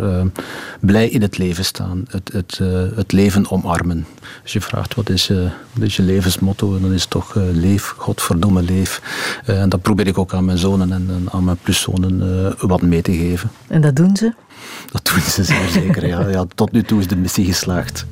blij 0.79 1.09
in 1.09 1.21
het 1.21 1.37
leven 1.37 1.65
staan. 1.65 2.05
Het, 2.09 2.31
het, 2.33 2.59
het 2.95 3.11
leven 3.11 3.51
omarmen. 3.51 4.05
Als 4.43 4.53
je 4.53 4.61
vraagt 4.61 4.95
wat 4.95 5.09
is, 5.09 5.31
wat 5.73 5.83
is 5.83 5.95
je 5.95 6.03
levensmotto, 6.03 6.79
dan 6.79 6.93
is 6.93 7.01
het 7.01 7.09
toch 7.09 7.35
leef, 7.53 7.93
godverdomme 7.97 8.61
leef. 8.61 9.01
En 9.45 9.69
dat 9.69 9.81
probeer 9.81 10.07
ik 10.07 10.17
ook 10.17 10.33
aan 10.33 10.45
mijn 10.45 10.57
zonen 10.57 10.91
en, 10.91 11.27
aan 11.31 11.43
mijn 11.43 11.57
pluszonen 11.61 12.55
wat 12.59 12.81
mee 12.81 13.01
te 13.01 13.11
geven. 13.11 13.51
En 13.67 13.81
dat 13.81 13.95
doen 13.95 14.15
ze? 14.15 14.33
Dat 14.91 15.09
doen 15.13 15.21
ze 15.21 15.43
zeer 15.43 15.69
zeker. 15.69 16.07
Ja. 16.07 16.27
Ja, 16.27 16.45
tot 16.55 16.71
nu 16.71 16.83
toe 16.83 16.99
is 16.99 17.07
de 17.07 17.15
missie 17.15 17.45
geslaagd. 17.45 18.05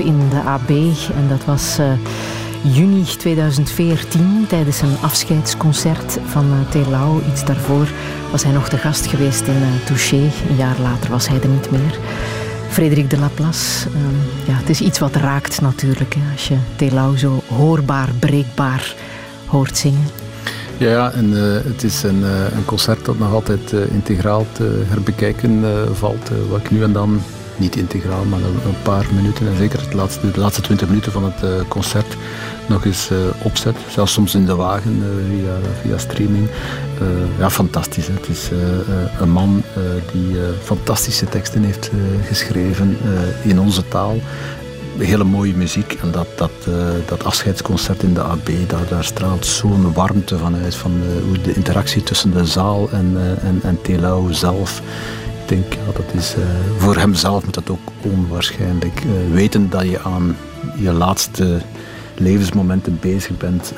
In 0.00 0.28
de 0.28 0.40
AB. 0.40 0.68
En 1.14 1.28
dat 1.28 1.44
was 1.44 1.78
uh, 1.80 1.92
juni 2.74 3.04
2014 3.04 4.44
tijdens 4.48 4.80
een 4.80 4.96
afscheidsconcert 5.00 6.18
van 6.24 6.66
uh. 6.70 7.20
Iets 7.32 7.44
daarvoor 7.44 7.88
was 8.30 8.42
hij 8.42 8.52
nog 8.52 8.68
de 8.68 8.76
gast 8.76 9.06
geweest 9.06 9.46
in 9.46 9.62
Touché. 9.86 10.30
Een 10.48 10.56
jaar 10.56 10.76
later 10.82 11.10
was 11.10 11.28
hij 11.28 11.40
er 11.40 11.48
niet 11.48 11.70
meer. 11.70 11.98
Frederik 12.68 13.10
de 13.10 13.18
Laplace, 13.18 13.88
ja, 14.46 14.54
het 14.54 14.68
is 14.68 14.80
iets 14.80 14.98
wat 14.98 15.16
raakt 15.16 15.60
natuurlijk. 15.60 16.14
Hè, 16.14 16.32
als 16.32 16.48
je 16.48 16.56
Telau 16.76 17.18
zo 17.18 17.42
hoorbaar, 17.48 18.08
breekbaar 18.18 18.94
hoort 19.46 19.76
zingen. 19.76 20.06
Ja, 20.78 21.12
en 21.12 21.30
uh, 21.30 21.52
het 21.64 21.82
is 21.82 22.02
een, 22.02 22.20
uh, 22.20 22.52
een, 22.52 22.64
concert 22.64 23.04
dat 23.04 23.18
nog 23.18 23.32
altijd 23.32 23.72
uh, 23.72 23.80
integraal 23.90 24.46
te 24.52 24.82
herbekijken 24.86 25.64
valt. 25.92 26.30
wat 26.48 26.58
ik 26.58 26.70
nu 26.70 26.82
en 26.82 26.92
dan, 26.92 27.20
niet 27.58 27.76
integraal, 27.76 28.24
maar 28.24 28.40
een, 28.40 28.82
paar 28.82 29.06
minuten 29.14 29.48
en 29.48 29.56
zeker 29.56 29.80
het 29.80 29.92
laatste, 29.92 30.30
de 30.30 30.40
laatste 30.40 30.62
twintig 30.62 30.88
minuten 30.88 31.12
van 31.12 31.24
het 31.24 31.68
concert 31.68 32.16
nog 32.66 32.84
eens 32.84 33.10
opzet. 33.42 33.76
Zelfs 33.90 34.12
soms 34.12 34.34
in 34.34 34.46
de 34.46 34.54
wagen 34.54 35.02
via, 35.28 35.70
via 35.82 35.98
streaming. 35.98 36.48
ja, 37.38 37.50
fantastisch. 37.50 38.06
Hè. 38.06 38.12
Het 38.12 38.28
is 38.28 38.50
een 39.20 39.30
man 39.30 39.62
die 40.12 40.36
fantastische 40.62 41.28
teksten 41.28 41.62
heeft 41.62 41.90
geschreven 42.28 42.96
in 43.42 43.60
onze 43.60 43.88
taal 43.88 44.20
hele 45.04 45.24
mooie 45.24 45.54
muziek. 45.54 45.98
En 46.02 46.10
dat, 46.10 46.26
dat, 46.36 46.50
dat 47.06 47.24
afscheidsconcert 47.24 48.02
in 48.02 48.14
de 48.14 48.20
AB, 48.20 48.48
daar, 48.66 48.88
daar 48.88 49.04
straalt 49.04 49.46
zo'n 49.46 49.92
warmte 49.92 50.38
van 50.38 50.56
uit. 50.56 50.74
Van 50.74 51.00
de, 51.00 51.40
de 51.42 51.54
interactie 51.54 52.02
tussen 52.02 52.30
de 52.30 52.44
zaal 52.44 52.88
en, 52.90 53.12
uh, 53.16 53.48
en, 53.48 53.60
en 53.62 53.78
Telau 53.82 54.34
zelf. 54.34 54.82
Ik 55.48 55.56
denk, 55.56 55.72
ja, 55.72 55.92
dat 55.92 56.14
is 56.14 56.34
uh, 56.38 56.44
voor 56.78 56.96
hemzelf 56.96 57.44
met 57.44 57.54
dat 57.54 57.70
ook 57.70 57.90
onwaarschijnlijk. 58.02 59.02
weten 59.32 59.70
dat 59.70 59.82
je 59.82 60.00
aan 60.00 60.36
je 60.76 60.92
laatste 60.92 61.60
levensmomenten 62.16 62.98
bezig 63.00 63.36
bent 63.36 63.72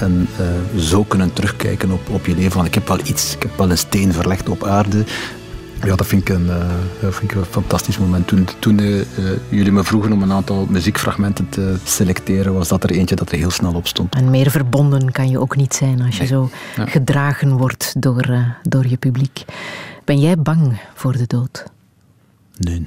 en 0.00 0.28
zo 0.76 1.04
kunnen 1.04 1.32
terugkijken 1.32 1.90
op, 1.90 2.08
op 2.10 2.26
je 2.26 2.34
leven. 2.34 2.50
Van, 2.50 2.64
ik 2.64 2.74
heb 2.74 2.88
wel 2.88 2.98
iets, 3.04 3.34
ik 3.34 3.42
heb 3.42 3.56
wel 3.56 3.70
een 3.70 3.78
steen 3.78 4.12
verlegd 4.12 4.48
op 4.48 4.64
aarde 4.64 5.04
ja, 5.84 5.96
dat 5.96 6.06
vind 6.06 6.28
ik 6.28 6.34
een, 6.34 6.50
vind 7.00 7.30
ik 7.30 7.34
een 7.34 7.44
fantastisch 7.44 7.98
moment. 7.98 8.26
Toen, 8.26 8.48
toen 8.58 8.80
jullie 9.48 9.72
me 9.72 9.84
vroegen 9.84 10.12
om 10.12 10.22
een 10.22 10.32
aantal 10.32 10.66
muziekfragmenten 10.70 11.48
te 11.48 11.76
selecteren, 11.84 12.54
was 12.54 12.68
dat 12.68 12.84
er 12.84 12.90
eentje 12.90 13.14
dat 13.14 13.30
er 13.30 13.38
heel 13.38 13.50
snel 13.50 13.74
op 13.74 13.86
stond. 13.86 14.14
En 14.14 14.30
meer 14.30 14.50
verbonden 14.50 15.12
kan 15.12 15.28
je 15.28 15.40
ook 15.40 15.56
niet 15.56 15.74
zijn 15.74 16.02
als 16.02 16.16
je 16.16 16.26
zo 16.26 16.50
ja. 16.76 16.86
gedragen 16.86 17.56
wordt 17.56 17.94
door, 17.98 18.56
door 18.62 18.86
je 18.86 18.96
publiek. 18.96 19.44
Ben 20.08 20.20
jij 20.20 20.38
bang 20.38 20.80
voor 20.94 21.12
de 21.12 21.26
dood? 21.26 21.64
Nee 22.56 22.86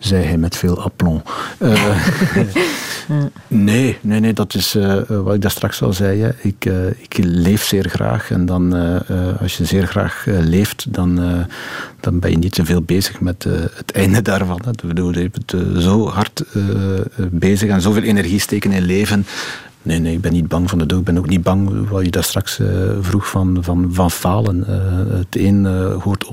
zei 0.00 0.24
hij 0.24 0.36
met 0.36 0.56
veel 0.56 0.82
aplomb. 0.82 1.28
Uh, 3.10 3.24
nee, 3.48 3.98
nee, 4.00 4.20
nee, 4.20 4.32
dat 4.32 4.54
is 4.54 4.74
uh, 4.74 5.02
wat 5.08 5.34
ik 5.34 5.40
daar 5.40 5.50
straks 5.50 5.82
al 5.82 5.92
zei. 5.92 6.20
Hè. 6.20 6.30
Ik, 6.38 6.64
uh, 6.64 6.86
ik 6.86 7.18
leef 7.22 7.64
zeer 7.64 7.88
graag. 7.88 8.30
En 8.30 8.46
dan, 8.46 8.72
als 9.40 9.56
je 9.56 9.64
zeer 9.64 9.86
graag 9.86 10.24
leeft, 10.26 10.94
dan, 10.94 11.20
dan 12.00 12.18
ben 12.18 12.30
je 12.30 12.38
niet 12.38 12.54
zoveel 12.54 12.82
bezig 12.82 13.20
met 13.20 13.44
het 13.74 13.92
einde 13.92 14.22
daarvan. 14.30 14.62
Hè. 14.64 14.70
Je 15.20 15.30
bent 15.30 15.82
zo 15.82 16.08
hard 16.08 16.44
bezig 17.30 17.68
en 17.68 17.80
zoveel 17.80 18.02
energie 18.02 18.40
steken 18.40 18.72
in 18.72 18.82
leven. 18.82 19.26
Nee, 19.82 19.98
nee, 19.98 20.14
ik 20.14 20.20
ben 20.20 20.32
niet 20.32 20.48
bang 20.48 20.70
van 20.70 20.78
de 20.78 20.86
dood. 20.86 20.98
Ik 20.98 21.04
ben 21.04 21.18
ook 21.18 21.28
niet 21.28 21.42
bang, 21.42 21.88
wat 21.88 22.04
je 22.04 22.10
daar 22.10 22.24
straks 22.24 22.58
uh, 22.58 22.68
vroeg, 23.00 23.28
van, 23.28 23.58
van, 23.60 23.88
van 23.92 24.10
falen. 24.10 24.56
Uh, 24.68 25.16
het 25.18 25.36
een 25.36 25.64
uh, 25.64 26.02
hoort 26.02 26.28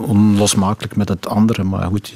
onlosmakelijk 0.00 0.96
met 0.96 1.08
het 1.08 1.28
andere. 1.28 1.64
Maar 1.64 1.86
goed, 1.86 2.14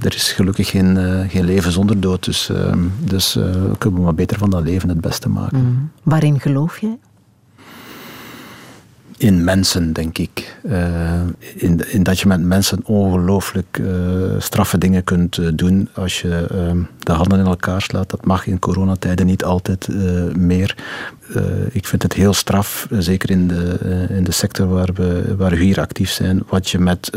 er 0.00 0.14
is 0.14 0.32
gelukkig 0.32 0.70
geen, 0.70 1.44
leven 1.44 1.72
zonder 1.72 2.00
dood. 2.00 2.24
Dus, 2.24 2.50
dus 2.98 3.38
kunnen 3.78 3.98
we 3.98 4.04
maar 4.04 4.14
beter 4.14 4.38
van 4.38 4.50
dat 4.50 4.62
leven 4.62 4.88
het 4.88 5.00
beste 5.00 5.28
maken. 5.28 5.58
Mm. 5.58 5.90
Waarin 6.02 6.40
geloof 6.40 6.78
jij? 6.78 6.98
In 9.20 9.44
mensen, 9.44 9.92
denk 9.92 10.18
ik. 10.18 10.56
Uh, 10.62 11.20
in, 11.54 11.92
in, 11.92 12.02
dat 12.02 12.20
je 12.20 12.26
met 12.26 12.42
mensen 12.42 12.80
ongelooflijk 12.84 13.78
uh, 13.80 13.88
straffe 14.38 14.78
dingen 14.78 15.04
kunt 15.04 15.36
uh, 15.36 15.48
doen 15.54 15.88
als 15.94 16.20
je 16.20 16.46
de 16.98 17.12
handen 17.12 17.38
in 17.38 17.46
elkaar 17.46 17.82
slaat. 17.82 18.10
Dat 18.10 18.24
mag 18.24 18.46
in 18.46 18.58
coronatijden 18.58 19.26
niet 19.26 19.44
altijd 19.44 19.88
meer. 20.36 20.76
ik 21.72 21.86
vind 21.86 22.02
het 22.02 22.12
heel 22.12 22.32
straf, 22.32 22.86
zeker 22.90 23.30
in 23.30 23.48
de, 23.48 23.78
in 24.08 24.24
de 24.24 24.32
sector 24.32 24.68
waar 24.68 24.90
we, 24.94 25.34
waar 25.36 25.50
we 25.50 25.64
hier 25.64 25.80
actief 25.80 26.10
zijn, 26.10 26.42
wat 26.48 26.70
je 26.70 26.78
met 26.78 27.10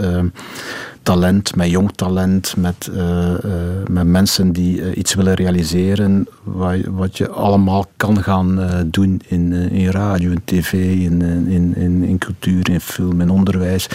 talent, 1.03 1.55
met 1.55 1.69
jong 1.69 1.91
talent, 1.95 2.53
met, 2.57 2.89
uh, 2.91 3.29
uh, 3.29 3.53
met 3.89 4.07
mensen 4.07 4.51
die 4.51 4.77
uh, 4.77 4.97
iets 4.97 5.13
willen 5.13 5.33
realiseren, 5.33 6.27
wat, 6.43 6.77
wat, 6.89 7.17
je 7.17 7.29
allemaal 7.29 7.85
kan 7.97 8.23
gaan 8.23 8.59
doen 8.85 9.21
in, 9.27 9.53
in 9.53 9.89
radio, 9.89 10.31
in 10.31 10.41
tv, 10.45 10.73
in, 10.73 11.21
in, 11.21 11.75
in, 11.75 12.03
in, 12.03 12.17
cultuur, 12.17 12.69
in 12.69 12.79
film, 12.79 13.21
in 13.21 13.29
onderwijs. 13.29 13.87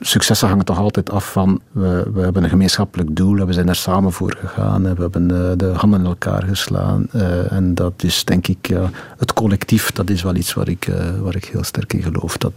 Successen 0.00 0.48
hangen 0.48 0.64
toch 0.64 0.78
altijd 0.78 1.10
af 1.10 1.32
van, 1.32 1.60
we, 1.72 2.10
we 2.14 2.20
hebben 2.20 2.42
een 2.42 2.48
gemeenschappelijk 2.48 3.16
doel, 3.16 3.46
we 3.46 3.52
zijn 3.52 3.68
er 3.68 3.74
samen 3.74 4.12
voor 4.12 4.36
gegaan, 4.40 4.82
we 4.82 5.02
hebben 5.02 5.28
de 5.58 5.72
handen 5.76 6.00
in 6.00 6.06
elkaar 6.06 6.42
geslaan 6.42 7.10
en 7.48 7.74
dat 7.74 8.02
is 8.02 8.24
denk 8.24 8.48
ik, 8.48 8.70
het 9.18 9.32
collectief, 9.32 9.92
dat 9.92 10.10
is 10.10 10.22
wel 10.22 10.34
iets 10.34 10.54
waar 10.54 10.68
ik, 10.68 10.90
waar 11.22 11.36
ik 11.36 11.44
heel 11.44 11.64
sterk 11.64 11.92
in 11.92 12.02
geloof. 12.02 12.36
Dat, 12.36 12.52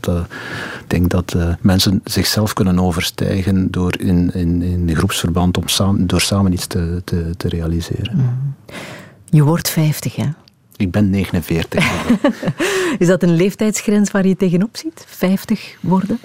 ik 0.81 0.89
denk 0.89 1.09
dat 1.09 1.35
mensen 1.61 2.01
zichzelf 2.03 2.53
kunnen 2.53 2.80
overstijgen 2.80 3.71
door 3.71 3.92
in, 3.95 4.33
in, 4.33 4.61
in 4.61 4.95
groepsverband 4.95 5.57
om 5.57 5.67
samen, 5.67 6.07
door 6.07 6.21
samen 6.21 6.53
iets 6.53 6.67
te, 6.67 7.01
te, 7.03 7.33
te 7.37 7.47
realiseren. 7.47 8.15
Mm. 8.15 8.55
Je 9.29 9.43
wordt 9.43 9.69
50, 9.69 10.15
hè? 10.15 10.25
Ik 10.75 10.91
ben 10.91 11.09
49. 11.09 12.05
is 12.99 13.07
dat 13.07 13.23
een 13.23 13.35
leeftijdsgrens 13.35 14.11
waar 14.11 14.27
je 14.27 14.35
tegenop 14.35 14.77
ziet? 14.77 15.05
50 15.07 15.77
worden? 15.79 16.19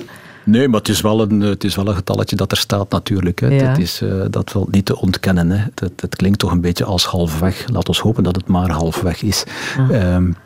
Nee, 0.44 0.68
maar 0.68 0.78
het 0.78 0.88
is 0.88 1.00
wel 1.00 1.20
een, 1.20 1.40
het 1.40 1.64
is 1.64 1.74
wel 1.74 1.88
een 1.88 1.94
getalletje 1.94 2.36
dat 2.36 2.50
er 2.50 2.56
staat 2.56 2.90
natuurlijk. 2.90 3.40
Hè. 3.40 3.48
Ja. 3.48 3.68
Het 3.68 3.78
is, 3.78 4.02
uh, 4.02 4.24
dat 4.30 4.50
valt 4.50 4.70
niet 4.70 4.84
te 4.84 5.00
ontkennen. 5.00 5.50
Hè. 5.50 5.64
Het, 5.74 6.00
het, 6.00 6.16
klinkt 6.16 6.38
toch 6.38 6.50
een 6.50 6.60
beetje 6.60 6.84
als 6.84 7.04
halfweg. 7.04 7.68
Laat 7.68 7.88
ons 7.88 8.00
hopen 8.00 8.22
dat 8.22 8.36
het 8.36 8.46
maar 8.46 8.70
halfweg 8.70 9.22
is. 9.22 9.44
Ah. 9.78 10.14
Um, 10.14 10.36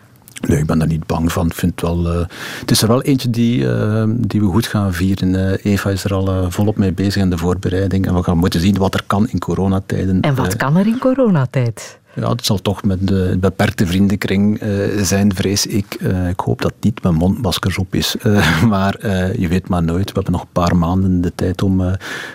Nee, 0.49 0.59
ik 0.59 0.67
ben 0.67 0.79
daar 0.79 0.89
niet 0.89 1.07
bang 1.07 1.33
van. 1.33 1.47
Ik 1.47 1.55
vind 1.55 1.73
het, 1.73 1.81
wel, 1.81 2.15
uh, 2.15 2.27
het 2.61 2.71
is 2.71 2.83
er 2.83 2.89
wel 2.89 3.03
eentje 3.03 3.31
die, 3.31 3.59
uh, 3.61 4.05
die 4.09 4.41
we 4.41 4.47
goed 4.47 4.67
gaan 4.67 4.93
vieren. 4.93 5.35
Uh, 5.35 5.73
Eva 5.73 5.91
is 5.91 6.05
er 6.05 6.15
al 6.15 6.51
volop 6.51 6.77
mee 6.77 6.93
bezig 6.93 7.23
in 7.23 7.31
de 7.31 7.39
voorbereiding. 7.39 8.07
En 8.07 8.15
we 8.15 8.23
gaan 8.23 8.39
moeten 8.39 8.61
zien 8.61 8.77
wat 8.77 8.95
er 8.95 9.05
kan 9.07 9.29
in 9.29 9.39
coronatijden. 9.39 10.21
En 10.21 10.35
wat 10.35 10.57
kan 10.57 10.77
er 10.77 10.87
in 10.87 10.99
coronatijd? 10.99 12.01
Ja, 12.15 12.31
het 12.31 12.47
zal 12.47 12.59
toch 12.59 12.83
met 12.83 13.09
de 13.09 13.37
beperkte 13.41 13.87
vriendenkring 13.87 14.63
uh, 14.63 15.03
zijn, 15.03 15.35
vrees 15.35 15.67
ik. 15.67 15.97
Uh, 16.01 16.29
ik 16.29 16.41
hoop 16.41 16.63
dat 16.63 16.73
het 16.75 16.85
niet 16.85 17.03
met 17.03 17.13
mondmaskers 17.13 17.79
op 17.79 17.95
is. 17.95 18.17
Uh, 18.23 18.63
maar 18.75 19.11
je 19.39 19.49
weet 19.49 19.69
maar 19.69 19.83
nooit. 19.83 20.07
We 20.07 20.13
hebben 20.15 20.33
nog 20.33 20.43
een 20.43 20.49
paar 20.53 20.77
maanden 20.77 21.21
de 21.21 21.33
tijd 21.35 21.63
om 21.63 21.81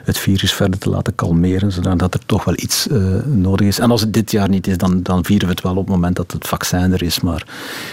het 0.04 0.18
virus 0.18 0.54
verder 0.54 0.80
te 0.80 0.90
laten 0.90 1.16
kalmeren, 1.16 1.72
zodat 1.72 2.14
er 2.14 2.26
toch 2.26 2.44
wel 2.44 2.54
iets 2.58 2.88
nodig 3.26 3.68
is. 3.68 3.80
En 3.80 3.92
als 3.92 4.02
het 4.02 4.14
dit 4.14 4.32
jaar 4.32 4.50
niet 4.50 4.68
is, 4.68 4.78
dan, 4.78 5.04
dan 5.04 5.26
vieren 5.26 5.48
we 5.48 5.54
het 5.54 5.64
wel 5.64 5.76
op 5.76 5.86
het 5.86 5.96
moment 5.96 6.16
dat 6.16 6.32
het 6.32 6.48
vaccin 6.48 6.94
er 6.94 7.04
is. 7.04 7.20
Maar 7.20 7.42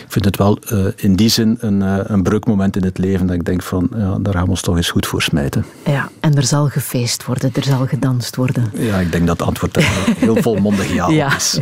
ik 0.05 0.07
vind 0.09 0.25
het 0.25 0.37
wel 0.37 0.59
in 0.97 1.17
die 1.17 1.29
zin 1.29 1.57
een, 1.61 1.81
een 2.13 2.23
breukmoment 2.23 2.77
in 2.77 2.85
het 2.85 2.99
leven 2.99 3.27
dat 3.27 3.37
ik 3.37 3.45
denk 3.45 3.63
van, 3.63 3.91
ja, 3.97 4.19
daar 4.21 4.35
gaan 4.35 4.45
we 4.45 4.51
ons 4.51 4.61
toch 4.61 4.77
eens 4.77 4.91
goed 4.91 5.07
voor 5.07 5.23
smijten. 5.23 5.65
Ja, 5.85 6.11
en 6.21 6.35
er 6.35 6.45
zal 6.45 6.69
gefeest 6.69 7.25
worden, 7.25 7.51
er 7.55 7.65
zal 7.65 7.87
gedanst 7.87 8.37
worden. 8.37 8.73
Ja, 8.75 8.99
ik 8.99 9.13
denk 9.13 9.27
dat 9.27 9.39
het 9.39 9.47
antwoord 9.47 9.77
heel 10.19 10.37
volmondig 10.43 10.93
ja, 10.93 11.09
ja. 11.23 11.37
is. 11.37 11.61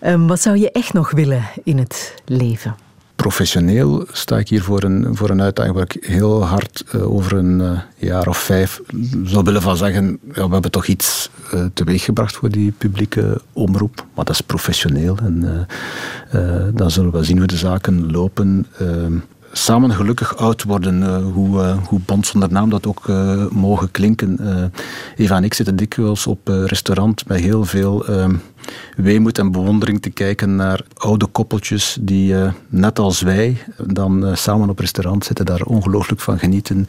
Um, 0.00 0.26
wat 0.32 0.40
zou 0.40 0.56
je 0.56 0.72
echt 0.72 0.92
nog 0.92 1.10
willen 1.10 1.42
in 1.64 1.78
het 1.78 2.14
leven? 2.24 2.76
Professioneel 3.18 4.06
sta 4.12 4.38
ik 4.38 4.48
hier 4.48 4.62
voor 4.62 4.82
een, 4.82 5.16
voor 5.16 5.30
een 5.30 5.42
uitdaging 5.42 5.74
waar 5.74 5.84
ik 5.94 6.04
heel 6.04 6.44
hard 6.44 6.84
uh, 6.94 7.12
over 7.12 7.32
een 7.32 7.60
uh, 7.60 7.78
jaar 7.96 8.28
of 8.28 8.38
vijf 8.38 8.80
zou 9.24 9.44
willen 9.44 9.62
van 9.62 9.76
zeggen, 9.76 10.18
we 10.22 10.40
hebben 10.40 10.70
toch 10.70 10.86
iets 10.86 11.30
uh, 11.54 11.64
teweeggebracht 11.74 12.36
voor 12.36 12.48
die 12.48 12.72
publieke 12.78 13.40
omroep, 13.52 14.04
maar 14.14 14.24
dat 14.24 14.34
is 14.34 14.40
professioneel 14.40 15.16
en 15.22 15.66
dan 16.74 16.90
zullen 16.90 17.12
we 17.12 17.24
zien 17.24 17.38
hoe 17.38 17.46
de 17.46 17.56
zaken 17.56 18.10
lopen 18.10 18.66
ehm, 18.78 19.16
samen 19.52 19.92
gelukkig 19.92 20.36
oud 20.36 20.62
worden, 20.62 21.22
hoe, 21.22 21.76
hoe 21.84 22.00
band 22.04 22.26
zonder 22.26 22.52
naam 22.52 22.70
dat 22.70 22.86
ook 22.86 23.08
mogen 23.50 23.90
klinken. 23.90 24.38
Eva 25.16 25.36
en 25.36 25.44
ik 25.44 25.54
zitten 25.54 25.76
dikwijls 25.76 26.26
op 26.26 26.48
restaurant 26.48 27.28
met 27.28 27.40
heel 27.40 27.64
veel 27.64 28.04
weemoed 28.96 29.38
en 29.38 29.52
bewondering 29.52 30.02
te 30.02 30.10
kijken 30.10 30.56
naar 30.56 30.80
oude 30.94 31.26
koppeltjes 31.26 31.98
die 32.00 32.34
net 32.68 32.98
als 32.98 33.20
wij 33.20 33.56
dan 33.82 34.36
samen 34.36 34.68
op 34.68 34.78
restaurant 34.78 35.24
zitten, 35.24 35.46
daar 35.46 35.62
ongelooflijk 35.62 36.20
van 36.20 36.38
genieten, 36.38 36.86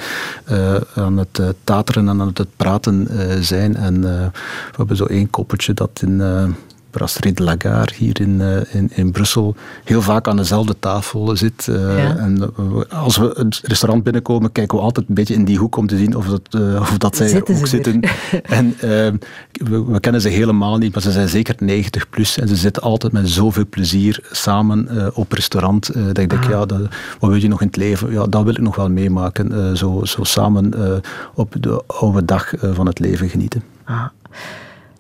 aan 0.96 1.18
het 1.18 1.42
tateren 1.64 2.10
en 2.10 2.22
aan 2.22 2.32
het 2.34 2.56
praten 2.56 3.08
zijn. 3.44 3.76
En 3.76 4.02
we 4.02 4.32
hebben 4.76 4.96
zo 4.96 5.06
één 5.06 5.30
koppeltje 5.30 5.74
dat 5.74 6.02
in 6.04 6.22
Brasserie 6.92 7.34
de 7.34 7.44
Lagarde 7.44 7.94
hier 7.96 8.22
in, 8.22 8.42
eh, 8.42 8.74
in, 8.76 8.90
in 8.94 9.12
Brussel 9.12 9.56
heel 9.84 10.02
vaak 10.02 10.28
aan 10.28 10.38
dezelfde 10.38 10.76
tafel 10.80 11.38
zit. 11.38 11.68
eh, 11.68 11.76
Ja. 11.98 12.16
En 12.18 12.40
we- 12.40 12.88
als 12.90 13.18
we 13.18 13.34
het 13.38 13.62
restaurant 13.64 14.04
binnenkomen, 14.04 14.52
kijken 14.52 14.78
we 14.78 14.84
altijd 14.84 15.06
een 15.10 15.16
beetje 15.16 15.34
in 15.34 15.46
die 15.46 15.58
hoek 15.58 15.76
om 15.76 15.88
te 15.88 15.98
zien 15.98 16.16
of 16.16 16.26
dat, 16.28 16.42
eh, 16.52 16.80
of 16.82 16.98
dat 16.98 17.16
zij 17.16 17.26
er 17.26 17.32
Zitten 17.32 17.56
ook 17.58 17.68
zitten. 17.68 18.00
En 18.44 18.74
eh, 18.80 18.88
we, 19.52 19.84
we 19.88 20.00
kennen 20.00 20.22
ze 20.22 20.30
helemaal 20.30 20.78
niet, 20.78 20.94
maar 20.94 21.02
ze 21.02 21.12
zijn 21.12 21.30
zeker 21.30 21.56
90 21.60 22.10
plus 22.10 22.38
en 22.38 22.48
ze 22.48 22.56
zitten 22.56 22.84
altijd 22.84 23.12
met 23.14 23.30
zoveel 23.30 23.66
plezier 23.70 24.20
samen 24.32 24.88
eh, 24.88 25.08
op 25.14 25.32
restaurant. 25.32 25.90
eh, 25.90 26.04
dat 26.06 26.18
ik 26.18 26.30
denk, 26.30 26.44
Ah. 26.44 26.50
ja, 26.50 26.66
dat, 26.66 26.80
wat 27.20 27.30
wil 27.30 27.42
je 27.42 27.48
nog 27.48 27.62
in 27.62 27.68
het 27.68 27.76
leven? 27.76 28.12
Ja, 28.12 28.26
dat 28.26 28.44
wil 28.44 28.54
ik 28.54 28.62
nog 28.62 28.76
wel 28.76 28.90
meemaken. 28.90 29.52
eh, 29.52 29.74
zo, 29.76 30.02
zo 30.06 30.24
samen 30.24 30.74
eh, 30.86 30.98
op 31.34 31.56
de 31.60 31.84
oude 31.88 32.26
dag 32.26 32.56
eh, 32.56 32.70
van 32.74 32.86
het 32.86 33.00
leven 33.00 33.30
genieten. 33.30 33.64
Ah. 33.84 34.06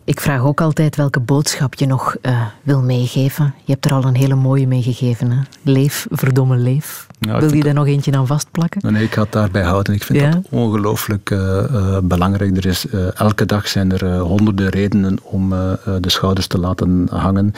Ik 0.09 0.19
vraag 0.21 0.41
ook 0.43 0.61
altijd 0.61 0.95
welke 0.95 1.19
boodschap 1.19 1.73
je 1.73 1.85
nog 1.85 2.15
eh, 2.21 2.41
wil 2.63 2.81
meegeven. 2.81 3.53
Je 3.63 3.71
hebt 3.71 3.85
er 3.85 3.91
al 3.93 4.03
een 4.03 4.15
hele 4.15 4.35
mooie 4.35 4.67
meegegeven. 4.67 5.31
Hè? 5.31 5.37
Leef, 5.61 6.07
verdomme 6.11 6.55
leef. 6.57 7.07
Ja, 7.19 7.39
wil 7.39 7.53
je 7.53 7.63
daar 7.63 7.73
nog 7.73 7.87
eentje 7.87 8.11
aan 8.11 8.27
vastplakken? 8.27 8.93
Nee, 8.93 9.03
ik 9.03 9.13
ga 9.13 9.21
het 9.21 9.31
daarbij 9.31 9.63
houden. 9.63 9.93
Ik 9.93 10.03
vind 10.03 10.19
Ja? 10.19 10.29
dat 10.29 10.41
ongelooflijk 10.49 11.29
eh, 11.31 11.63
eh, 11.63 11.97
belangrijk. 12.03 12.57
Er 12.57 12.65
is, 12.65 12.85
elke 13.15 13.45
dag 13.45 13.67
zijn 13.67 13.91
er 13.91 14.17
honderden 14.19 14.69
redenen 14.69 15.17
om 15.23 15.49
de 15.49 16.09
schouders 16.09 16.47
te 16.47 16.57
laten 16.59 17.07
hangen. 17.11 17.53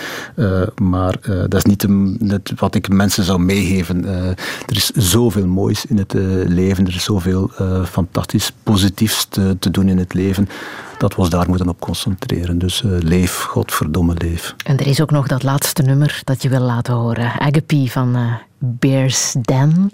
Maar 0.82 1.16
dat 1.24 1.56
is 1.56 1.64
niet 1.64 1.80
de- 1.82 2.16
net 2.20 2.52
wat 2.56 2.76
ik 2.76 2.90
mensen 2.90 3.24
zou 3.24 3.40
meegeven. 3.40 4.06
Er 4.68 4.76
is 4.76 4.90
zoveel 4.90 5.48
moois 5.48 5.86
in 5.86 5.98
het 5.98 6.14
leven. 6.48 6.86
Er 6.88 6.96
is 6.96 7.04
zoveel 7.04 7.52
fantastisch 7.86 8.52
positiefs 8.64 9.26
te, 9.30 9.56
te 9.60 9.72
doen 9.72 9.88
in 9.88 9.98
het 9.98 10.14
leven. 10.14 10.50
Dat 11.02 11.16
we 11.16 11.22
ons 11.22 11.30
daar 11.30 11.50
moeten 11.50 11.70
op 11.70 11.80
concentreren. 11.80 12.58
Dus 12.58 12.84
eh, 12.84 12.92
leef, 13.00 13.42
godverdomme 13.42 14.14
leef. 14.18 14.56
En 14.66 14.78
er 14.78 14.88
is 14.88 15.02
ook 15.02 15.12
nog 15.12 15.28
dat 15.28 15.44
laatste 15.44 15.82
nummer 15.82 16.22
dat 16.24 16.42
je 16.42 16.50
wil 16.50 16.60
laten 16.60 16.94
horen. 16.94 17.40
Agape 17.40 17.88
van 17.90 18.16
eh, 18.16 18.34
Bears 18.58 19.36
Den. 19.42 19.92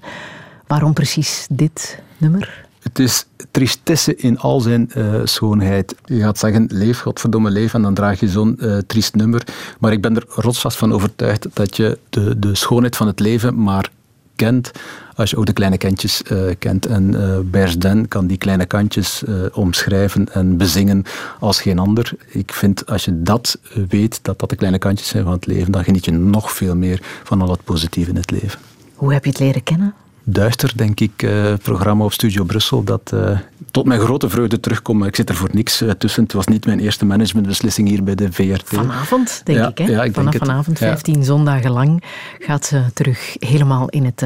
Waarom 0.67 0.93
precies 0.93 1.47
dit 1.49 1.99
nummer? 2.17 2.65
Het 2.79 2.99
is 2.99 3.25
tristesse 3.51 4.15
in 4.15 4.39
al 4.39 4.61
zijn 4.61 4.91
eh, 4.91 5.21
schoonheid. 5.23 5.95
Je 6.05 6.19
gaat 6.19 6.37
zeggen, 6.37 6.65
leef, 6.71 6.99
godverdomme 6.99 7.49
leef, 7.49 7.73
en 7.73 7.81
dan 7.81 7.93
draag 7.93 8.19
je 8.19 8.27
zo'n 8.27 8.59
eh, 8.59 8.77
triest 8.77 9.15
nummer. 9.15 9.43
Maar 9.79 9.91
ik 9.91 10.01
ben 10.01 10.15
er 10.15 10.25
rotsvast 10.27 10.77
van 10.77 10.93
overtuigd 10.93 11.47
dat 11.53 11.77
je 11.77 11.99
de, 12.09 12.39
de 12.39 12.55
schoonheid 12.55 12.95
van 12.95 13.07
het 13.07 13.19
leven 13.19 13.63
maar 13.63 13.89
kent 14.37 14.71
als 15.15 15.29
je 15.29 15.37
ook 15.37 15.45
de 15.45 15.53
kleine 15.53 15.77
kantjes 15.77 16.23
eh, 16.23 16.39
kent. 16.59 16.85
En 16.85 17.15
eh 17.21 17.39
Bears 17.43 17.77
Den 17.77 18.07
kan 18.07 18.27
die 18.27 18.37
kleine 18.37 18.65
kantjes 18.65 19.23
eh, 19.23 19.33
omschrijven 19.53 20.33
en 20.33 20.57
bezingen 20.57 21.03
als 21.39 21.61
geen 21.61 21.79
ander. 21.79 22.11
Ik 22.27 22.53
vind, 22.53 22.85
als 22.85 23.05
je 23.05 23.21
dat 23.21 23.59
eh, 23.63 23.83
weet, 23.89 24.19
dat 24.21 24.39
dat 24.39 24.49
de 24.49 24.55
kleine 24.55 24.79
kantjes 24.79 25.07
zijn 25.07 25.23
van 25.23 25.31
het 25.31 25.45
leven, 25.45 25.71
dan 25.71 25.83
geniet 25.83 26.05
je 26.05 26.11
nog 26.11 26.51
veel 26.51 26.75
meer 26.75 26.99
van 27.23 27.41
al 27.41 27.51
het 27.51 27.63
positieve 27.63 28.09
in 28.09 28.15
het 28.15 28.31
leven. 28.31 28.59
Hoe 28.95 29.13
heb 29.13 29.23
je 29.23 29.29
het 29.29 29.39
leren 29.39 29.63
kennen? 29.63 29.93
Duister, 30.29 30.71
denk 30.75 30.99
ik, 30.99 31.11
eh, 31.23 31.53
programma 31.61 32.03
op 32.03 32.13
Studio 32.13 32.43
Brussel, 32.43 32.83
dat 32.83 33.11
eh, 33.13 33.37
tot 33.71 33.85
mijn 33.85 33.99
grote 33.99 34.29
vreugde 34.29 34.59
terugkomt. 34.59 35.05
Ik 35.05 35.15
zit 35.15 35.29
er 35.29 35.35
voor 35.35 35.49
niks 35.51 35.81
eh, 35.81 35.89
tussen. 35.89 36.23
Het 36.23 36.33
was 36.33 36.45
niet 36.47 36.65
mijn 36.65 36.79
eerste 36.79 37.05
managementbeslissing 37.05 37.87
hier 37.87 38.03
bij 38.03 38.15
de 38.15 38.31
VRT. 38.31 38.63
Vanavond, 38.65 39.41
denk 39.43 39.57
Ja, 39.59 39.67
ik. 39.67 39.77
Hè? 39.77 39.83
ja, 39.83 39.89
ik 40.03 40.13
denk 40.13 40.15
Vanaf 40.15 40.33
het. 40.33 40.43
vanavond, 40.43 40.79
Ja. 40.79 40.87
15 40.87 41.23
zondagen 41.23 41.71
lang, 41.71 42.03
gaat 42.39 42.65
ze 42.65 42.81
terug 42.93 43.35
helemaal 43.39 43.89
in 43.89 44.05
het 44.05 44.23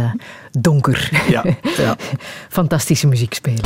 donker. 0.52 1.10
Ja, 1.30 1.44
ja. 1.78 1.96
Fantastische 2.50 3.08
muziek 3.08 3.34
spelen. 3.34 3.62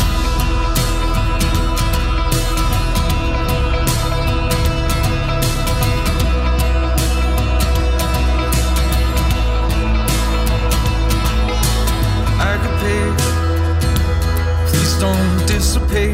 Yeah, 15.96 16.12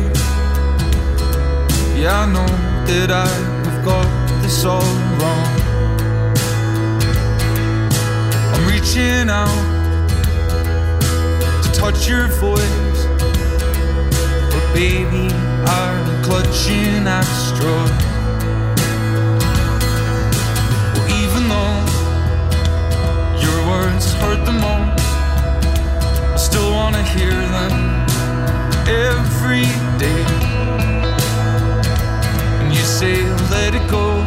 I 2.22 2.26
know 2.32 2.46
that 2.86 3.10
I 3.10 3.26
have 3.26 3.84
got 3.84 4.06
this 4.44 4.64
all 4.64 4.80
wrong. 5.18 5.56
I'm 8.54 8.68
reaching 8.70 9.28
out 9.28 9.50
to 11.64 11.72
touch 11.72 12.08
your 12.08 12.28
voice, 12.28 13.06
but 14.52 14.66
baby, 14.72 15.34
I'm 15.66 16.24
clutching 16.26 17.08
at 17.08 17.26
straws. 17.26 17.90
Well, 20.94 21.10
even 21.24 21.50
though 21.50 21.78
your 23.42 23.60
words 23.68 24.14
hurt 24.14 24.46
the 24.46 24.54
most. 24.54 25.02
I 26.34 26.38
still 26.38 26.72
wanna 26.72 27.02
hear 27.02 27.32
them 27.32 28.11
every 28.92 29.64
day. 29.98 30.26
And 32.60 32.74
you 32.74 32.84
say, 33.00 33.24
let 33.50 33.74
it 33.74 33.88
go, 33.90 34.26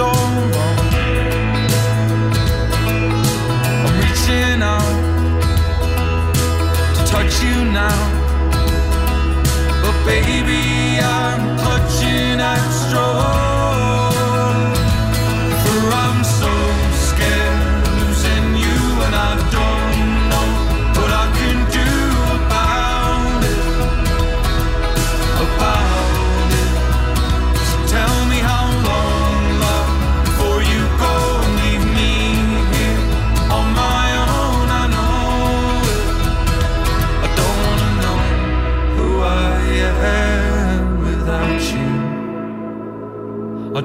all 0.00 0.14
wrong. 0.52 0.78
I'm 3.84 3.94
reaching 4.02 4.62
out 4.62 4.96
to 6.96 7.02
touch 7.12 7.42
you 7.42 7.56
now. 7.82 8.00
But 9.82 9.96
baby, 10.04 10.39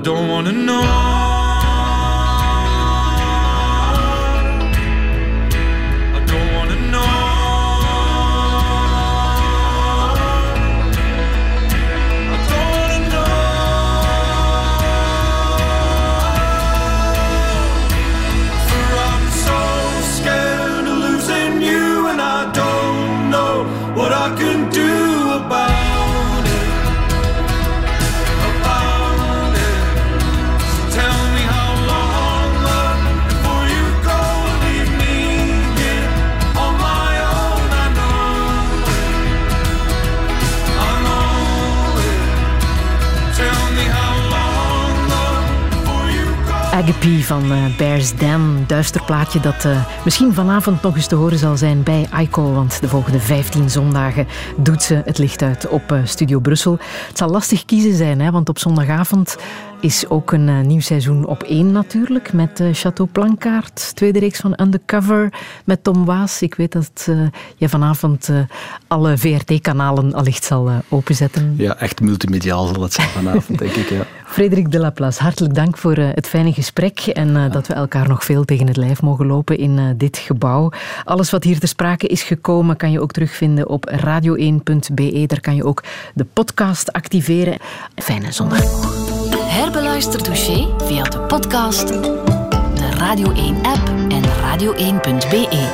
don't 0.06 0.27
wanna 0.30 0.52
know. 0.52 1.05
Van 47.06 47.52
uh, 47.52 47.77
Bears 47.77 48.15
Dam. 48.15 48.64
Duister 48.68 49.03
plaatje 49.03 49.40
dat 49.40 49.65
uh, 49.65 49.86
misschien 50.03 50.34
vanavond 50.34 50.82
nog 50.82 50.95
eens 50.95 51.07
te 51.07 51.15
horen 51.15 51.38
zal 51.38 51.57
zijn 51.57 51.84
bij 51.84 52.07
ICO. 52.22 52.53
Want 52.53 52.82
de 52.82 52.88
volgende 52.88 53.19
15 53.19 53.69
zondagen 53.69 54.27
doet 54.57 54.84
ze 54.84 55.02
het 55.06 55.18
licht 55.18 55.41
uit 55.41 55.68
op 55.68 55.91
uh, 55.91 55.99
Studio 56.03 56.40
Brussel. 56.40 56.77
Het 57.07 57.18
zal 57.18 57.30
lastig 57.30 57.65
kiezen 57.65 57.95
zijn, 57.95 58.22
hè, 58.22 58.32
want 58.32 58.49
op 58.49 58.60
zondagavond 58.60 59.38
is 59.80 60.10
ook 60.10 60.32
een 60.32 60.68
nieuw 60.68 60.80
seizoen 60.80 61.26
op 61.26 61.44
één 61.44 61.72
natuurlijk. 61.72 62.34
Met 62.34 62.64
Chateau 62.72 63.10
Plankaart, 63.11 63.95
tweede 63.95 64.19
reeks 64.19 64.40
van 64.40 64.53
Undercover 64.61 65.34
met 65.65 65.84
Tom 65.84 66.06
Waas. 66.06 66.41
Ik 66.41 66.56
weet 66.56 66.72
dat 66.72 67.07
je 67.56 67.69
vanavond 67.69 68.30
alle 68.88 69.18
VRT-kanalen 69.18 70.14
allicht 70.14 70.44
zal 70.44 70.72
openzetten. 70.90 71.53
Ja, 71.57 71.77
echt 71.77 72.02
multimediaal 72.02 72.65
zal 72.65 72.84
het 72.84 72.94
zijn 72.94 73.07
vanavond, 73.07 73.60
denk 73.60 73.72
ik. 73.72 73.90
Ja. 73.90 74.06
Frederik 74.26 74.72
Delaplace, 74.72 75.22
hartelijk 75.23 75.53
dank 75.53 75.77
voor 75.77 75.95
het 75.95 76.27
fijne 76.27 76.53
gesprek 76.53 76.99
en 76.99 77.31
ja. 77.31 77.49
dat 77.49 77.68
we 77.68 77.73
elkaar 77.73 78.07
nog 78.07 78.23
veel 78.23 78.45
tegen 78.45 78.68
het 78.68 78.77
lijf 78.77 79.02
mogen 79.02 79.26
lopen 79.26 79.57
in 79.57 79.93
dit 79.97 80.18
gebouw. 80.18 80.72
Alles 81.03 81.30
wat 81.30 81.43
hier 81.43 81.60
te 81.60 81.68
sprake 81.68 82.07
is 82.07 82.23
gekomen 82.23 82.77
kan 82.77 82.91
je 82.91 83.02
ook 83.02 83.11
terugvinden 83.11 83.69
op 83.69 83.89
radio1.be. 83.91 85.23
Daar 85.27 85.41
kan 85.41 85.56
je 85.56 85.65
ook 85.65 85.84
de 86.14 86.26
podcast 86.34 86.91
activeren. 86.91 87.57
Fijne 87.95 88.31
zondag. 88.31 88.64
Herbeluister 89.56 90.22
Touché 90.22 90.68
via 90.77 91.03
de 91.03 91.19
podcast, 91.19 91.88
de 91.88 92.89
Radio 92.97 93.31
1-app 93.31 93.91
en 94.10 94.23
radio1.be. 94.23 95.65